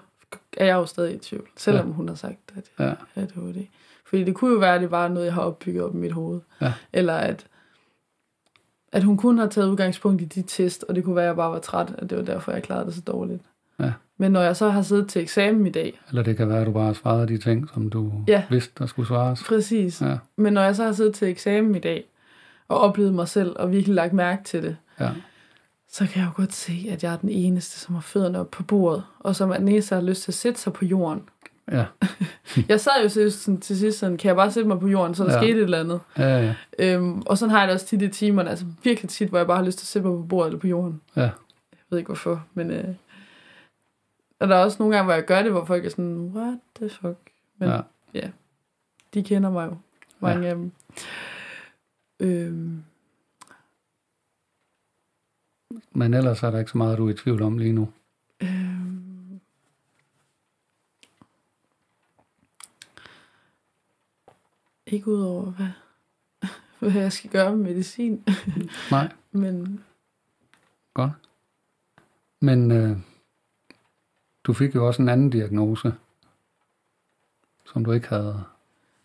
er 0.56 0.64
jeg 0.66 0.74
jo 0.74 0.86
stadig 0.86 1.14
i 1.14 1.18
tvivl, 1.18 1.48
selvom 1.56 1.86
Ja. 1.86 1.92
hun 1.92 2.08
har 2.08 2.14
sagt, 2.14 2.52
at 2.56 2.70
Ja. 2.78 2.84
jeg 2.84 2.96
har 3.14 3.22
ADHD. 3.22 3.66
Fordi 4.14 4.24
det 4.24 4.34
kunne 4.34 4.52
jo 4.52 4.58
være, 4.58 4.74
at 4.74 4.80
det 4.80 4.90
var 4.90 5.08
noget, 5.08 5.26
jeg 5.26 5.34
har 5.34 5.42
opbygget 5.42 5.82
op 5.84 5.94
i 5.94 5.98
mit 5.98 6.12
hoved. 6.12 6.40
Ja. 6.60 6.72
Eller 6.92 7.14
at, 7.14 7.46
at 8.92 9.02
hun 9.02 9.16
kun 9.16 9.38
har 9.38 9.46
taget 9.46 9.68
udgangspunkt 9.68 10.22
i 10.22 10.24
de 10.24 10.42
test, 10.42 10.84
og 10.88 10.94
det 10.94 11.04
kunne 11.04 11.16
være, 11.16 11.24
at 11.24 11.28
jeg 11.28 11.36
bare 11.36 11.50
var 11.52 11.58
træt, 11.58 11.94
og 11.98 12.10
det 12.10 12.18
var 12.18 12.24
derfor, 12.24 12.52
jeg 12.52 12.62
klarede 12.62 12.86
det 12.86 12.94
så 12.94 13.00
dårligt. 13.00 13.42
Ja. 13.80 13.92
Men 14.18 14.32
når 14.32 14.40
jeg 14.42 14.56
så 14.56 14.68
har 14.70 14.82
siddet 14.82 15.08
til 15.08 15.22
eksamen 15.22 15.66
i 15.66 15.70
dag, 15.70 16.00
Eller 16.08 16.22
det 16.22 16.36
kan 16.36 16.48
være, 16.48 16.60
at 16.60 16.66
du 16.66 16.72
bare 16.72 16.84
har 16.86 16.92
svaret 16.92 17.28
de 17.28 17.38
ting, 17.38 17.68
som 17.74 17.90
du 17.90 18.12
Ja. 18.28 18.42
vidste, 18.50 18.72
der 18.78 18.86
skulle 18.86 19.06
svares. 19.08 19.42
præcis, 19.44 20.02
Ja. 20.02 20.18
men 20.36 20.52
når 20.52 20.62
jeg 20.62 20.76
så 20.76 20.84
har 20.84 20.92
siddet 20.92 21.14
til 21.14 21.28
eksamen 21.28 21.74
i 21.74 21.78
dag, 21.78 22.04
og 22.68 22.78
oplevet 22.80 23.14
mig 23.14 23.28
selv, 23.28 23.56
og 23.58 23.70
virkelig 23.72 23.94
lagt 23.94 24.12
mærke 24.12 24.44
til 24.44 24.62
det, 24.62 24.76
Ja. 25.00 25.10
så 25.88 26.06
kan 26.06 26.20
jeg 26.22 26.26
jo 26.26 26.32
godt 26.36 26.52
se, 26.52 26.86
at 26.90 27.04
jeg 27.04 27.12
er 27.12 27.16
den 27.16 27.28
eneste, 27.28 27.78
som 27.78 27.94
har 27.94 28.02
fødderne 28.02 28.40
op 28.40 28.50
på 28.50 28.62
bordet, 28.62 29.02
og 29.20 29.36
som 29.36 29.50
er 29.50 29.56
den 29.56 29.68
eneste, 29.68 29.94
der 29.94 30.00
har 30.00 30.08
lyst 30.08 30.22
til 30.22 30.30
at 30.30 30.34
sætte 30.34 30.60
sig 30.60 30.72
på 30.72 30.84
jorden. 30.84 31.22
Ja. 31.72 31.84
Jeg 32.68 32.80
sad 32.80 32.92
jo 33.02 33.08
seriøst 33.08 33.42
sådan, 33.42 33.60
til 33.60 33.78
sidst 33.78 33.98
sådan, 33.98 34.16
kan 34.16 34.28
jeg 34.28 34.36
bare 34.36 34.50
sætte 34.52 34.68
mig 34.68 34.80
på 34.80 34.88
jorden, 34.88 35.14
så 35.14 35.24
der 35.24 35.32
Ja. 35.32 35.38
skete 35.42 35.58
et 35.58 35.62
eller 35.64 35.80
andet. 35.80 36.00
Ja, 36.18 36.38
ja. 36.38 36.54
Øhm, 36.78 37.22
og 37.26 37.38
sådan 37.38 37.50
har 37.50 37.58
jeg 37.58 37.68
det 37.68 37.74
også 37.74 37.86
tit 37.86 38.02
i 38.02 38.08
timerne, 38.08 38.50
altså 38.50 38.66
virkelig 38.82 39.08
tit, 39.10 39.28
hvor 39.28 39.38
jeg 39.38 39.46
bare 39.46 39.56
har 39.56 39.64
lyst 39.64 39.78
til 39.78 39.84
at 39.84 39.88
sætte 39.88 40.08
mig 40.08 40.18
på 40.18 40.26
bordet 40.26 40.46
eller 40.48 40.60
på 40.60 40.66
jorden. 40.66 41.00
Ja. 41.16 41.20
Jeg 41.22 41.30
ved 41.90 41.98
ikke 41.98 42.08
hvorfor, 42.08 42.44
men... 42.54 42.70
Øh, 42.70 42.94
og 44.40 44.48
der 44.48 44.56
er 44.56 44.64
også 44.64 44.76
nogle 44.78 44.94
gange, 44.96 45.04
hvor 45.04 45.14
jeg 45.14 45.24
gør 45.24 45.42
det, 45.42 45.50
hvor 45.52 45.64
folk 45.64 45.84
er 45.84 45.90
sådan, 45.90 46.16
what 46.34 46.58
the 46.76 46.88
fuck? 46.88 47.18
Men 47.58 47.68
Ja. 47.68 47.80
ja, 48.14 48.30
de 49.14 49.22
kender 49.22 49.50
mig 49.50 49.66
jo, 49.70 49.76
mange 50.20 50.42
ja. 50.42 50.48
af 50.48 50.54
dem. 50.56 50.72
Øhm, 52.20 52.84
Men 55.92 56.14
ellers 56.14 56.42
er 56.42 56.50
der 56.50 56.58
ikke 56.58 56.70
så 56.70 56.78
meget, 56.78 56.98
du 56.98 57.06
er 57.08 57.10
i 57.12 57.16
tvivl 57.16 57.42
om 57.42 57.58
lige 57.58 57.72
nu. 57.72 57.88
øhm, 58.42 58.93
ikke 64.94 65.08
udover, 65.08 65.44
hvad, 65.50 65.68
hvad 66.92 67.02
jeg 67.02 67.12
skal 67.12 67.30
gøre 67.30 67.56
med 67.56 67.64
medicin, 67.64 68.24
Nej, 68.90 69.12
men 69.32 69.84
godt. 70.94 71.12
Men 72.40 72.70
øh, 72.70 72.96
du 74.44 74.52
fik 74.52 74.74
jo 74.74 74.86
også 74.86 75.02
en 75.02 75.08
anden 75.08 75.30
diagnose, 75.30 75.94
som 77.66 77.84
du 77.84 77.92
ikke 77.92 78.08
havde 78.08 78.44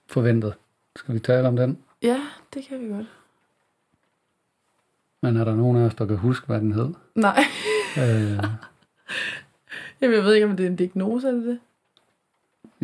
forventet. 0.08 0.54
Skal 0.96 1.14
vi 1.16 1.20
tale 1.20 1.48
om 1.48 1.56
den? 1.56 1.84
ja, 2.02 2.22
det 2.54 2.64
kan 2.66 2.80
vi 2.80 2.88
godt. 2.88 3.08
Men 5.22 5.38
er 5.38 5.44
der 5.44 5.56
nogen 5.56 5.78
af 5.78 5.82
os, 5.82 5.96
der 5.96 6.06
kan 6.06 6.18
huske, 6.18 6.46
hvad 6.48 6.60
den 6.62 6.72
hed? 6.72 6.94
Nej, 7.16 7.44
Øh, 7.98 8.44
Jamen, 10.02 10.16
jeg 10.16 10.24
ved 10.24 10.34
ikke, 10.34 10.48
om 10.48 10.58
det 10.58 10.64
er 10.66 10.70
en 10.70 10.76
diagnose, 10.76 11.28
er 11.28 11.32
det 11.32 11.44
det? 11.46 11.60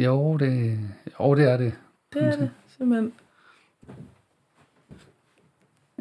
jo, 0.05 0.37
det, 0.37 0.79
jo, 1.19 1.35
det 1.35 1.51
er 1.51 1.57
det. 1.57 1.73
Det 2.13 2.23
er 2.23 2.35
det, 2.37 2.51
simpelthen. 2.77 3.13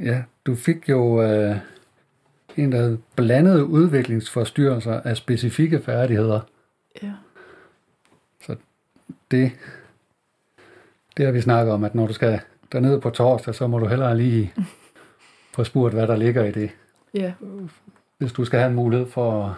Ja, 0.02 0.22
du 0.46 0.54
fik 0.54 0.88
jo 0.88 1.22
øh, 1.22 1.56
en, 2.56 2.72
der 2.72 2.78
hed 2.78 2.98
blandede 3.16 3.64
udviklingsforstyrrelser 3.64 5.00
af 5.00 5.16
specifikke 5.16 5.80
færdigheder. 5.80 6.40
Ja. 7.02 7.12
Det, 9.30 9.52
det 11.16 11.24
har 11.24 11.32
vi 11.32 11.40
snakket 11.40 11.74
om, 11.74 11.84
at 11.84 11.94
når 11.94 12.06
du 12.06 12.12
skal 12.12 12.40
derned 12.72 13.00
på 13.00 13.10
torsdag, 13.10 13.54
så 13.54 13.66
må 13.66 13.78
du 13.78 13.86
hellere 13.86 14.16
lige 14.16 14.54
få 15.54 15.64
spurgt, 15.64 15.94
hvad 15.94 16.06
der 16.06 16.16
ligger 16.16 16.44
i 16.44 16.50
det. 16.50 16.70
Ja, 17.14 17.32
Hvis 18.18 18.32
du 18.32 18.44
skal 18.44 18.58
have 18.58 18.68
en 18.68 18.76
mulighed 18.76 19.06
for 19.06 19.46
at 19.46 19.54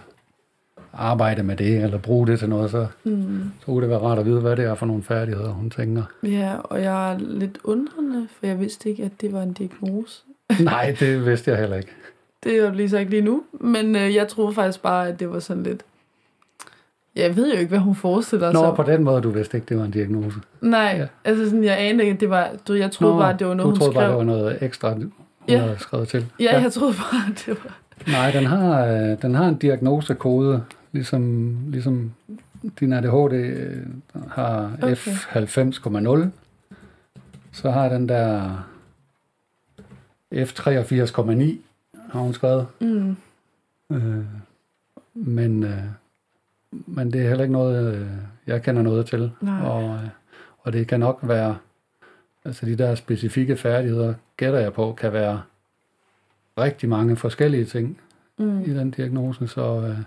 arbejde 0.98 1.42
med 1.42 1.56
det, 1.56 1.82
eller 1.84 1.98
bruge 1.98 2.26
det 2.26 2.38
til 2.38 2.48
noget, 2.48 2.70
så, 2.70 2.86
mm. 3.04 3.42
så 3.60 3.66
kunne 3.66 3.80
det 3.82 3.90
være 3.90 3.98
rart 3.98 4.18
at 4.18 4.26
vide, 4.26 4.40
hvad 4.40 4.56
det 4.56 4.64
er 4.64 4.74
for 4.74 4.86
nogle 4.86 5.02
færdigheder, 5.02 5.50
hun 5.50 5.70
tænker. 5.70 6.02
ja, 6.22 6.52
og 6.64 6.82
jeg 6.82 7.12
er 7.12 7.18
lidt 7.18 7.58
undrende, 7.64 8.28
for 8.38 8.46
jeg 8.46 8.60
vidste 8.60 8.88
ikke, 8.90 9.02
at 9.04 9.10
det 9.20 9.32
var 9.32 9.42
en 9.42 9.52
diagnose. 9.52 10.22
Nej, 10.60 10.96
det 11.00 11.26
vidste 11.26 11.50
jeg 11.50 11.60
heller 11.60 11.76
ikke. 11.76 11.90
Det 12.44 12.52
er 12.58 12.66
jo 12.66 12.70
lige 12.72 12.88
sagt 12.90 13.10
lige 13.10 13.22
nu, 13.22 13.42
men 13.60 13.96
øh, 13.96 14.14
jeg 14.14 14.28
troede 14.28 14.54
faktisk 14.54 14.82
bare, 14.82 15.08
at 15.08 15.20
det 15.20 15.30
var 15.30 15.38
sådan 15.38 15.62
lidt... 15.62 15.82
Jeg 17.16 17.36
ved 17.36 17.52
jo 17.52 17.58
ikke, 17.58 17.68
hvad 17.68 17.78
hun 17.78 17.94
forestiller 17.94 18.52
Nå, 18.52 18.58
sig. 18.64 18.72
på 18.76 18.82
den 18.82 19.04
måde, 19.04 19.22
du 19.22 19.30
vidste 19.30 19.56
ikke, 19.56 19.66
det 19.68 19.78
var 19.78 19.84
en 19.84 19.90
diagnose. 19.90 20.36
Nej, 20.60 20.80
Ja. 20.80 20.98
ja. 20.98 21.06
altså 21.24 21.44
sådan, 21.44 21.64
jeg 21.64 21.76
anede 21.80 22.04
ikke, 22.04 22.14
at 22.14 22.20
det 22.20 22.30
var... 22.30 22.48
Du, 22.68 22.74
jeg 22.74 22.90
troede 22.90 23.14
Nå, 23.14 23.20
bare, 23.20 23.32
at 23.32 23.38
det 23.38 23.46
var 23.46 23.54
noget, 23.54 23.66
du 23.66 23.70
hun 23.70 23.78
troede 23.78 23.92
skrev. 23.92 24.00
bare, 24.02 24.10
det 24.10 24.16
var 24.18 24.24
noget 24.24 24.58
ekstra, 24.60 24.92
hun 24.94 25.12
Ja. 25.48 25.58
havde 25.58 25.76
skrevet 25.78 26.08
til. 26.08 26.26
Ja, 26.40 26.60
jeg 26.60 26.72
troede 26.72 26.94
bare, 26.94 27.30
at 27.32 27.42
det 27.46 27.58
var... 27.64 27.78
Nej, 28.12 28.30
den 28.30 28.46
har, 28.46 28.84
øh, 28.86 29.22
den 29.22 29.34
har 29.34 29.48
en 29.48 29.54
diagnosekode, 29.54 30.62
ligesom, 30.96 31.56
ligesom 31.68 32.12
din 32.80 32.92
ADHD 32.92 33.32
øh, 33.32 33.86
har 34.30 34.76
Okay. 34.82 34.94
F90,0. 34.94 36.28
Så 37.52 37.70
har 37.70 37.88
den 37.88 38.08
der 38.08 38.56
F83,9, 40.34 41.56
har 42.10 42.20
hun 42.20 42.34
skrevet. 42.34 42.66
Mm. 42.80 43.16
Øh, 43.92 44.24
men, 45.14 45.62
øh, 45.64 45.82
men 46.70 47.12
det 47.12 47.22
er 47.22 47.28
heller 47.28 47.44
ikke 47.44 47.52
noget, 47.52 47.94
øh, 47.94 48.06
jeg 48.46 48.62
kender 48.62 48.82
noget 48.82 49.06
til. 49.06 49.30
Nej. 49.40 49.60
Og, 49.68 49.82
øh, 49.94 50.08
og 50.58 50.72
det 50.72 50.88
kan 50.88 51.00
nok 51.00 51.18
være, 51.22 51.56
altså 52.44 52.66
de 52.66 52.76
der 52.76 52.94
specifikke 52.94 53.56
færdigheder, 53.56 54.14
gætter 54.36 54.58
jeg 54.58 54.72
på, 54.72 54.92
kan 54.92 55.12
være 55.12 55.42
rigtig 56.58 56.88
mange 56.88 57.16
forskellige 57.16 57.64
ting 57.64 58.00
Mm. 58.38 58.60
i 58.60 58.74
den 58.74 58.90
diagnose, 58.90 59.48
så, 59.48 59.80
øh, 59.88 59.98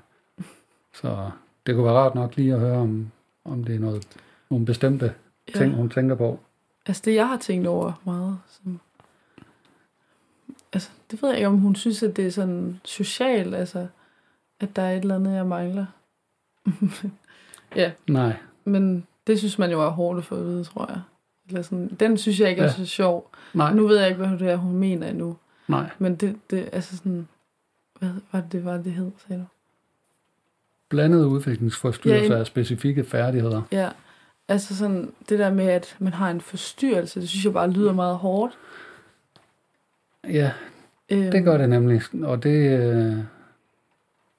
så 1.01 1.31
det 1.65 1.75
kunne 1.75 1.85
være 1.85 1.93
rart 1.93 2.15
nok 2.15 2.35
lige 2.35 2.53
at 2.53 2.59
høre, 2.59 2.77
om, 2.77 3.11
om 3.45 3.63
det 3.63 3.75
er 3.75 3.79
noget, 3.79 4.07
nogle 4.49 4.65
bestemte 4.65 5.13
ting, 5.55 5.71
Ja. 5.71 5.77
hun 5.77 5.89
tænker 5.89 6.15
på. 6.15 6.39
Altså 6.85 7.01
det, 7.05 7.15
jeg 7.15 7.27
har 7.27 7.37
tænkt 7.37 7.67
over 7.67 7.93
meget, 8.05 8.39
som, 8.47 8.79
altså 10.73 10.89
det 11.11 11.21
ved 11.21 11.29
jeg 11.29 11.37
ikke, 11.37 11.47
om 11.47 11.57
hun 11.57 11.75
synes, 11.75 12.03
at 12.03 12.15
det 12.17 12.27
er 12.27 12.31
sådan 12.31 12.79
socialt, 12.83 13.55
altså 13.55 13.87
at 14.59 14.75
der 14.75 14.81
er 14.81 14.91
et 14.91 15.01
eller 15.01 15.15
andet, 15.15 15.35
jeg 15.35 15.45
mangler. 15.45 15.85
ja, 17.75 17.91
Nej, 18.07 18.33
men 18.65 19.07
det 19.27 19.39
synes 19.39 19.59
man 19.59 19.71
jo 19.71 19.81
er 19.81 19.89
hårdt 19.89 20.17
at 20.19 20.25
få 20.25 20.35
at 20.35 20.45
vide, 20.45 20.63
tror 20.63 20.85
jeg. 20.91 21.01
Eller 21.47 21.61
sådan, 21.61 21.87
den 21.99 22.17
synes 22.17 22.39
jeg 22.39 22.49
ikke 22.49 22.61
er 22.61 22.65
Ja. 22.65 22.71
så 22.71 22.85
sjov. 22.85 23.31
nej, 23.53 23.73
Nu 23.73 23.87
ved 23.87 23.97
jeg 23.99 24.07
ikke, 24.09 24.25
hvad 24.25 24.37
det 24.39 24.49
er, 24.49 24.55
hun 24.55 24.75
mener 24.75 25.07
endnu. 25.07 25.37
nej. 25.67 25.89
Men 25.99 26.15
det, 26.15 26.37
det 26.49 26.69
altså 26.71 26.97
sådan, 26.97 27.27
hvad 27.99 28.09
var 28.31 28.41
det, 28.41 28.65
var 28.65 28.77
det 28.77 28.91
hed, 28.91 29.11
sagde 29.27 29.41
du? 29.41 29.45
Blandede 30.89 31.27
udviklingsforstyrrelser 31.27 32.25
Ja, 32.27 32.35
en- 32.35 32.39
af 32.41 32.47
specifikke 32.47 33.03
færdigheder. 33.03 33.61
Ja, 33.71 33.89
altså 34.47 34.75
sådan, 34.77 35.13
det 35.29 35.39
der 35.39 35.53
med, 35.53 35.65
at 35.67 35.95
man 35.99 36.13
har 36.13 36.31
en 36.31 36.41
forstyrrelse, 36.41 37.21
det 37.21 37.29
synes 37.29 37.45
jeg 37.45 37.53
bare 37.53 37.69
lyder 37.71 37.93
meget 37.93 38.17
hårdt. 38.17 38.57
Ja, 40.29 40.51
Øhm, 41.11 41.31
det 41.31 41.43
gør 41.43 41.57
det 41.57 41.69
nemlig, 41.69 42.01
og 42.23 42.43
det, 42.43 42.79
øh, 42.79 43.17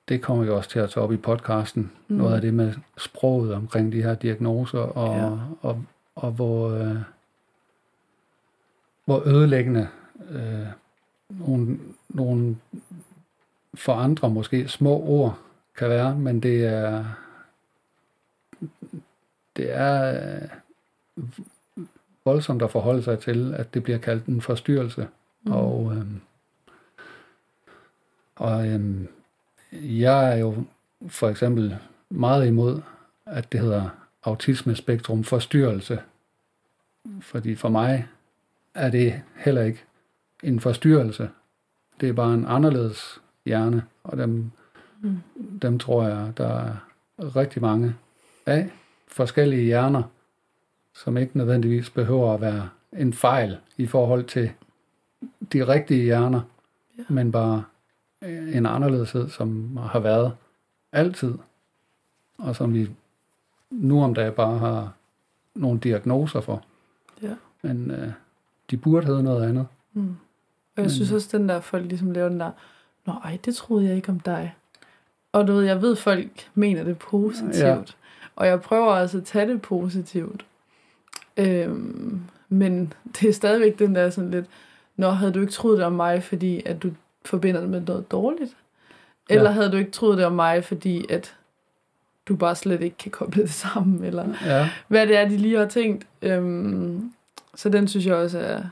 det 0.08 0.22
kommer 0.22 0.44
vi 0.44 0.50
også 0.50 0.70
til 0.70 0.78
at 0.78 0.90
tage 0.90 1.04
op 1.04 1.12
i 1.12 1.16
podcasten. 1.16 1.90
Mm. 2.08 2.16
Noget 2.16 2.34
af 2.34 2.40
det 2.40 2.54
med 2.54 2.74
sproget 2.98 3.54
omkring 3.54 3.92
de 3.92 4.02
her 4.02 4.14
diagnoser, 4.14 4.78
og, 4.78 5.16
Ja. 5.16 5.30
og, 5.68 5.84
og 6.14 6.30
hvor, 6.32 6.70
øh, 6.70 6.96
hvor 9.04 9.28
ødelæggende 9.28 9.88
øh, 10.30 10.66
nogle, 11.28 11.78
nogle 12.08 12.56
for 13.74 13.92
andre 13.94 14.30
måske 14.30 14.68
små 14.68 14.90
ord 15.00 15.38
kan 15.80 15.88
være, 15.90 16.16
men 16.16 16.40
det 16.40 16.64
er 16.64 17.04
det 19.56 19.72
er 19.72 20.20
øh, 20.42 20.48
voldsomt 22.24 22.62
at 22.62 22.70
forholde 22.70 23.02
sig 23.02 23.18
til, 23.18 23.54
at 23.54 23.74
det 23.74 23.82
bliver 23.82 23.98
kaldt 23.98 24.26
en 24.26 24.40
forstyrrelse. 24.40 25.08
Mm. 25.42 25.52
Og, 25.52 25.92
øhm, 25.96 26.20
og 28.36 28.68
øhm, 28.68 29.08
jeg 29.72 30.32
er 30.32 30.36
jo 30.36 30.64
for 31.08 31.28
eksempel 31.28 31.78
meget 32.10 32.46
imod, 32.46 32.80
at 33.26 33.52
det 33.52 33.60
hedder 33.60 33.88
autismespektrum 34.24 35.24
forstyrrelse. 35.24 36.02
Fordi 37.20 37.54
for 37.54 37.68
mig 37.68 38.08
er 38.74 38.90
det 38.90 39.22
heller 39.36 39.62
ikke 39.62 39.84
en 40.42 40.60
forstyrrelse. 40.60 41.30
Det 42.00 42.08
er 42.08 42.12
bare 42.12 42.34
en 42.34 42.44
anderledes 42.48 43.20
hjerne, 43.44 43.84
og 44.04 44.16
dem, 44.16 44.50
mm. 45.00 45.18
dem 45.62 45.78
tror 45.78 46.08
jeg, 46.08 46.32
der 46.36 46.46
er 46.48 46.76
rigtig 47.36 47.62
mange 47.62 47.94
af 48.46 48.70
forskellige 49.08 49.62
hjerner, 49.62 50.02
som 50.94 51.16
ikke 51.16 51.38
nødvendigvis 51.38 51.90
behøver 51.90 52.34
at 52.34 52.40
være 52.40 52.68
en 52.92 53.12
fejl 53.12 53.56
i 53.76 53.86
forhold 53.86 54.24
til 54.24 54.50
de 55.52 55.68
rigtige 55.68 56.02
hjerner, 56.02 56.40
ja. 56.98 57.02
men 57.08 57.32
bare 57.32 57.64
en 58.22 58.66
anderledeshed, 58.66 59.28
som 59.28 59.76
har 59.76 60.00
været 60.00 60.32
altid, 60.92 61.34
og 62.38 62.56
som 62.56 62.74
vi 62.74 62.90
nu 63.70 64.02
om 64.02 64.14
dagen 64.14 64.32
bare 64.32 64.58
har 64.58 64.92
nogle 65.54 65.80
diagnoser 65.80 66.40
for. 66.40 66.64
Ja. 67.22 67.34
Men 67.62 67.90
øh, 67.90 68.12
de 68.70 68.76
burde 68.76 69.06
hedde 69.06 69.22
noget 69.22 69.48
andet. 69.48 69.66
Mm. 69.92 70.08
Og 70.08 70.16
jeg 70.76 70.82
Men, 70.82 70.90
synes 70.90 71.12
også, 71.12 71.38
den 71.38 71.48
der 71.48 71.60
folk 71.60 71.84
ligesom 71.84 72.10
laver 72.10 72.28
den 72.28 72.40
der, 72.40 72.50
Nå, 73.06 73.12
ej, 73.12 73.38
det 73.44 73.54
troede 73.56 73.86
jeg 73.86 73.96
ikke 73.96 74.08
om 74.08 74.20
dig. 74.20 74.54
Og 75.32 75.46
du 75.46 75.52
ved, 75.52 75.64
jeg 75.64 75.82
ved, 75.82 75.96
folk 75.96 76.50
mener 76.54 76.84
det 76.84 76.98
positivt. 76.98 77.56
Ja. 77.56 77.76
Og 78.36 78.46
jeg 78.46 78.60
prøver 78.60 78.92
altså 78.92 79.18
at 79.18 79.24
tage 79.24 79.48
det 79.48 79.62
positivt. 79.62 80.44
Øhm, 81.36 82.20
men 82.48 82.92
det 83.20 83.28
er 83.28 83.32
stadigvæk 83.32 83.78
den 83.78 83.94
der 83.94 84.10
sådan 84.10 84.30
lidt, 84.30 84.46
Nå, 85.00 85.10
havde 85.10 85.32
du 85.32 85.40
ikke 85.40 85.52
troet 85.52 85.78
det 85.78 85.86
om 85.86 85.92
mig, 85.92 86.22
fordi 86.22 86.62
at 86.66 86.82
du 86.82 86.90
forbinder 87.24 87.60
det 87.60 87.70
med 87.70 87.80
noget 87.80 88.10
dårligt? 88.10 88.56
Eller 89.30 89.50
ja. 89.50 89.54
havde 89.54 89.72
du 89.72 89.76
ikke 89.76 89.90
troet 89.90 90.18
det 90.18 90.26
om 90.26 90.32
mig, 90.32 90.64
fordi 90.64 91.12
at 91.12 91.36
du 92.28 92.36
bare 92.36 92.56
slet 92.56 92.80
ikke 92.80 92.96
kan 92.96 93.10
koble 93.10 93.42
det 93.42 93.50
sammen? 93.50 94.04
Eller 94.04 94.28
ja. 94.44 94.70
hvad 94.88 95.06
det 95.06 95.16
er, 95.16 95.28
de 95.28 95.36
lige 95.36 95.58
har 95.58 95.66
tænkt. 95.66 96.06
Øhm, 96.22 97.12
så 97.54 97.68
den 97.68 97.88
synes 97.88 98.06
jeg 98.06 98.14
også 98.14 98.38
er... 98.38 98.62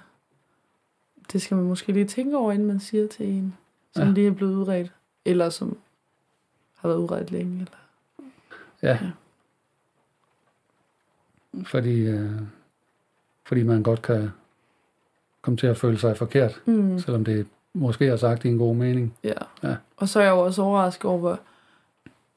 Det 1.33 1.43
skal 1.43 1.57
man 1.57 1.67
måske 1.67 1.93
lige 1.93 2.05
tænke 2.05 2.37
over, 2.37 2.53
inden 2.53 2.69
man 2.69 2.81
siger 2.81 3.09
til 3.09 3.27
en, 3.27 3.57
som 3.95 4.07
ja. 4.07 4.13
lige 4.13 4.27
er 4.27 4.33
blevet 4.33 4.55
udredt. 4.55 4.93
Eller 5.25 5.51
som 5.51 5.77
har 6.79 6.89
været 6.89 6.99
udredt 6.99 7.31
længe. 7.31 7.55
Eller, 7.55 7.77
ja. 8.83 8.99
ja. 9.05 9.11
Fordi, 11.65 12.01
øh, 12.01 12.41
fordi 13.47 13.63
man 13.63 13.83
godt 13.83 14.03
kan 14.03 14.31
komme 15.43 15.57
til 15.57 15.67
at 15.67 15.77
føle 15.77 15.99
sig 15.99 16.17
forkert, 16.17 16.63
mm. 16.67 16.99
selvom 16.99 17.25
det 17.25 17.47
måske 17.75 18.07
er 18.07 18.17
sagt 18.17 18.45
i 18.45 18.49
en 18.49 18.59
god 18.59 18.75
mening. 18.75 19.15
Ja. 19.25 19.33
ja. 19.63 19.77
Og 19.97 20.09
så 20.09 20.21
er 20.21 20.25
jeg 20.25 20.31
jo 20.31 20.39
også 20.39 20.63
overrasket 20.63 21.05
over, 21.05 21.19
hvor, 21.19 21.41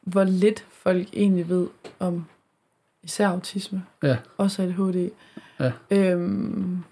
hvor 0.01 0.23
lidt 0.23 0.65
folk 0.69 1.07
egentlig 1.13 1.49
ved 1.49 1.67
om 1.99 2.25
især 3.03 3.27
autisme. 3.27 3.85
Ja. 4.03 4.17
Også 4.37 4.61
ADHD. 4.61 5.09
Ja. 5.59 5.71
Øhm, 5.91 6.83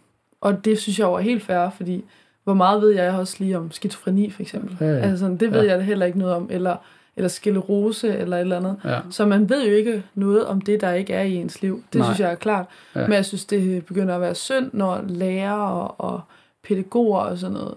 og 0.41 0.65
det 0.65 0.79
synes 0.79 0.99
jeg 0.99 1.05
jo 1.05 1.13
er 1.13 1.19
helt 1.19 1.43
fair, 1.43 1.69
fordi 1.69 2.05
hvor 2.43 2.53
meget 2.53 2.81
ved 2.81 2.89
jeg 2.89 3.13
også 3.13 3.35
lige 3.39 3.57
om 3.57 3.71
skizofreni 3.71 4.29
for 4.29 4.41
eksempel. 4.41 4.77
Ja, 4.79 4.85
ja. 4.85 4.99
Altså, 4.99 5.27
det 5.39 5.51
ved 5.51 5.63
ja. 5.63 5.75
jeg 5.75 5.85
heller 5.85 6.05
ikke 6.05 6.19
noget 6.19 6.35
om. 6.35 6.47
Eller, 6.51 6.75
eller 7.19 7.29
sklerose 7.29 8.17
eller 8.17 8.37
et 8.37 8.41
eller 8.41 8.57
andet. 8.57 8.75
Ja. 8.85 8.99
Så 9.09 9.25
man 9.25 9.49
ved 9.49 9.67
jo 9.67 9.73
ikke 9.73 10.03
noget 10.15 10.45
om 10.45 10.61
det, 10.61 10.81
der 10.81 10.91
ikke 10.91 11.13
er 11.13 11.21
i 11.21 11.35
ens 11.35 11.61
liv. 11.61 11.83
Det 11.93 11.99
Nej. 11.99 12.07
synes 12.07 12.19
jeg 12.19 12.31
er 12.31 12.35
klart. 12.35 12.65
Ja. 12.95 13.01
Men 13.01 13.13
jeg 13.13 13.25
synes, 13.25 13.45
det 13.45 13.85
begynder 13.85 14.15
at 14.15 14.21
være 14.21 14.35
synd, 14.35 14.69
når 14.73 15.01
lærere 15.07 15.71
og, 15.71 15.95
og 15.97 16.21
pædagoger 16.63 17.19
og 17.19 17.37
sådan 17.37 17.53
noget 17.53 17.75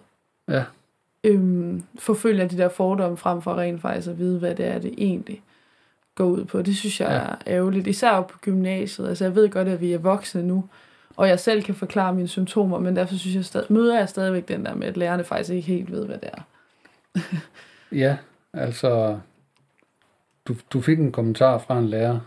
ja. 0.48 0.64
øhm, 1.24 1.82
forfølger 1.98 2.48
de 2.48 2.58
der 2.58 2.68
fordomme 2.68 3.16
frem 3.16 3.42
for 3.42 3.54
rent 3.54 3.82
faktisk 3.82 4.08
at 4.08 4.18
vide, 4.18 4.38
hvad 4.38 4.54
det 4.54 4.66
er, 4.66 4.78
det 4.78 4.94
egentlig 4.98 5.42
går 6.14 6.24
ud 6.24 6.44
på. 6.44 6.62
Det 6.62 6.76
synes 6.76 7.00
jeg 7.00 7.08
ja. 7.08 7.14
er 7.14 7.56
ærgerligt. 7.56 7.86
Især 7.86 8.20
på 8.20 8.38
gymnasiet. 8.38 9.08
Altså 9.08 9.24
jeg 9.24 9.34
ved 9.34 9.48
godt, 9.48 9.68
at 9.68 9.80
vi 9.80 9.92
er 9.92 9.98
voksne 9.98 10.42
nu, 10.42 10.64
og 11.16 11.28
jeg 11.28 11.40
selv 11.40 11.62
kan 11.62 11.74
forklare 11.74 12.14
mine 12.14 12.28
symptomer, 12.28 12.78
men 12.78 12.96
derfor 12.96 13.14
synes 13.14 13.36
jeg 13.36 13.44
stadig, 13.44 13.72
møder 13.72 13.98
jeg 13.98 14.08
stadigvæk 14.08 14.48
den 14.48 14.64
der 14.64 14.74
med, 14.74 14.86
at 14.86 14.96
lærerne 14.96 15.24
faktisk 15.24 15.50
ikke 15.50 15.66
helt 15.66 15.92
ved, 15.92 16.06
hvad 16.06 16.18
det 16.18 16.30
er. 16.32 16.42
ja, 17.92 18.16
altså 18.54 19.18
du, 20.48 20.54
du 20.72 20.80
fik 20.80 20.98
en 20.98 21.12
kommentar 21.12 21.58
fra 21.58 21.78
en 21.78 21.88
lærer 21.88 22.20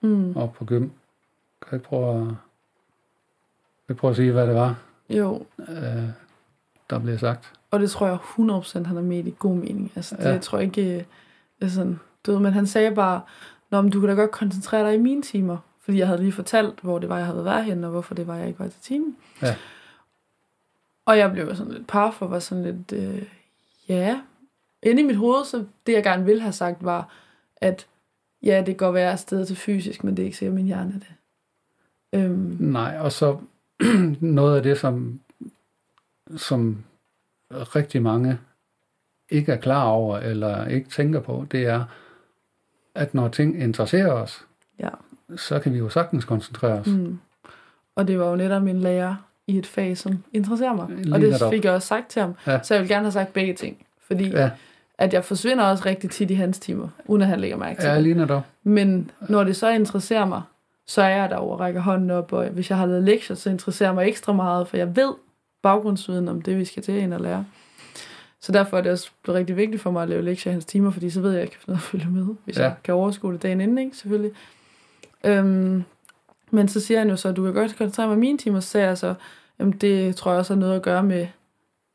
mm. 0.00 0.36
op 0.36 0.52
på 0.52 0.64
gym. 0.64 0.88
Kan 1.62 1.72
jeg 1.72 1.82
prøve 1.82 2.14
at, 2.14 2.26
kan 2.26 2.36
jeg 3.88 3.96
prøve 3.96 4.10
at 4.10 4.16
sige, 4.16 4.32
hvad 4.32 4.46
det 4.46 4.54
var? 4.54 4.74
Jo. 5.10 5.46
Øh, 5.58 6.08
der 6.90 6.98
blev 6.98 7.18
sagt. 7.18 7.52
Og 7.70 7.80
det 7.80 7.90
tror 7.90 8.06
jeg 8.06 8.16
100% 8.16 8.84
han 8.86 8.96
er 8.96 9.02
med 9.02 9.24
i 9.24 9.34
god 9.38 9.54
mening. 9.56 9.92
Altså, 9.96 10.16
det 10.16 10.24
ja. 10.24 10.30
jeg 10.30 10.40
tror 10.40 10.58
ikke, 10.58 11.06
er 11.60 11.68
sådan, 11.68 12.00
du 12.26 12.32
ved, 12.32 12.40
men 12.40 12.52
han 12.52 12.66
sagde 12.66 12.94
bare, 12.94 13.20
Nå, 13.70 13.82
men 13.82 13.90
du 13.90 14.00
kan 14.00 14.08
da 14.08 14.14
godt 14.14 14.30
koncentrere 14.30 14.86
dig 14.86 14.94
i 14.94 14.98
mine 14.98 15.22
timer. 15.22 15.58
Fordi 15.80 15.98
jeg 15.98 16.06
havde 16.06 16.20
lige 16.20 16.32
fortalt, 16.32 16.80
hvor 16.80 16.98
det 16.98 17.08
var, 17.08 17.16
jeg 17.16 17.26
havde 17.26 17.44
været 17.44 17.64
henne, 17.64 17.86
og 17.86 17.90
hvorfor 17.90 18.14
det 18.14 18.26
var, 18.26 18.36
jeg 18.36 18.46
ikke 18.46 18.58
var 18.58 18.68
til 18.68 18.80
timen. 18.80 19.16
Ja. 19.42 19.56
Og 21.06 21.18
jeg 21.18 21.32
blev 21.32 21.56
sådan 21.56 21.72
lidt 21.72 21.86
par 21.86 22.10
for, 22.10 22.26
var 22.26 22.38
sådan 22.38 22.64
lidt, 22.64 22.92
øh, 22.92 23.22
ja. 23.88 24.20
Inde 24.82 25.02
i 25.02 25.04
mit 25.04 25.16
hoved, 25.16 25.44
så 25.44 25.64
det 25.86 25.92
jeg 25.92 26.02
gerne 26.02 26.24
ville 26.24 26.42
have 26.42 26.52
sagt 26.52 26.84
var, 26.84 27.08
at 27.56 27.86
ja, 28.42 28.62
det 28.66 28.76
går 28.76 28.90
være 28.90 29.16
sted 29.16 29.46
til 29.46 29.56
fysisk, 29.56 30.04
men 30.04 30.16
det 30.16 30.22
er 30.22 30.26
ikke 30.26 30.36
sikkert, 30.36 30.54
min 30.54 30.66
hjerne 30.66 30.94
er 30.94 30.98
det. 30.98 31.14
Øhm. 32.12 32.56
Nej, 32.60 32.98
og 33.00 33.12
så 33.12 33.38
noget 34.20 34.56
af 34.56 34.62
det, 34.62 34.78
som, 34.78 35.20
som 36.36 36.84
rigtig 37.50 38.02
mange 38.02 38.38
ikke 39.30 39.52
er 39.52 39.56
klar 39.56 39.84
over, 39.84 40.18
eller 40.18 40.66
ikke 40.66 40.88
tænker 40.88 41.20
på, 41.20 41.46
det 41.50 41.66
er, 41.66 41.84
at 42.94 43.14
når 43.14 43.28
ting 43.28 43.62
interesserer 43.62 44.12
os, 44.12 44.46
ja. 44.78 44.88
så 45.36 45.58
kan 45.58 45.72
vi 45.72 45.78
jo 45.78 45.88
sagtens 45.88 46.24
koncentrere 46.24 46.78
os. 46.78 46.86
Mm. 46.86 47.18
Og 47.94 48.08
det 48.08 48.18
var 48.18 48.30
jo 48.30 48.36
netop 48.36 48.62
min 48.62 48.80
lærer 48.80 49.16
i 49.46 49.58
et 49.58 49.66
fag, 49.66 49.98
som 49.98 50.24
interesserer 50.32 50.74
mig. 50.74 50.88
Lige 50.88 51.14
og 51.14 51.20
det 51.20 51.34
fik 51.50 51.64
jeg 51.64 51.72
også 51.72 51.88
sagt 51.88 52.08
til 52.08 52.22
ham. 52.22 52.34
Ja. 52.46 52.62
Så 52.62 52.74
jeg 52.74 52.80
vil 52.80 52.88
gerne 52.88 53.04
have 53.04 53.12
sagt 53.12 53.32
begge 53.32 53.54
ting. 53.54 53.86
Fordi 54.00 54.28
ja 54.28 54.50
at 54.98 55.12
jeg 55.12 55.24
forsvinder 55.24 55.64
også 55.64 55.84
rigtig 55.86 56.10
tit 56.10 56.30
i 56.30 56.34
hans 56.34 56.58
timer, 56.58 56.88
uden 57.06 57.22
at 57.22 57.28
han 57.28 57.40
lægger 57.40 57.56
mærke 57.56 57.80
til 57.80 57.88
ja, 57.88 58.00
lige 58.00 58.14
netop. 58.14 58.42
Men 58.62 59.10
når 59.28 59.44
det 59.44 59.56
så 59.56 59.70
interesserer 59.70 60.24
mig, 60.24 60.42
så 60.86 61.02
er 61.02 61.08
jeg 61.08 61.30
der 61.30 61.36
og 61.36 61.60
rækker 61.60 61.80
hånden 61.80 62.10
op, 62.10 62.32
og 62.32 62.46
hvis 62.46 62.70
jeg 62.70 62.78
har 62.78 62.86
lavet 62.86 63.02
lektier, 63.02 63.36
så 63.36 63.50
interesserer 63.50 63.92
mig 63.92 64.08
ekstra 64.08 64.32
meget, 64.32 64.68
for 64.68 64.76
jeg 64.76 64.96
ved 64.96 65.12
baggrundsviden 65.62 66.28
om 66.28 66.42
det, 66.42 66.58
vi 66.58 66.64
skal 66.64 66.82
til 66.82 66.94
ind 66.94 67.14
og 67.14 67.20
lære. 67.20 67.44
Så 68.40 68.52
derfor 68.52 68.78
er 68.78 68.82
det 68.82 68.92
også 68.92 69.10
blevet 69.22 69.38
rigtig 69.38 69.56
vigtigt 69.56 69.82
for 69.82 69.90
mig 69.90 70.02
at 70.02 70.08
lave 70.08 70.22
lektier 70.22 70.50
i 70.50 70.54
hans 70.54 70.64
timer, 70.64 70.90
fordi 70.90 71.10
så 71.10 71.20
ved 71.20 71.32
jeg, 71.32 71.42
at 71.42 71.44
jeg 71.44 71.50
kan 71.50 71.60
finde 71.60 71.70
noget 71.70 71.82
at 71.82 71.88
følge 71.88 72.26
med, 72.26 72.34
hvis 72.44 72.58
ja. 72.58 72.62
jeg 72.62 72.74
kan 72.84 72.94
overskue 72.94 73.32
det 73.32 73.42
dagen 73.42 73.60
inden, 73.60 73.78
ikke? 73.78 73.96
selvfølgelig. 73.96 74.32
Øhm, 75.24 75.84
men 76.50 76.68
så 76.68 76.80
siger 76.80 76.98
han 76.98 77.08
jo 77.08 77.16
så, 77.16 77.28
at 77.28 77.36
du 77.36 77.44
kan 77.44 77.54
godt 77.54 77.76
koncentrere 77.76 78.08
mig 78.08 78.18
mine 78.18 78.38
timer, 78.38 78.60
så 78.60 78.68
sagde 78.68 78.86
jeg 78.86 78.98
så, 78.98 79.14
jamen 79.58 79.72
det 79.72 80.16
tror 80.16 80.30
jeg 80.30 80.38
også 80.38 80.54
har 80.54 80.60
noget 80.60 80.76
at 80.76 80.82
gøre 80.82 81.02
med, 81.02 81.26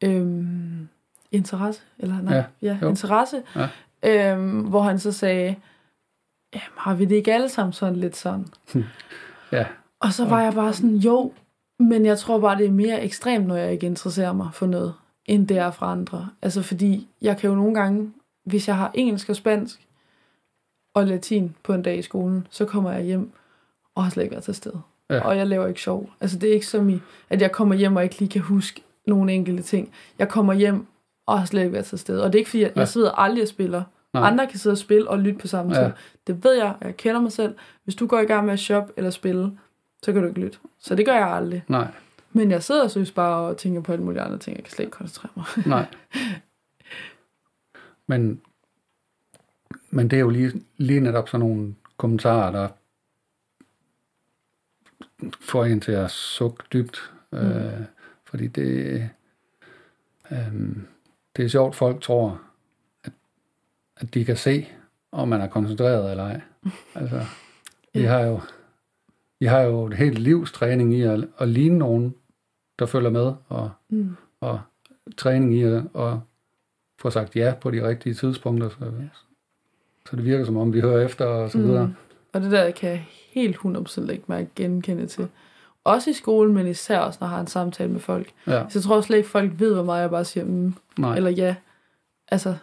øhm, 0.04 0.88
interesse, 1.32 1.82
eller 2.00 2.22
nej, 2.22 2.44
ja, 2.62 2.78
ja 2.82 2.88
interesse, 2.88 3.44
ja. 3.56 3.68
Øhm, 4.04 4.60
hvor 4.60 4.82
han 4.82 5.00
så 5.00 5.12
sagde, 5.12 5.56
jamen 6.54 6.78
har 6.78 6.94
vi 6.94 7.06
det 7.06 7.16
ikke 7.16 7.34
alle 7.34 7.50
sammen 7.50 7.74
sådan 7.74 7.96
lidt 7.96 8.18
sådan? 8.18 8.48
ja. 9.52 9.66
Og 10.00 10.14
så 10.14 10.26
var 10.26 10.42
jeg 10.42 10.54
bare 10.54 10.74
sådan, 10.74 10.96
jo, 10.96 11.34
men 11.80 12.06
jeg 12.06 12.18
tror 12.18 12.40
bare, 12.40 12.58
det 12.58 12.66
er 12.66 12.72
mere 12.72 13.02
ekstremt, 13.02 13.48
når 13.48 13.56
jeg 13.56 13.72
ikke 13.72 13.86
interesserer 13.88 14.34
mig 14.34 14.50
for 14.54 14.66
noget, 14.66 14.94
end 15.26 15.48
det 15.48 15.58
er 15.58 15.72
for 15.72 15.86
andre. 15.86 16.30
Altså 16.42 16.62
fordi, 16.62 17.08
jeg 17.22 17.38
kan 17.38 17.50
jo 17.50 17.56
nogle 17.56 17.74
gange, 17.74 18.14
hvis 18.46 18.68
jeg 18.68 18.78
har 18.78 18.92
engelsk 18.94 19.30
og 19.30 19.36
spansk 19.36 19.88
og 20.94 21.08
latin 21.08 21.56
på 21.64 21.74
en 21.74 21.82
dag 21.82 21.98
i 21.98 22.02
skolen, 22.02 22.48
så 22.50 22.66
kommer 22.66 22.92
jeg 22.92 23.04
hjem 23.04 23.32
og 23.96 24.04
har 24.04 24.10
slet 24.10 24.24
ikke 24.24 24.32
været 24.32 24.44
til 24.44 24.56
stede. 24.56 24.82
Ja. 25.10 25.20
Og 25.20 25.38
jeg 25.38 25.48
laver 25.48 25.68
ikke 25.68 25.82
sjov. 25.82 26.10
Altså 26.22 26.40
det 26.40 26.50
er 26.50 26.54
ikke 26.54 26.68
som 26.68 26.90
i, 26.90 27.00
at 27.30 27.42
jeg 27.42 27.52
kommer 27.52 27.76
hjem 27.76 27.96
og 27.96 28.04
ikke 28.04 28.20
lige 28.20 28.30
kan 28.30 28.42
huske 28.42 28.84
nogle 29.08 29.34
enkelte 29.34 29.64
ting. 29.64 29.92
Jeg 30.20 30.30
kommer 30.30 30.54
hjem 30.54 30.86
og 31.26 31.40
har 31.40 31.46
slet 31.46 31.62
ikke 31.62 31.74
været 31.74 31.86
til 31.86 32.00
stede. 32.00 32.24
Og 32.24 32.34
det 32.34 32.36
er 32.36 32.40
ikke 32.40 32.50
fordi, 32.50 32.64
at 32.64 32.76
jeg 32.76 32.88
sidder 32.88 33.12
aldrig 33.12 33.42
og 33.42 33.48
spiller. 33.48 33.84
Nej. 34.14 34.28
Andre 34.28 34.48
kan 34.48 34.60
sidde 34.60 34.74
og 34.74 34.78
spille 34.78 35.10
og 35.10 35.20
lytte 35.20 35.40
på 35.40 35.48
samme 35.48 35.74
tid. 35.74 35.82
Ja. 35.82 35.92
Det 36.28 36.44
ved 36.44 36.54
jeg, 36.54 36.76
og 36.82 36.88
jeg 36.88 36.98
kender 36.98 37.22
mig 37.22 37.32
selv. 37.32 37.56
Hvis 37.84 37.96
du 37.96 38.08
går 38.08 38.20
i 38.20 38.26
gang 38.26 38.46
med 38.46 38.54
at 38.54 38.60
shoppe 38.60 38.94
eller 38.98 39.10
spille, 39.10 39.58
så 40.04 40.14
kan 40.14 40.22
du 40.22 40.28
ikke 40.28 40.40
lytte. 40.40 40.58
Så 40.80 40.96
det 40.96 41.06
gør 41.06 41.16
jeg 41.16 41.28
aldrig. 41.28 41.64
Nej. 41.68 41.88
Men 42.34 42.52
jeg 42.52 42.64
sidder 42.64 42.84
og 42.84 42.92
synes 42.92 43.12
bare 43.12 43.48
og 43.48 43.58
tænker 43.58 43.82
på 43.82 43.92
alle 43.92 44.06
mulige 44.06 44.22
andre 44.22 44.38
ting. 44.38 44.58
Jeg 44.58 44.64
kan 44.64 44.72
slet 44.72 44.86
ikke 44.86 44.98
koncentrere 44.98 45.32
mig. 45.36 45.46
Nej. 45.66 45.86
Men, 48.08 48.42
men 49.90 50.10
det 50.10 50.18
er 50.18 50.22
jo 50.22 50.30
lige, 50.30 50.64
lige 50.78 51.00
netop 51.00 51.30
sådan 51.30 51.48
nogle 51.48 51.76
kommentarer, 51.98 52.52
der 52.52 52.68
får 55.40 55.66
en 55.66 55.82
til 55.82 55.92
at 55.92 56.12
sukke 56.12 56.64
dybt. 56.74 57.12
Mm. 57.32 57.38
Øh, 57.38 57.82
fordi 58.24 58.48
det... 58.48 59.10
Øh, 60.32 60.38
det 61.38 61.46
er 61.46 61.50
sjovt, 61.50 61.76
folk 61.76 62.02
tror, 62.02 62.42
at, 63.04 63.12
at 63.98 64.14
de 64.14 64.26
kan 64.26 64.38
se, 64.38 64.68
om 65.12 65.28
man 65.28 65.42
er 65.42 65.48
koncentreret 65.48 66.12
eller 66.12 66.24
ej. 66.24 66.42
Altså, 66.96 67.22
vi 67.94 68.02
har 68.02 68.20
jo, 68.20 68.40
vi 69.40 69.46
har 69.46 69.60
jo 69.60 69.86
et 69.86 69.94
helt 69.94 70.20
livstræning 70.20 70.94
i 70.94 71.02
at, 71.02 71.28
at 71.40 71.48
ligne 71.48 71.78
nogen, 71.78 72.16
der 72.80 72.86
følger 72.86 73.10
med, 73.10 73.34
og, 73.50 73.72
mm. 73.90 74.16
og 74.40 74.62
træning 75.18 75.56
i 75.56 75.64
at, 75.64 75.84
at 75.96 76.18
få 77.00 77.10
sagt 77.10 77.36
ja 77.36 77.54
på 77.62 77.72
de 77.72 77.88
rigtige 77.88 78.14
tidspunkter. 78.14 78.70
Så, 78.70 78.94
så 80.10 80.16
det 80.16 80.26
virker 80.26 80.46
som 80.46 80.58
om, 80.58 80.74
vi 80.74 80.82
hører 80.82 81.06
efter 81.06 81.26
og 81.26 81.52
så 81.52 81.58
videre. 81.58 81.88
Mm. 81.88 81.94
Og 82.34 82.42
det 82.42 82.52
der 82.52 82.72
kan 82.72 82.90
jeg 82.90 83.06
helt 83.32 83.56
100% 83.56 84.12
ikke 84.12 84.24
mig 84.28 84.50
genkende 84.56 85.08
til. 85.08 85.28
Også 85.84 86.10
i 86.10 86.14
skolen, 86.14 86.54
men 86.54 86.68
især 86.68 87.00
også, 87.00 87.18
når 87.22 87.28
jeg 87.28 87.34
har 87.34 87.42
en 87.42 87.48
samtale 87.48 87.92
med 87.92 88.00
folk. 88.00 88.28
Ja, 88.48 88.64
Så 88.70 88.80
jeg 88.80 88.84
tror 88.84 89.02
slet 89.02 89.18
ikke, 89.18 89.30
folk 89.30 89.52
ved, 89.58 89.74
hvor 89.74 89.84
meget 89.84 90.02
jeg 90.02 90.10
bare 90.10 90.26
siger, 90.26 90.46
mm, 90.46 90.74
nej. 90.98 91.16
eller 91.16 91.30
ja. 91.30 91.56
Altså, 92.28 92.56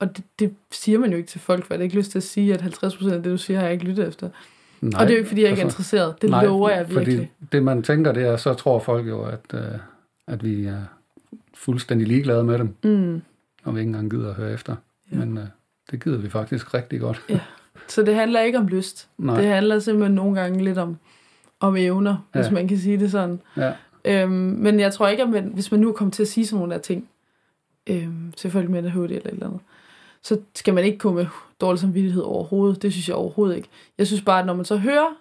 og 0.00 0.16
det, 0.16 0.24
det, 0.38 0.54
siger 0.70 0.98
man 0.98 1.10
jo 1.10 1.16
ikke 1.16 1.28
til 1.28 1.40
folk, 1.40 1.66
for 1.66 1.74
jeg 1.74 1.78
har 1.78 1.84
ikke 1.84 1.96
lyst 1.96 2.10
til 2.10 2.18
at 2.18 2.22
sige, 2.22 2.54
at 2.54 2.62
50% 2.62 3.12
af 3.12 3.22
det, 3.22 3.24
du 3.24 3.36
siger, 3.36 3.58
har 3.58 3.64
jeg 3.66 3.72
ikke 3.72 3.84
lyttet 3.84 4.08
efter. 4.08 4.28
nej. 4.80 5.00
og 5.00 5.06
det 5.06 5.12
er 5.12 5.16
jo 5.16 5.18
ikke, 5.18 5.28
fordi 5.28 5.40
jeg 5.42 5.50
ikke 5.50 5.60
er 5.60 5.64
altså, 5.64 5.76
interesseret. 5.76 6.22
Det 6.22 6.30
nej, 6.30 6.44
lover 6.44 6.70
jeg 6.70 6.90
virkelig. 6.90 7.16
Fordi 7.16 7.48
det, 7.52 7.62
man 7.62 7.82
tænker, 7.82 8.12
det 8.12 8.22
er, 8.26 8.36
så 8.36 8.54
tror 8.54 8.78
folk 8.78 9.08
jo, 9.08 9.22
at, 9.22 9.40
øh, 9.54 9.60
at 10.26 10.44
vi 10.44 10.64
er 10.64 10.82
fuldstændig 11.54 12.08
ligeglade 12.08 12.44
med 12.44 12.58
dem, 12.58 12.74
Mm. 12.84 13.22
og 13.64 13.74
vi 13.74 13.80
ikke 13.80 13.88
engang 13.88 14.10
gider 14.10 14.28
at 14.28 14.34
høre 14.34 14.52
efter. 14.52 14.76
Ja. 15.12 15.16
Ja. 15.18 15.24
Men 15.24 15.38
øh, 15.38 15.44
det 15.90 16.04
gider 16.04 16.18
vi 16.18 16.28
faktisk 16.30 16.74
rigtig 16.74 17.00
godt. 17.00 17.22
Så 17.88 18.02
det 18.02 18.14
handler 18.14 18.40
ikke 18.40 18.58
om 18.58 18.66
lyst. 18.68 19.08
Nej, 19.18 19.36
Det 19.40 19.46
handler 19.50 19.78
simpelthen 19.78 20.14
nogle 20.14 20.40
gange 20.40 20.64
lidt 20.64 20.78
om, 20.78 20.96
om 21.60 21.76
evner, 21.76 22.28
ja. 22.34 22.40
hvis 22.40 22.52
man 22.52 22.68
kan 22.68 22.78
sige 22.78 22.98
det 22.98 23.10
sådan. 23.10 23.40
ja, 23.56 23.72
Øhm, 24.04 24.30
men 24.32 24.80
jeg 24.80 24.92
tror 24.92 25.08
ikke, 25.08 25.22
at 25.22 25.28
man, 25.28 25.44
hvis 25.44 25.70
man 25.70 25.80
nu 25.80 25.92
kommer 25.92 26.12
til 26.12 26.22
at 26.22 26.28
sige 26.28 26.46
sådan 26.46 26.58
nogle 26.58 26.74
der 26.74 26.80
ting, 26.80 27.08
øhm, 27.86 28.32
til 28.36 28.50
folk 28.50 28.70
med 28.70 28.78
ADHD 28.78 28.96
eller 28.96 29.16
et 29.16 29.26
eller 29.26 29.46
andet, 29.46 29.60
så 30.22 30.40
skal 30.54 30.74
man 30.74 30.84
ikke 30.84 30.98
komme 30.98 31.22
med 31.22 31.26
dårlig 31.60 31.80
samvittighed 31.80 32.22
overhovedet. 32.22 32.82
Det 32.82 32.92
synes 32.92 33.08
jeg 33.08 33.16
overhovedet 33.16 33.56
ikke. 33.56 33.68
Jeg 33.98 34.06
synes 34.06 34.22
bare, 34.22 34.40
at 34.40 34.46
når 34.46 34.54
man 34.54 34.64
så 34.64 34.76
hører, 34.76 35.16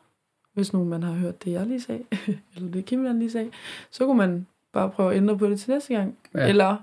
hvis 0.54 0.74
nu 0.74 0.84
man 0.84 1.04
har 1.04 1.14
hørt 1.14 1.44
det, 1.44 1.52
jeg 1.52 1.68
lige 1.68 1.82
sagde, 1.82 2.04
eller 2.56 2.72
det 2.72 2.86
Kim 2.86 3.20
lige 3.20 3.32
sagde, 3.32 3.52
så 3.92 4.06
kunne 4.06 4.18
man 4.18 4.48
bare 4.74 4.90
prøve 4.90 5.12
at 5.12 5.18
ændre 5.18 5.38
på 5.38 5.50
det 5.50 5.60
til 5.60 5.72
næste 5.72 5.94
gang. 5.94 6.18
Ja. 6.36 6.48
Eller 6.48 6.78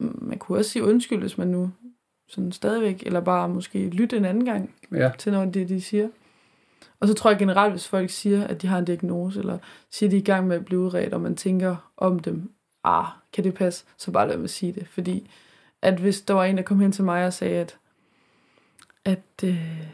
mm, 0.00 0.18
man 0.22 0.38
kunne 0.38 0.58
også 0.58 0.70
sige 0.70 0.84
undskyld, 0.84 1.20
hvis 1.20 1.38
man 1.38 1.48
nu 1.48 1.70
sådan 2.28 2.52
stadigvæk, 2.52 3.02
eller 3.06 3.20
bare 3.20 3.48
måske 3.48 3.88
lytte 3.88 4.16
en 4.16 4.24
anden 4.24 4.44
gang 4.44 4.74
ja, 4.92 5.10
til 5.18 5.32
noget 5.32 5.46
af 5.46 5.52
det, 5.52 5.68
de 5.68 5.80
siger. 5.80 6.08
Og 7.00 7.08
så 7.08 7.14
tror 7.14 7.30
jeg 7.30 7.38
generelt, 7.38 7.72
hvis 7.72 7.88
folk 7.88 8.10
siger, 8.10 8.46
at 8.46 8.62
de 8.62 8.66
har 8.66 8.78
en 8.78 8.84
diagnose, 8.84 9.40
eller 9.40 9.58
siger, 9.90 10.08
at 10.08 10.10
de 10.10 10.16
er 10.16 10.20
i 10.20 10.24
gang 10.24 10.46
med 10.46 10.56
at 10.56 10.64
blive 10.64 10.80
udredt, 10.80 11.14
og 11.14 11.20
man 11.20 11.36
tænker 11.36 11.92
om 11.96 12.18
dem, 12.18 12.52
ah, 12.84 13.06
kan 13.32 13.44
det 13.44 13.54
passe, 13.54 13.84
så 13.96 14.10
bare 14.10 14.28
lad 14.28 14.36
mig 14.36 14.50
sige 14.50 14.72
det. 14.72 14.88
Fordi 14.88 15.30
at 15.82 16.00
hvis 16.00 16.20
der 16.20 16.34
var 16.34 16.44
en, 16.44 16.56
der 16.56 16.62
kom 16.62 16.80
hen 16.80 16.92
til 16.92 17.04
mig 17.04 17.26
og 17.26 17.32
sagde, 17.32 17.60
at, 17.60 17.78
at, 19.04 19.44
øh, 19.44 19.86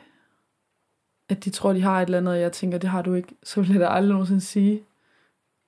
at 1.29 1.45
de 1.45 1.51
tror, 1.51 1.73
de 1.73 1.81
har 1.81 2.01
et 2.01 2.07
eller 2.07 2.19
andet, 2.19 2.35
og 2.35 2.41
jeg 2.41 2.53
tænker, 2.53 2.79
det 2.79 2.91
har 2.91 3.03
du 3.03 3.15
ikke, 3.15 3.35
så 3.43 3.61
vil 3.61 3.71
jeg 3.71 3.81
da 3.81 3.87
aldrig 3.87 4.13
nogensinde 4.13 4.41
sige, 4.41 4.83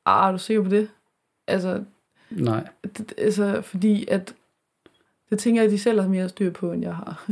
ah, 0.06 0.28
er 0.28 0.32
du 0.32 0.38
sikker 0.38 0.62
på 0.62 0.68
det? 0.68 0.90
Altså, 1.46 1.84
nej. 2.30 2.68
det, 2.82 3.14
altså 3.18 3.62
fordi 3.62 4.06
at, 4.08 4.34
det 5.30 5.38
tænker 5.38 5.62
jeg, 5.62 5.66
at 5.66 5.72
de 5.72 5.78
selv 5.78 6.00
har 6.00 6.08
mere 6.08 6.28
styr 6.28 6.50
på, 6.50 6.72
end 6.72 6.82
jeg 6.82 6.96
har. 6.96 7.26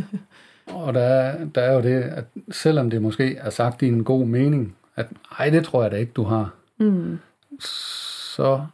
Og 0.66 0.94
der 0.94 1.00
er, 1.00 1.44
der 1.44 1.60
er 1.60 1.74
jo 1.74 1.82
det, 1.82 2.02
at 2.02 2.24
selvom 2.50 2.90
det 2.90 3.02
måske 3.02 3.36
er 3.36 3.50
sagt 3.50 3.82
i 3.82 3.88
en 3.88 4.04
god 4.04 4.26
mening, 4.26 4.76
at 4.96 5.06
ej, 5.38 5.50
det 5.50 5.64
tror 5.64 5.82
jeg 5.82 5.90
da 5.90 5.96
ikke, 5.96 6.12
du 6.12 6.22
har, 6.22 6.54
mm. 6.78 7.18
så 7.60 8.66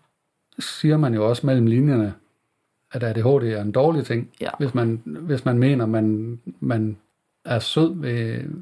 siger 0.58 0.96
man 0.96 1.14
jo 1.14 1.28
også 1.28 1.46
mellem 1.46 1.66
linjerne, 1.66 2.14
at 2.92 3.02
ADHD 3.02 3.42
er 3.52 3.62
en 3.62 3.72
dårlig 3.72 4.04
ting. 4.06 4.28
Ja. 4.40 4.48
Hvis, 4.58 4.74
man, 4.74 5.02
hvis 5.04 5.44
man 5.44 5.58
mener, 5.58 5.86
man, 5.86 6.38
man 6.60 6.96
er 7.44 7.58
sød 7.58 7.94
ved, 8.00 8.14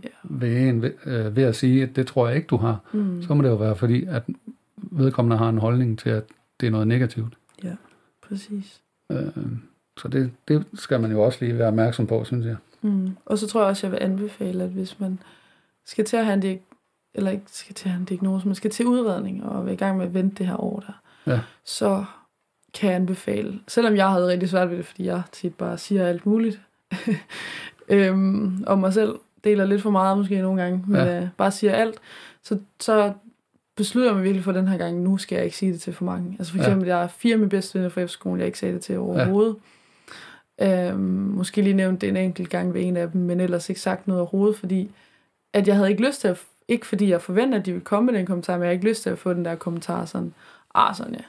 Ja. 0.04 0.08
ved 0.24 0.68
en 0.68 0.82
ved, 0.82 0.92
øh, 1.06 1.36
ved 1.36 1.42
at 1.42 1.56
sige, 1.56 1.82
at 1.82 1.96
det 1.96 2.06
tror 2.06 2.26
jeg 2.28 2.36
ikke, 2.36 2.46
du 2.46 2.56
har, 2.56 2.78
Mm. 2.92 3.22
så 3.22 3.34
må 3.34 3.42
det 3.42 3.48
jo 3.48 3.54
være 3.54 3.76
fordi, 3.76 4.04
at 4.04 4.22
vedkommende 4.76 5.36
har 5.36 5.48
en 5.48 5.58
holdning 5.58 5.98
til, 5.98 6.10
at 6.10 6.24
det 6.60 6.66
er 6.66 6.70
noget 6.70 6.88
negativt. 6.88 7.34
Præcis. 8.28 8.80
Øh, 9.12 9.26
så 9.98 10.08
det, 10.08 10.30
det 10.48 10.64
skal 10.74 11.00
man 11.00 11.10
jo 11.10 11.22
også 11.22 11.38
lige 11.44 11.58
være 11.58 11.68
opmærksom 11.68 12.06
på, 12.06 12.24
synes 12.24 12.46
jeg. 12.46 12.56
Mm. 12.82 13.16
Og 13.26 13.38
så 13.38 13.46
tror 13.46 13.60
jeg 13.60 13.68
også, 13.68 13.86
jeg 13.86 13.92
vil 13.92 13.98
anbefale, 14.02 14.64
at 14.64 14.70
hvis 14.70 15.00
man 15.00 15.18
skal 15.86 16.04
til 16.04 16.16
at 16.16 16.24
have 16.24 16.34
en 16.34 16.42
diag- 16.42 16.74
eller 17.14 17.30
ikke 17.30 17.44
skal 17.46 17.74
til 17.74 17.88
at 17.88 17.92
have 17.92 18.00
en 18.00 18.04
diagnose, 18.04 18.46
man 18.46 18.54
skal 18.54 18.70
til 18.70 18.86
udredning 18.86 19.44
og 19.44 19.64
være 19.64 19.74
i 19.74 19.76
gang 19.76 19.96
med 19.98 20.06
at 20.06 20.14
vente 20.14 20.36
det 20.36 20.46
her 20.46 20.60
år 20.64 20.80
der, 20.86 20.92
Ja. 21.32 21.40
så 21.64 22.04
kan 22.74 22.88
jeg 22.88 22.96
anbefale, 22.96 23.60
selvom 23.68 23.96
jeg 23.96 24.10
havde 24.10 24.28
rigtig 24.28 24.48
svært 24.48 24.70
ved 24.70 24.76
det, 24.76 24.86
fordi 24.86 25.04
jeg 25.04 25.22
tit 25.32 25.54
bare 25.54 25.78
siger 25.78 26.06
alt 26.06 26.26
muligt, 26.26 26.60
øhm, 27.88 28.64
og 28.66 28.78
mig 28.78 28.92
selv 28.94 29.14
deler 29.44 29.66
lidt 29.66 29.82
for 29.82 29.90
meget 29.90 30.18
måske 30.18 30.40
nogle 30.42 30.62
gange, 30.62 30.84
men 30.86 30.96
Ja. 31.00 31.20
øh, 31.22 31.28
bare 31.36 31.50
siger 31.50 31.72
alt, 31.72 31.98
så, 32.42 32.58
så 32.80 33.12
beslutter 33.76 34.10
jeg 34.10 34.14
mig 34.16 34.24
virkelig 34.24 34.44
for 34.44 34.52
den 34.52 34.68
her 34.68 34.78
gang, 34.78 35.00
nu 35.02 35.16
skal 35.18 35.36
jeg 35.36 35.44
ikke 35.44 35.56
sige 35.56 35.72
det 35.72 35.80
til 35.80 35.92
for 35.92 36.04
mange. 36.04 36.36
Altså 36.38 36.52
for 36.52 36.58
Ja. 36.58 36.64
eksempel, 36.64 36.86
jeg 36.88 37.02
er 37.02 37.08
fire 37.08 37.32
af 37.32 37.38
mine 37.38 37.50
bedste 37.50 37.78
venner 37.78 37.88
fra 37.90 38.00
efterskolen, 38.00 38.38
jeg 38.38 38.46
ikke 38.46 38.58
sagde 38.58 38.74
det 38.74 38.82
til 38.82 38.98
overhovedet. 38.98 39.54
Ja. 39.54 39.60
Øhm, 40.60 40.98
måske 41.00 41.62
lige 41.62 41.74
nævnt 41.74 42.00
det 42.00 42.08
en 42.08 42.16
enkelt 42.16 42.50
gang 42.50 42.74
ved 42.74 42.82
en 42.82 42.96
af 42.96 43.10
dem, 43.10 43.20
men 43.20 43.40
ellers 43.40 43.68
ikke 43.68 43.80
sagt 43.80 44.06
noget 44.06 44.20
overhovedet, 44.20 44.58
fordi 44.58 44.90
at 45.52 45.68
jeg 45.68 45.76
havde 45.76 45.90
ikke 45.90 46.06
lyst 46.06 46.20
til 46.20 46.28
at, 46.28 46.40
ikke 46.68 46.86
fordi 46.86 47.10
jeg 47.10 47.22
forventer, 47.22 47.58
at 47.58 47.66
de 47.66 47.72
ville 47.72 47.84
komme 47.84 48.06
med 48.12 48.18
den 48.18 48.26
kommentar, 48.26 48.52
men 48.52 48.60
jeg 48.62 48.66
havde 48.68 48.74
ikke 48.74 48.88
lyst 48.88 49.02
til 49.02 49.10
at 49.10 49.18
få 49.18 49.34
den 49.34 49.44
der 49.44 49.54
kommentar 49.54 50.04
sådan, 50.04 50.34
ah, 50.74 50.94
sådan 50.94 51.14
ja. 51.14 51.20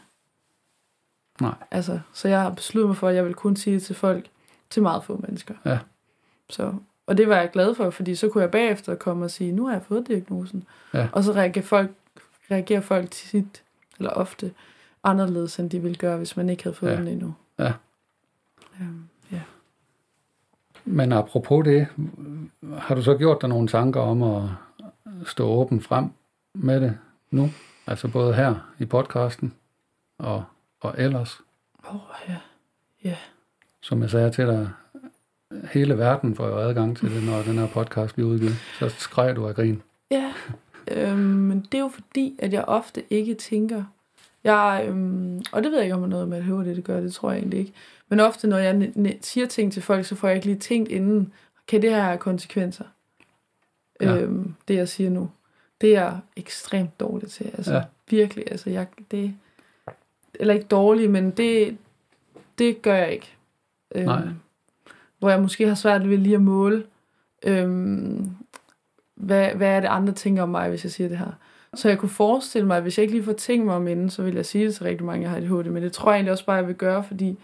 Nej. 1.42 1.54
Altså, 1.72 2.00
så 2.14 2.28
jeg 2.28 2.42
har 2.42 2.50
besluttet 2.50 2.88
mig 2.90 2.98
for, 2.98 3.08
at 3.08 3.16
jeg 3.16 3.26
vil 3.26 3.34
kun 3.34 3.56
sige 3.56 3.74
det 3.74 3.84
til 3.84 3.96
folk, 3.96 4.26
til 4.70 4.82
meget 4.84 5.04
få 5.04 5.22
mennesker. 5.28 5.54
Ja. 5.66 5.80
Så, 6.50 6.74
og 7.08 7.18
det 7.18 7.30
var 7.30 7.36
jeg 7.38 7.52
glad 7.52 7.76
for, 7.76 7.90
fordi 7.90 8.16
så 8.16 8.30
kunne 8.30 8.42
jeg 8.42 8.52
bagefter 8.52 8.96
komme 8.96 9.26
og 9.26 9.32
sige, 9.32 9.52
nu 9.52 9.66
har 9.66 9.74
jeg 9.74 9.84
fået 9.84 10.08
diagnosen. 10.08 10.64
Ja. 10.94 11.08
Og 11.12 11.24
så 11.24 11.32
reagerer 11.32 11.66
folk, 11.66 11.92
reagerer 12.52 12.82
folk 12.82 13.12
tit, 13.12 13.64
eller 13.98 14.10
ofte, 14.12 14.54
anderledes, 15.04 15.60
end 15.60 15.70
de 15.70 15.80
ville 15.82 15.98
gøre, 15.98 16.18
hvis 16.18 16.38
man 16.38 16.50
ikke 16.50 16.64
havde 16.64 16.76
fået 16.76 16.92
Ja. 16.92 16.96
den 16.96 17.08
endnu. 17.08 17.34
Ja. 17.60 17.74
Øhm, 18.82 19.04
ja. 19.19 19.19
Men 20.90 21.12
apropos 21.12 21.66
det, 21.66 21.88
har 22.78 22.96
du 22.96 23.02
så 23.02 23.18
gjort 23.18 23.42
dig 23.42 23.50
nogle 23.50 23.68
tanker 23.68 24.02
om 24.02 24.24
at 24.24 24.44
stå 25.26 25.48
åben 25.48 25.82
frem 25.82 26.06
med 26.54 26.82
det 26.82 26.98
nu? 27.32 27.50
Altså 27.88 28.08
både 28.08 28.34
her 28.34 28.56
i 28.80 28.86
podcasten 28.86 29.54
og, 30.18 30.44
og 30.82 30.96
ellers, 30.98 31.42
Åh, 31.90 31.96
oh, 31.96 32.36
ja. 33.04 33.16
som 33.82 34.02
jeg 34.02 34.10
sagde 34.10 34.32
til 34.32 34.48
dig, 34.48 34.70
hele 35.72 35.98
verden 35.98 36.36
får 36.36 36.48
jo 36.48 36.58
adgang 36.58 36.98
til 36.98 37.16
det, 37.16 37.24
når 37.24 37.42
den 37.42 37.58
her 37.58 37.68
podcast 37.68 38.14
bliver 38.16 38.30
udgivet. 38.30 38.56
Så 38.80 38.90
skreg 38.90 39.36
du 39.36 39.48
af 39.48 39.56
grin. 39.56 39.82
Ja, 40.12 40.34
øhm, 40.92 41.20
men 41.20 41.62
det 41.72 41.74
er 41.74 41.82
jo 41.82 41.92
fordi, 41.94 42.36
at 42.40 42.54
jeg 42.54 42.66
ofte 42.68 43.04
ikke 43.14 43.34
tænker, 43.34 43.84
jeg, 44.44 44.86
øhm, 44.88 45.42
og 45.52 45.64
det 45.64 45.72
ved 45.72 45.78
jeg 45.78 45.86
ikke, 45.86 45.96
om 45.96 46.02
det 46.02 46.10
noget 46.10 46.28
med 46.28 46.38
ADHD, 46.38 46.76
det 46.76 46.84
gør, 46.84 47.00
det 47.00 47.14
tror 47.14 47.32
jeg 47.32 47.40
egentlig 47.40 47.60
ikke. 47.60 47.74
Men 48.10 48.20
ofte, 48.20 48.48
når 48.48 48.58
jeg 48.58 48.92
siger 49.22 49.48
ting 49.48 49.74
til 49.74 49.82
folk, 49.82 50.06
så 50.06 50.16
får 50.16 50.28
jeg 50.28 50.36
ikke 50.36 50.48
lige 50.48 50.60
tænkt 50.60 50.92
inden, 50.92 51.34
kan 51.68 51.82
det 51.82 51.90
her 51.90 52.02
have 52.02 52.18
konsekvenser? 52.18 52.86
Ja. 54.02 54.18
Øhm, 54.18 54.54
det 54.68 54.76
jeg 54.76 54.90
siger 54.90 55.10
nu. 55.10 55.32
Det 55.82 55.96
er 55.96 56.02
jeg 56.02 56.18
ekstremt 56.36 57.00
dårlig 57.00 57.30
til. 57.30 57.44
Altså 57.58 57.72
Ja. 57.72 57.78
ja. 57.78 57.84
virkelig, 58.10 58.52
altså 58.52 58.70
jeg, 58.70 58.88
det, 59.12 59.34
eller 60.34 60.54
ikke 60.54 60.68
dårlig, 60.68 61.10
men 61.10 61.32
det, 61.32 61.78
det 62.58 62.82
gør 62.82 62.96
jeg 62.96 63.14
ikke. 63.14 63.36
Øhm, 63.96 64.06
Nej. 64.06 64.28
Hvor 65.20 65.30
jeg 65.30 65.42
måske 65.42 65.68
har 65.68 65.76
svært 65.76 66.10
ved 66.10 66.18
lige 66.18 66.36
at 66.36 66.42
måle, 66.42 66.84
øhm, 67.44 68.30
hvad, 69.16 69.50
hvad 69.50 69.68
er 69.68 69.80
det 69.80 69.88
andre 69.88 70.14
tænker 70.14 70.44
om 70.44 70.50
mig, 70.50 70.70
hvis 70.70 70.84
jeg 70.84 70.92
siger 70.92 71.08
det 71.08 71.18
her. 71.18 71.32
Så 71.74 71.90
jeg 71.90 71.98
kunne 71.98 72.10
forestille 72.10 72.68
mig, 72.68 72.78
at 72.78 72.84
hvis 72.84 72.98
jeg 72.98 73.04
ikke 73.04 73.14
lige 73.14 73.24
får 73.26 73.34
tænkt 73.34 73.66
mig 73.66 73.76
om 73.76 73.88
inden, 73.88 74.10
så 74.10 74.24
vil 74.24 74.36
jeg 74.36 74.46
sige 74.46 74.66
det 74.66 74.76
til 74.76 74.84
rigtig 74.84 75.06
mange, 75.06 75.22
jeg 75.22 75.30
har 75.30 75.38
ADHD. 75.38 75.70
Men 75.70 75.84
det 75.84 75.92
tror 75.94 76.12
jeg 76.12 76.18
egentlig 76.18 76.32
også 76.32 76.46
bare, 76.46 76.56
jeg 76.56 76.68
vil 76.68 76.76
gøre, 76.76 77.04
fordi 77.04 77.38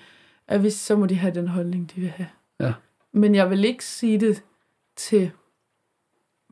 at 0.48 0.60
hvis, 0.60 0.74
så 0.74 0.96
må 0.96 1.06
de 1.06 1.16
have 1.16 1.34
den 1.34 1.48
holdning, 1.48 1.92
de 1.96 2.02
vil 2.02 2.10
have. 2.10 2.30
Ja. 2.60 2.74
Men 3.12 3.36
jeg 3.36 3.50
vil 3.50 3.66
ikke 3.66 3.86
sige 3.86 4.20
det 4.20 4.44
til 4.96 5.32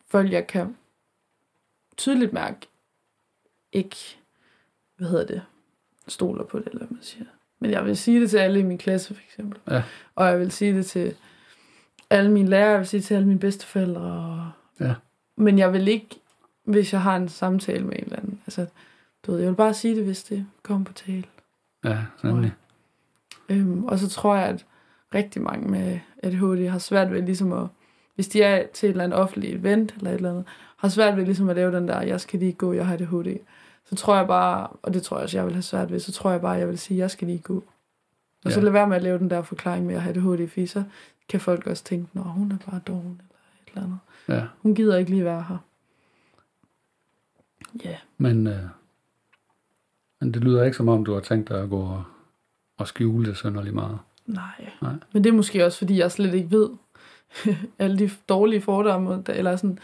folk, 0.07 0.31
jeg 0.31 0.47
kan 0.47 0.77
tydeligt 1.97 2.33
mærke, 2.33 2.67
ikke, 3.71 3.97
hvad 4.97 5.07
hedder 5.07 5.25
det, 5.25 5.41
stoler 6.07 6.43
på 6.43 6.59
det, 6.59 6.67
eller 6.67 6.77
hvad 6.77 6.87
man 6.95 7.03
siger. 7.03 7.25
Men 7.59 7.71
jeg 7.71 7.85
vil 7.85 7.97
sige 7.97 8.21
det 8.21 8.29
til 8.29 8.37
alle 8.37 8.59
i 8.59 8.63
min 8.63 8.77
klasse, 8.77 9.13
for 9.13 9.21
eksempel. 9.29 9.59
Ja. 9.67 9.83
Og 10.15 10.27
jeg 10.27 10.39
vil 10.39 10.51
sige 10.51 10.73
det 10.73 10.85
til 10.85 11.15
alle 12.09 12.31
mine 12.31 12.49
lærere, 12.49 12.71
jeg 12.71 12.79
vil 12.79 12.87
sige 12.87 12.99
det 12.99 13.07
til 13.07 13.13
alle 13.13 13.27
mine 13.27 13.39
bedsteforældre. 13.39 14.01
Og... 14.01 14.51
Ja. 14.79 14.93
Men 15.35 15.59
jeg 15.59 15.73
vil 15.73 15.87
ikke, 15.87 16.09
hvis 16.63 16.93
jeg 16.93 17.01
har 17.01 17.15
en 17.15 17.29
samtale 17.29 17.83
med 17.85 17.97
en 17.97 18.03
eller 18.03 18.17
anden. 18.17 18.41
Altså, 18.45 18.65
du 19.25 19.31
ved, 19.31 19.39
jeg 19.39 19.49
vil 19.49 19.55
bare 19.55 19.73
sige 19.73 19.95
det, 19.95 20.03
hvis 20.03 20.23
det 20.23 20.47
kommer 20.63 20.85
på 20.85 20.93
tale. 20.93 21.23
Ja, 21.83 22.05
nemlig. 22.23 22.53
Øhm, 23.53 23.83
og 23.85 23.99
så 23.99 24.09
tror 24.09 24.35
jeg, 24.35 24.45
at 24.45 24.65
rigtig 25.15 25.41
mange 25.41 25.67
med 25.71 25.99
ADHD 26.23 26.67
har 26.69 26.79
svært 26.79 27.11
ved 27.11 27.21
ligesom 27.21 27.53
at, 27.53 27.67
hvis 28.15 28.27
de 28.27 28.41
er 28.41 28.67
til 28.73 28.87
et 28.87 28.91
eller 28.91 29.03
andet 29.03 29.19
offentligt 29.19 29.55
event 29.55 29.93
eller 29.97 30.09
et 30.11 30.15
eller 30.15 30.29
andet, 30.29 30.45
har 30.77 30.87
svært 30.89 31.17
ved 31.17 31.25
ligesom 31.25 31.49
at 31.49 31.55
lave 31.55 31.75
den 31.75 31.87
der, 31.87 32.01
jeg 32.01 32.21
skal 32.21 32.39
lige 32.39 32.53
gå, 32.53 32.73
jeg 32.73 32.87
har 32.87 32.93
ADHD. 32.93 33.37
Så 33.85 33.95
tror 33.95 34.15
jeg 34.15 34.27
bare, 34.27 34.67
og 34.81 34.93
det 34.93 35.03
tror 35.03 35.17
jeg 35.17 35.23
også, 35.23 35.37
jeg 35.37 35.45
vil 35.45 35.53
have 35.53 35.61
svært 35.61 35.91
ved, 35.91 35.99
så 35.99 36.11
tror 36.11 36.31
jeg 36.31 36.41
bare, 36.41 36.51
jeg 36.51 36.67
vil 36.67 36.77
sige, 36.79 36.97
jeg 36.97 37.11
skal 37.11 37.27
lige 37.27 37.39
gå. 37.39 37.63
Og 38.45 38.51
så 38.51 38.59
Ja. 38.59 38.63
lad 38.63 38.71
være 38.71 38.87
med 38.87 38.95
at 38.95 39.03
lave 39.03 39.17
den 39.19 39.29
der 39.29 39.41
forklaring 39.41 39.85
med 39.85 39.95
at 39.95 40.01
have 40.01 40.15
ADHD, 40.17 40.47
fordi 40.49 40.67
så 40.67 40.83
kan 41.29 41.39
folk 41.39 41.67
også 41.67 41.83
tænke, 41.83 42.07
nå, 42.13 42.21
hun 42.21 42.51
er 42.51 42.71
bare 42.71 42.81
doven 42.87 43.21
eller 43.21 43.61
et 43.61 43.69
eller 43.69 43.83
andet. 43.83 43.97
Ja. 44.29 44.47
Hun 44.61 44.75
gider 44.75 44.97
ikke 44.97 45.11
lige 45.11 45.25
være 45.25 45.45
her. 45.49 45.57
Ja, 47.83 47.95
Men, 48.17 48.47
øh, 48.47 48.63
men 50.19 50.33
det 50.33 50.43
lyder 50.43 50.63
ikke 50.63 50.77
som 50.77 50.89
om, 50.89 51.05
du 51.05 51.13
har 51.13 51.19
tænkt 51.21 51.49
dig 51.49 51.61
at 51.63 51.69
gå 51.69 51.79
og, 51.81 52.03
og 52.79 52.87
skjule 52.87 53.25
det 53.29 53.37
sønderlig 53.37 53.73
meget. 53.73 53.97
nej. 54.25 54.69
Nej. 54.81 54.93
Men 55.13 55.23
det 55.23 55.29
er 55.29 55.33
måske 55.33 55.65
også, 55.65 55.77
fordi 55.77 55.99
jeg 55.99 56.11
slet 56.11 56.33
ikke 56.33 56.51
ved 56.51 56.69
alle 57.79 57.99
de 57.99 58.09
dårlige 58.29 58.61
fordomme, 58.61 59.23
eller 59.29 59.55
sådan, 59.55 59.79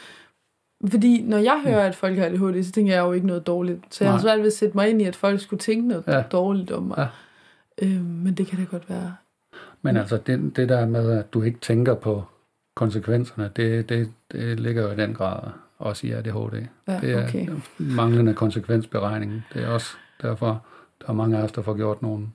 Fordi 0.89 1.21
når 1.21 1.37
jeg 1.37 1.61
hører, 1.65 1.87
at 1.87 1.95
folk 1.95 2.17
har 2.17 2.25
ADHD, 2.25 2.63
så 2.63 2.71
tænker 2.71 2.93
jeg 2.93 3.01
jo 3.01 3.11
ikke 3.11 3.27
noget 3.27 3.47
dårligt. 3.47 3.79
Så 3.95 4.03
jeg 4.03 4.11
har 4.11 4.17
Nej. 4.17 4.21
svært 4.23 4.39
ved 4.39 4.47
at 4.47 4.53
sætte 4.53 4.77
mig 4.77 4.89
ind 4.89 5.01
i, 5.01 5.05
at 5.05 5.15
folk 5.15 5.41
skulle 5.41 5.59
tænke 5.59 5.87
noget 5.87 6.03
Ja. 6.07 6.21
dårligt 6.21 6.71
om 6.71 6.83
mig. 6.83 7.09
Ja. 7.81 7.87
Øh, 7.87 8.01
men 8.05 8.33
det 8.33 8.47
kan 8.47 8.59
da 8.59 8.65
godt 8.65 8.89
være. 8.89 9.15
Men 9.81 9.97
altså, 9.97 10.17
det, 10.17 10.55
det 10.55 10.69
der 10.69 10.85
med, 10.85 11.11
at 11.11 11.33
du 11.33 11.41
ikke 11.41 11.59
tænker 11.59 11.93
på 11.95 12.23
konsekvenserne, 12.75 13.51
det, 13.55 13.89
det, 13.89 14.11
det 14.31 14.59
ligger 14.59 14.81
jo 14.83 14.91
i 14.91 14.95
den 14.95 15.13
grad 15.13 15.39
også 15.79 16.07
i 16.07 16.11
ADHD. 16.11 16.65
Ja, 16.87 16.99
det 17.01 17.11
er 17.11 17.27
okay. 17.27 17.47
manglende 17.77 18.33
konsekvensberegning. 18.33 19.45
Det 19.53 19.63
er 19.63 19.67
også 19.67 19.93
derfor, 20.21 20.65
der 21.01 21.09
er 21.09 21.13
mange 21.13 21.37
af 21.37 21.43
os, 21.43 21.51
der 21.51 21.61
får 21.61 21.75
gjort 21.75 22.01
nogle 22.01 22.27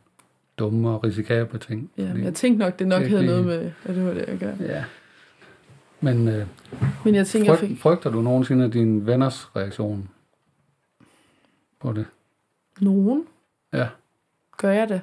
dumme 0.58 0.90
og 0.90 1.04
risikable 1.04 1.58
ting. 1.58 1.90
Ja, 1.98 2.14
men 2.14 2.24
jeg 2.24 2.34
tænkte 2.34 2.58
nok, 2.64 2.78
det 2.78 2.86
nok 2.88 3.00
det- 3.02 3.08
havde 3.10 3.22
det- 3.22 3.30
noget 3.30 3.46
med 3.46 4.26
at 4.28 4.38
gøre. 4.38 4.56
ja. 4.60 4.84
Men 6.00 6.28
øh, 6.28 6.46
Men 7.04 7.14
jeg 7.14 7.26
tænker, 7.26 7.50
jeg 7.52 7.58
frygt, 7.58 7.68
fik 7.70 7.80
frygter 7.80 8.10
du 8.10 8.20
nogensinde 8.22 8.70
dine 8.70 9.06
venners 9.06 9.56
reaktion 9.56 10.08
på 11.80 11.92
det? 11.92 12.06
nogen, 12.80 13.24
Ja, 13.72 13.88
gør 14.56 14.70
jeg 14.72 14.88
det. 14.88 15.02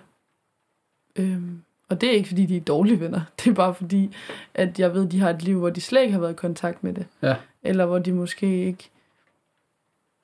Øhm, 1.16 1.62
og 1.90 2.02
det 2.02 2.10
er 2.10 2.14
ikke, 2.14 2.28
fordi 2.28 2.46
de 2.46 2.58
er 2.58 2.62
dårlige 2.62 3.00
venner. 3.00 3.22
Det 3.44 3.48
er 3.52 3.54
bare 3.56 3.74
fordi, 3.76 4.16
at 4.54 4.80
jeg 4.80 4.94
ved, 4.94 5.06
at 5.06 5.12
de 5.12 5.20
har 5.20 5.30
et 5.30 5.44
liv, 5.44 5.60
hvor 5.60 5.70
de 5.70 5.82
slet 5.82 6.02
ikke 6.02 6.14
har 6.14 6.20
været 6.20 6.32
i 6.32 6.36
kontakt 6.36 6.84
med 6.84 6.94
det. 6.94 7.06
Ja. 7.22 7.36
Eller 7.64 7.86
hvor 7.86 8.00
de 8.00 8.12
måske 8.14 8.66
ikke... 8.66 8.90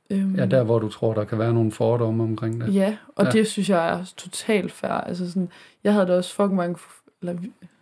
Øhm, 0.09 0.35
ja, 0.35 0.45
der 0.45 0.63
hvor 0.63 0.79
du 0.79 0.89
tror, 0.89 1.13
der 1.13 1.23
kan 1.23 1.39
være 1.39 1.53
nogle 1.53 1.71
fordomme 1.71 2.23
omkring 2.23 2.61
det. 2.61 2.73
Ja, 2.73 2.97
og 3.15 3.23
Ja. 3.23 3.29
ja. 3.29 3.31
det 3.31 3.47
synes 3.47 3.69
jeg 3.69 3.89
er 3.89 4.13
totalt 4.17 4.71
fair. 4.71 4.91
Altså 4.91 5.27
sådan, 5.27 5.49
jeg 5.83 5.93
havde 5.93 6.07
da 6.07 6.17
også 6.17 6.33
fucking 6.35 6.55
mange, 6.55 6.77
eller 7.21 7.35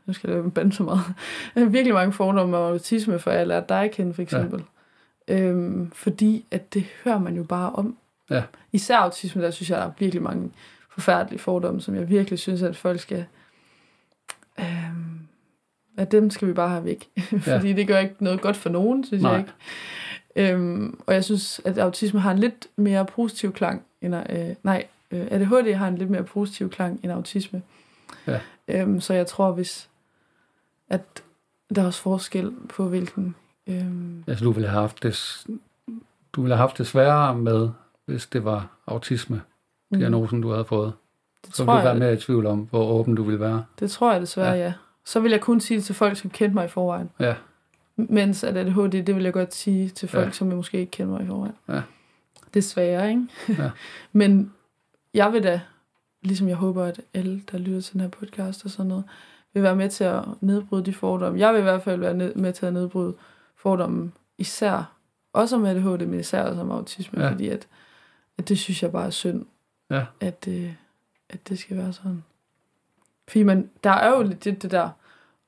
nu 0.05 0.13
skal 0.13 0.29
jeg 0.29 0.53
bande 0.53 0.73
så 0.73 0.83
meget, 0.83 1.01
virkelig 1.73 1.93
mange 1.93 2.13
fordomme 2.13 2.57
om 2.57 2.63
autisme, 2.73 3.19
for 3.19 3.31
jeg 3.31 3.47
lærte 3.47 3.65
dig 3.69 3.91
kende, 3.93 4.13
for 4.13 4.21
eksempel. 4.21 4.63
Ja. 5.27 5.39
Øhm, 5.39 5.91
fordi 5.91 6.45
at 6.51 6.73
det 6.73 6.85
hører 7.03 7.19
man 7.19 7.35
jo 7.35 7.43
bare 7.43 7.71
om. 7.71 7.97
Ja. 8.29 8.43
Især 8.71 8.97
autisme, 8.97 9.41
der 9.41 9.51
synes 9.51 9.69
jeg, 9.69 9.77
der 9.77 9.85
er 9.85 9.91
virkelig 9.99 10.23
mange 10.23 10.51
forfærdelige 10.89 11.39
fordomme, 11.39 11.81
som 11.81 11.95
jeg 11.95 12.09
virkelig 12.09 12.39
synes, 12.39 12.61
at 12.61 12.75
folk 12.77 12.99
skal... 12.99 13.25
Øhm, 14.59 15.19
at 15.97 16.11
dem 16.11 16.29
skal 16.29 16.47
vi 16.47 16.53
bare 16.53 16.69
have 16.69 16.85
væk. 16.85 17.09
fordi 17.53 17.73
det 17.73 17.87
gør 17.87 17.97
ikke 17.97 18.15
noget 18.19 18.41
godt 18.41 18.55
for 18.57 18.69
nogen, 18.69 19.03
synes 19.03 19.23
Nej. 19.23 19.31
jeg 19.31 19.39
ikke. 19.39 19.51
Øhm, 20.35 20.99
og 21.07 21.13
jeg 21.13 21.23
synes, 21.23 21.61
at 21.65 21.77
autisme 21.77 22.19
har 22.19 22.31
en 22.31 22.39
lidt 22.39 22.67
mere 22.75 23.05
positiv 23.05 23.53
klang, 23.53 23.83
end, 24.01 24.15
øh, 24.15 24.55
nej, 24.63 24.87
øh, 25.11 25.27
ADHD 25.31 25.73
har 25.73 25.87
en 25.87 25.97
lidt 25.97 26.09
mere 26.09 26.23
positiv 26.23 26.69
klang 26.69 26.99
end 27.03 27.11
autisme. 27.11 27.61
Ja. 28.27 28.39
Øhm, 28.67 29.01
så 29.01 29.13
jeg 29.13 29.27
tror, 29.27 29.51
hvis 29.51 29.89
at 30.89 31.01
der 31.75 31.81
er 31.81 31.85
også 31.85 32.01
forskel 32.01 32.51
på 32.69 32.87
hvilken... 32.87 33.35
Øhm, 33.67 34.23
Altså, 34.27 34.45
du 34.45 34.51
ville 34.51 34.69
have 34.69 34.81
haft 34.81 35.03
det, 35.03 35.45
du 36.33 36.41
ville 36.41 36.55
have 36.55 36.67
haft 36.67 36.77
det 36.77 36.87
sværere 36.87 37.35
med, 37.37 37.69
hvis 38.05 38.25
det 38.27 38.45
var 38.45 38.67
autisme, 38.87 39.41
diagnosen, 39.93 40.41
du 40.41 40.49
havde 40.51 40.65
fået. 40.65 40.93
det, 41.45 41.55
Så 41.55 41.63
ville 41.63 41.71
du 41.77 41.81
være 41.81 41.89
jeg, 41.89 41.97
mere 41.99 42.13
i 42.13 42.17
tvivl 42.17 42.45
om, 42.45 42.67
hvor 42.69 42.85
åben 42.85 43.15
du 43.15 43.23
ville 43.23 43.39
være. 43.39 43.65
det 43.79 43.91
tror 43.91 44.11
jeg 44.11 44.21
desværre, 44.21 44.51
ja. 44.51 44.63
ja. 44.63 44.73
Så 45.05 45.19
vil 45.19 45.31
jeg 45.31 45.41
kun 45.41 45.59
sige 45.59 45.77
det 45.77 45.85
til 45.85 45.95
folk, 45.95 46.17
som 46.17 46.29
kendte 46.29 46.53
mig 46.53 46.65
i 46.65 46.67
forvejen. 46.67 47.09
Ja, 47.19 47.35
Mens 47.97 48.43
at 48.43 48.57
ADHD, 48.57 49.03
det 49.03 49.15
vil 49.15 49.23
jeg 49.23 49.33
godt 49.33 49.53
sige 49.53 49.89
til 49.89 50.09
folk, 50.09 50.25
Ja. 50.25 50.31
som 50.31 50.47
jeg 50.47 50.55
måske 50.57 50.77
ikke 50.79 50.91
kender 50.91 51.13
mig 51.13 51.23
i 51.23 51.27
forvejen. 51.27 51.55
Ja. 51.67 51.81
Desværre, 52.53 53.09
ikke? 53.09 53.27
Ja. 53.49 53.71
Men 54.19 54.53
jeg 55.13 55.33
vil 55.33 55.43
da, 55.43 55.61
ligesom 56.21 56.47
jeg 56.47 56.55
håber, 56.57 56.83
at 56.83 57.01
alle, 57.13 57.41
der 57.51 57.57
lytter 57.57 57.81
til 57.81 57.93
den 57.93 58.01
her 58.01 58.07
podcast 58.07 58.65
og 58.65 58.71
sådan 58.71 58.87
noget, 58.87 59.03
vil 59.53 59.63
være 59.63 59.75
med 59.75 59.89
til 59.89 60.03
at 60.03 60.23
nedbryde 60.41 60.85
de 60.85 60.93
fordomme. 60.93 61.39
Jeg 61.39 61.53
vil 61.53 61.59
i 61.59 61.63
hvert 61.63 61.83
fald 61.83 61.99
være 61.99 62.13
med 62.35 62.53
til 62.53 62.65
at 62.65 62.73
nedbryde 62.73 63.15
fordomme, 63.55 64.11
især 64.37 64.91
også 65.33 65.55
om 65.55 65.65
ADHD, 65.65 66.05
men 66.05 66.19
især 66.19 66.43
også 66.43 66.61
om 66.61 66.71
autisme, 66.71 67.23
ja. 67.23 67.31
fordi 67.31 67.47
at, 67.47 67.67
at 68.37 68.49
det 68.49 68.59
synes 68.59 68.83
jeg 68.83 68.91
bare 68.91 69.05
er 69.05 69.09
synd, 69.09 69.45
Ja. 69.89 70.05
at, 70.19 70.45
øh, 70.49 70.73
at 71.29 71.49
det 71.49 71.59
skal 71.59 71.77
være 71.77 71.93
sådan. 71.93 72.23
Fordi 73.27 73.43
man, 73.43 73.69
der 73.83 73.89
er 73.89 74.09
jo 74.17 74.23
lidt 74.23 74.43
det, 74.43 74.61
det 74.61 74.71
der, 74.71 74.89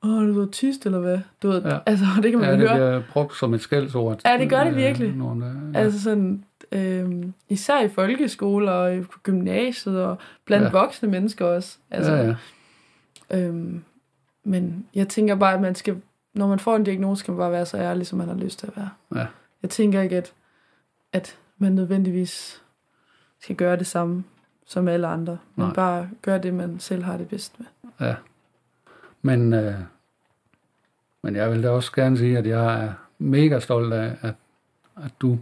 åh, 0.04 0.22
er 0.22 0.26
du 0.26 0.40
autist, 0.40 0.86
eller 0.86 0.98
hvad? 0.98 1.18
Du 1.42 1.48
ved, 1.48 1.62
Ja. 1.62 1.78
altså, 1.86 2.04
det 2.22 2.30
kan 2.30 2.40
man 2.40 2.48
ja 2.48 2.56
det 2.56 2.68
høre. 2.68 2.74
bliver 2.78 3.02
brugt 3.12 3.36
som 3.36 3.54
et 3.54 3.60
skældsord. 3.60 4.20
Ja, 4.24 4.38
det 4.38 4.50
gør 4.50 4.64
det 4.64 4.70
Øh, 4.70 4.76
virkelig. 4.76 5.16
Nogle, 5.16 5.46
øh, 5.46 5.74
ja. 5.74 5.78
Altså 5.80 6.02
sådan, 6.02 6.44
øhm, 6.72 7.34
især 7.48 7.80
i 7.80 7.88
folkeskoler 7.88 8.72
og 8.72 8.96
i 8.96 9.00
gymnasiet 9.22 10.02
og 10.04 10.18
blandt 10.44 10.64
ja. 10.64 10.70
voksne 10.70 11.08
mennesker 11.08 11.44
også. 11.44 11.78
Altså, 11.90 12.12
ja, 12.12 12.34
ja. 13.30 13.46
Øhm, 13.46 13.84
men 14.44 14.86
jeg 14.94 15.08
tænker 15.08 15.34
bare, 15.34 15.54
at 15.54 15.60
man 15.60 15.74
skal, 15.74 15.96
når 16.34 16.46
man 16.48 16.58
får 16.58 16.76
en 16.76 16.84
diagnose, 16.84 17.20
skal 17.20 17.32
man 17.32 17.38
bare 17.38 17.52
være 17.52 17.66
så 17.66 17.76
ærlig, 17.76 18.06
som 18.06 18.18
man 18.18 18.28
har 18.28 18.34
lyst 18.36 18.58
til 18.58 18.66
at 18.66 18.76
være. 18.76 18.90
Ja. 19.14 19.26
Jeg 19.62 19.70
tænker 19.70 20.00
ikke, 20.00 20.16
at, 20.16 20.32
at 21.12 21.36
man 21.58 21.72
nødvendigvis 21.72 22.62
skal 23.40 23.56
gøre 23.56 23.76
det 23.76 23.86
samme 23.86 24.24
som 24.66 24.88
alle 24.88 25.06
andre, 25.06 25.38
men 25.56 25.66
Nej. 25.66 25.74
bare 25.74 26.08
gøre 26.22 26.38
det, 26.38 26.54
man 26.54 26.80
selv 26.80 27.02
har 27.02 27.16
det 27.16 27.28
bedst 27.28 27.54
med. 27.58 27.66
Ja. 28.08 28.14
Men, 29.22 29.52
øh, 29.54 29.74
men 31.22 31.36
jeg 31.36 31.50
vil 31.50 31.62
da 31.62 31.70
også 31.70 31.92
gerne 31.92 32.18
sige, 32.18 32.38
at 32.38 32.46
jeg 32.46 32.84
er 32.84 32.92
mega 33.18 33.60
stolt 33.60 33.92
af, 33.92 34.16
at, 34.22 34.34
at 34.96 35.12
du 35.20 35.38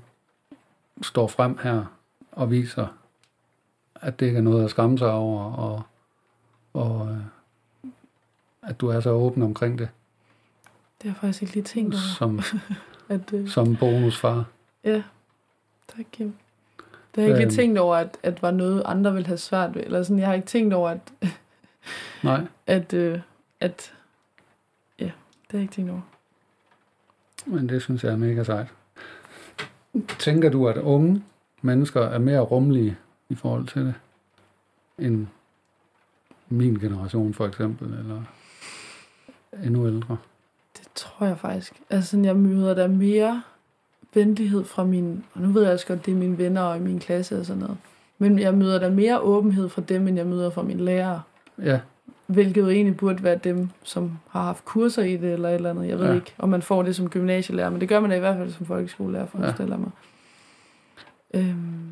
står 1.02 1.26
frem 1.26 1.58
her 1.62 1.84
og 2.32 2.50
viser, 2.50 2.86
at 3.94 4.20
det 4.20 4.26
ikke 4.26 4.38
er 4.38 4.42
noget 4.42 4.64
at 4.64 4.70
skamme 4.70 4.98
sig 4.98 5.10
over, 5.12 5.52
og, 5.52 5.82
og 6.74 7.08
øh, 7.10 7.16
at 8.62 8.80
du 8.80 8.88
er 8.88 9.00
så 9.00 9.10
åben 9.10 9.42
omkring 9.42 9.78
det, 9.78 9.88
Det 11.02 11.10
har 11.10 11.10
jeg 11.10 11.16
faktisk 11.16 11.42
ikke 11.42 11.54
lige 11.54 11.64
tænkt 11.64 11.94
over. 11.94 12.02
som, 12.18 12.40
At, 13.14 13.32
øh, 13.32 13.48
som 13.48 13.76
bonusfar. 13.76 14.44
ja, 14.84 15.02
tak 15.96 16.06
Kim. 16.12 16.34
Det 17.14 17.22
har 17.22 17.22
jeg 17.22 17.28
ikke 17.28 17.42
Øhm. 17.42 17.48
lige 17.48 17.62
tænkt 17.62 17.78
over, 17.78 17.96
at, 17.96 18.16
at 18.22 18.42
var 18.42 18.50
noget, 18.50 18.82
andre 18.86 19.12
ville 19.12 19.26
have 19.26 19.38
svært 19.38 19.74
ved. 19.74 19.82
Eller 19.82 20.02
sådan, 20.02 20.18
jeg 20.18 20.26
har 20.26 20.34
ikke 20.34 20.46
tænkt 20.46 20.74
over, 20.74 20.90
at, 20.90 21.12
Nej, 22.22 22.46
at, 22.66 22.92
øh, 22.92 23.20
at 23.60 23.94
ja, 24.98 25.04
det 25.04 25.12
har 25.50 25.58
jeg 25.58 25.62
ikke 25.62 25.74
tænkt 25.74 25.90
over. 25.90 26.00
men 27.46 27.68
det 27.68 27.82
synes 27.82 28.04
jeg 28.04 28.12
er 28.12 28.16
mega 28.16 28.44
sejt. 28.44 28.68
Tænker 30.18 30.50
du, 30.50 30.68
at 30.68 30.76
unge 30.76 31.22
mennesker 31.62 32.00
er 32.00 32.18
mere 32.18 32.40
rummelige 32.40 32.96
i 33.28 33.34
forhold 33.34 33.66
til 33.66 33.86
det, 33.86 33.94
end 34.98 35.26
min 36.48 36.74
generation 36.74 37.34
for 37.34 37.46
eksempel, 37.46 37.88
eller 37.98 38.22
endnu 39.64 39.86
ældre? 39.86 40.16
Det 40.78 40.88
tror 40.94 41.26
jeg 41.26 41.38
faktisk. 41.38 41.82
Altså, 41.90 42.18
jeg 42.18 42.36
møder 42.36 42.74
der 42.74 42.88
mere 42.88 43.42
venlighed 44.14 44.64
fra 44.64 44.84
min... 44.84 45.24
Og 45.34 45.40
nu 45.40 45.48
ved 45.48 45.62
jeg 45.62 45.72
også 45.72 45.86
godt, 45.86 46.06
det 46.06 46.12
er 46.12 46.16
mine 46.16 46.38
venner 46.38 46.62
og 46.62 46.76
i 46.76 46.80
min 46.80 46.98
klasse 46.98 47.38
og 47.40 47.46
sådan 47.46 47.60
noget. 47.60 47.78
Men 48.18 48.38
jeg 48.38 48.54
møder 48.54 48.78
der 48.78 48.90
mere 48.90 49.20
åbenhed 49.20 49.68
fra 49.68 49.82
dem, 49.82 50.08
end 50.08 50.16
jeg 50.16 50.26
møder 50.26 50.50
fra 50.50 50.62
mine 50.62 50.84
lærere. 50.84 51.22
Ja, 51.58 51.80
Hvilket 52.26 52.60
jo 52.62 52.68
egentlig 52.68 52.96
burde 52.96 53.22
være 53.22 53.38
dem, 53.44 53.68
som 53.82 54.18
har 54.28 54.42
haft 54.42 54.64
kurser 54.64 55.02
i 55.02 55.16
det 55.16 55.32
eller 55.32 55.48
et 55.48 55.54
eller 55.54 55.70
andet. 55.70 55.88
Jeg 55.88 55.98
ved 55.98 56.06
Ja. 56.06 56.14
ikke, 56.14 56.34
om 56.38 56.48
man 56.48 56.62
får 56.62 56.82
det 56.82 56.96
som 56.96 57.10
gymnasielærer, 57.10 57.70
men 57.70 57.80
det 57.80 57.88
gør 57.88 58.00
man 58.00 58.10
da 58.10 58.16
i 58.16 58.20
hvert 58.20 58.36
fald 58.36 58.50
som 58.52 58.66
folkeskolelærer, 58.66 59.26
forestiller 59.26 59.74
ja. 59.76 59.80
mig. 59.80 59.90
Øhm, 61.34 61.90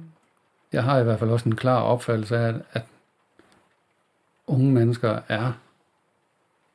jeg 0.73 0.83
har 0.85 0.99
i 0.99 1.05
hvert 1.05 1.19
fald 1.19 1.31
også 1.31 1.49
en 1.49 1.57
klar 1.57 1.81
opfattelse 1.83 2.37
af, 2.37 2.55
at, 2.73 2.83
unge 4.47 4.73
mennesker 4.73 5.19
er 5.29 5.53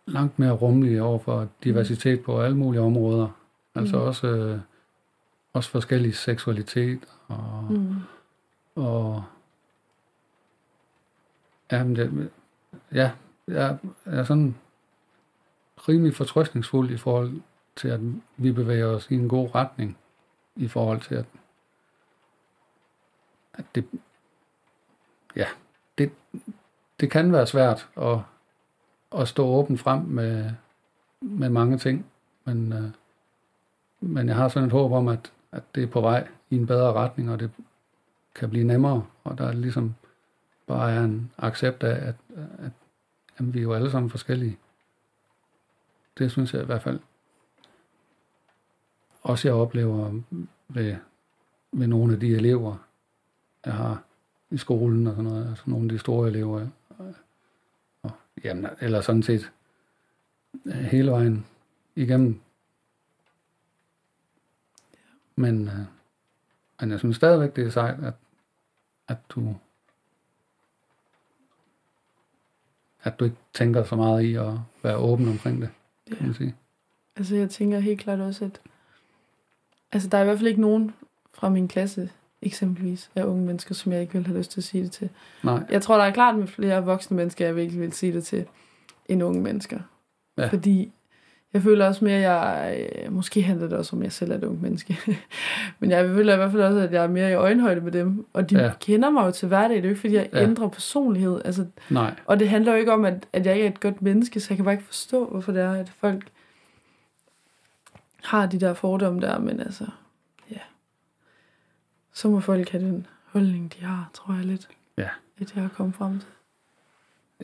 langt 0.06 0.40
mere 0.40 0.52
rummelige 0.52 1.04
over 1.04 1.20
for 1.20 1.48
diversitet 1.64 2.24
på 2.24 2.42
alle 2.42 2.58
mulige 2.58 2.82
områder. 2.82 3.28
Altså 3.76 3.96
Mm. 3.98 4.02
også, 4.04 4.28
øh, 4.28 4.60
også 5.54 5.70
forskellig 5.70 6.16
seksualitet 6.16 7.00
og, 7.28 7.68
mm, 7.70 7.96
og 8.76 9.24
jamen 11.72 11.96
det, 11.96 12.30
ja, 12.94 13.12
jeg 13.50 13.78
er 14.06 14.24
sådan 14.24 14.56
rimelig 15.88 16.16
fortrøstningsfuld 16.16 16.92
i 16.92 16.98
forhold 16.98 17.42
til, 17.76 17.88
at 17.88 18.00
vi 18.38 18.52
bevæger 18.52 18.86
os 18.86 19.12
i 19.12 19.16
en 19.16 19.30
god 19.30 19.56
retning 19.56 19.98
i 20.56 20.68
forhold 20.68 21.02
til, 21.02 21.16
at, 21.16 21.26
at 23.54 23.66
det, 23.76 23.86
ja, 25.36 25.48
det, 25.98 26.12
det 27.00 27.12
kan 27.12 27.32
være 27.32 27.48
svært 27.48 27.90
at, 27.98 28.20
at 29.18 29.28
stå 29.28 29.46
åben 29.46 29.78
frem 29.78 30.02
med, 30.02 30.52
med 31.22 31.50
mange 31.50 31.78
ting, 31.78 32.06
men, 32.46 32.74
øh, 32.74 32.90
men 34.00 34.28
jeg 34.28 34.36
har 34.36 34.48
sådan 34.48 34.68
et 34.68 34.72
håb 34.72 34.92
om, 34.92 35.08
at, 35.08 35.32
at 35.52 35.64
det 35.76 35.84
er 35.84 35.88
på 35.88 36.02
vej 36.02 36.28
i 36.50 36.56
en 36.56 36.68
bedre 36.68 36.94
retning, 36.94 37.32
og 37.32 37.40
det 37.40 37.52
kan 38.36 38.50
blive 38.50 38.66
nemmere, 38.66 39.06
og 39.24 39.38
der 39.38 39.48
er 39.48 39.54
ligesom 39.54 39.96
bare 40.68 40.92
er 40.92 41.04
en 41.04 41.32
accept 41.38 41.84
af, 41.84 42.08
at, 42.08 42.16
at 42.60 42.72
jamen, 43.40 43.54
vi 43.54 43.60
er 43.60 43.64
jo 43.64 43.74
alle 43.74 43.92
sammen 43.92 44.10
forskellige. 44.10 44.58
Det 46.18 46.32
synes 46.32 46.54
jeg 46.54 46.62
i 46.62 46.66
hvert 46.66 46.82
fald. 46.82 47.00
Også 49.22 49.48
jeg 49.48 49.56
oplever 49.56 50.22
ved, 50.68 50.96
ved 51.72 51.88
nogle 51.88 52.14
af 52.14 52.20
de 52.20 52.36
elever, 52.36 52.78
jeg 53.66 53.74
har 53.74 54.04
i 54.50 54.58
skolen 54.58 55.08
og 55.08 55.16
sådan 55.16 55.32
noget, 55.32 55.50
altså 55.50 55.64
nogle 55.68 55.86
af 55.86 55.90
de 55.90 56.00
store 56.00 56.28
elever, 56.30 56.68
og, 58.04 58.12
jamen, 58.44 58.66
eller 58.80 59.02
sådan 59.02 59.24
set 59.24 59.52
øh, 60.66 60.74
hele 60.74 61.12
vejen 61.12 61.46
igennem. 61.96 62.42
Men, 65.36 65.68
øh, 65.68 65.86
men 66.80 66.92
jeg 66.92 67.00
synes 67.00 67.16
stadigvæk, 67.16 67.56
det 67.56 67.66
er 67.66 67.70
sejt, 67.70 68.04
at, 68.04 68.14
at 69.08 69.18
du 69.30 69.56
at 73.04 73.20
du 73.20 73.26
ikke 73.26 73.38
tænker 73.54 73.84
så 73.84 73.96
meget 73.96 74.24
i 74.24 74.34
at 74.36 74.54
være 74.84 74.98
åben 74.98 75.28
omkring 75.30 75.62
det, 75.62 75.70
kan 76.08 76.18
Ja. 76.20 76.26
man 76.26 76.34
sige. 76.36 76.56
Altså, 77.16 77.36
jeg 77.36 77.50
tænker 77.50 77.80
helt 77.80 78.00
klart 78.00 78.20
også, 78.20 78.46
at... 78.46 78.62
Altså, 79.92 80.10
der 80.10 80.18
er 80.18 80.22
i 80.22 80.26
hvert 80.26 80.38
fald 80.38 80.48
ikke 80.48 80.62
nogen 80.62 80.92
fra 81.34 81.50
min 81.50 81.68
klasse, 81.68 82.10
eksempelvis, 82.42 83.12
af 83.16 83.24
unge 83.24 83.46
mennesker, 83.46 83.76
som 83.76 83.92
jeg 83.92 84.02
ikke 84.02 84.14
vil 84.14 84.28
have 84.28 84.38
lyst 84.38 84.52
til 84.52 84.60
at 84.60 84.64
sige 84.64 84.84
det 84.84 84.92
til. 84.92 85.10
Nej, 85.44 85.64
Jeg 85.70 85.82
tror, 85.82 85.98
der 85.98 86.04
er 86.04 86.12
klart 86.12 86.36
med 86.36 86.48
flere 86.48 86.86
voksne 86.86 87.18
mennesker, 87.18 87.46
jeg 87.46 87.56
virkelig 87.56 87.82
vil 87.82 87.94
sige 87.94 88.14
det 88.14 88.24
til, 88.26 88.46
end 89.06 89.24
unge 89.24 89.42
mennesker. 89.42 89.80
Ja. 90.38 90.48
Fordi 90.48 90.92
jeg 91.54 91.62
føler 91.62 91.86
også 91.88 92.06
mere, 92.06 92.16
at 92.16 92.22
jeg... 92.22 92.88
øh, 93.06 93.14
Måske 93.14 93.42
handler 93.42 93.68
det 93.68 93.78
også 93.78 93.96
om, 93.96 94.02
at 94.02 94.04
jeg 94.04 94.12
selv 94.12 94.32
er 94.32 94.36
et 94.38 94.44
ungt 94.44 94.62
menneske. 94.62 94.98
Men 95.80 95.92
jeg 95.92 96.06
føler 96.06 96.34
i 96.34 96.38
hvert 96.38 96.52
fald 96.52 96.62
også, 96.64 96.80
at 96.80 96.92
jeg 96.92 97.04
er 97.04 97.08
mere 97.08 97.32
i 97.32 97.34
øjenhøjde 97.34 97.82
med 97.82 97.92
dem. 97.92 98.26
Og 98.34 98.50
de 98.50 98.60
Ja. 98.64 98.72
kender 98.80 99.10
mig 99.10 99.26
jo 99.26 99.32
til 99.32 99.48
hverdag. 99.48 99.70
Det 99.78 99.78
er 99.78 99.84
jo 99.84 99.90
ikke, 99.90 100.00
fordi 100.02 100.16
jeg 100.16 100.30
Ja. 100.34 100.44
ændrer 100.44 100.68
personlighed. 100.68 101.42
Altså, 101.46 101.66
nej, 101.90 102.14
og 102.26 102.40
det 102.40 102.50
handler 102.50 102.72
jo 102.72 102.78
ikke 102.78 102.94
om, 102.94 103.06
at, 103.06 103.26
at 103.34 103.46
jeg 103.46 103.54
ikke 103.56 103.66
er 103.66 103.70
et 103.72 103.80
godt 103.80 104.02
menneske, 104.02 104.40
så 104.40 104.48
jeg 104.50 104.56
kan 104.58 104.66
bare 104.66 104.74
ikke 104.74 104.86
forstå, 104.86 105.26
hvorfor 105.30 105.52
det 105.52 105.62
er, 105.62 105.72
at 105.74 105.90
folk 106.00 106.24
har 108.24 108.46
de 108.46 108.60
der 108.60 108.74
fordomme 108.74 109.22
der, 109.22 109.40
men 109.40 109.60
altså, 109.60 109.86
ja. 110.52 110.58
Så 112.14 112.30
må 112.30 112.40
folk 112.40 112.70
have 112.70 112.84
den 112.84 113.08
holdning, 113.26 113.74
de 113.80 113.86
har, 113.86 114.10
tror 114.14 114.34
jeg 114.34 114.46
lidt. 114.46 114.68
Ja. 114.98 115.08
At 115.42 115.56
jeg 115.56 115.64
har 115.64 115.70
kommet 115.70 115.96
frem 115.96 116.20
til. 116.20 116.28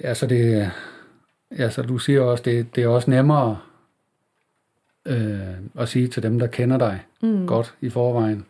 Ja, 0.03 0.14
så 0.14 0.27
det, 0.27 0.72
ja, 1.57 1.69
så 1.69 1.82
du 1.82 1.98
siger 1.98 2.22
også, 2.22 2.44
det, 2.44 2.76
det 2.76 2.84
er 2.84 2.88
også 2.88 3.10
nemmere 3.10 3.57
øh, 5.06 5.56
at 5.77 5.90
sige 5.90 6.07
til 6.07 6.23
dem, 6.23 6.40
der 6.40 6.48
kender 6.48 6.77
dig 6.77 7.06
Mm. 7.22 7.48
godt 7.48 7.76
i 7.82 7.90
forvejen. 7.90 8.45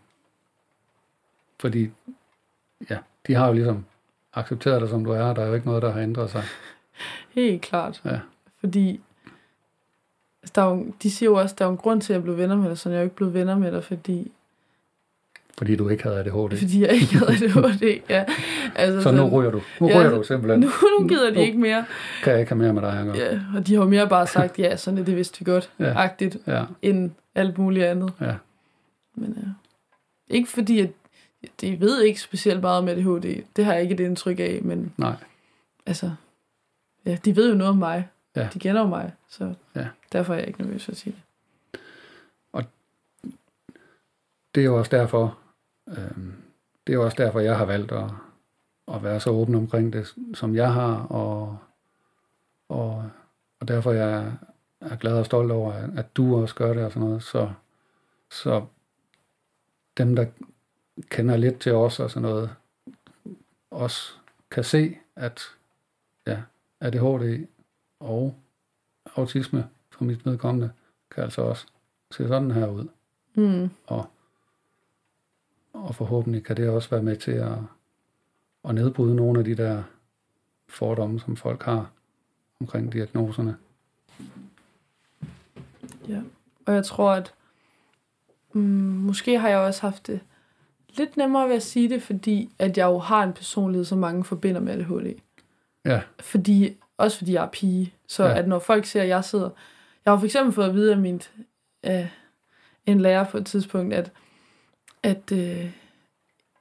Fordi, 1.59 1.89
ja, 2.89 2.97
de 3.27 3.33
har 3.33 3.47
jo 3.47 3.53
ligesom 3.53 3.85
accepteret 4.33 4.81
dig, 4.81 4.89
som 4.89 5.05
du 5.05 5.11
er. 5.11 5.33
Der 5.33 5.41
er 5.41 5.47
jo 5.47 5.53
ikke 5.53 5.65
noget, 5.67 5.81
der 5.81 5.91
har 5.91 6.01
ændret 6.01 6.29
sig. 6.29 6.43
Helt 7.29 7.61
klart. 7.61 8.01
Ja. 8.05 8.19
Fordi, 8.59 9.01
altså, 10.41 10.51
der 10.55 10.61
er 10.61 10.69
jo, 10.69 10.93
de 11.03 11.11
siger 11.11 11.29
jo 11.29 11.35
også, 11.35 11.53
at 11.53 11.59
der 11.59 11.65
er 11.65 11.69
en 11.69 11.77
grund 11.77 12.01
til, 12.01 12.13
at 12.13 12.15
jeg 12.17 12.23
blev 12.23 12.37
venner 12.37 12.55
med 12.55 12.69
dig, 12.69 12.77
så 12.77 12.89
jeg 12.89 12.95
er 12.95 12.99
jo 13.01 13.03
ikke 13.03 13.15
blevet 13.15 13.33
venner 13.33 13.57
med 13.57 13.71
dig, 13.71 13.83
fordi, 13.83 14.31
Fordi 15.57 15.75
du 15.75 15.89
ikke 15.89 16.03
havde 16.03 16.19
ADHD. 16.19 16.57
fordi 16.57 16.81
jeg 16.81 16.91
ikke 16.93 17.17
havde 17.17 17.31
ADHD. 17.31 18.01
Ja. 18.09 18.25
Altså, 18.75 19.01
Så 19.01 19.11
nu 19.11 19.27
ryger 19.29 19.51
du. 19.51 19.61
Nu 19.81 19.89
Ja, 19.89 19.99
ryger 19.99 20.09
du 20.17 20.23
simpelthen. 20.23 20.59
nu, 20.59 20.69
nu 20.99 21.07
gider 21.07 21.29
de 21.29 21.35
Nu- 21.35 21.41
ikke 21.41 21.57
mere. 21.57 21.85
Kan 22.23 22.31
jeg 22.31 22.39
ikke 22.39 22.51
have 22.51 22.59
mere 22.61 22.73
med 22.73 22.81
dig 22.81 22.99
at 22.99 23.05
gøre. 23.05 23.15
Ja, 23.17 23.39
og 23.55 23.67
de 23.67 23.73
har 23.75 23.81
jo 23.83 23.89
mere 23.89 24.09
bare 24.09 24.27
sagt, 24.27 24.59
ja, 24.59 24.77
sådan 24.77 24.97
er 24.99 25.03
det 25.03 25.15
vidste 25.15 25.39
vi 25.45 25.51
godt, 25.51 25.71
Ja. 25.79 25.93
agtigt, 26.03 26.37
Ja, 26.47 26.63
end 26.81 27.11
alt 27.35 27.57
muligt 27.57 27.85
andet. 27.85 28.13
ja. 28.21 28.33
Men 29.15 29.33
ja. 29.37 29.47
Ikke 30.35 30.49
fordi, 30.49 30.79
at 30.79 30.89
de 31.61 31.79
ved 31.79 32.01
ikke 32.01 32.21
specielt 32.21 32.61
meget 32.61 32.77
om 32.79 32.87
ADHD. 32.87 33.43
Det 33.55 33.65
har 33.65 33.73
jeg 33.73 33.81
ikke 33.81 33.93
et 33.93 33.99
indtryk 33.99 34.39
af, 34.39 34.59
men 34.63 34.93
Nej. 34.97 35.13
altså, 35.85 36.11
ja, 37.05 37.17
de 37.25 37.35
ved 37.35 37.49
jo 37.49 37.55
noget 37.55 37.69
om 37.69 37.77
mig. 37.77 38.07
Ja. 38.35 38.47
De 38.53 38.59
kender 38.59 38.81
jo 38.81 38.87
mig, 38.87 39.11
så 39.29 39.53
Ja. 39.75 39.85
derfor 40.11 40.33
er 40.33 40.37
jeg 40.37 40.47
ikke 40.47 40.61
nervøs 40.61 40.89
at 40.89 40.97
sige 40.97 41.13
det. 41.13 41.21
det 44.55 44.61
er 44.61 44.65
jo 44.65 44.77
også 44.77 44.91
derfor, 44.97 45.37
det 46.87 46.95
er 46.95 46.97
også 46.97 47.15
derfor, 47.17 47.39
jeg 47.39 47.57
har 47.57 47.65
valgt 47.65 47.91
at, 47.91 48.11
at 48.87 49.03
være 49.03 49.19
så 49.19 49.29
åben 49.29 49.55
omkring 49.55 49.93
det, 49.93 50.15
som 50.33 50.55
jeg 50.55 50.73
har, 50.73 51.03
og, 51.03 51.57
og, 52.69 53.09
og 53.59 53.67
derfor 53.67 53.91
jeg 53.91 54.33
er 54.81 54.95
glad 54.95 55.19
og 55.19 55.25
stolt 55.25 55.51
over, 55.51 55.73
at, 55.73 55.89
at 55.97 56.15
du 56.17 56.41
også 56.41 56.55
gør 56.55 56.73
det 56.73 56.85
og 56.85 56.91
sådan 56.91 57.07
noget. 57.07 57.23
Så, 57.23 57.51
så 58.31 58.65
dem, 59.97 60.15
der 60.15 60.25
kender 61.09 61.37
lidt 61.37 61.59
til 61.59 61.73
os 61.73 61.99
og 61.99 62.09
sådan 62.09 62.29
noget, 62.29 62.49
også 63.71 64.13
kan 64.51 64.63
se, 64.63 64.97
at 65.15 65.41
ja, 66.27 66.41
ADHD 66.79 67.47
og 67.99 68.35
autisme 69.15 69.69
for 69.89 70.03
mit 70.03 70.25
vedkommende, 70.25 70.71
kan 71.11 71.23
altså 71.23 71.41
også 71.41 71.65
se 72.11 72.27
sådan 72.27 72.51
her 72.51 72.67
ud. 72.67 72.87
Mm. 73.35 73.69
Og, 73.87 74.09
og 75.83 75.95
forhåbentlig 75.95 76.43
kan 76.43 76.57
det 76.57 76.69
også 76.69 76.89
være 76.89 77.03
med 77.03 77.17
til 77.17 77.31
at, 77.31 77.57
at 78.69 78.75
nedbryde 78.75 79.15
nogle 79.15 79.39
af 79.39 79.45
de 79.45 79.55
der 79.55 79.83
fordomme, 80.69 81.19
som 81.19 81.35
folk 81.35 81.63
har 81.63 81.91
omkring 82.61 82.93
diagnoserne. 82.93 83.57
Ja. 86.09 86.21
Og 86.65 86.73
jeg 86.73 86.85
tror, 86.85 87.11
at 87.11 87.33
mm, 88.53 88.61
måske 88.61 89.39
har 89.39 89.49
jeg 89.49 89.57
også 89.57 89.81
haft 89.81 90.07
det 90.07 90.19
lidt 90.97 91.17
nemmere 91.17 91.47
ved 91.49 91.55
at 91.55 91.63
sige 91.63 91.89
det, 91.89 92.03
fordi 92.03 92.49
at 92.59 92.77
jeg 92.77 92.85
jo 92.85 92.97
har 92.99 93.23
en 93.23 93.33
personlighed, 93.33 93.85
som 93.85 93.97
mange 93.97 94.23
forbinder 94.23 94.61
med 94.61 94.73
ADHD. 94.73 95.19
Ja, 95.85 96.01
Fordi, 96.19 96.77
også 96.97 97.17
fordi 97.17 97.33
jeg 97.33 97.43
er 97.43 97.49
pige. 97.49 97.93
Så 98.07 98.23
Ja. 98.23 98.37
at 98.39 98.47
når 98.47 98.59
folk 98.59 98.85
ser, 98.85 99.01
at 99.01 99.07
jeg 99.07 99.23
sidder... 99.25 99.49
Jeg 100.05 100.13
har 100.13 100.17
for 100.17 100.25
eksempel 100.25 100.53
fået 100.53 100.65
at 100.65 100.73
vide 100.73 100.91
af 100.91 100.97
min, 100.97 101.21
af 101.83 102.09
en 102.85 103.01
lærer 103.01 103.23
på 103.25 103.37
et 103.37 103.45
tidspunkt, 103.45 103.93
at, 103.93 104.11
at, 105.09 105.31
øh, 105.33 105.65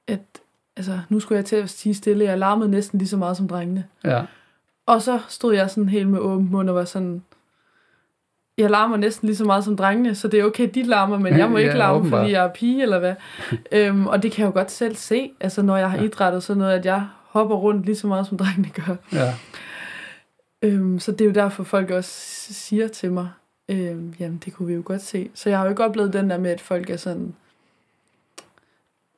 at 0.07 0.19
altså, 0.77 0.99
nu 1.09 1.19
skulle 1.19 1.37
jeg 1.37 1.45
til 1.45 1.55
at 1.55 1.69
sige 1.69 1.93
stille. 1.95 2.25
Jeg 2.25 2.37
larmede 2.37 2.69
næsten 2.71 2.99
lige 2.99 3.09
så 3.09 3.17
meget 3.17 3.37
som 3.37 3.47
drengene. 3.47 3.85
ja, 4.03 4.23
Og 4.85 5.01
så 5.01 5.19
stod 5.27 5.53
jeg 5.55 5.69
sådan 5.69 5.89
helt 5.89 6.07
med 6.07 6.19
åben 6.19 6.51
mund 6.51 6.69
og 6.69 6.75
var 6.75 6.85
sådan... 6.85 7.23
Jeg 8.57 8.69
larmer 8.69 8.97
næsten 8.97 9.25
lige 9.27 9.35
så 9.35 9.45
meget 9.45 9.63
som 9.63 9.77
drengene, 9.77 10.15
så 10.15 10.27
det 10.27 10.39
er 10.39 10.43
okay, 10.45 10.69
de 10.73 10.83
larmer, 10.83 11.17
men 11.19 11.37
jeg 11.37 11.49
må 11.49 11.57
Ja, 11.57 11.63
ikke 11.63 11.77
larme, 11.77 11.97
åbenbart. 11.99 12.19
fordi 12.21 12.31
jeg 12.31 12.45
er 12.45 12.49
pige, 12.53 12.81
eller 12.81 12.99
hvad. 12.99 13.15
øhm, 13.71 14.07
og 14.07 14.23
det 14.23 14.31
kan 14.31 14.41
jeg 14.41 14.47
jo 14.47 14.53
godt 14.59 14.71
selv 14.71 14.95
se, 14.95 15.31
altså 15.39 15.61
når 15.61 15.77
jeg 15.77 15.91
har 15.91 15.97
Ja. 15.97 16.03
idrættet 16.03 16.43
sådan 16.43 16.57
noget, 16.59 16.73
at 16.73 16.85
jeg 16.85 17.07
hopper 17.29 17.55
rundt 17.55 17.85
lige 17.85 17.95
så 17.95 18.07
meget, 18.07 18.27
som 18.27 18.37
drengene 18.37 18.69
gør. 18.69 18.95
ja, 19.13 19.33
Øhm, 20.61 20.99
så 20.99 21.11
det 21.11 21.21
er 21.21 21.25
jo 21.25 21.31
derfor, 21.31 21.63
folk 21.63 21.91
også 21.91 22.09
siger 22.53 22.87
til 22.87 23.11
mig, 23.11 23.29
øhm, 23.69 24.13
jamen 24.19 24.41
det 24.45 24.53
kunne 24.53 24.67
vi 24.67 24.73
jo 24.73 24.81
godt 24.85 25.01
se. 25.01 25.29
Så 25.33 25.49
jeg 25.49 25.57
har 25.57 25.65
jo 25.65 25.69
ikke 25.69 25.83
oplevet 25.83 26.13
den 26.13 26.29
der 26.29 26.37
med, 26.37 26.51
at 26.51 26.61
folk 26.61 26.89
er 26.89 26.97
sådan, 26.97 27.35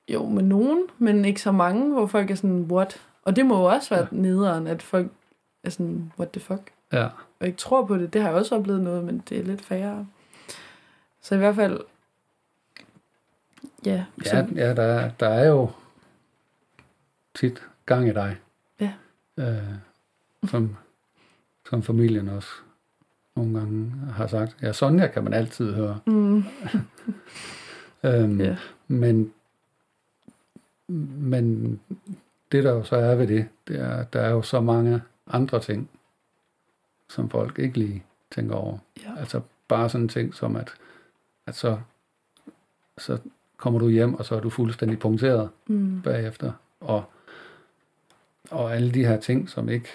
jo 0.09 0.25
med 0.29 0.43
nogen, 0.43 0.84
men 0.97 1.25
ikke 1.25 1.41
så 1.41 1.51
mange, 1.51 1.93
hvor 1.93 2.05
folk 2.07 2.31
er 2.31 2.35
sådan, 2.35 2.61
what? 2.71 3.01
Og 3.23 3.35
det 3.35 3.45
må 3.45 3.57
jo 3.57 3.63
også 3.63 3.95
være 3.95 4.07
ja. 4.11 4.17
nederen, 4.17 4.67
at 4.67 4.81
folk 4.81 5.11
er 5.63 5.69
sådan, 5.69 6.11
what 6.19 6.29
the 6.29 6.41
fuck? 6.41 6.71
ja, 6.93 7.07
Og 7.39 7.47
ikke 7.47 7.57
tror 7.57 7.85
på 7.85 7.97
det. 7.97 8.13
Det 8.13 8.21
har 8.21 8.29
jeg 8.29 8.38
også 8.38 8.55
oplevet 8.55 8.81
noget, 8.81 9.03
men 9.03 9.23
det 9.29 9.39
er 9.39 9.43
lidt 9.43 9.61
færre. 9.65 10.07
Så 11.21 11.35
i 11.35 11.38
hvert 11.38 11.55
fald, 11.55 11.79
ja. 13.85 14.05
ja, 14.25 14.45
ja 14.55 14.73
der, 14.73 14.84
er, 14.84 15.11
der 15.19 15.27
er 15.29 15.47
jo 15.47 15.69
tit 17.35 17.63
gang 17.85 18.07
i 18.07 18.13
dig. 18.13 18.38
Ja. 18.79 18.93
Øh, 19.38 19.57
som, 20.49 20.75
som 21.69 21.84
familien 21.84 22.29
også 22.29 22.49
nogle 23.35 23.59
gange 23.59 23.91
har 24.13 24.27
sagt. 24.27 24.57
Ja, 24.61 24.73
Sonja 24.73 25.07
kan 25.07 25.23
man 25.23 25.34
altid 25.34 25.73
høre. 25.73 25.99
mm, 26.05 26.43
Øhm, 28.03 28.41
Ja. 28.41 28.55
Men, 28.88 29.34
men 30.88 31.80
det 32.51 32.64
der 32.64 32.72
jo 32.72 32.84
så 32.84 32.95
er 32.95 33.15
ved 33.15 33.27
det, 33.27 33.47
det 33.68 33.80
er, 33.80 33.89
at 33.89 34.14
der 34.14 34.22
er 34.22 34.30
jo 34.30 34.41
så 34.41 34.61
mange 34.61 35.01
andre 35.27 35.59
ting, 35.59 35.89
som 37.09 37.30
folk 37.30 37.59
ikke 37.59 37.77
lige 37.77 38.03
tænker 38.31 38.55
over. 38.55 38.77
ja. 39.03 39.19
Altså 39.19 39.41
bare 39.68 39.89
sådan 39.89 40.05
en 40.05 40.09
ting 40.09 40.34
som, 40.35 40.55
at, 40.55 40.73
at 41.47 41.55
så, 41.55 41.80
så 42.97 43.18
kommer 43.57 43.80
du 43.80 43.89
hjem, 43.89 44.14
og 44.14 44.26
så 44.26 44.35
er 44.35 44.39
du 44.39 44.49
fuldstændig 44.49 44.99
punkteret 44.99 45.49
Mm, 45.68 46.01
bagefter. 46.01 46.51
Og, 46.80 47.03
og 48.51 48.76
alle 48.76 48.91
de 48.91 49.05
her 49.05 49.19
ting, 49.19 49.49
som 49.49 49.69
ikke 49.69 49.89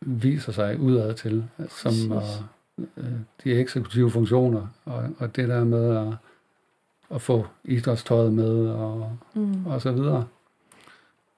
viser 0.00 0.52
sig 0.52 0.80
udad 0.80 1.14
til, 1.14 1.48
som 1.58 1.66
Præcis. 1.92 2.10
og, 2.10 2.22
øh, 2.96 3.12
de 3.44 3.52
eksekutive 3.52 4.10
funktioner, 4.10 4.66
og, 4.84 5.08
og 5.18 5.36
det 5.36 5.48
der 5.48 5.64
med 5.64 5.96
at, 5.96 6.14
at 7.10 7.22
få 7.22 7.46
idrætstøjet 7.64 8.32
med, 8.32 8.68
og, 8.68 9.16
mm. 9.34 9.66
og 9.66 9.82
så 9.82 9.92
videre. 9.92 10.26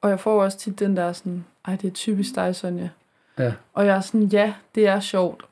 Og 0.00 0.10
jeg 0.10 0.20
får 0.20 0.42
også 0.42 0.58
tit 0.58 0.78
den 0.78 0.96
der 0.96 1.12
sådan, 1.12 1.44
ej, 1.64 1.76
det 1.76 1.88
er 1.88 1.92
typisk 1.92 2.34
dig, 2.34 2.56
Sonja. 2.56 2.88
Ja, 3.38 3.52
Og 3.74 3.86
jeg 3.86 3.96
er 3.96 4.00
sådan, 4.00 4.26
ja, 4.26 4.54
det 4.74 4.86
er 4.86 5.00
sjovt, 5.00 5.44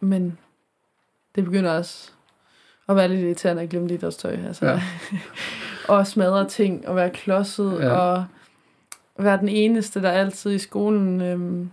men 0.00 0.38
det 1.34 1.44
begynder 1.44 1.70
også 1.78 2.10
at 2.88 2.96
være 2.96 3.08
lidt 3.08 3.20
irriterende 3.20 3.62
at 3.62 3.68
glemme 3.68 3.94
idrætstøj. 3.94 4.32
Altså. 4.32 4.66
Ja. 4.66 4.82
Og 5.88 6.06
smadre 6.06 6.48
ting, 6.48 6.88
og 6.88 6.96
være 6.96 7.10
klodset, 7.10 7.78
Ja. 7.80 7.90
og 7.90 8.24
være 9.18 9.38
den 9.38 9.48
eneste, 9.48 10.02
der 10.02 10.10
altid 10.10 10.50
i 10.52 10.58
skolen 10.58 11.20
øhm, 11.20 11.70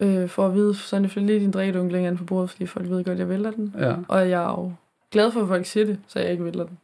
øh, 0.00 0.28
får 0.28 0.46
at 0.46 0.54
vide, 0.54 0.74
sådan 0.74 1.10
jeg 1.16 1.24
lige 1.24 1.40
din 1.40 1.50
drikkedunk 1.50 1.92
ind 1.92 2.18
på 2.18 2.24
bordet, 2.24 2.50
fordi 2.50 2.66
folk 2.66 2.88
ved 2.90 3.04
godt, 3.04 3.18
jeg 3.18 3.28
vælter 3.28 3.50
den. 3.50 3.74
ja, 3.78 3.94
Og 4.08 4.30
jeg 4.30 4.42
er 4.44 4.48
jo 4.50 4.72
glad 5.10 5.32
for, 5.32 5.42
at 5.42 5.48
folk 5.48 5.66
siger 5.66 5.86
det, 5.86 6.00
så 6.06 6.20
jeg 6.20 6.30
ikke 6.32 6.44
vælter 6.44 6.66
den. 6.66 6.78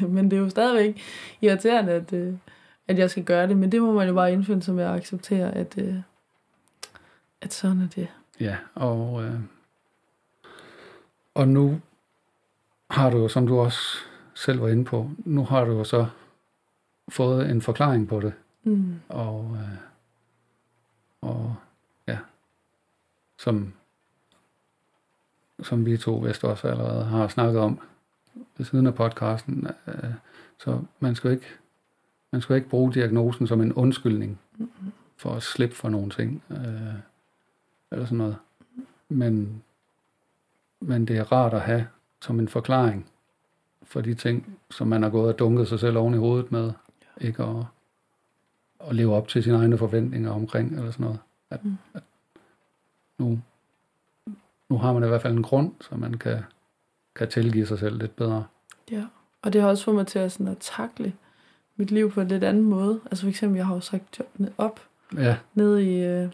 100%. 0.00 0.06
Men 0.14 0.30
det 0.30 0.36
er 0.36 0.40
jo 0.40 0.48
stadigvæk 0.50 1.00
irriterende, 1.40 1.92
at, 1.92 2.12
øh, 2.12 2.34
at 2.88 2.98
jeg 2.98 3.10
skal 3.10 3.24
gøre 3.24 3.46
det. 3.48 3.56
Men 3.56 3.72
det 3.72 3.82
må 3.82 3.92
man 3.92 4.08
jo 4.08 4.14
bare 4.14 4.32
indfinde 4.32 4.62
sig 4.62 4.74
med 4.74 4.84
at 4.84 4.94
acceptere, 4.94 5.54
at, 5.54 5.74
øh, 5.78 5.94
at 7.40 7.52
sådan 7.52 7.80
er 7.82 7.88
det. 7.88 8.08
ja. 8.40 8.56
Og, 8.74 9.24
øh, 9.24 9.40
og 11.34 11.48
nu 11.48 11.80
har 12.90 13.10
du, 13.10 13.28
som 13.28 13.46
du 13.46 13.58
også 13.60 13.98
selv 14.34 14.60
var 14.60 14.68
inde 14.68 14.84
på, 14.84 15.10
nu 15.18 15.44
har 15.44 15.64
du 15.64 15.72
jo 15.72 15.84
så 15.84 16.06
fået 17.08 17.50
en 17.50 17.62
forklaring 17.62 18.08
på 18.08 18.20
det, 18.20 18.32
Mm. 18.62 18.94
og, 19.08 19.50
øh, 19.60 19.78
og 21.20 21.54
ja, 22.08 22.18
som, 23.38 23.72
som 25.62 25.86
vi 25.86 25.96
to 25.96 26.16
vist 26.16 26.44
også 26.44 26.68
allerede 26.68 27.04
har 27.04 27.28
snakket 27.28 27.60
om 27.60 27.80
ved 28.56 28.66
siden 28.66 28.86
af 28.86 28.94
podcasten, 28.94 29.66
øh, 29.86 30.10
så 30.58 30.80
man 31.00 31.14
skal 31.14 31.30
ikke, 31.30 31.46
man 32.32 32.40
skal 32.40 32.56
ikke 32.56 32.68
bruge 32.68 32.92
diagnosen 32.92 33.46
som 33.46 33.60
en 33.60 33.72
undskyldning 33.72 34.40
for 35.16 35.34
at 35.34 35.42
slippe 35.42 35.76
for 35.76 35.88
nogle 35.88 36.10
ting, 36.10 36.42
øh, 36.50 36.94
eller 37.90 38.04
sådan 38.04 38.18
noget. 38.18 38.36
Men, 39.08 39.62
men 40.80 41.06
det 41.06 41.16
er 41.16 41.32
rart 41.32 41.54
at 41.54 41.60
have 41.60 41.86
som 42.20 42.40
en 42.40 42.48
forklaring 42.48 43.06
for 43.82 44.00
de 44.00 44.14
ting, 44.14 44.58
som 44.70 44.88
man 44.88 45.02
har 45.02 45.10
gået 45.10 45.32
og 45.32 45.38
dunket 45.38 45.68
sig 45.68 45.80
selv 45.80 45.98
oven 45.98 46.14
i 46.14 46.16
hovedet 46.16 46.52
med, 46.52 46.72
ikke 47.20 47.42
at, 47.42 47.64
at 48.80 48.94
leve 48.94 49.14
op 49.14 49.28
til 49.28 49.42
sine 49.42 49.56
egne 49.56 49.78
forventninger 49.78 50.30
omkring, 50.30 50.74
eller 50.74 50.90
sådan 50.90 51.04
noget. 51.04 51.18
At, 51.50 51.60
at 51.94 52.02
nu, 53.18 53.40
nu 54.70 54.78
har 54.78 54.92
man 54.92 55.04
i 55.04 55.06
hvert 55.06 55.22
fald 55.22 55.32
en 55.32 55.42
grund, 55.42 55.72
så 55.80 55.88
man 55.96 56.14
kan, 56.14 56.38
kan 57.16 57.28
tilgive 57.28 57.66
sig 57.66 57.78
selv 57.78 57.98
lidt 57.98 58.16
bedre. 58.16 58.44
Ja, 58.90 59.04
og 59.42 59.52
det 59.52 59.60
har 59.60 59.68
også 59.68 59.84
fået 59.84 59.94
mig 59.94 60.06
til 60.06 60.18
at, 60.18 60.32
sådan 60.32 60.48
at 60.48 60.58
takle 60.60 61.12
mit 61.76 61.90
liv 61.90 62.10
på 62.12 62.20
en 62.20 62.28
lidt 62.28 62.44
anden 62.44 62.62
måde. 62.62 63.00
Altså 63.04 63.22
for 63.24 63.28
eksempel, 63.28 63.56
jeg 63.56 63.66
har 63.66 63.74
jo 63.74 63.80
sagt 63.80 64.18
jobbene 64.18 64.52
op 64.58 64.80
Ja, 65.16 65.36
nede 65.54 65.84
i, 65.94 66.04
øh, 66.04 66.28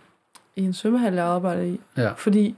i 0.57 0.63
en 0.63 0.73
svømmehal, 0.73 1.15
jeg 1.15 1.25
arbejdede 1.25 1.69
i. 1.75 1.81
ja, 1.97 2.13
Fordi 2.13 2.57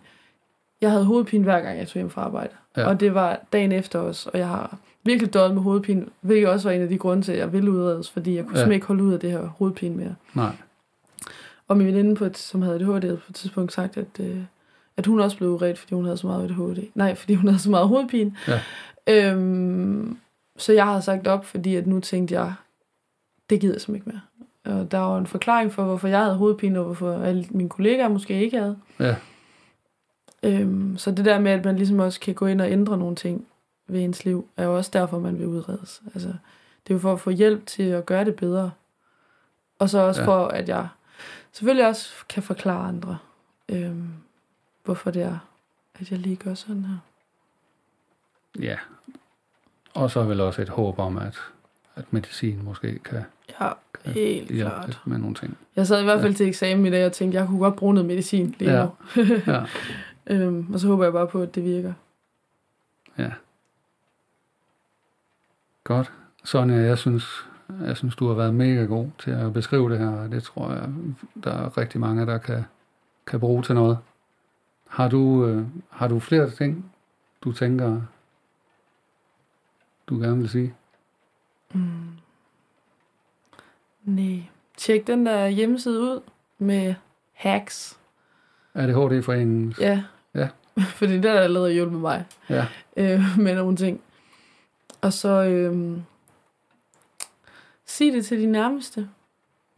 jeg 0.80 0.90
havde 0.90 1.04
hovedpine 1.04 1.44
hver 1.44 1.60
gang, 1.60 1.78
jeg 1.78 1.88
tog 1.88 1.94
hjem 1.94 2.10
fra 2.10 2.22
arbejde. 2.22 2.52
Ja. 2.76 2.86
Og 2.86 3.00
det 3.00 3.14
var 3.14 3.40
dagen 3.52 3.72
efter 3.72 3.98
også, 3.98 4.30
og 4.32 4.38
jeg 4.38 4.48
har 4.48 4.78
virkelig 5.04 5.34
døjet 5.34 5.54
med 5.54 5.62
hovedpine, 5.62 6.06
hvilket 6.20 6.48
også 6.48 6.68
var 6.68 6.74
en 6.74 6.82
af 6.82 6.88
de 6.88 6.98
grunde 6.98 7.22
til, 7.22 7.32
at 7.32 7.38
jeg 7.38 7.52
ville 7.52 7.70
udredes, 7.70 8.10
fordi 8.10 8.34
jeg 8.36 8.44
kunne 8.44 8.52
Ja. 8.52 8.62
simpelthen 8.62 8.74
ikke 8.74 8.86
holde 8.86 9.02
ud 9.04 9.12
af 9.12 9.20
det 9.20 9.30
her 9.30 9.46
hovedpine 9.46 9.96
mere. 9.96 10.14
nej, 10.34 10.56
Og 11.68 11.76
min 11.76 11.86
veninde, 11.86 12.14
på 12.16 12.24
et, 12.24 12.38
som 12.38 12.62
havde 12.62 12.74
ADHD, 12.74 13.16
på 13.16 13.24
et 13.28 13.34
tidspunkt 13.34 13.72
sagt, 13.72 13.96
at, 13.96 14.20
øh, 14.20 14.38
at 14.96 15.06
hun 15.06 15.20
også 15.20 15.36
blev 15.36 15.50
uredt, 15.50 15.78
fordi 15.78 15.94
hun 15.94 16.04
havde 16.04 16.16
så 16.16 16.26
meget 16.26 16.44
ADHD. 16.44 16.78
Nej, 16.94 17.14
fordi 17.14 17.34
hun 17.34 17.48
havde 17.48 17.58
så 17.62 17.70
meget 17.70 17.88
hovedpine. 17.88 18.36
Ja. 18.48 18.60
Øhm, 19.06 20.18
så 20.56 20.72
jeg 20.72 20.86
havde 20.86 21.02
sagt 21.02 21.26
op, 21.26 21.44
fordi 21.44 21.76
at 21.76 21.86
nu 21.86 22.00
tænkte 22.00 22.34
jeg, 22.34 22.52
det 23.50 23.60
gider 23.60 23.74
jeg 23.74 23.80
simpelthen 23.80 24.12
ikke 24.12 24.20
mere. 24.64 24.80
Og 24.80 24.90
der 24.90 24.98
var 24.98 25.18
en 25.18 25.26
forklaring 25.26 25.72
for, 25.72 25.84
hvorfor 25.84 26.08
jeg 26.08 26.18
havde 26.20 26.36
hovedpine, 26.36 26.78
og 26.78 26.84
hvorfor 26.84 27.12
alle 27.22 27.46
mine 27.50 27.68
kollegaer 27.68 28.08
måske 28.08 28.40
ikke 28.44 28.58
havde. 28.58 28.76
ja, 29.00 29.16
Øhm, 30.42 30.96
så 30.98 31.10
det 31.10 31.24
der 31.24 31.38
med, 31.40 31.52
at 31.52 31.64
man 31.64 31.76
ligesom 31.76 31.98
også 31.98 32.20
kan 32.20 32.34
gå 32.34 32.46
ind 32.46 32.60
og 32.60 32.70
ændre 32.70 32.98
nogle 32.98 33.16
ting 33.16 33.46
ved 33.88 34.00
ens 34.00 34.24
liv, 34.24 34.48
er 34.56 34.64
jo 34.64 34.76
også 34.76 34.90
derfor, 34.92 35.18
man 35.18 35.38
vil 35.38 35.46
udredes. 35.46 36.02
Altså, 36.14 36.28
det 36.28 36.90
er 36.90 36.94
jo 36.94 36.98
for 36.98 37.12
at 37.12 37.20
få 37.20 37.30
hjælp 37.30 37.66
til 37.66 37.82
at 37.82 38.06
gøre 38.06 38.24
det 38.24 38.36
bedre. 38.36 38.70
Og 39.78 39.90
så 39.90 39.98
også 39.98 40.20
Ja. 40.20 40.26
for, 40.26 40.46
at 40.48 40.68
jeg 40.68 40.88
selvfølgelig 41.52 41.86
også 41.86 42.10
kan 42.28 42.42
forklare 42.42 42.88
andre, 42.88 43.18
øhm, 43.68 44.08
hvorfor 44.84 45.10
det 45.10 45.22
er, 45.22 45.38
at 45.94 46.10
jeg 46.10 46.18
lige 46.18 46.36
gør 46.36 46.54
sådan 46.54 46.84
her. 46.84 46.96
ja. 48.60 48.76
Og 49.94 50.10
så 50.10 50.20
er 50.20 50.24
vel 50.24 50.40
også 50.40 50.62
et 50.62 50.68
håb 50.68 50.98
om, 50.98 51.18
at, 51.18 51.38
at 51.96 52.04
medicin 52.12 52.64
måske 52.64 52.98
kan, 52.98 53.22
Ja, 53.60 53.70
kan 54.04 54.12
helt 54.12 54.48
hjælpe 54.50 54.70
klart. 54.70 55.00
med 55.04 55.18
nogle 55.18 55.34
ting. 55.34 55.56
Jeg 55.76 55.86
sad 55.86 56.00
i 56.00 56.04
hvert 56.04 56.20
fald 56.20 56.32
Ja. 56.32 56.36
til 56.36 56.48
eksamen 56.48 56.86
i 56.86 56.90
dag 56.90 57.06
og 57.06 57.12
tænkte, 57.12 57.38
jeg 57.38 57.46
kunne 57.46 57.58
godt 57.58 57.76
bruge 57.76 57.94
noget 57.94 58.06
medicin 58.06 58.54
lige 58.58 58.72
Ja. 58.72 58.84
nu. 58.84 58.90
Ja, 59.52 59.64
øhm, 60.34 60.74
og 60.74 60.80
så 60.80 60.86
håber 60.86 61.04
jeg 61.04 61.12
bare 61.12 61.26
på, 61.26 61.42
at 61.42 61.54
det 61.54 61.64
virker. 61.64 61.92
ja. 63.18 63.32
Godt. 65.84 66.12
Sonja, 66.44 66.76
jeg 66.76 66.98
synes, 66.98 67.46
jeg 67.80 67.96
synes, 67.96 68.16
du 68.16 68.26
har 68.28 68.34
været 68.34 68.54
mega 68.54 68.84
god 68.84 69.06
til 69.18 69.30
at 69.30 69.52
beskrive 69.52 69.90
det 69.90 69.98
her, 69.98 70.08
og 70.10 70.30
det 70.30 70.42
tror 70.42 70.72
jeg, 70.72 70.88
der 71.44 71.50
er 71.52 71.78
rigtig 71.78 72.00
mange, 72.00 72.26
der 72.26 72.38
kan, 72.38 72.64
kan 73.26 73.40
bruge 73.40 73.62
til 73.62 73.74
noget. 73.74 73.98
Har 74.94 75.08
du, 75.08 75.46
øh, 75.46 75.66
har 75.90 76.08
du 76.08 76.18
flere 76.20 76.50
ting, 76.50 76.92
du 77.40 77.52
tænker, 77.52 78.00
du 80.06 80.18
gerne 80.18 80.38
vil 80.38 80.48
sige? 80.48 80.74
Mm. 81.74 82.08
Nej. 84.04 84.42
Tjek 84.76 85.06
den 85.06 85.26
der 85.26 85.48
hjemmeside 85.48 86.00
ud 86.00 86.20
med 86.58 86.94
hacks. 87.32 87.98
ADHD-foreningen? 88.74 89.74
Ja. 89.80 90.02
Ja. 90.34 90.48
Fordi 90.98 91.12
det 91.18 91.30
har 91.30 91.38
allerede 91.38 91.72
hjulpet 91.72 92.00
mig 92.00 92.24
Ja. 92.50 92.66
øh, 92.96 93.20
med 93.38 93.54
nogle 93.54 93.76
ting. 93.76 94.00
Og 95.00 95.12
så 95.12 95.28
øh, 95.44 95.98
sig 97.86 98.12
det 98.12 98.26
til 98.26 98.40
de 98.40 98.46
nærmeste, 98.46 99.08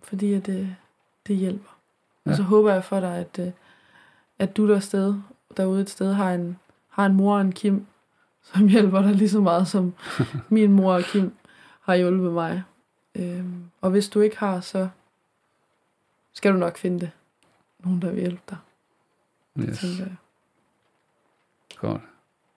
fordi 0.02 0.32
at 0.32 0.46
det, 0.46 0.76
det 1.26 1.36
hjælper. 1.36 1.78
Ja. 2.26 2.30
Ja. 2.30 2.30
Og 2.30 2.36
så 2.36 2.42
håber 2.42 2.72
jeg 2.72 2.84
for 2.84 3.00
dig, 3.00 3.16
at, 3.16 3.38
øh, 3.38 3.52
at 4.38 4.56
du 4.56 4.68
der 4.68 4.80
sted, 4.80 5.14
derude 5.56 5.80
et 5.82 5.90
sted 5.90 6.12
har 6.12 6.34
en, 6.34 6.58
har 6.88 7.06
en 7.06 7.14
mor 7.14 7.34
og 7.34 7.40
en 7.40 7.52
Kim, 7.52 7.86
som 8.42 8.66
hjælper 8.74 9.02
dig 9.02 9.14
lige 9.14 9.28
så 9.28 9.40
meget, 9.40 9.68
som 9.68 9.94
min 10.48 10.72
mor 10.72 10.94
og 10.94 11.02
Kim 11.02 11.34
har 11.80 11.94
hjulpet 11.94 12.32
mig. 12.32 12.62
Øhm, 13.14 13.64
og 13.80 13.90
hvis 13.90 14.08
du 14.08 14.20
ikke 14.20 14.38
har, 14.38 14.60
så 14.60 14.88
skal 16.32 16.52
du 16.52 16.56
nok 16.58 16.76
finde 16.76 17.00
det. 17.00 17.10
Nogen, 17.84 18.02
der 18.02 18.10
vil 18.10 18.20
hjælpe 18.20 18.42
dig, 18.50 18.56
Yes. 19.58 19.78
tænker 19.78 20.04
jeg. 20.04 20.16
Godt. 21.76 22.00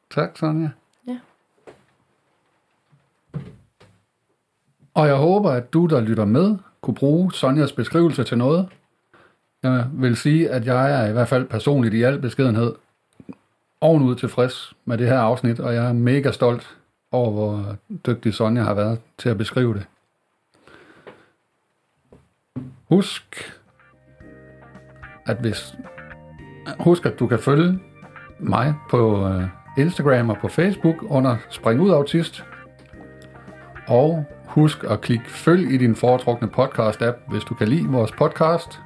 Tak, 0.09 0.37
Sonja. 0.37 0.69
Ja. 1.07 1.19
Og 4.93 5.07
jeg 5.07 5.15
håber, 5.15 5.51
at 5.51 5.73
du, 5.73 5.85
der 5.85 6.01
lytter 6.01 6.25
med, 6.25 6.57
kunne 6.81 6.95
bruge 6.95 7.33
Sonjas 7.33 7.71
beskrivelse 7.71 8.23
til 8.23 8.37
noget. 8.37 8.69
Jeg 9.63 9.85
vil 9.93 10.15
sige, 10.15 10.49
at 10.49 10.65
jeg 10.65 11.03
er 11.03 11.09
i 11.09 11.11
hvert 11.11 11.27
fald 11.27 11.47
personligt 11.47 11.93
i 11.93 12.01
al 12.01 12.19
beskedenhed 12.19 12.73
ovenud 13.81 14.15
tilfreds 14.15 14.73
med 14.85 14.97
det 14.97 15.07
her 15.07 15.19
afsnit, 15.19 15.59
og 15.59 15.73
jeg 15.73 15.85
er 15.85 15.93
mega 15.93 16.31
stolt 16.31 16.77
over, 17.11 17.31
hvor 17.31 17.75
dygtig 18.05 18.33
Sonja 18.33 18.63
har 18.63 18.73
været 18.73 18.99
til 19.17 19.29
at 19.29 19.37
beskrive 19.37 19.73
det. 19.73 19.85
Husk, 22.89 23.53
at 25.25 25.37
hvis 25.37 25.75
husk, 26.79 27.05
at 27.05 27.19
du 27.19 27.27
kan 27.27 27.39
følge 27.39 27.79
mig 28.39 28.75
på 28.89 29.27
øh, 29.27 29.43
Instagram 29.77 30.29
og 30.29 30.37
på 30.37 30.47
Facebook 30.47 30.95
under 31.01 31.37
Spring 31.49 31.81
Ud 31.81 31.91
Autist. 31.91 32.43
Og 33.87 34.25
husk 34.45 34.83
at 34.83 35.01
klikke 35.01 35.29
følg 35.29 35.71
i 35.71 35.77
din 35.77 35.95
foretrukne 35.95 36.47
podcast-app, 36.47 37.29
hvis 37.29 37.43
du 37.43 37.53
kan 37.53 37.67
lide 37.67 37.87
vores 37.87 38.11
podcast. 38.11 38.79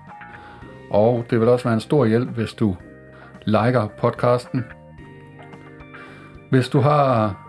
Og 0.93 1.25
det 1.29 1.39
vil 1.39 1.47
også 1.47 1.63
være 1.63 1.73
en 1.73 1.79
stor 1.79 2.05
hjælp, 2.05 2.29
hvis 2.29 2.53
du 2.53 2.75
liker 3.45 3.87
podcasten. 3.87 4.65
Hvis 6.49 6.69
du 6.69 6.79
har 6.79 7.39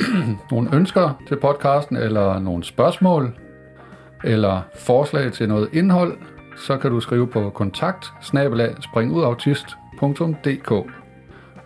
nogle 0.50 0.76
ønsker 0.76 1.22
til 1.28 1.36
podcasten, 1.36 1.96
eller 1.96 2.38
nogle 2.38 2.64
spørgsmål, 2.64 3.38
eller 4.24 4.62
forslag 4.74 5.32
til 5.32 5.48
noget 5.48 5.68
indhold, 5.72 6.18
så 6.56 6.76
kan 6.76 6.90
du 6.90 7.00
skrive 7.00 7.26
på 7.26 7.50
kontakt 7.50 8.12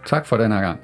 Tak 0.06 0.26
for 0.26 0.36
den 0.36 0.52
her 0.52 0.60
gang. 0.60 0.80